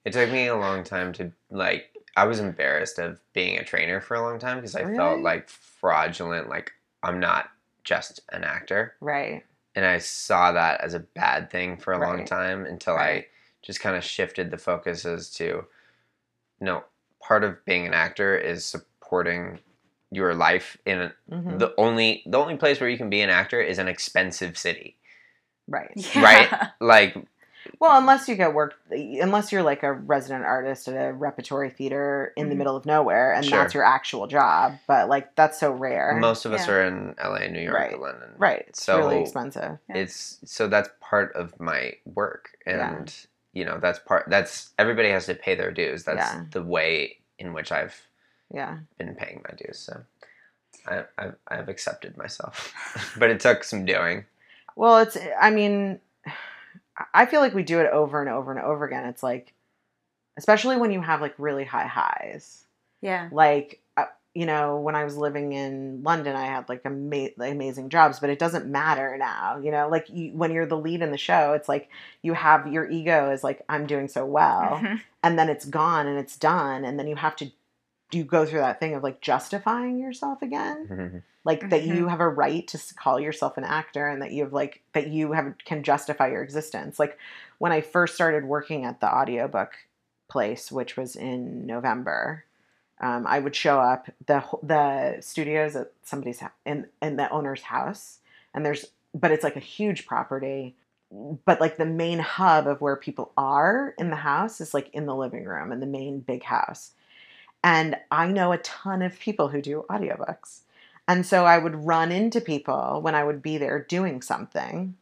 It 0.05 0.12
took 0.12 0.30
me 0.30 0.47
a 0.47 0.57
long 0.57 0.84
time 0.84 1.12
to 1.14 1.32
like. 1.51 1.90
I 2.18 2.24
was 2.24 2.38
embarrassed 2.38 2.99
of 3.01 3.20
being 3.34 3.59
a 3.59 3.64
trainer 3.64 4.01
for 4.01 4.14
a 4.14 4.22
long 4.22 4.38
time 4.38 4.57
because 4.59 4.74
I 4.76 4.82
Really? 4.82 4.97
felt 4.97 5.20
like 5.22 5.49
fraudulent. 5.49 6.49
Like 6.49 6.72
I'm 7.03 7.18
not 7.18 7.51
just 7.84 8.20
an 8.30 8.42
actor, 8.44 8.94
Right. 9.01 9.44
And 9.77 9.85
I 9.85 9.99
saw 9.99 10.51
that 10.53 10.81
as 10.81 10.95
a 10.95 11.01
bad 11.01 11.51
thing 11.51 11.77
for 11.77 11.93
a 11.93 11.99
long 12.01 12.24
time 12.24 12.66
until 12.66 12.97
I 12.97 13.27
just 13.62 13.81
kind 13.81 13.95
of 13.97 14.03
shifted 14.03 14.51
the 14.51 14.59
focus 14.59 15.05
as 15.05 15.31
to 15.35 15.66
no 16.61 16.83
part 17.22 17.45
of 17.45 17.64
being 17.64 17.87
an 17.87 17.95
actor 17.95 18.37
is 18.37 18.64
supporting 18.64 19.59
your 20.11 20.35
life 20.35 20.77
in 20.87 21.01
a, 21.03 21.12
Mhm. 21.31 21.59
the 21.59 21.74
only 21.77 22.22
the 22.27 22.39
only 22.39 22.57
place 22.57 22.81
where 22.81 22.89
you 22.89 22.97
can 22.97 23.11
be 23.11 23.20
an 23.20 23.31
actor 23.31 23.61
is 23.61 23.79
an 23.79 23.89
expensive 23.89 24.57
city 24.59 24.97
Right. 25.68 25.91
Yeah. 25.97 26.22
Right. 26.22 26.70
like 26.81 27.16
Well, 27.81 27.97
unless 27.99 28.29
you 28.29 28.35
get 28.37 28.55
work, 28.55 28.75
unless 28.91 29.53
you're 29.53 29.62
like 29.62 29.83
a 29.83 29.93
resident 29.93 30.45
artist 30.45 30.89
at 30.89 30.95
a 30.95 31.12
repertory 31.12 31.71
theater 31.71 32.33
in 32.37 32.49
the 32.49 32.55
Mhm. 32.55 32.59
middle 32.59 32.77
of 32.77 32.87
nowhere, 32.87 33.33
and 33.33 33.45
Sure. 33.45 33.59
that's 33.59 33.75
your 33.75 33.85
actual 33.85 34.27
job. 34.27 34.75
But 34.87 35.09
like 35.09 35.35
that's 35.37 35.59
so 35.61 35.73
rare. 35.73 36.14
most 36.14 36.45
of 36.45 36.53
us 36.53 36.67
Yeah. 36.67 36.75
are 36.75 36.83
in 36.85 37.14
LA, 37.19 37.49
New 37.49 37.61
York, 37.61 37.75
Right. 37.77 37.93
or 37.95 37.99
London. 37.99 38.31
right. 38.39 38.64
It's 38.69 38.83
So- 38.85 38.99
really 38.99 39.21
expensive. 39.21 39.79
Yeah. 39.89 39.97
It's 39.97 40.39
so 40.45 40.69
that's 40.69 40.89
part 41.01 41.35
of 41.35 41.59
my 41.61 41.95
work 42.05 42.51
and 42.67 43.14
you 43.53 43.64
know, 43.64 43.79
that's 43.79 43.99
part 43.99 44.25
that's 44.29 44.73
everybody 44.79 45.11
has 45.11 45.27
to 45.27 45.35
pay 45.35 45.55
their 45.55 45.71
dues. 45.71 46.05
That's 46.05 46.35
Yeah. 46.35 46.43
the 46.51 46.62
way 46.62 47.19
in 47.39 47.53
which 47.55 47.73
I've 47.73 48.07
Yeah. 48.51 48.79
been 48.99 49.14
paying 49.14 49.43
my 49.49 49.55
dues. 49.57 49.79
So 49.79 50.03
I 50.87 51.05
I've, 51.19 51.37
I've 51.49 51.69
accepted 51.69 52.17
myself. 52.19 52.73
but 53.19 53.31
it 53.31 53.41
took 53.41 53.64
some 53.64 53.85
doing. 53.87 54.25
Well, 54.77 54.99
it's. 54.99 55.17
I 55.41 55.51
mean, 55.51 56.01
I 57.12 57.26
feel 57.26 57.40
like 57.40 57.55
we 57.55 57.62
do 57.62 57.80
it 57.80 57.90
over 57.92 58.20
and 58.20 58.28
over 58.30 58.51
and 58.53 58.61
over 58.61 58.84
again. 58.84 59.05
It's 59.07 59.22
like, 59.22 59.53
especially 60.36 60.76
when 60.76 60.90
you 60.92 61.01
have 61.03 61.20
like 61.20 61.34
really 61.38 61.64
high 61.64 61.86
highs. 61.86 62.64
Yeah. 63.03 63.28
like 63.30 63.80
uh, 63.99 64.07
you 64.34 64.47
know 64.47 64.78
when 64.80 64.97
i 64.97 65.05
was 65.05 65.16
living 65.18 65.53
in 65.53 66.03
london 66.03 66.34
i 66.34 66.47
had 66.47 66.66
like 66.68 66.80
ama- 66.86 67.28
amazing 67.38 67.90
jobs 67.90 68.18
but 68.18 68.30
it 68.30 68.38
doesn't 68.38 68.66
matter 68.66 69.16
now 69.18 69.59
you 69.62 69.70
know 69.70 69.88
like 69.88 70.09
you, 70.09 70.32
when 70.32 70.51
you're 70.51 70.66
the 70.66 70.78
lead 70.78 71.03
in 71.03 71.11
the 71.12 71.18
show 71.18 71.53
it's 71.53 71.68
like 71.68 71.90
you 72.22 72.32
have 72.32 72.66
your 72.72 72.88
ego 72.90 73.30
is 73.30 73.44
like 73.44 73.62
i'm 73.68 73.86
doing 73.86 74.09
so 74.09 74.24
well 74.24 74.80
Mhm. 74.82 75.01
and 75.22 75.38
then 75.38 75.49
it's 75.51 75.66
gone 75.66 76.07
and 76.09 76.18
it's 76.18 76.36
done 76.38 76.84
and 76.86 76.99
then 76.99 77.07
you 77.07 77.16
have 77.16 77.36
to 77.36 77.51
you 78.12 78.24
go 78.24 78.46
through 78.46 78.61
that 78.61 78.80
thing 78.80 78.94
of 78.94 79.02
like 79.02 79.20
justifying 79.20 79.98
yourself 79.98 80.42
again? 80.42 81.22
Like 81.44 81.70
that 81.70 81.84
you 81.84 82.09
have 82.09 82.20
a 82.20 82.28
right 82.28 82.66
to 82.68 82.78
call 82.96 83.20
yourself 83.20 83.57
an 83.57 83.64
actor 83.64 84.07
and 84.09 84.22
that 84.22 84.32
you 84.32 84.42
have 84.44 84.52
like 84.52 84.82
that 84.94 85.09
you 85.09 85.32
have 85.32 85.54
can 85.64 85.82
justify 85.82 86.28
your 86.28 86.42
existence? 86.42 86.98
Like 86.98 87.18
when 87.59 87.72
i 87.72 87.80
first 87.80 88.14
started 88.14 88.44
working 88.44 88.84
at 88.84 89.00
the 89.00 89.12
audiobook 89.12 89.72
place 90.28 90.70
which 90.72 90.96
was 90.96 91.16
in 91.16 91.66
november 91.66 92.44
um, 93.00 93.26
i 93.26 93.38
would 93.38 93.54
show 93.54 93.80
up 93.80 94.09
the 94.26 94.42
the 94.62 95.20
studios 95.20 95.76
at 95.76 95.92
somebody's 96.02 96.40
hou- 96.40 96.48
in 96.64 96.86
in 97.00 97.16
the 97.16 97.30
owner's 97.30 97.62
house 97.62 98.18
and 98.54 98.64
there's 98.64 98.86
but 99.14 99.30
it's 99.30 99.44
like 99.44 99.57
a 99.57 99.61
huge 99.61 100.07
property 100.07 100.74
but 101.44 101.61
like 101.61 101.76
the 101.76 101.86
main 101.86 102.18
hub 102.18 102.66
of 102.66 102.80
where 102.80 102.96
people 102.96 103.32
are 103.36 103.94
in 103.98 104.11
the 104.11 104.16
house 104.16 104.61
is 104.61 104.74
like 104.74 104.90
in 104.92 105.07
the 105.07 105.14
living 105.14 105.44
room 105.44 105.70
in 105.72 105.80
the 105.80 105.86
main 105.86 106.20
big 106.20 106.42
house 106.42 106.92
and 107.64 107.96
i 108.11 108.26
know 108.26 108.52
a 108.52 108.59
ton 108.59 109.02
of 109.02 109.18
people 109.18 109.48
who 109.48 109.61
do 109.62 109.84
audiobooks 109.90 110.61
and 111.09 111.24
so 111.24 111.44
I 111.44 111.59
would 111.59 111.84
run 111.86 112.11
into 112.11 112.40
people 112.40 113.00
when 113.00 113.14
I 113.14 113.22
would 113.22 113.40
be 113.40 113.59
there 113.59 113.78
doing 113.80 114.22
something. 114.22 114.96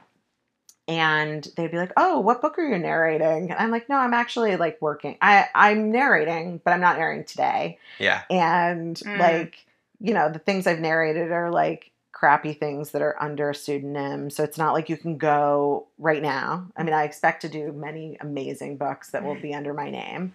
And 0.87 1.49
they'd 1.57 1.71
be 1.71 1.79
like, 1.79 1.95
"Oh, 1.97 2.21
what 2.21 2.43
book 2.43 2.59
are 2.59 2.69
you 2.69 2.77
narrating?" 2.77 3.51
And 3.51 3.55
I'm 3.59 3.71
like, 3.71 3.89
"No, 3.89 3.97
I'm 3.97 4.13
actually 4.13 4.57
like 4.57 4.77
working. 4.83 5.17
I 5.23 5.49
I'm 5.55 5.91
narrating, 5.91 6.61
but 6.63 6.73
I'm 6.73 6.83
not 6.83 6.99
narrating 6.99 7.25
today." 7.25 7.79
Yeah. 7.99 8.21
And 8.29 8.97
Mm. 8.97 9.19
like, 9.19 9.65
you 9.99 10.13
know, 10.13 10.29
the 10.29 10.39
things 10.39 10.67
I've 10.67 10.81
narrated 10.81 11.33
are 11.33 11.51
like 11.51 11.91
crappy 12.13 12.53
things 12.53 12.91
that 12.91 13.01
are 13.01 13.17
under 13.21 13.49
a 13.49 13.55
pseudonym. 13.55 14.29
So 14.29 14.45
it's 14.45 14.59
not 14.59 14.75
like 14.75 14.91
you 14.91 14.99
can 14.99 15.17
go 15.17 15.87
right 15.99 16.21
now. 16.21 16.67
I 16.77 16.83
mean, 16.83 16.93
I 16.95 17.05
expect 17.05 17.41
to 17.43 17.49
do 17.49 17.73
many 17.73 18.19
amazing 18.21 18.77
books 18.77 19.11
that 19.13 19.25
will 19.25 19.37
be 19.37 19.55
under 19.55 19.73
my 19.73 19.89
name, 19.91 20.35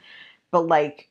but 0.49 0.61
like 0.61 1.08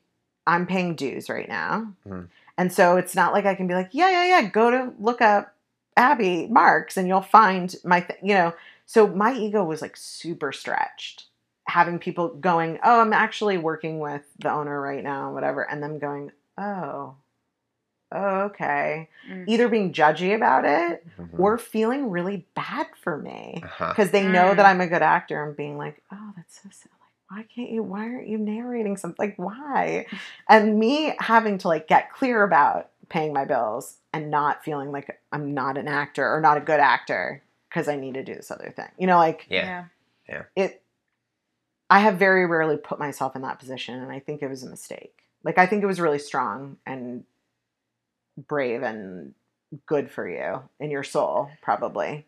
I'm 0.49 0.65
paying 0.67 0.95
dues 0.95 1.29
right 1.29 1.47
now. 1.47 1.93
Mhm. 2.07 2.27
And 2.57 2.73
so 2.73 2.97
it's 2.97 3.15
not 3.15 3.31
like 3.33 3.45
I 3.45 3.55
can 3.55 3.67
be 3.67 3.73
like, 3.73 3.89
yeah, 3.93 4.09
yeah, 4.09 4.25
yeah, 4.25 4.49
go 4.49 4.69
to 4.71 4.93
look 4.99 5.21
up 5.21 5.55
Abby 5.95 6.47
Marks 6.47 6.97
and 6.97 7.07
you'll 7.07 7.21
find 7.21 7.73
my, 7.85 8.01
th-, 8.01 8.19
you 8.21 8.33
know. 8.33 8.53
So 8.85 9.07
my 9.07 9.33
ego 9.33 9.63
was 9.63 9.81
like 9.81 9.95
super 9.95 10.51
stretched. 10.51 11.25
Having 11.67 11.99
people 11.99 12.29
going, 12.29 12.79
oh, 12.83 12.99
I'm 13.01 13.13
actually 13.13 13.57
working 13.57 13.99
with 13.99 14.23
the 14.39 14.51
owner 14.51 14.81
right 14.81 15.03
now, 15.03 15.31
whatever, 15.33 15.61
and 15.69 15.81
them 15.83 15.99
going, 15.99 16.31
oh, 16.57 17.15
oh, 18.11 18.39
okay. 18.49 19.07
Mm. 19.29 19.43
Either 19.47 19.67
being 19.69 19.93
judgy 19.93 20.35
about 20.35 20.65
it 20.65 21.05
Mhm. 21.19 21.39
or 21.39 21.57
feeling 21.59 22.09
really 22.09 22.47
bad 22.55 22.87
for 23.03 23.17
me 23.17 23.61
Uh-huh. 23.63 23.89
because 23.89 24.09
they 24.11 24.25
know 24.27 24.51
Mm. 24.53 24.55
that 24.57 24.65
I'm 24.65 24.81
a 24.81 24.87
good 24.87 25.03
actor 25.03 25.43
and 25.43 25.55
being 25.55 25.77
like, 25.77 26.01
oh, 26.11 26.33
that's 26.35 26.59
so 26.61 26.69
sad. 26.71 26.89
Like, 27.29 27.37
why 27.37 27.43
can't 27.53 27.71
you? 27.71 27.83
Why 27.83 28.01
aren't 28.01 28.27
you 28.27 28.37
narrating 28.37 28.97
something? 28.97 29.17
Like, 29.27 29.35
why? 29.37 30.05
And 30.47 30.79
me 30.79 31.15
having 31.19 31.57
to 31.59 31.67
like 31.67 31.87
get 31.87 32.11
clear 32.11 32.43
about 32.43 32.89
paying 33.09 33.33
my 33.33 33.45
bills 33.45 33.97
and 34.13 34.29
not 34.29 34.63
feeling 34.63 34.91
like 34.91 35.19
I'm 35.31 35.53
not 35.53 35.77
an 35.77 35.87
actor 35.87 36.27
or 36.33 36.41
not 36.41 36.57
a 36.57 36.61
good 36.61 36.79
actor 36.79 37.41
because 37.69 37.87
I 37.87 37.95
need 37.95 38.15
to 38.15 38.23
do 38.23 38.35
this 38.35 38.51
other 38.51 38.73
thing. 38.75 38.89
You 38.97 39.07
know, 39.07 39.17
like 39.17 39.45
yeah 39.49 39.85
Yeah. 40.27 40.43
it. 40.55 40.81
I 41.91 41.99
have 41.99 42.17
very 42.17 42.45
rarely 42.45 42.77
put 42.77 42.99
myself 42.99 43.35
in 43.35 43.41
that 43.41 43.57
position, 43.59 43.99
and 43.99 44.11
I 44.11 44.19
think 44.19 44.43
it 44.43 44.47
was 44.47 44.61
a 44.63 44.69
mistake. 44.69 45.23
Like, 45.43 45.57
I 45.57 45.65
think 45.65 45.81
it 45.81 45.87
was 45.87 45.99
really 45.99 46.19
strong 46.19 46.77
and 46.85 47.23
brave 48.47 48.83
and 48.83 49.33
good 49.87 50.11
for 50.11 50.29
you 50.29 50.61
in 50.79 50.91
your 50.91 51.03
soul, 51.03 51.49
probably. 51.63 52.27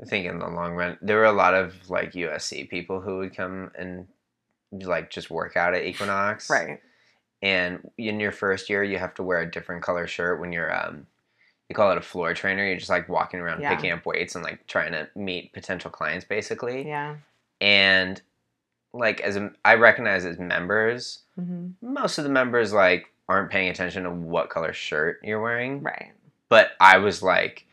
I 0.00 0.04
think 0.04 0.26
in 0.26 0.38
the 0.38 0.46
long 0.48 0.74
run, 0.74 0.98
there 1.02 1.16
were 1.16 1.24
a 1.24 1.32
lot 1.32 1.54
of 1.54 1.90
like 1.90 2.12
USC 2.12 2.68
people 2.70 3.00
who 3.00 3.18
would 3.18 3.36
come 3.36 3.72
and 3.76 4.06
like 4.72 5.10
just 5.10 5.30
work 5.30 5.56
out 5.56 5.74
at 5.74 5.84
Equinox. 5.84 6.48
Right. 6.50 6.80
And 7.42 7.90
in 7.98 8.20
your 8.20 8.32
first 8.32 8.70
year, 8.70 8.82
you 8.84 8.98
have 8.98 9.14
to 9.14 9.22
wear 9.22 9.40
a 9.40 9.50
different 9.50 9.82
color 9.82 10.06
shirt 10.06 10.40
when 10.40 10.52
you're 10.52 10.74
um, 10.74 11.06
you 11.68 11.74
call 11.74 11.90
it 11.92 11.98
a 11.98 12.02
floor 12.02 12.34
trainer. 12.34 12.64
You're 12.66 12.76
just 12.78 12.90
like 12.90 13.08
walking 13.08 13.40
around 13.40 13.60
Yeah. 13.60 13.74
picking 13.74 13.90
up 13.92 14.04
weights 14.06 14.34
and 14.34 14.44
like 14.44 14.66
trying 14.66 14.92
to 14.92 15.08
meet 15.16 15.52
potential 15.52 15.90
clients, 15.90 16.24
basically. 16.24 16.86
Yeah. 16.86 17.16
And 17.60 18.20
like 18.92 19.20
as 19.22 19.36
a, 19.36 19.50
I 19.64 19.74
recognize 19.74 20.24
as 20.24 20.38
members, 20.38 21.20
hmm 21.38 21.68
most 21.80 22.18
of 22.18 22.24
the 22.24 22.30
members 22.30 22.72
like 22.72 23.06
aren't 23.28 23.50
paying 23.50 23.70
attention 23.70 24.02
to 24.04 24.10
what 24.10 24.50
color 24.50 24.72
shirt 24.72 25.20
you're 25.22 25.40
wearing. 25.40 25.82
Right. 25.82 26.12
But 26.48 26.72
I 26.80 26.98
was 26.98 27.22
like, 27.22 27.66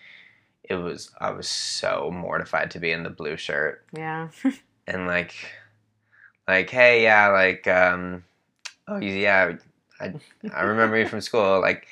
it 0.64 0.76
was 0.76 1.12
I 1.20 1.32
was 1.32 1.48
so 1.48 2.10
mortified 2.14 2.72
to 2.72 2.80
be 2.80 2.92
in 2.92 3.04
the 3.04 3.10
blue 3.10 3.36
shirt 3.38 3.84
Yeah. 3.96 4.30
and 4.88 5.06
like 5.08 5.34
like 6.50 6.70
hey 6.70 7.04
yeah 7.04 7.28
like 7.30 7.68
um 7.68 8.24
oh 8.88 8.98
yeah 8.98 9.54
I 10.00 10.14
I 10.54 10.62
remember 10.64 10.98
you 10.98 11.08
from 11.08 11.22
school. 11.22 11.62
Like 11.70 11.88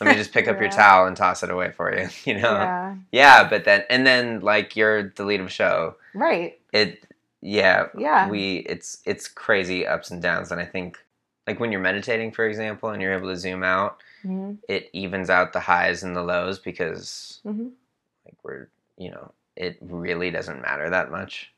let 0.00 0.08
me 0.08 0.16
just 0.16 0.32
pick 0.32 0.48
up 0.48 0.58
your 0.58 0.70
towel 0.70 1.06
and 1.06 1.14
toss 1.16 1.42
it 1.42 1.50
away 1.50 1.70
for 1.72 1.94
you 1.94 2.08
you 2.24 2.40
know? 2.40 2.54
Yeah. 2.54 2.94
yeah 3.12 3.48
but 3.48 3.64
then 3.64 3.84
and 3.90 4.06
then 4.06 4.40
like 4.40 4.74
you're 4.76 5.10
the 5.16 5.24
lead 5.24 5.40
of 5.40 5.46
a 5.46 5.50
show. 5.50 5.96
Right. 6.14 6.58
it 6.72 7.04
yeah 7.42 7.86
Yeah. 7.96 8.28
we 8.28 8.58
it's 8.68 8.98
it's 9.04 9.28
crazy 9.28 9.86
ups 9.86 10.10
and 10.10 10.20
downs 10.22 10.50
and 10.52 10.60
I 10.60 10.64
think 10.64 10.98
like 11.46 11.60
when 11.60 11.70
you're 11.72 11.80
meditating 11.80 12.32
for 12.32 12.46
example 12.46 12.90
and 12.90 13.00
you're 13.02 13.14
able 13.14 13.28
to 13.28 13.36
zoom 13.36 13.62
out 13.62 14.02
hmm 14.22 14.54
it 14.68 14.90
evens 14.92 15.30
out 15.30 15.52
the 15.52 15.60
highs 15.60 16.02
and 16.02 16.14
the 16.16 16.22
lows 16.22 16.58
because 16.58 17.40
hmm 17.44 17.68
like 18.26 18.36
we're 18.42 18.68
you 18.98 19.10
know 19.10 19.32
it 19.56 19.76
really 19.80 20.30
doesn't 20.30 20.62
matter 20.62 20.88
that 20.90 21.10
much 21.10 21.52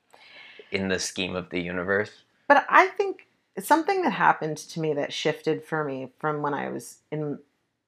in 0.70 0.88
the 0.88 0.98
scheme 0.98 1.34
of 1.36 1.50
the 1.50 1.60
universe 1.60 2.10
But 2.52 2.66
I 2.68 2.88
think 2.88 3.28
something 3.58 4.02
that 4.02 4.10
happened 4.10 4.58
to 4.58 4.78
me 4.78 4.92
that 4.92 5.10
shifted 5.10 5.64
for 5.64 5.84
me 5.84 6.10
from 6.18 6.42
when 6.42 6.52
I 6.52 6.68
was 6.68 6.98
in 7.10 7.38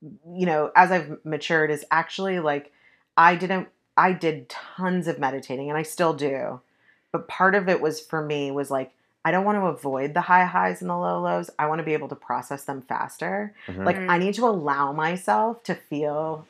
you 0.01 0.47
know, 0.47 0.71
as 0.75 0.91
I've 0.91 1.19
matured 1.23 1.71
is 1.71 1.85
actually 1.91 2.41
like 2.41 2.73
I 3.15 3.37
didn't 3.37 3.69
I 3.99 4.13
did 4.13 4.49
tons 4.49 5.07
of 5.07 5.19
meditating 5.19 5.69
and 5.69 5.77
I 5.77 5.83
still 5.83 6.15
do. 6.15 6.63
But 7.13 7.29
part 7.29 7.55
of 7.55 7.69
it 7.69 7.83
was 7.83 8.01
for 8.01 8.25
me 8.25 8.51
was 8.51 8.71
like 8.71 8.93
I 9.23 9.33
don't 9.33 9.45
want 9.45 9.59
to 9.59 9.67
avoid 9.67 10.15
the 10.15 10.23
high 10.23 10.47
highs 10.47 10.81
and 10.81 10.89
the 10.89 10.97
low 10.97 11.21
lows. 11.21 11.51
I 11.59 11.67
want 11.67 11.81
to 11.81 11.85
be 11.85 11.93
able 11.93 12.09
to 12.09 12.17
process 12.17 12.65
them 12.65 12.81
faster. 12.81 13.53
Mhm. 13.67 13.85
Like 13.85 13.97
Mm. 13.99 14.09
I 14.09 14.17
need 14.17 14.33
to 14.35 14.47
allow 14.47 14.93
myself 14.93 15.63
to 15.65 15.75
feel 15.75 16.47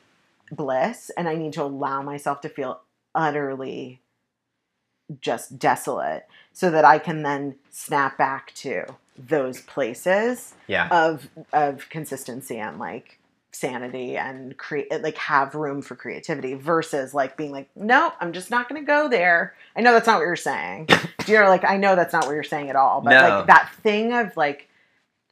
bliss 0.49 1.09
and 1.17 1.27
I 1.27 1.35
need 1.35 1.51
to 1.53 1.63
allow 1.63 2.01
myself 2.01 2.39
to 2.41 2.49
feel 2.49 2.79
utterly 3.13 3.99
just 5.21 5.59
desolate 5.59 6.25
so 6.53 6.71
that 6.71 6.85
I 6.85 6.99
can 6.99 7.23
then 7.23 7.55
snap 7.71 8.17
back 8.17 8.53
to 8.55 8.85
those 9.17 9.61
places 9.61 10.53
yeah. 10.67 10.87
of 10.91 11.27
of 11.53 11.89
consistency 11.89 12.57
and 12.57 12.79
like 12.79 13.19
sanity 13.51 14.17
and 14.17 14.57
create 14.57 14.91
like 15.01 15.17
have 15.17 15.55
room 15.55 15.81
for 15.81 15.95
creativity 15.95 16.53
versus 16.55 17.13
like 17.13 17.37
being 17.37 17.53
like 17.53 17.69
nope 17.73 18.11
i'm 18.19 18.33
just 18.33 18.51
not 18.51 18.67
going 18.67 18.81
to 18.81 18.85
go 18.85 19.07
there 19.07 19.55
i 19.77 19.81
know 19.81 19.93
that's 19.93 20.07
not 20.07 20.17
what 20.17 20.25
you're 20.25 20.35
saying 20.35 20.85
you're 21.27 21.47
like 21.47 21.63
i 21.63 21.77
know 21.77 21.95
that's 21.95 22.11
not 22.11 22.25
what 22.25 22.33
you're 22.33 22.43
saying 22.43 22.69
at 22.69 22.75
all 22.75 22.99
but 22.99 23.11
No. 23.11 23.21
like 23.21 23.47
that 23.47 23.73
thing 23.75 24.11
of 24.11 24.35
like 24.35 24.67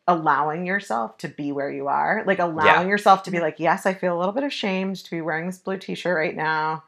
allowing 0.08 0.66
yourself 0.66 1.18
to 1.18 1.28
be 1.28 1.52
where 1.52 1.70
you 1.70 1.88
are 1.88 2.24
like 2.26 2.40
allowing 2.40 2.88
yourself 2.88 3.24
to 3.24 3.32
be 3.32 3.42
like 3.42 3.60
yes 3.60 3.86
i 3.86 3.94
feel 3.94 4.18
a 4.18 4.20
little 4.20 4.34
bit 4.34 4.46
ashamed 4.46 4.96
to 5.04 5.12
be 5.12 5.20
wearing 5.20 5.46
this 5.46 5.58
blue 5.58 5.78
t-shirt 5.78 6.16
right 6.16 6.36
now 6.38 6.84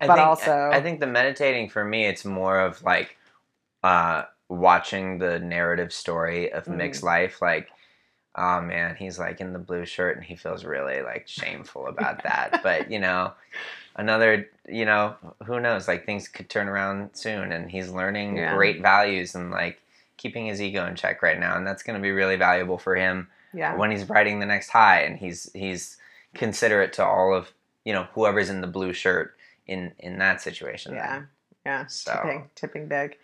I 0.00 0.06
but 0.06 0.14
think, 0.16 0.26
also 0.26 0.70
I 0.72 0.80
think 0.80 1.00
the 1.00 1.06
meditating 1.06 1.68
for 1.68 1.84
me, 1.84 2.06
it's 2.06 2.24
more 2.24 2.60
of 2.60 2.82
like 2.82 3.16
uh, 3.82 4.24
watching 4.48 5.18
the 5.18 5.38
narrative 5.38 5.92
story 5.92 6.52
of 6.52 6.64
Mm. 6.66 6.76
Mick's 6.76 7.02
life. 7.02 7.42
Like, 7.42 7.68
oh 8.34 8.60
man, 8.60 8.96
he's 8.96 9.18
like 9.18 9.40
in 9.40 9.52
the 9.52 9.58
blue 9.58 9.84
shirt 9.84 10.16
and 10.16 10.24
he 10.24 10.36
feels 10.36 10.64
really 10.64 11.02
like 11.02 11.28
shameful 11.28 11.86
about 11.94 12.22
that. 12.22 12.60
But 12.62 12.90
you 12.90 12.98
know, 12.98 13.32
another, 13.96 14.48
you 14.68 14.84
know, 14.84 15.14
who 15.46 15.60
knows? 15.60 15.88
Like 15.88 16.06
things 16.06 16.28
could 16.28 16.48
turn 16.48 16.68
around 16.68 17.10
soon, 17.14 17.52
and 17.52 17.70
he's 17.70 17.90
learning 17.90 18.36
Yeah. 18.36 18.54
great 18.54 18.80
values 18.80 19.34
and 19.34 19.50
like 19.50 19.80
keeping 20.16 20.46
his 20.46 20.62
ego 20.62 20.86
in 20.86 20.94
check 20.94 21.22
right 21.22 21.38
now, 21.38 21.56
and 21.56 21.66
that's 21.66 21.82
going 21.82 21.96
to 21.98 22.02
be 22.02 22.12
really 22.12 22.36
valuable 22.36 22.78
for 22.78 22.94
him 22.96 23.28
yeah 23.54 23.76
when 23.76 23.90
he's 23.90 24.08
riding 24.08 24.40
the 24.40 24.46
next 24.46 24.70
high 24.70 25.00
and 25.02 25.18
he's 25.18 25.50
he's 25.52 25.98
considerate 26.32 26.90
to 26.94 27.04
all 27.04 27.34
of 27.34 27.52
you 27.84 27.92
know 27.92 28.04
whoever's 28.14 28.48
in 28.48 28.62
the 28.62 28.66
blue 28.66 28.94
shirt 28.94 29.34
in 29.72 29.92
in 29.98 30.18
that 30.18 30.40
situation 30.40 30.94
Yeah. 30.94 31.10
then. 31.12 31.28
Yeah. 31.66 31.86
So- 31.86 32.12
Tipping, 32.12 32.50
tipping 32.54 32.88
big. 32.88 33.18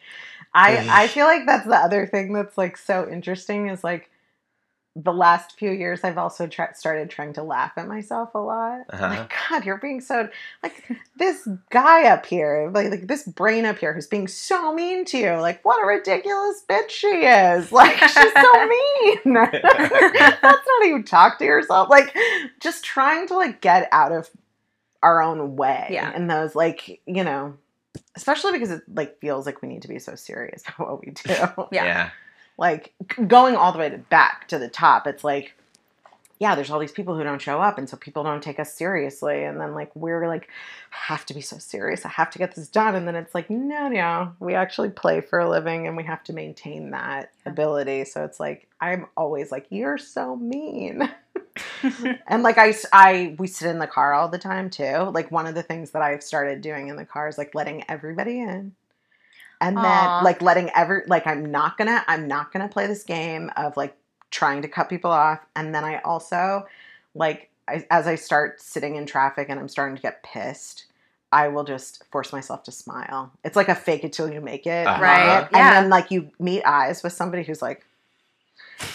I 0.54 1.02
I 1.04 1.06
feel 1.08 1.26
like 1.26 1.44
that's 1.46 1.66
the 1.66 1.76
other 1.76 2.06
thing 2.06 2.32
that's 2.32 2.56
like 2.56 2.76
so 2.76 3.08
interesting 3.08 3.68
is 3.68 3.84
like 3.84 4.10
the 4.96 5.12
last 5.12 5.56
few 5.56 5.70
years 5.70 6.02
I've 6.02 6.18
also 6.18 6.48
tra- 6.48 6.74
started 6.74 7.08
trying 7.08 7.32
to 7.34 7.42
laugh 7.44 7.72
at 7.76 7.86
myself 7.86 8.34
a 8.34 8.38
lot. 8.38 8.80
Uh-huh. 8.90 9.08
Like 9.08 9.32
God, 9.50 9.64
you're 9.64 9.78
being 9.78 10.00
so 10.00 10.28
like 10.62 10.82
this 11.16 11.46
guy 11.70 12.08
up 12.08 12.26
here, 12.26 12.70
like, 12.74 12.90
like 12.90 13.06
this 13.06 13.22
brain 13.24 13.64
up 13.64 13.78
here 13.78 13.92
who's 13.92 14.08
being 14.08 14.26
so 14.26 14.72
mean 14.74 15.04
to 15.06 15.18
you. 15.18 15.32
Like 15.34 15.64
what 15.64 15.80
a 15.82 15.86
ridiculous 15.86 16.64
bitch 16.68 16.90
she 16.90 17.06
is. 17.26 17.70
Like 17.80 17.96
she's 17.98 18.12
so 18.12 18.66
mean. 18.74 19.34
that's 19.34 20.42
not 20.42 20.58
how 20.66 20.82
you 20.84 21.02
talk 21.04 21.38
to 21.38 21.44
yourself. 21.44 21.88
Like 21.90 22.16
just 22.60 22.82
trying 22.84 23.28
to 23.28 23.36
like 23.36 23.60
get 23.60 23.88
out 23.92 24.10
of 24.12 24.30
our 25.02 25.22
own 25.22 25.56
way 25.56 25.88
Yeah. 25.90 26.12
and 26.14 26.30
those 26.30 26.54
like 26.54 27.00
you 27.06 27.24
know 27.24 27.54
especially 28.16 28.52
because 28.52 28.70
it 28.70 28.82
like 28.92 29.18
feels 29.20 29.46
like 29.46 29.62
we 29.62 29.68
need 29.68 29.82
to 29.82 29.88
be 29.88 29.98
so 29.98 30.14
serious 30.14 30.62
about 30.68 30.88
what 30.90 31.04
we 31.04 31.12
do 31.12 31.66
Yeah. 31.72 32.10
like 32.58 32.92
going 33.26 33.56
all 33.56 33.72
the 33.72 33.78
way 33.78 33.90
to 33.90 33.98
back 33.98 34.48
to 34.48 34.58
the 34.58 34.68
top 34.68 35.06
it's 35.06 35.22
like 35.24 35.54
yeah 36.40 36.54
there's 36.54 36.70
all 36.70 36.78
these 36.78 36.92
people 36.92 37.16
who 37.16 37.24
don't 37.24 37.42
show 37.42 37.60
up 37.60 37.78
and 37.78 37.88
so 37.88 37.96
people 37.96 38.22
don't 38.22 38.42
take 38.42 38.60
us 38.60 38.72
seriously 38.72 39.42
and 39.44 39.60
then 39.60 39.74
like 39.74 39.90
we're 39.96 40.28
like 40.28 40.48
I 40.92 40.96
have 41.12 41.26
to 41.26 41.34
be 41.34 41.40
so 41.40 41.58
serious 41.58 42.06
i 42.06 42.08
have 42.10 42.30
to 42.30 42.38
get 42.38 42.54
this 42.54 42.68
done 42.68 42.94
and 42.94 43.06
then 43.08 43.16
it's 43.16 43.34
like 43.34 43.50
no 43.50 43.88
no 43.88 44.32
we 44.38 44.54
actually 44.54 44.90
play 44.90 45.20
for 45.20 45.38
a 45.40 45.48
living 45.50 45.86
and 45.88 45.96
we 45.96 46.04
have 46.04 46.22
to 46.24 46.32
maintain 46.32 46.90
that 46.90 47.30
Yeah. 47.44 47.52
ability 47.52 48.04
so 48.04 48.24
it's 48.24 48.38
like 48.38 48.68
i'm 48.80 49.06
always 49.16 49.50
like 49.50 49.66
you're 49.70 49.98
so 49.98 50.36
mean 50.36 51.08
and 52.26 52.42
like 52.42 52.58
I, 52.58 52.74
I 52.92 53.36
we 53.38 53.46
sit 53.46 53.68
in 53.68 53.78
the 53.78 53.86
car 53.86 54.12
all 54.12 54.28
the 54.28 54.38
time 54.38 54.70
too. 54.70 55.10
Like 55.12 55.30
one 55.30 55.46
of 55.46 55.54
the 55.54 55.62
things 55.62 55.90
that 55.92 56.02
I've 56.02 56.22
started 56.22 56.60
doing 56.60 56.88
in 56.88 56.96
the 56.96 57.04
car 57.04 57.28
is 57.28 57.38
like 57.38 57.54
letting 57.54 57.84
everybody 57.88 58.40
in. 58.40 58.72
And 59.60 59.76
then 59.76 59.84
Aw. 59.84 60.20
like 60.22 60.40
letting 60.40 60.70
every 60.74 61.02
like 61.06 61.26
I'm 61.26 61.50
not 61.50 61.76
gonna 61.78 62.04
I'm 62.06 62.28
not 62.28 62.52
gonna 62.52 62.68
play 62.68 62.86
this 62.86 63.02
game 63.02 63.50
of 63.56 63.76
like 63.76 63.96
trying 64.30 64.62
to 64.62 64.68
cut 64.68 64.88
people 64.88 65.10
off. 65.10 65.40
And 65.56 65.74
then 65.74 65.84
I 65.84 65.98
also 65.98 66.66
like 67.14 67.50
I, 67.66 67.86
as 67.90 68.06
I 68.06 68.14
start 68.14 68.60
sitting 68.60 68.96
in 68.96 69.06
traffic 69.06 69.48
and 69.48 69.58
I'm 69.58 69.68
starting 69.68 69.96
to 69.96 70.02
get 70.02 70.22
pissed, 70.22 70.84
I 71.32 71.48
will 71.48 71.64
just 71.64 72.04
force 72.10 72.32
myself 72.32 72.62
to 72.64 72.72
smile. 72.72 73.32
It's 73.44 73.56
like 73.56 73.68
a 73.68 73.74
fake 73.74 74.04
it 74.04 74.12
till 74.12 74.32
you 74.32 74.40
make 74.40 74.66
it. 74.66 74.86
Uh-huh. 74.86 75.02
Right, 75.02 75.26
moment. 75.26 75.48
yeah. 75.52 75.58
And 75.58 75.84
then 75.84 75.90
like 75.90 76.10
you 76.10 76.30
meet 76.38 76.62
eyes 76.64 77.02
with 77.02 77.12
somebody 77.12 77.42
who's 77.42 77.60
like 77.60 77.84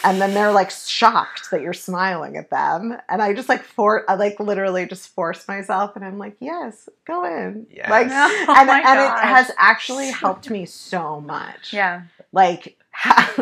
and 0.04 0.22
then 0.22 0.34
they're 0.34 0.52
like 0.52 0.72
shocked 0.72 1.52
that 1.52 1.62
you're 1.62 1.74
smiling 1.74 2.38
at 2.38 2.50
them. 2.50 2.98
And 3.10 3.22
i 3.22 3.34
just 3.34 3.50
like 3.50 3.64
for 3.64 4.10
i 4.10 4.16
like 4.16 4.40
literally 4.40 4.86
just 4.86 5.10
force 5.10 5.48
myself 5.48 5.96
and 5.96 6.06
i'm 6.06 6.18
like 6.18 6.36
yes 6.40 6.88
go 7.06 7.26
in. 7.26 7.68
Yes. 7.70 7.90
like 7.90 8.08
Oh 8.12 8.56
and, 8.58 8.68
my 8.68 8.80
and 8.86 9.00
it 9.00 9.28
has 9.28 9.52
actually 9.58 10.12
helped 10.24 10.50
me 10.50 10.66
so 10.66 11.20
much. 11.22 11.74
Yeah. 11.74 12.04
like 12.32 12.78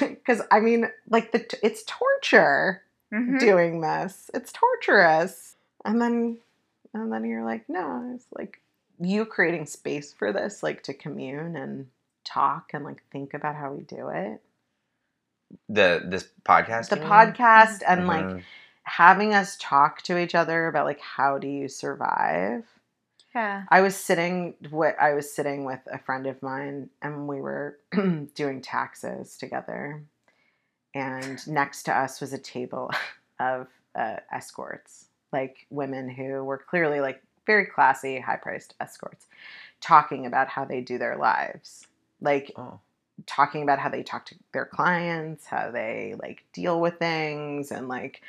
because 0.00 0.40
i 0.50 0.60
mean 0.60 0.88
like 1.10 1.32
the 1.32 1.40
t- 1.40 1.56
it's 1.62 1.82
torture 1.86 2.80
Mhm. 3.12 3.38
doing 3.38 3.80
this. 3.80 4.28
It's 4.34 4.50
torturous. 4.52 5.54
And 5.84 6.00
then 6.00 6.38
and 6.94 7.12
then 7.12 7.24
you're 7.24 7.44
like 7.44 7.68
no 7.68 8.12
it's 8.14 8.26
like 8.32 8.60
you 9.00 9.24
creating 9.24 9.66
space 9.66 10.12
for 10.12 10.32
this 10.32 10.62
like 10.62 10.82
to 10.84 10.94
commune 10.94 11.54
and 11.56 11.86
talk 12.24 12.70
and 12.72 12.84
like 12.84 13.02
think 13.12 13.34
about 13.34 13.54
how 13.56 13.72
we 13.72 13.82
do 13.84 14.08
it 14.08 14.40
the 15.68 16.02
this 16.06 16.28
podcast 16.44 16.88
the 16.90 16.96
you 16.96 17.02
mean? 17.02 17.10
podcast 17.10 17.82
and 17.86 18.06
like 18.06 18.24
Mhm. 18.26 18.42
having 18.84 19.34
us 19.34 19.56
talk 19.60 20.02
to 20.02 20.18
each 20.18 20.34
other 20.34 20.66
about 20.66 20.84
like 20.86 21.00
how 21.00 21.38
do 21.38 21.48
you 21.48 21.68
survive 21.68 22.64
Yeah. 23.34 23.64
i 23.68 23.80
was 23.80 23.96
sitting 23.96 24.54
what 24.70 24.96
i 25.00 25.14
was 25.14 25.32
sitting 25.32 25.64
with 25.64 25.80
a 25.90 25.98
friend 25.98 26.26
of 26.26 26.42
mine 26.42 26.90
and 27.02 27.26
we 27.26 27.40
were 27.40 27.78
doing 28.34 28.60
taxes 28.60 29.36
together 29.38 30.02
and 30.94 31.46
next 31.48 31.84
to 31.84 31.92
us 31.96 32.20
was 32.20 32.32
a 32.32 32.38
table 32.38 32.90
of 33.40 33.68
uh, 33.94 34.16
escorts 34.32 35.06
like 35.32 35.66
women 35.70 36.08
who 36.08 36.44
were 36.44 36.58
clearly 36.58 37.00
like 37.00 37.22
very 37.46 37.66
classy 37.66 38.18
high 38.20 38.36
priced 38.36 38.74
escorts 38.80 39.26
talking 39.80 40.26
about 40.26 40.48
how 40.48 40.64
they 40.64 40.80
do 40.80 40.98
their 40.98 41.16
lives 41.16 41.86
like 42.20 42.52
oh 42.56 42.78
talking 43.26 43.62
about 43.62 43.78
how 43.78 43.88
they 43.88 44.02
talk 44.02 44.26
to 44.26 44.34
their 44.52 44.66
clients, 44.66 45.46
how 45.46 45.70
they 45.70 46.14
like 46.18 46.44
deal 46.52 46.80
with 46.80 46.98
things 46.98 47.70
and 47.70 47.88
like 47.88 48.22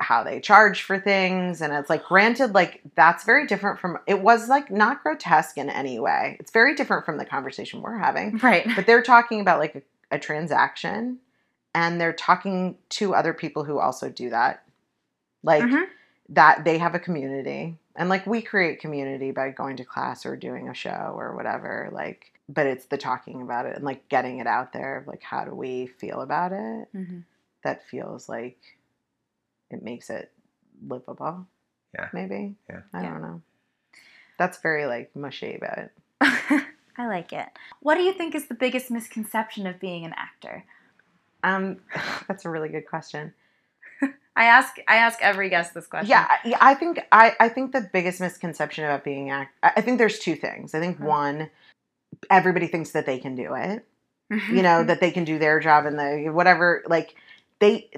how 0.00 0.24
they 0.24 0.40
charge 0.40 0.82
for 0.82 0.98
things 0.98 1.62
and 1.62 1.72
it's 1.72 1.88
like 1.88 2.04
granted 2.04 2.52
like 2.54 2.80
that's 2.96 3.22
very 3.22 3.46
different 3.46 3.78
from 3.78 3.96
it 4.08 4.20
was 4.20 4.48
like 4.48 4.68
not 4.68 5.02
grotesque 5.02 5.56
in 5.58 5.70
any 5.70 6.00
way. 6.00 6.36
It's 6.40 6.50
very 6.50 6.74
different 6.74 7.06
from 7.06 7.18
the 7.18 7.24
conversation 7.24 7.82
we're 7.82 7.96
having. 7.96 8.38
Right. 8.38 8.66
But 8.74 8.86
they're 8.86 9.02
talking 9.02 9.40
about 9.40 9.60
like 9.60 9.76
a, 9.76 10.16
a 10.16 10.18
transaction 10.18 11.18
and 11.72 12.00
they're 12.00 12.12
talking 12.12 12.76
to 12.90 13.14
other 13.14 13.32
people 13.32 13.62
who 13.62 13.78
also 13.78 14.08
do 14.08 14.30
that. 14.30 14.64
Like 15.44 15.62
Mhm. 15.62 15.86
that 16.30 16.64
they 16.64 16.78
have 16.78 16.96
a 16.96 16.98
community 16.98 17.78
and 17.94 18.08
like 18.08 18.26
we 18.26 18.42
create 18.42 18.80
community 18.80 19.30
by 19.30 19.50
going 19.50 19.76
to 19.76 19.84
class 19.84 20.26
or 20.26 20.34
doing 20.36 20.68
a 20.68 20.74
show 20.74 21.14
or 21.16 21.36
whatever 21.36 21.88
like 21.92 22.32
but 22.48 22.66
it's 22.66 22.86
the 22.86 22.96
talking 22.96 23.42
about 23.42 23.66
it 23.66 23.74
and 23.76 23.84
like 23.84 24.08
getting 24.08 24.38
it 24.38 24.46
out 24.46 24.72
there 24.72 25.04
like 25.06 25.22
how 25.22 25.44
do 25.44 25.52
we 25.54 25.86
feel 25.86 26.20
about 26.20 26.52
it 26.52 26.88
Mhm. 26.94 27.24
that 27.64 27.86
feels 27.88 28.28
like 28.28 28.58
it 29.70 29.82
makes 29.82 30.10
it 30.10 30.30
livable 30.86 31.46
Yeah. 31.94 32.08
maybe 32.12 32.54
Yeah. 32.70 32.82
i 32.92 33.02
Yeah. 33.02 33.10
don't 33.10 33.22
know 33.22 33.42
that's 34.38 34.58
very 34.58 34.86
like 34.86 35.14
mushy 35.16 35.58
but 35.60 35.90
I 36.98 37.08
like 37.08 37.30
it. 37.34 37.46
What 37.80 37.96
do 37.96 38.00
you 38.02 38.14
think 38.14 38.34
is 38.34 38.46
the 38.46 38.54
biggest 38.54 38.90
misconception 38.90 39.66
of 39.66 39.78
being 39.78 40.04
an 40.06 40.14
actor? 40.16 40.64
um 41.44 41.80
that's 42.28 42.44
a 42.44 42.50
really 42.50 42.68
good 42.70 42.86
question 42.86 43.34
I 44.36 44.44
ask 44.44 44.76
I 44.88 44.96
ask 44.96 45.18
every 45.22 45.48
guest 45.48 45.72
this 45.74 45.86
question. 45.86 46.10
Yeah, 46.10 46.26
I- 46.28 46.48
yeah. 46.48 46.58
I 46.60 46.74
think 46.74 47.00
I, 47.10 47.34
I 47.40 47.48
think 47.48 47.72
the 47.72 47.80
biggest 47.80 48.20
misconception 48.20 48.84
about 48.84 49.02
being 49.04 49.30
act. 49.30 49.54
I 49.62 49.72
I 49.76 49.80
think 49.80 49.96
there's 49.98 50.18
two 50.18 50.36
things. 50.36 50.74
I 50.74 50.80
think 50.80 50.98
Mhm. 50.98 51.04
one, 51.04 51.50
everybody 52.30 52.66
thinks 52.66 52.90
that 52.92 53.06
they 53.06 53.18
can 53.18 53.34
do 53.34 53.54
it. 53.54 53.84
Mm-hmm. 54.32 54.56
You 54.56 54.62
know 54.62 54.84
that 54.88 55.00
they 55.00 55.10
can 55.10 55.24
do 55.24 55.38
their 55.38 55.60
job 55.60 55.86
and 55.86 55.98
the 55.98 56.30
whatever. 56.30 56.82
Like 56.86 57.14
they, 57.58 57.90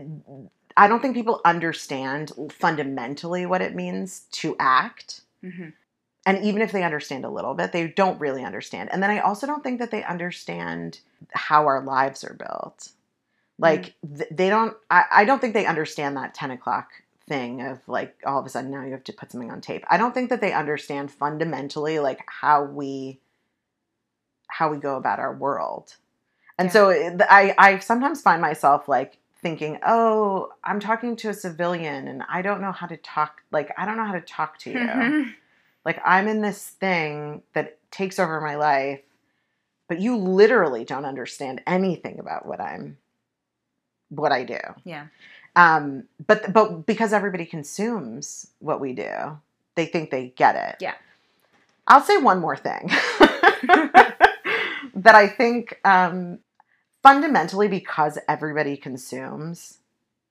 I 0.76 0.88
don't 0.88 1.00
think 1.00 1.14
people 1.14 1.40
understand 1.44 2.32
fundamentally 2.50 3.46
what 3.46 3.62
it 3.62 3.74
means 3.74 4.20
to 4.32 4.56
act. 4.58 5.22
Mhm. 5.44 5.72
And 6.26 6.44
even 6.44 6.60
if 6.60 6.72
they 6.72 6.82
understand 6.82 7.24
a 7.24 7.30
little 7.30 7.54
bit, 7.54 7.72
they 7.72 7.88
don't 7.88 8.20
really 8.20 8.44
understand. 8.44 8.90
And 8.92 9.02
then 9.02 9.10
I 9.10 9.20
also 9.20 9.46
don't 9.46 9.62
think 9.62 9.78
that 9.78 9.90
they 9.90 10.04
understand 10.04 11.00
how 11.32 11.66
our 11.66 11.82
lives 11.82 12.22
are 12.22 12.34
built. 12.34 12.90
Like 13.58 13.94
th- 14.06 14.28
they 14.30 14.50
don't. 14.50 14.76
I, 14.90 15.04
I 15.10 15.24
don't 15.24 15.40
think 15.40 15.54
they 15.54 15.66
understand 15.66 16.16
that 16.16 16.34
ten 16.34 16.50
o'clock 16.50 16.90
thing 17.28 17.62
of 17.62 17.80
like 17.86 18.16
all 18.24 18.40
of 18.40 18.46
a 18.46 18.48
sudden 18.48 18.70
now 18.70 18.84
you 18.84 18.92
have 18.92 19.04
to 19.04 19.12
put 19.12 19.30
something 19.30 19.50
on 19.50 19.60
tape. 19.60 19.84
I 19.88 19.96
don't 19.96 20.14
think 20.14 20.30
that 20.30 20.40
they 20.40 20.52
understand 20.52 21.10
fundamentally 21.10 21.98
like 21.98 22.20
how 22.26 22.64
we 22.64 23.20
how 24.48 24.70
we 24.70 24.78
go 24.78 24.96
about 24.96 25.18
our 25.18 25.34
world. 25.34 25.96
And 26.58 26.66
Yeah. 26.66 26.72
so 26.72 26.88
it- 26.90 27.22
I 27.30 27.54
I 27.58 27.78
sometimes 27.78 28.20
find 28.20 28.42
myself 28.42 28.88
like 28.88 29.18
thinking, 29.42 29.78
"Oh, 29.86 30.52
I'm 30.64 30.80
talking 30.80 31.14
to 31.16 31.28
a 31.28 31.34
civilian 31.34 32.08
and 32.08 32.24
I 32.28 32.42
don't 32.42 32.60
know 32.60 32.72
how 32.72 32.86
to 32.88 32.96
talk 32.96 33.42
like 33.52 33.72
I 33.78 33.86
don't 33.86 33.96
know 33.96 34.04
how 34.04 34.12
to 34.14 34.20
talk 34.20 34.58
to 34.60 34.70
you." 34.70 34.78
Mhm. 34.78 35.34
Like 35.84 36.00
I'm 36.04 36.28
in 36.28 36.42
this 36.42 36.68
thing 36.68 37.42
that 37.54 37.78
takes 37.90 38.18
over 38.18 38.40
my 38.42 38.56
life, 38.56 39.00
but 39.88 40.00
you 40.00 40.16
literally 40.16 40.84
don't 40.84 41.06
understand 41.06 41.62
anything 41.66 42.18
about 42.18 42.44
what 42.44 42.60
I'm 42.60 42.98
what 44.10 44.32
I 44.32 44.44
do. 44.44 44.58
Yeah. 44.84 45.06
Um 45.56 46.04
but 46.26 46.52
but 46.52 46.84
because 46.84 47.12
everybody 47.14 47.46
consumes 47.46 48.48
what 48.58 48.80
we 48.80 48.92
do, 48.92 49.38
they 49.76 49.86
think 49.86 50.10
they 50.10 50.28
get 50.36 50.56
it. 50.56 50.76
Yeah. 50.80 50.94
I'll 51.86 52.02
say 52.02 52.18
one 52.18 52.40
more 52.40 52.56
thing. 52.56 52.90
that 55.02 55.14
I 55.14 55.26
think 55.28 55.78
um 55.84 56.40
fundamentally 57.02 57.68
because 57.68 58.18
everybody 58.28 58.76
consumes 58.76 59.78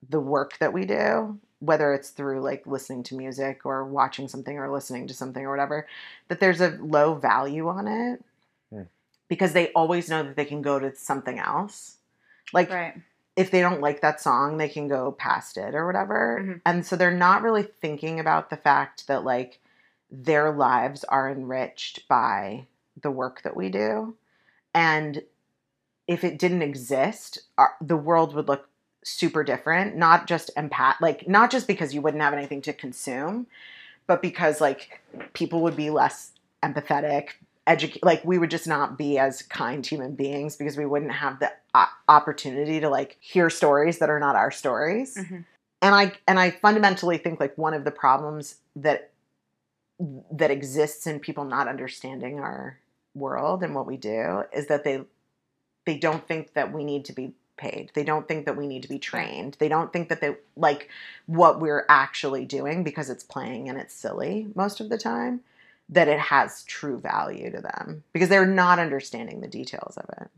the 0.07 0.19
work 0.19 0.57
that 0.59 0.73
we 0.73 0.85
do, 0.85 1.39
whether 1.59 1.93
it's 1.93 2.09
through 2.11 2.41
like 2.41 2.67
listening 2.67 3.03
to 3.03 3.15
music 3.15 3.61
or 3.65 3.85
watching 3.85 4.27
something 4.27 4.57
or 4.57 4.71
listening 4.71 5.07
to 5.07 5.13
something 5.13 5.43
or 5.43 5.49
whatever, 5.49 5.87
that 6.27 6.39
there's 6.39 6.61
a 6.61 6.77
low 6.81 7.15
value 7.15 7.67
on 7.67 7.87
it 7.87 8.23
Hmm. 8.71 8.83
because 9.29 9.53
they 9.53 9.71
always 9.73 10.09
know 10.09 10.23
that 10.23 10.35
they 10.35 10.45
can 10.45 10.61
go 10.61 10.77
to 10.79 10.93
something 10.95 11.39
else. 11.39 11.97
Like 12.53 12.69
Right. 12.69 12.95
if 13.35 13.49
they 13.51 13.61
don't 13.61 13.81
like 13.81 14.01
that 14.01 14.19
song, 14.21 14.57
they 14.57 14.69
can 14.69 14.87
go 14.87 15.11
past 15.13 15.57
it 15.57 15.73
or 15.75 15.85
whatever. 15.85 16.39
Mhm. 16.41 16.61
And 16.65 16.85
so 16.85 16.95
they're 16.95 17.11
not 17.11 17.41
really 17.43 17.63
thinking 17.63 18.19
about 18.19 18.49
the 18.49 18.57
fact 18.57 19.07
that 19.07 19.23
like 19.23 19.59
their 20.11 20.51
lives 20.51 21.03
are 21.05 21.29
enriched 21.29 22.07
by 22.07 22.67
the 23.01 23.11
work 23.11 23.41
that 23.43 23.55
we 23.55 23.69
do. 23.69 24.15
And 24.77 25.23
if 26.07 26.23
it 26.23 26.37
didn't 26.37 26.61
exist, 26.61 27.39
our, 27.57 27.71
the 27.81 27.97
world 27.97 28.35
would 28.35 28.47
look 28.47 28.69
super 29.03 29.43
different. 29.43 29.95
Not 29.95 30.27
just 30.27 30.51
empath, 30.55 31.01
like 31.01 31.27
not 31.27 31.49
just 31.49 31.65
because 31.67 31.95
you 31.95 32.01
wouldn't 32.01 32.21
have 32.21 32.33
anything 32.33 32.61
to 32.61 32.73
consume, 32.73 33.47
but 34.05 34.21
because 34.21 34.61
like 34.61 35.01
people 35.33 35.61
would 35.61 35.75
be 35.75 35.89
less 35.89 36.31
empathetic, 36.63 37.29
educate. 37.65 38.03
Like 38.03 38.23
we 38.23 38.37
would 38.37 38.51
just 38.51 38.67
not 38.67 38.97
be 38.99 39.17
as 39.17 39.41
kind 39.41 39.83
human 39.85 40.13
beings 40.13 40.55
because 40.55 40.77
we 40.77 40.85
wouldn't 40.85 41.11
have 41.11 41.39
the 41.39 41.51
o- 41.73 41.85
opportunity 42.07 42.79
to 42.79 42.87
like 42.89 43.17
hear 43.19 43.49
stories 43.49 43.97
that 43.97 44.09
are 44.11 44.19
not 44.19 44.35
our 44.35 44.51
stories 44.51 45.15
Mhm. 45.17 45.43
and 45.81 45.95
i 45.95 46.11
and 46.27 46.39
i 46.39 46.49
fundamentally 46.51 47.17
think 47.17 47.39
like 47.39 47.57
one 47.57 47.73
of 47.73 47.83
the 47.83 47.91
problems 47.91 48.55
that 48.75 49.11
that 50.31 50.51
exists 50.51 51.05
in 51.07 51.19
people 51.19 51.43
not 51.43 51.67
understanding 51.67 52.39
our 52.39 52.79
world 53.17 53.63
and 53.63 53.75
what 53.75 53.85
we 53.85 53.97
do 53.97 54.43
is 54.53 54.67
that 54.67 54.83
they 54.83 55.01
they 55.85 55.97
don't 55.97 56.27
think 56.27 56.53
that 56.53 56.73
we 56.73 56.83
need 56.83 57.05
to 57.05 57.13
be 57.13 57.33
paid. 57.55 57.91
They 57.93 58.03
don't 58.03 58.27
think 58.27 58.45
that 58.45 58.57
we 58.57 58.67
need 58.67 58.83
to 58.83 58.89
be 58.89 58.99
trained. 58.99 59.55
They 59.59 59.69
don't 59.69 59.91
think 59.91 60.09
that 60.09 60.21
they 60.21 60.35
like 60.55 60.89
what 61.25 61.59
we're 61.59 61.85
actually 61.89 62.45
doing 62.45 62.83
because 62.83 63.09
it's 63.09 63.23
playing 63.23 63.69
and 63.69 63.77
it's 63.77 63.93
silly 63.93 64.47
most 64.55 64.79
of 64.79 64.89
the 64.89 64.97
time 64.97 65.41
that 65.89 66.07
it 66.07 66.19
has 66.19 66.63
true 66.63 66.99
value 66.99 67.49
to 67.49 67.61
them 67.61 68.03
because 68.11 68.29
they're 68.29 68.45
not 68.45 68.79
understanding 68.79 69.39
the 69.39 69.47
details 69.47 69.97
of 69.97 70.09
it. 70.21 70.29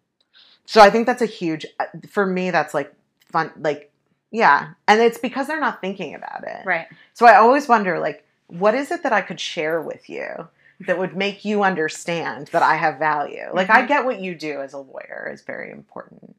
So 0.65 0.81
i 0.81 0.89
think 0.89 1.07
that's 1.07 1.23
a 1.23 1.25
huge 1.25 1.65
uh, 1.79 1.85
for 2.07 2.25
me 2.25 2.51
that's 2.51 2.75
like 2.75 2.93
fun 3.31 3.51
like 3.59 3.89
yeah. 4.31 4.73
And 4.87 5.01
it's 5.01 5.17
because 5.17 5.47
they're 5.47 5.59
not 5.59 5.81
thinking 5.81 6.15
about 6.15 6.43
it. 6.43 6.65
Right. 6.65 6.87
so 7.13 7.25
I 7.25 7.35
always 7.35 7.67
wonder, 7.67 7.99
like, 7.99 8.25
what 8.47 8.75
is 8.75 8.91
it 8.91 9.03
that 9.03 9.13
I 9.13 9.21
could 9.21 9.39
share 9.39 9.81
with 9.81 10.09
you 10.09 10.47
that 10.81 10.97
would 10.97 11.15
make 11.15 11.43
you 11.45 11.63
understand 11.63 12.47
that 12.47 12.63
I 12.63 12.75
have 12.75 12.97
value? 12.99 13.49
Like, 13.53 13.69
I 13.69 13.83
Mhm. 13.83 13.87
get 13.87 14.05
what 14.05 14.19
you 14.19 14.35
do 14.35 14.61
as 14.61 14.73
a 14.73 14.77
lawyer 14.77 15.29
is 15.31 15.41
very 15.41 15.71
important, 15.71 16.35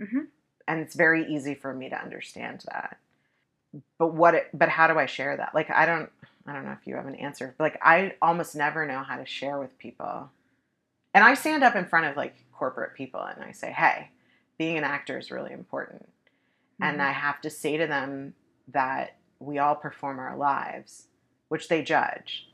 Mhm. 0.00 0.28
and 0.66 0.80
it's 0.80 0.94
very 0.94 1.26
easy 1.26 1.54
for 1.54 1.74
me 1.74 1.88
to 1.90 1.96
understand 2.00 2.64
that. 2.72 2.98
But 3.98 4.08
what? 4.08 4.34
It, 4.34 4.50
but 4.52 4.68
how 4.68 4.86
do 4.86 4.98
I 4.98 5.06
share 5.06 5.36
that? 5.36 5.54
Like, 5.54 5.70
I 5.70 5.86
don't. 5.86 6.10
I 6.46 6.52
don't 6.52 6.64
know 6.64 6.72
if 6.72 6.86
you 6.86 6.96
have 6.96 7.06
an 7.06 7.14
answer. 7.14 7.54
But 7.56 7.64
like, 7.64 7.78
I 7.82 8.16
almost 8.20 8.56
never 8.56 8.84
know 8.84 9.02
how 9.04 9.16
to 9.16 9.24
share 9.24 9.58
with 9.60 9.78
people. 9.78 10.28
And 11.14 11.22
I 11.24 11.34
stand 11.34 11.62
up 11.62 11.76
in 11.76 11.84
front 11.86 12.06
of 12.06 12.16
like 12.16 12.34
corporate 12.52 12.94
people 12.94 13.20
and 13.22 13.44
I 13.44 13.52
say, 13.52 13.70
"Hey, 13.70 14.10
being 14.58 14.76
an 14.76 14.84
actor 14.84 15.18
is 15.18 15.30
really 15.30 15.52
important." 15.52 16.08
and 16.80 16.98
Mhm. 16.98 17.04
I 17.04 17.12
have 17.12 17.40
to 17.42 17.50
say 17.50 17.76
to 17.76 17.86
them 17.86 18.34
that 18.68 19.16
we 19.38 19.58
all 19.58 19.76
perform 19.76 20.18
our 20.18 20.36
lives, 20.36 21.06
which 21.48 21.68
they 21.68 21.82
judge. 21.82 22.50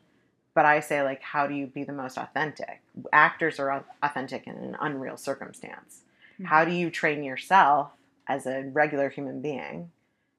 But 0.58 0.66
I 0.66 0.80
say, 0.80 1.04
like, 1.04 1.22
how 1.22 1.46
do 1.46 1.54
you 1.54 1.68
be 1.68 1.84
the 1.84 1.92
most 1.92 2.18
authentic? 2.18 2.80
Actors 3.12 3.60
are 3.60 3.84
authentic 4.02 4.48
in 4.48 4.56
an 4.56 4.76
unreal 4.80 5.16
circumstance. 5.16 6.00
Mhm. 6.40 6.46
How 6.46 6.64
do 6.64 6.72
you 6.72 6.90
train 6.90 7.22
yourself 7.22 7.92
as 8.26 8.44
a 8.44 8.62
regular 8.64 9.08
human 9.08 9.40
being 9.40 9.92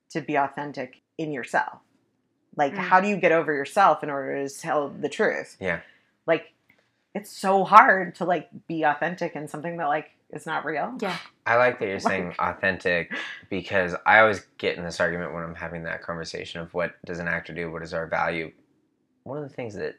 to 0.09 0.19
be 0.19 0.35
authentic 0.35 0.99
in 1.17 1.31
yourself? 1.31 1.79
Like, 2.57 2.73
Mm. 2.73 2.79
how 2.79 2.99
do 2.99 3.07
you 3.07 3.15
get 3.15 3.31
over 3.31 3.53
yourself 3.53 4.03
in 4.03 4.09
order 4.09 4.45
to 4.45 4.53
tell 4.59 4.89
the 4.89 5.07
truth? 5.07 5.55
Yeah. 5.57 5.79
Like, 6.25 6.51
it's 7.15 7.29
so 7.31 7.63
hard 7.63 8.13
to 8.15 8.25
like 8.25 8.49
be 8.67 8.83
authentic 8.83 9.37
in 9.37 9.47
something 9.47 9.77
that 9.77 9.87
like 9.87 10.11
is 10.31 10.45
not 10.45 10.65
real. 10.65 10.97
Yeah. 10.99 11.15
I 11.45 11.55
like 11.55 11.79
that 11.79 11.87
you're 11.87 11.99
saying 12.11 12.27
Like- 12.37 12.41
authentic 12.41 13.13
because 13.49 13.95
I 14.05 14.19
always 14.19 14.41
get 14.57 14.75
in 14.77 14.83
this 14.83 14.99
argument 14.99 15.33
when 15.33 15.43
I'm 15.43 15.55
having 15.55 15.83
that 15.83 16.01
conversation 16.01 16.59
of 16.59 16.73
what 16.73 16.95
does 17.05 17.19
an 17.19 17.29
actor 17.29 17.53
do, 17.53 17.71
what 17.71 17.83
is 17.83 17.93
our 17.93 18.05
value. 18.05 18.51
One 19.23 19.37
of 19.37 19.47
the 19.47 19.55
things 19.55 19.75
that 19.75 19.95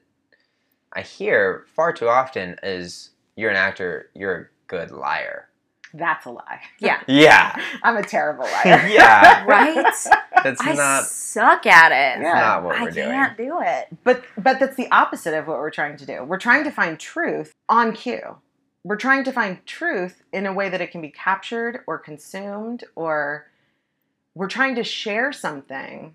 I 0.92 1.02
hear 1.02 1.64
far 1.74 1.92
too 1.92 2.08
often 2.08 2.56
is 2.62 3.10
you're 3.36 3.50
an 3.50 3.56
actor, 3.56 4.10
you're 4.14 4.36
a 4.36 4.46
good 4.66 4.90
liar. 4.90 5.48
That's 5.92 6.24
a 6.26 6.30
lie. 6.30 6.60
Yeah. 6.78 7.00
Yeah. 7.06 7.60
I'm 7.82 7.96
a 7.96 8.02
terrible 8.02 8.44
liar. 8.64 8.88
yeah. 8.88 9.44
Right? 9.44 9.84
That's 10.44 10.60
I 10.64 10.74
not 10.74 11.04
suck 11.04 11.66
at 11.66 11.92
it. 11.92 12.22
Yeah. 12.22 12.32
not 12.34 12.64
what 12.64 12.76
I 12.76 12.84
we're 12.84 12.90
doing. 12.92 13.08
I 13.08 13.10
can't 13.10 13.36
do 13.36 13.58
it. 13.60 13.88
But 14.04 14.24
but 14.38 14.58
that's 14.58 14.76
the 14.76 14.90
opposite 14.90 15.34
of 15.34 15.46
what 15.46 15.58
we're 15.58 15.70
trying 15.70 15.98
to 15.98 16.06
do. 16.06 16.24
We're 16.24 16.38
trying 16.38 16.64
to 16.64 16.70
find 16.70 16.98
truth 16.98 17.52
on 17.68 17.92
cue. 17.92 18.38
We're 18.82 18.96
trying 18.96 19.24
to 19.24 19.32
find 19.32 19.64
truth 19.66 20.22
in 20.32 20.46
a 20.46 20.52
way 20.54 20.70
that 20.70 20.80
it 20.80 20.90
can 20.92 21.02
be 21.02 21.10
captured 21.10 21.80
or 21.86 21.98
consumed 21.98 22.84
or 22.94 23.50
we're 24.34 24.48
trying 24.48 24.76
to 24.76 24.84
share 24.84 25.30
something 25.32 26.14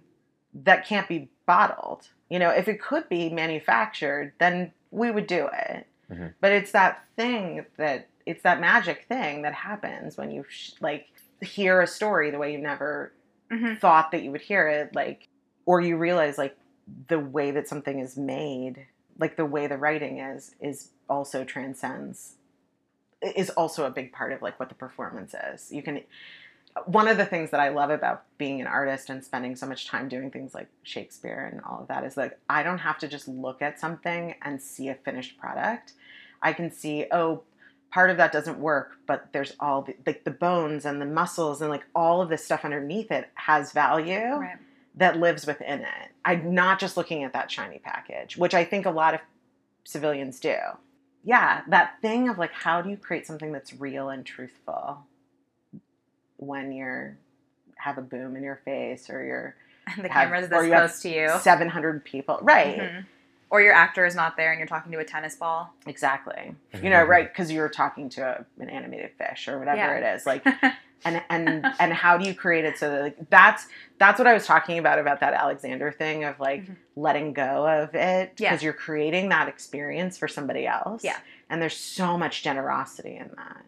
that 0.55 0.87
can't 0.87 1.07
be 1.07 1.29
bottled. 1.45 2.07
You 2.29 2.39
know, 2.39 2.49
if 2.49 2.67
it 2.67 2.81
could 2.81 3.07
be 3.09 3.29
manufactured, 3.29 4.33
then 4.39 4.71
we 4.91 5.11
would 5.11 5.27
do 5.27 5.47
it. 5.51 5.87
Mhm. 6.09 6.33
But 6.41 6.51
it's 6.51 6.71
that 6.71 7.03
thing 7.15 7.65
that 7.77 8.07
it's 8.25 8.41
that 8.43 8.59
magic 8.59 9.05
thing 9.07 9.43
that 9.43 9.53
happens 9.53 10.17
when 10.17 10.31
you 10.31 10.43
sh- 10.49 10.71
like 10.79 11.07
hear 11.41 11.81
a 11.81 11.87
story 11.87 12.31
the 12.31 12.39
way 12.39 12.51
you 12.51 12.57
never 12.57 13.11
Mhm. 13.51 13.79
thought 13.79 14.11
that 14.11 14.23
you 14.23 14.31
would 14.31 14.41
hear 14.41 14.67
it 14.67 14.95
like 14.95 15.27
or 15.67 15.79
you 15.81 15.95
realize 15.97 16.37
like 16.37 16.57
the 17.07 17.19
way 17.19 17.51
that 17.51 17.67
something 17.67 17.99
is 17.99 18.17
made 18.17 18.87
like 19.19 19.35
the 19.35 19.45
way 19.45 19.67
the 19.67 19.77
writing 19.77 20.19
is 20.19 20.55
is 20.59 20.89
also 21.07 21.43
transcends 21.43 22.35
is 23.21 23.49
also 23.51 23.85
a 23.85 23.91
big 23.91 24.11
part 24.11 24.31
of 24.33 24.41
like 24.41 24.59
what 24.59 24.69
the 24.69 24.75
performance 24.75 25.35
is 25.53 25.71
you 25.71 25.83
can 25.83 26.01
one 26.85 27.07
of 27.07 27.17
the 27.17 27.25
things 27.25 27.51
that 27.51 27.59
i 27.59 27.69
love 27.69 27.89
about 27.89 28.23
being 28.37 28.59
an 28.61 28.67
artist 28.67 29.09
and 29.09 29.23
spending 29.23 29.55
so 29.55 29.65
much 29.65 29.87
time 29.87 30.09
doing 30.09 30.29
things 30.29 30.53
like 30.53 30.67
shakespeare 30.83 31.49
and 31.51 31.61
all 31.61 31.81
of 31.81 31.87
that 31.87 32.03
is 32.03 32.17
like 32.17 32.37
i 32.49 32.61
don't 32.63 32.79
have 32.79 32.97
to 32.97 33.07
just 33.07 33.27
look 33.27 33.61
at 33.61 33.79
something 33.79 34.35
and 34.41 34.61
see 34.61 34.89
a 34.89 34.95
finished 34.95 35.37
product 35.37 35.93
i 36.41 36.51
can 36.51 36.69
see 36.69 37.05
oh 37.11 37.41
part 37.91 38.09
of 38.09 38.17
that 38.17 38.31
doesn't 38.33 38.59
work 38.59 38.91
but 39.07 39.27
there's 39.31 39.53
all 39.59 39.83
the 39.83 39.95
like 40.05 40.23
the 40.25 40.31
bones 40.31 40.85
and 40.85 40.99
the 41.01 41.05
muscles 41.05 41.61
and 41.61 41.69
like 41.69 41.85
all 41.95 42.21
of 42.21 42.27
this 42.29 42.43
stuff 42.43 42.65
underneath 42.65 43.09
it 43.11 43.29
has 43.35 43.71
value 43.71 44.19
Right. 44.35 44.57
that 44.95 45.17
lives 45.17 45.45
within 45.47 45.79
it. 45.81 46.09
I'm 46.25 46.53
not 46.53 46.79
just 46.79 46.97
looking 46.97 47.23
at 47.23 47.31
that 47.33 47.49
shiny 47.51 47.79
package, 47.79 48.35
which 48.37 48.53
I 48.53 48.63
think 48.65 48.85
a 48.85 48.89
lot 48.91 49.13
of 49.13 49.19
civilians 49.85 50.39
do. 50.39 50.55
Yeah, 51.23 51.61
that 51.69 52.01
thing 52.01 52.27
of 52.29 52.37
like, 52.37 52.51
how 52.51 52.81
do 52.81 52.89
you 52.89 52.97
create 52.97 53.25
something 53.27 53.51
that's 53.51 53.73
real 53.73 54.09
and 54.09 54.25
truthful 54.25 54.99
when 56.47 56.71
you're 56.71 57.17
have 57.77 57.97
a 57.97 58.01
boom 58.01 58.35
in 58.35 58.43
your 58.43 58.61
face 58.65 59.09
or 59.09 59.23
you're 59.23 59.55
And 59.87 59.97
the 60.03 60.09
Have- 60.09 60.25
camera's 60.29 60.45
or 60.45 60.47
this 60.49 60.65
you 60.67 60.71
have 60.73 60.89
close 60.89 61.01
to 61.01 61.09
you. 61.09 61.29
700 61.41 62.03
people, 62.05 62.39
right? 62.41 62.79
Mhm. 62.79 63.05
Or 63.51 63.61
your 63.61 63.73
actor 63.73 64.05
is 64.05 64.15
not 64.15 64.37
there 64.37 64.51
and 64.51 64.59
you're 64.59 64.67
talking 64.67 64.91
to 64.91 64.97
a 64.99 65.05
tennis 65.05 65.35
ball. 65.35 65.71
Exactly. 65.85 66.55
You 66.81 66.89
know, 66.89 67.03
right? 67.03 67.31
Because 67.31 67.51
you're 67.51 67.69
talking 67.69 68.09
to 68.09 68.21
a, 68.21 68.45
an 68.61 68.69
animated 68.69 69.11
fish 69.17 69.47
or 69.47 69.59
whatever 69.59 69.77
Yeah. 69.77 69.97
it 69.97 70.15
is. 70.15 70.25
Like, 70.25 70.43
and 71.05 71.21
and 71.29 71.65
and 71.79 71.93
how 71.93 72.17
do 72.17 72.27
you 72.27 72.33
create 72.33 72.65
it 72.65 72.77
so 72.79 72.89
that 72.89 73.01
like 73.03 73.29
that's 73.29 73.67
that's 73.99 74.17
what 74.17 74.27
I 74.27 74.33
was 74.33 74.47
talking 74.47 74.79
about 74.79 74.97
about 74.97 75.19
that 75.19 75.33
Alexander 75.35 75.91
thing 75.91 76.23
of 76.23 76.39
like 76.39 76.63
Mhm. 76.65 76.75
letting 76.95 77.33
go 77.33 77.67
of 77.67 77.93
it 77.93 78.33
Yeah. 78.39 78.49
because 78.49 78.63
you're 78.63 78.73
creating 78.73 79.29
that 79.29 79.47
experience 79.47 80.17
for 80.17 80.27
somebody 80.27 80.65
else. 80.65 81.03
Yeah. 81.03 81.17
And 81.49 81.61
there's 81.61 81.77
so 81.77 82.17
much 82.17 82.41
generosity 82.41 83.17
in 83.17 83.29
that. 83.37 83.63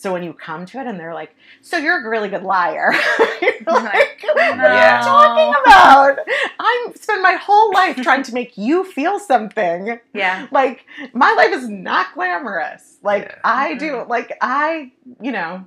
So 0.00 0.14
when 0.14 0.22
you 0.22 0.32
come 0.32 0.64
to 0.64 0.80
it 0.80 0.86
and 0.86 0.98
they're 0.98 1.12
like, 1.12 1.34
"So 1.60 1.76
you're 1.76 2.06
a 2.06 2.08
really 2.08 2.30
good 2.30 2.42
liar," 2.42 2.90
you're 3.42 3.52
I'm 3.66 3.84
like, 3.84 3.94
like, 3.94 4.22
"What 4.34 4.38
are 4.38 4.56
Yeah. 4.56 4.98
you 5.00 5.04
talking 5.04 5.62
about? 5.62 6.18
I 6.58 6.86
spend 6.94 7.20
my 7.22 7.34
whole 7.34 7.70
life 7.72 7.96
trying 7.96 8.22
to 8.22 8.32
make 8.32 8.56
you 8.56 8.84
feel 8.84 9.18
something. 9.18 10.00
Yeah. 10.14 10.46
Like 10.50 10.86
my 11.12 11.32
life 11.34 11.52
is 11.52 11.68
not 11.68 12.14
glamorous. 12.14 12.96
Like 13.02 13.24
Yeah. 13.24 13.38
I 13.44 13.74
do. 13.74 14.04
Like 14.08 14.32
I, 14.40 14.92
you 15.20 15.32
know, 15.32 15.66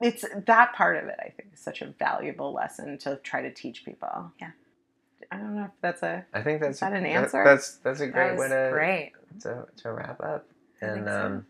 it's 0.00 0.24
that 0.46 0.72
part 0.74 0.96
of 0.96 1.04
it. 1.08 1.16
I 1.20 1.30
think 1.30 1.50
is 1.54 1.60
such 1.60 1.82
a 1.82 1.86
valuable 1.86 2.52
lesson 2.52 2.98
to 2.98 3.16
try 3.22 3.42
to 3.42 3.52
teach 3.52 3.84
people. 3.84 4.32
Yeah. 4.40 4.50
I 5.30 5.36
don't 5.36 5.54
know 5.56 5.64
if 5.64 5.70
that's 5.80 6.02
a 6.02 6.24
I 6.32 6.42
think 6.42 6.60
that's 6.60 6.74
Is 6.76 6.80
that 6.80 6.92
an 6.92 7.02
that- 7.04 7.08
answer? 7.10 7.44
that's 7.44 7.76
that's 7.76 8.00
a 8.00 8.06
great 8.08 8.32
was 8.32 8.40
way 8.40 8.48
to 8.48 8.70
great. 8.72 9.12
to, 9.42 9.66
to 9.82 9.92
wrap 9.92 10.20
up. 10.22 10.46
I 10.82 10.86
And 10.86 10.94
think 10.96 11.06
so. 11.08 11.26
um, 11.26 11.46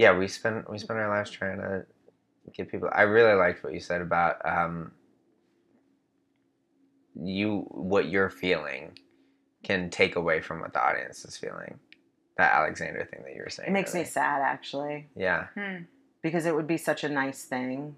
yeah, 0.00 0.16
we 0.16 0.28
spend 0.28 0.64
we 0.66 0.78
spend 0.78 0.98
our 0.98 1.10
lives 1.10 1.30
trying 1.30 1.58
to 1.58 1.84
get 2.54 2.70
people. 2.70 2.88
I 2.90 3.02
really 3.02 3.34
liked 3.34 3.62
what 3.62 3.74
you 3.74 3.80
said 3.80 4.00
about 4.00 4.36
um, 4.46 4.92
you 7.14 7.66
what 7.68 8.08
you're 8.08 8.30
feeling 8.30 8.96
can 9.62 9.90
take 9.90 10.16
away 10.16 10.40
from 10.40 10.60
what 10.60 10.72
the 10.72 10.82
audience 10.82 11.22
is 11.26 11.36
feeling. 11.36 11.78
That 12.38 12.54
Alexander 12.54 13.04
thing 13.04 13.24
that 13.24 13.34
you 13.36 13.42
were 13.44 13.50
saying. 13.50 13.68
it 13.68 13.72
makes 13.72 13.94
me 13.94 14.04
sad 14.04 14.40
actually. 14.40 15.08
Yeah, 15.14 15.48
Hmm. 15.54 15.82
because 16.22 16.46
it 16.46 16.54
would 16.54 16.66
be 16.66 16.78
such 16.78 17.04
a 17.04 17.08
nice 17.10 17.44
thing 17.44 17.96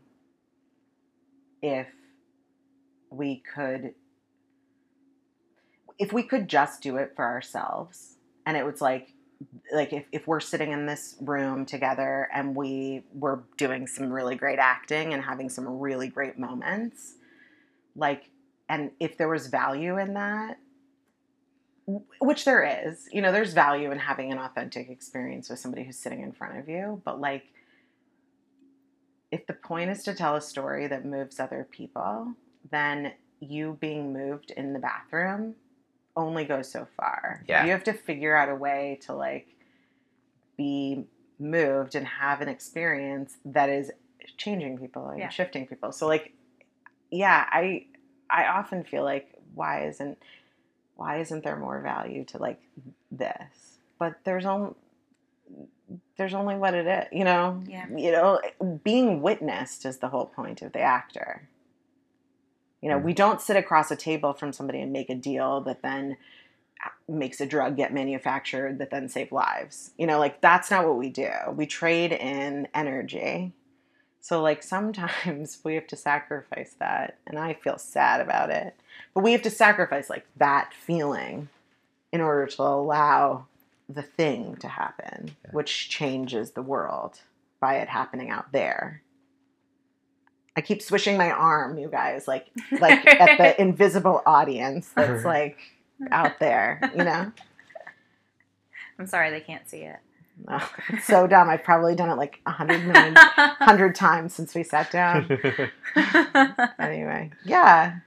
if 1.63 1.87
we 3.11 3.45
could 3.55 3.95
if 6.01 6.13
we 6.13 6.25
could 6.25 6.49
just 6.49 6.83
do 6.83 6.97
it 6.97 7.13
for 7.15 7.25
ourselves 7.25 8.17
and 8.45 8.57
it 8.57 8.67
was 8.67 8.81
like 8.81 9.13
like 9.73 9.93
if, 9.93 10.05
if 10.13 10.27
we're 10.27 10.41
sitting 10.41 10.73
in 10.73 10.87
this 10.87 11.17
room 11.21 11.65
together 11.65 12.29
and 12.33 12.55
we 12.55 13.03
were 13.15 13.45
doing 13.57 13.87
some 13.87 14.13
really 14.13 14.35
great 14.35 14.59
acting 14.59 15.13
and 15.13 15.23
having 15.23 15.49
some 15.49 15.67
really 15.67 16.09
great 16.09 16.39
moments 16.39 17.15
like 17.97 18.31
and 18.69 18.91
if 19.01 19.17
there 19.19 19.29
was 19.29 19.47
value 19.47 19.99
in 19.99 20.15
that 20.15 20.59
which 22.21 22.45
there 22.45 22.87
is 22.87 23.09
you 23.13 23.21
know 23.21 23.33
there's 23.33 23.53
value 23.53 23.91
in 23.91 23.99
having 23.99 24.33
an 24.33 24.39
authentic 24.39 24.89
experience 24.89 25.49
with 25.51 25.59
somebody 25.59 25.85
who's 25.85 25.99
sitting 25.99 26.21
in 26.21 26.33
front 26.33 26.59
of 26.59 26.69
you 26.69 27.01
but 27.05 27.21
like 27.21 27.45
if 29.33 29.47
the 29.47 29.55
point 29.55 29.91
is 29.91 30.05
to 30.05 30.15
tell 30.15 30.37
a 30.37 30.41
story 30.41 30.87
that 30.87 31.07
moves 31.07 31.41
other 31.41 31.67
people, 31.71 32.35
then 32.71 33.15
you 33.41 33.79
being 33.81 34.13
moved 34.13 34.53
in 34.53 34.75
the 34.75 34.79
bathroom 34.79 35.57
only 36.17 36.45
goes 36.45 36.71
so 36.71 36.87
far. 36.97 37.43
Yeah. 37.49 37.65
You 37.65 37.71
have 37.73 37.85
to 37.85 37.93
figure 37.93 38.37
out 38.37 38.49
a 38.49 38.55
way 38.55 38.99
to 39.07 39.15
like 39.15 39.49
be 40.57 41.05
moved 41.39 41.95
and 41.95 42.07
have 42.07 42.41
an 42.41 42.49
experience 42.49 43.37
that 43.45 43.69
is 43.69 43.91
changing 44.37 44.79
people 44.79 45.09
and 45.09 45.19
Yeah. 45.19 45.29
shifting 45.29 45.67
people. 45.67 45.93
So 45.93 46.07
like 46.07 46.33
yeah, 47.11 47.47
I 47.51 47.87
I 48.31 48.47
often 48.47 48.85
feel 48.85 49.05
like 49.05 49.29
why 49.55 49.87
isn't 49.87 50.19
why 50.97 51.19
isn't 51.21 51.43
there 51.45 51.57
more 51.57 51.81
value 51.81 52.25
to 52.27 52.39
like 52.39 52.61
this? 53.11 53.79
But 53.99 54.15
there's 54.25 54.47
only 54.47 54.75
there's 56.17 56.35
only 56.35 56.55
what 56.57 56.75
it 56.75 56.87
is, 56.87 57.07
you 57.13 57.25
know. 57.25 57.63
Yeah. 57.67 57.87
You 57.95 58.13
know, 58.13 58.41
being 58.85 59.21
witnessed 59.23 59.85
is 59.85 59.99
the 59.99 60.09
whole 60.09 60.27
point 60.27 60.63
of 60.63 60.73
the 60.73 60.81
actor. 60.81 61.49
You 62.83 62.91
know, 62.91 62.99
Mm. 62.99 63.05
we 63.05 63.15
don't 63.15 63.41
sit 63.41 63.57
across 63.57 63.91
a 63.91 63.97
table 63.97 64.35
from 64.35 64.53
somebody 64.53 64.81
and 64.81 64.93
make 64.93 65.09
a 65.09 65.15
deal 65.15 65.61
that 65.63 65.81
then 65.83 66.17
makes 67.09 67.41
a 67.41 67.47
drug 67.47 67.77
get 67.77 67.93
manufactured 67.95 68.79
that 68.79 68.91
then 68.91 69.09
save 69.09 69.31
lives. 69.33 69.93
You 69.97 70.07
know, 70.07 70.19
like 70.19 70.41
that's 70.41 70.71
not 70.71 70.85
what 70.87 70.97
we 70.99 71.09
do. 71.09 71.31
We 71.55 71.65
trade 71.67 72.13
in 72.13 72.67
energy. 72.75 73.53
So 74.21 74.43
like 74.43 74.63
sometimes 74.63 75.59
we 75.65 75.75
have 75.77 75.87
to 75.89 75.97
sacrifice 75.97 76.75
that 76.81 77.19
and 77.27 77.39
I 77.39 77.55
feel 77.55 77.79
sad 77.79 78.21
about 78.21 78.51
it. 78.51 78.75
But 79.15 79.23
we 79.23 79.33
have 79.33 79.43
to 79.43 79.51
sacrifice 79.51 80.11
like 80.11 80.27
that 80.37 80.73
feeling 80.75 81.49
in 82.13 82.21
order 82.21 82.47
to 82.47 82.63
allow 82.63 83.47
the 83.89 84.03
thing 84.03 84.57
to 84.57 84.69
happen, 84.69 85.37
Yeah. 85.45 85.51
which 85.53 85.89
changes 85.89 86.53
the 86.53 86.63
world 86.63 87.21
by 87.61 87.77
it 87.77 87.89
happening 87.89 88.29
out 88.31 88.51
there. 88.53 89.03
I 90.57 90.61
keep 90.61 90.83
swishing 90.83 91.17
my 91.17 91.31
arm, 91.31 91.79
you 91.79 91.89
guys, 91.89 92.29
like 92.29 92.47
like 92.81 93.07
at 93.07 93.39
the 93.39 93.61
invisible 93.61 94.23
audience 94.27 94.91
that's 94.95 95.25
like 95.25 95.59
out 96.11 96.39
there, 96.41 96.81
you 96.97 97.05
know? 97.05 97.33
I'm 98.99 99.07
sorry 99.07 99.31
they 99.31 99.41
can't 99.41 99.69
see 99.69 99.79
it. 99.79 99.97
Oh, 100.49 100.73
it's 100.89 101.07
so 101.07 101.27
dumb. 101.27 101.49
I've 101.49 101.63
probably 101.63 101.95
done 101.95 102.11
it 102.11 102.17
like 102.17 102.41
a 102.47 102.51
hundred 102.51 102.85
million, 102.87 103.15
hundred 103.17 103.95
times 103.95 104.35
since 104.35 104.55
we 104.55 104.63
sat 104.65 104.91
down. 104.91 105.29
Anyway, 106.79 107.31
yeah. 107.45 107.99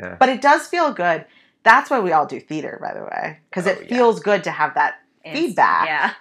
Yeah. 0.00 0.16
But 0.18 0.28
it 0.28 0.40
does 0.42 0.66
feel 0.66 0.92
good. 0.92 1.24
That's 1.62 1.90
why 1.90 2.00
we 2.00 2.12
all 2.12 2.26
do 2.26 2.38
theater, 2.40 2.78
by 2.80 2.94
the 2.94 3.04
way, 3.04 3.38
because 3.48 3.66
Oh, 3.66 3.70
it 3.70 3.82
yeah. 3.82 3.96
feels 3.96 4.20
good 4.20 4.44
to 4.44 4.50
have 4.50 4.74
that. 4.74 4.96
Feedback. 5.24 5.86
Yeah. 5.86 6.12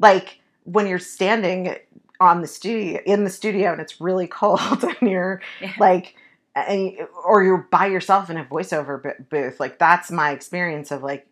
Like 0.00 0.40
when 0.64 0.86
you're 0.86 0.98
standing 0.98 1.74
on 2.20 2.40
the 2.40 2.46
studio 2.48 3.00
in 3.06 3.24
the 3.24 3.30
studio 3.30 3.72
and 3.72 3.80
it's 3.80 4.00
really 4.00 4.26
cold 4.26 4.82
and 5.00 5.10
you're 5.10 5.40
Yeah. 5.60 5.72
like 5.78 6.16
and, 6.56 6.96
or 7.24 7.44
you're 7.44 7.68
by 7.70 7.86
yourself 7.86 8.30
in 8.30 8.36
a 8.36 8.44
voiceover 8.44 9.00
bo- 9.00 9.14
booth 9.30 9.60
like 9.60 9.78
that's 9.78 10.10
my 10.10 10.32
experience 10.32 10.90
of 10.90 11.02
like 11.04 11.26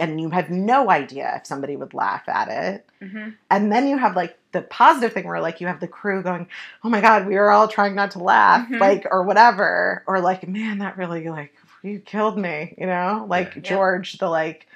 and 0.00 0.20
you 0.20 0.30
have 0.30 0.50
no 0.50 0.90
idea 0.90 1.34
if 1.36 1.46
somebody 1.46 1.76
would 1.76 1.94
laugh 1.94 2.28
at 2.28 2.48
it 2.48 2.86
hmm 3.00 3.28
and 3.50 3.70
then 3.70 3.86
you 3.86 3.96
have 3.98 4.16
like 4.16 4.36
the 4.52 4.62
positive 4.62 5.12
thing 5.12 5.26
where 5.28 5.40
like 5.40 5.60
you 5.60 5.66
have 5.68 5.78
the 5.80 5.86
crew 5.86 6.22
going 6.22 6.48
oh 6.82 6.88
my 6.88 7.00
god 7.00 7.26
we 7.28 7.36
are 7.36 7.50
all 7.50 7.68
trying 7.68 7.94
not 7.94 8.10
to 8.10 8.18
laugh 8.18 8.66
Mhm. 8.68 8.80
like 8.80 9.06
or 9.12 9.22
whatever 9.22 10.02
or 10.08 10.20
like 10.20 10.48
man 10.48 10.78
that 10.78 10.96
really 10.96 11.28
like 11.28 11.54
you 11.84 12.00
killed 12.00 12.36
me 12.38 12.74
you 12.78 12.86
know 12.86 13.24
like 13.28 13.54
Yeah. 13.56 13.60
george 13.62 14.18
the 14.18 14.28
like 14.28 14.66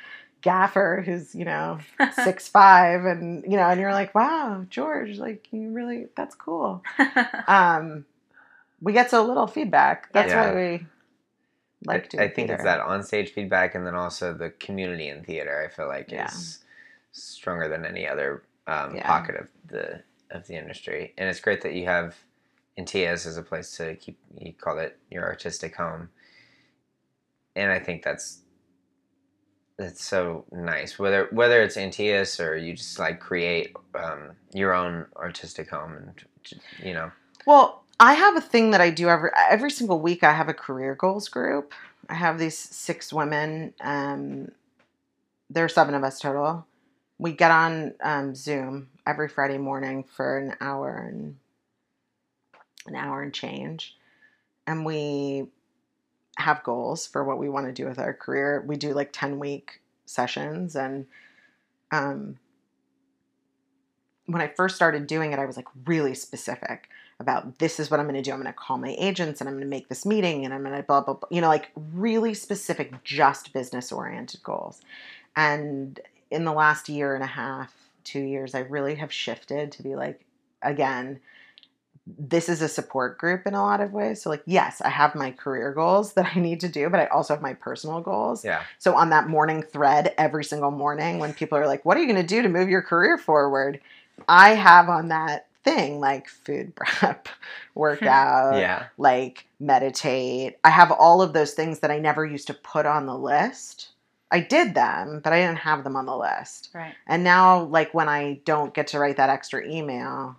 gaffer 0.47 1.03
who's 1.07 1.35
you 1.35 1.45
know 1.45 1.79
six 2.13 2.49
five 2.49 3.05
and 3.05 3.45
you 3.45 3.57
know 3.59 3.69
and 3.69 3.81
you're 3.81 3.93
like 3.93 4.15
wow 4.15 4.65
george 4.71 5.19
like 5.19 5.47
you 5.53 5.71
really 5.73 6.09
that's 6.17 6.35
cool 6.37 6.83
um 7.49 8.05
we 8.81 8.93
get 8.93 9.11
so 9.11 9.25
little 9.27 9.47
feedback 9.49 10.13
that's 10.13 10.29
Yeah. 10.29 10.51
why 10.53 10.55
we 10.57 10.87
like 11.87 12.13
I, 12.15 12.25
I 12.25 12.29
think 12.29 12.37
theater. 12.37 12.55
it's 12.55 12.65
that 12.65 12.81
onstage 12.81 13.31
feedback, 13.31 13.75
and 13.75 13.87
then 13.87 13.95
also 13.95 14.35
the 14.35 14.51
community 14.51 15.09
in 15.09 15.25
theater. 15.25 15.65
I 15.65 15.75
feel 15.75 15.89
like 15.89 16.13
Yeah. 16.13 16.27
is 16.27 16.59
stronger 17.13 17.69
than 17.69 17.85
any 17.87 18.07
other 18.09 18.43
um, 18.67 18.95
Yeah. 18.97 19.07
pocket 19.07 19.37
of 19.37 19.49
the 19.69 20.03
of 20.31 20.47
the 20.47 20.57
industry, 20.57 21.15
and 21.19 21.29
it's 21.29 21.41
great 21.41 21.63
that 21.63 21.75
you 21.75 21.87
have 21.87 22.17
Antaeus 22.79 23.27
as 23.27 23.37
a 23.37 23.43
place 23.43 23.77
to 23.79 23.97
keep. 23.97 24.19
You 24.39 24.53
call 24.53 24.79
it 24.79 24.99
your 25.11 25.25
artistic 25.25 25.77
home, 25.77 26.11
and 27.55 27.71
I 27.71 27.79
think 27.79 28.03
that's 28.03 28.41
that's 29.79 30.05
so 30.05 30.45
nice. 30.53 30.99
Whether 30.99 31.29
whether 31.33 31.63
it's 31.63 31.77
Antaeus 31.77 32.41
or 32.41 32.57
you 32.57 32.75
just 32.75 32.99
like 32.99 33.21
create 33.21 33.75
um, 33.95 34.33
your 34.53 34.75
own 34.75 35.07
artistic 35.17 35.71
home, 35.71 35.95
and 35.95 36.25
you 36.83 36.95
know, 36.95 37.11
Well, 37.47 37.85
I 38.01 38.15
have 38.15 38.37
a 38.37 38.41
thing 38.41 38.71
that 38.73 38.81
I 38.81 38.91
do 38.91 39.09
every 39.09 39.31
every 39.51 39.71
single 39.71 40.01
week. 40.01 40.25
I 40.25 40.33
have 40.33 40.49
a 40.49 40.55
career 40.55 40.95
goals 40.95 41.29
group. 41.29 41.75
I 42.09 42.15
have 42.15 42.39
these 42.39 42.59
six 42.59 43.13
women. 43.13 43.75
Um, 43.81 44.53
there 45.51 45.65
are 45.65 45.69
seven 45.69 45.95
of 45.95 46.05
us 46.05 46.21
total. 46.21 46.67
We 47.19 47.33
get 47.33 47.51
on 47.51 47.95
um, 48.03 48.35
Zoom 48.35 48.89
every 49.07 49.29
Friday 49.29 49.59
morning 49.59 50.05
for 50.05 50.39
an 50.39 50.57
hour 50.61 51.07
and 51.09 51.37
an 52.87 52.97
hour 52.97 53.23
and 53.23 53.35
change, 53.35 53.97
and 54.67 54.87
we 54.87 55.49
have 56.37 56.63
goals 56.63 57.07
for 57.07 57.25
what 57.25 57.39
we 57.39 57.49
want 57.49 57.67
to 57.67 57.73
do 57.73 57.87
with 57.87 57.99
our 57.99 58.13
career. 58.13 58.65
We 58.67 58.77
do 58.77 58.93
like 58.93 59.11
ten 59.13 59.39
week 59.39 59.81
sessions, 60.05 60.77
and 60.77 61.07
um, 61.91 62.39
when 64.27 64.43
I 64.43 64.49
first 64.49 64.77
started 64.77 65.07
doing 65.07 65.33
it, 65.33 65.39
I 65.39 65.47
was 65.47 65.57
like 65.57 65.69
really 65.87 66.15
specific 66.15 66.89
about 67.19 67.59
this 67.59 67.81
is 67.81 67.91
what 67.91 67.99
I'm 67.99 68.07
going 68.07 68.17
to 68.17 68.23
do. 68.23 68.33
I'm 68.33 68.43
going 68.43 68.53
to 68.53 68.59
call 68.59 68.77
my 68.77 68.95
agents 68.99 69.41
and 69.41 69.49
I'm 69.49 69.55
going 69.55 69.65
to 69.65 69.71
make 69.71 69.89
this 69.89 70.05
meeting 70.05 70.45
and 70.45 70.53
I'm 70.53 70.63
going 70.63 70.77
to 70.77 70.83
blah, 70.83 71.01
blah, 71.01 71.15
blah. 71.15 71.29
You 71.31 71.41
know, 71.41 71.49
like 71.49 71.71
really 71.95 72.35
specific, 72.35 73.03
just 73.05 73.53
business 73.53 73.91
oriented 73.91 74.43
goals. 74.43 74.83
And 75.35 75.99
in 76.31 76.45
the 76.45 76.53
last 76.53 76.89
year 76.89 77.15
and 77.15 77.25
a 77.25 77.29
half, 77.29 77.73
two 78.05 78.21
years, 78.21 78.55
I 78.55 78.61
really 78.61 78.97
have 78.97 79.13
shifted 79.13 79.73
to 79.73 79.83
be 79.83 79.95
like, 79.95 80.25
again, 80.63 81.21
this 82.07 82.49
is 82.49 82.63
a 82.63 82.69
support 82.69 83.19
group 83.19 83.47
in 83.47 83.55
a 83.55 83.63
lot 83.63 83.81
of 83.81 83.93
ways. 83.93 84.23
So, 84.23 84.31
like, 84.31 84.43
yes, 84.47 84.81
I 84.81 84.89
have 84.89 85.15
my 85.15 85.33
career 85.33 85.73
goals 85.73 86.13
that 86.15 86.37
I 86.37 86.41
need 86.41 86.61
to 86.61 86.69
do, 86.69 86.89
but 86.89 87.01
I 87.01 87.07
also 87.07 87.35
have 87.35 87.43
my 87.43 87.55
personal 87.55 88.01
goals. 88.01 88.45
yeah, 88.45 88.63
So 88.79 88.95
on 88.95 89.11
that 89.11 89.29
morning 89.29 89.63
thread 89.63 90.15
every 90.17 90.45
single 90.45 90.71
morning 90.71 91.19
when 91.19 91.35
people 91.35 91.59
are 91.59 91.67
like, 91.67 91.85
"What 91.85 91.97
are 91.97 92.01
you 92.01 92.07
going 92.07 92.21
to 92.21 92.27
do 92.27 92.43
to 92.43 92.49
move 92.49 92.69
your 92.69 92.83
career 92.83 93.19
forward?" 93.19 93.81
I 94.29 94.51
have 94.51 94.89
on 94.89 95.09
that 95.09 95.49
thing 95.65 95.99
like 95.99 96.29
food 96.29 96.75
prep, 96.77 97.29
workout, 97.75 98.55
yeah, 98.59 98.87
like 98.99 99.47
meditate. 99.59 100.59
I 100.63 100.71
have 100.71 100.93
all 100.93 101.23
of 101.23 101.33
those 101.33 101.55
things 101.55 101.81
that 101.81 101.91
I 101.91 101.99
never 101.99 102.25
used 102.25 102.47
to 102.47 102.55
put 102.55 102.87
on 102.87 103.07
the 103.07 103.19
list 103.19 103.89
I 104.31 104.41
did 104.41 104.75
them, 104.75 105.21
but 105.23 105.33
I 105.33 105.39
didn't 105.41 105.59
have 105.59 105.85
them 105.85 105.95
on 105.97 106.07
the 106.07 106.17
list. 106.17 106.71
Right. 106.75 106.95
And 107.07 107.23
now, 107.23 107.63
like 107.63 107.95
when 107.95 108.09
I 108.09 108.41
don't 108.45 108.75
get 108.75 108.89
to 108.89 108.99
write 108.99 109.19
that 109.19 109.31
extra 109.31 109.65
email, 109.65 110.37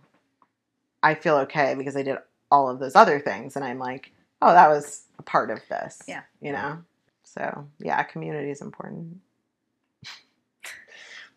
I 1.03 1.15
feel 1.15 1.37
okay 1.39 1.75
because 1.75 1.95
I 1.95 2.03
did 2.03 2.17
all 2.51 2.69
of 2.69 2.79
those 2.79 2.95
other 2.95 3.19
things, 3.19 3.55
and 3.55 3.63
I'm 3.65 3.79
like, 3.79 4.11
oh, 4.41 4.51
that 4.53 4.69
was 4.69 5.03
a 5.19 5.23
part 5.23 5.49
of 5.51 5.59
this. 5.69 6.01
Yeah. 6.07 6.21
You 6.41 6.51
know. 6.53 6.79
So 7.23 7.67
yeah, 7.79 8.01
community 8.03 8.49
is 8.51 8.61
important. 8.61 9.19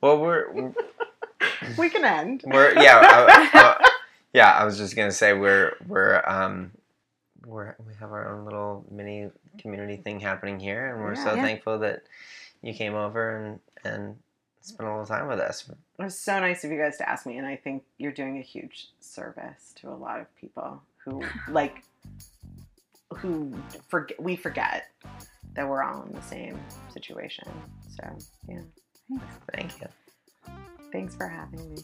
Well, 0.00 0.18
we're, 0.18 0.50
we're 0.52 0.72
We 1.78 1.90
can 1.90 2.04
end. 2.04 2.42
We're 2.46 2.72
yeah, 2.80 3.00
I, 3.02 3.50
I- 3.52 3.90
yeah. 4.32 4.50
I 4.52 4.64
was 4.64 4.78
just 4.78 4.96
gonna 4.96 5.12
say 5.12 5.32
we're 5.34 5.76
we're 5.86 6.22
um 6.26 6.70
we're 7.46 7.74
we 7.86 7.92
have 8.00 8.12
our 8.12 8.28
own 8.34 8.44
little 8.44 8.84
mini 8.90 9.30
community 9.58 9.96
thing 9.96 10.20
happening 10.20 10.58
here, 10.60 10.94
and 10.94 11.02
we're 11.04 11.16
so 11.16 11.34
Yeah. 11.34 11.42
thankful 11.42 11.78
that 11.80 12.02
you 12.62 12.72
came 12.72 12.94
over 12.94 13.36
and 13.36 13.60
and 13.84 14.16
spent 14.62 14.88
a 14.88 14.92
little 14.92 15.06
time 15.06 15.26
with 15.28 15.40
us. 15.40 15.70
It 16.00 16.04
was 16.04 16.18
so 16.18 16.40
nice 16.40 16.64
of 16.64 16.72
you 16.72 16.78
guys 16.78 16.96
to 16.96 17.06
ask 17.06 17.26
me, 17.26 17.36
and 17.36 17.46
I 17.46 17.56
think 17.56 17.82
you're 17.98 18.10
doing 18.10 18.38
a 18.38 18.42
huge 18.42 18.88
service 19.00 19.74
to 19.76 19.90
a 19.90 19.94
lot 19.94 20.18
of 20.18 20.34
people 20.34 20.80
who 21.04 21.22
like 21.50 21.84
who 23.16 23.52
forget 23.88 24.18
we 24.22 24.34
forget 24.34 24.86
that 25.54 25.68
we're 25.68 25.82
all 25.82 26.02
in 26.04 26.14
the 26.14 26.22
same 26.22 26.58
situation. 26.88 27.46
So 27.94 28.16
yeah, 28.48 28.60
thanks. 29.10 29.34
Thank 29.52 29.72
you. 29.82 29.88
thanks 30.90 31.14
for 31.16 31.28
having 31.28 31.74
me. 31.74 31.82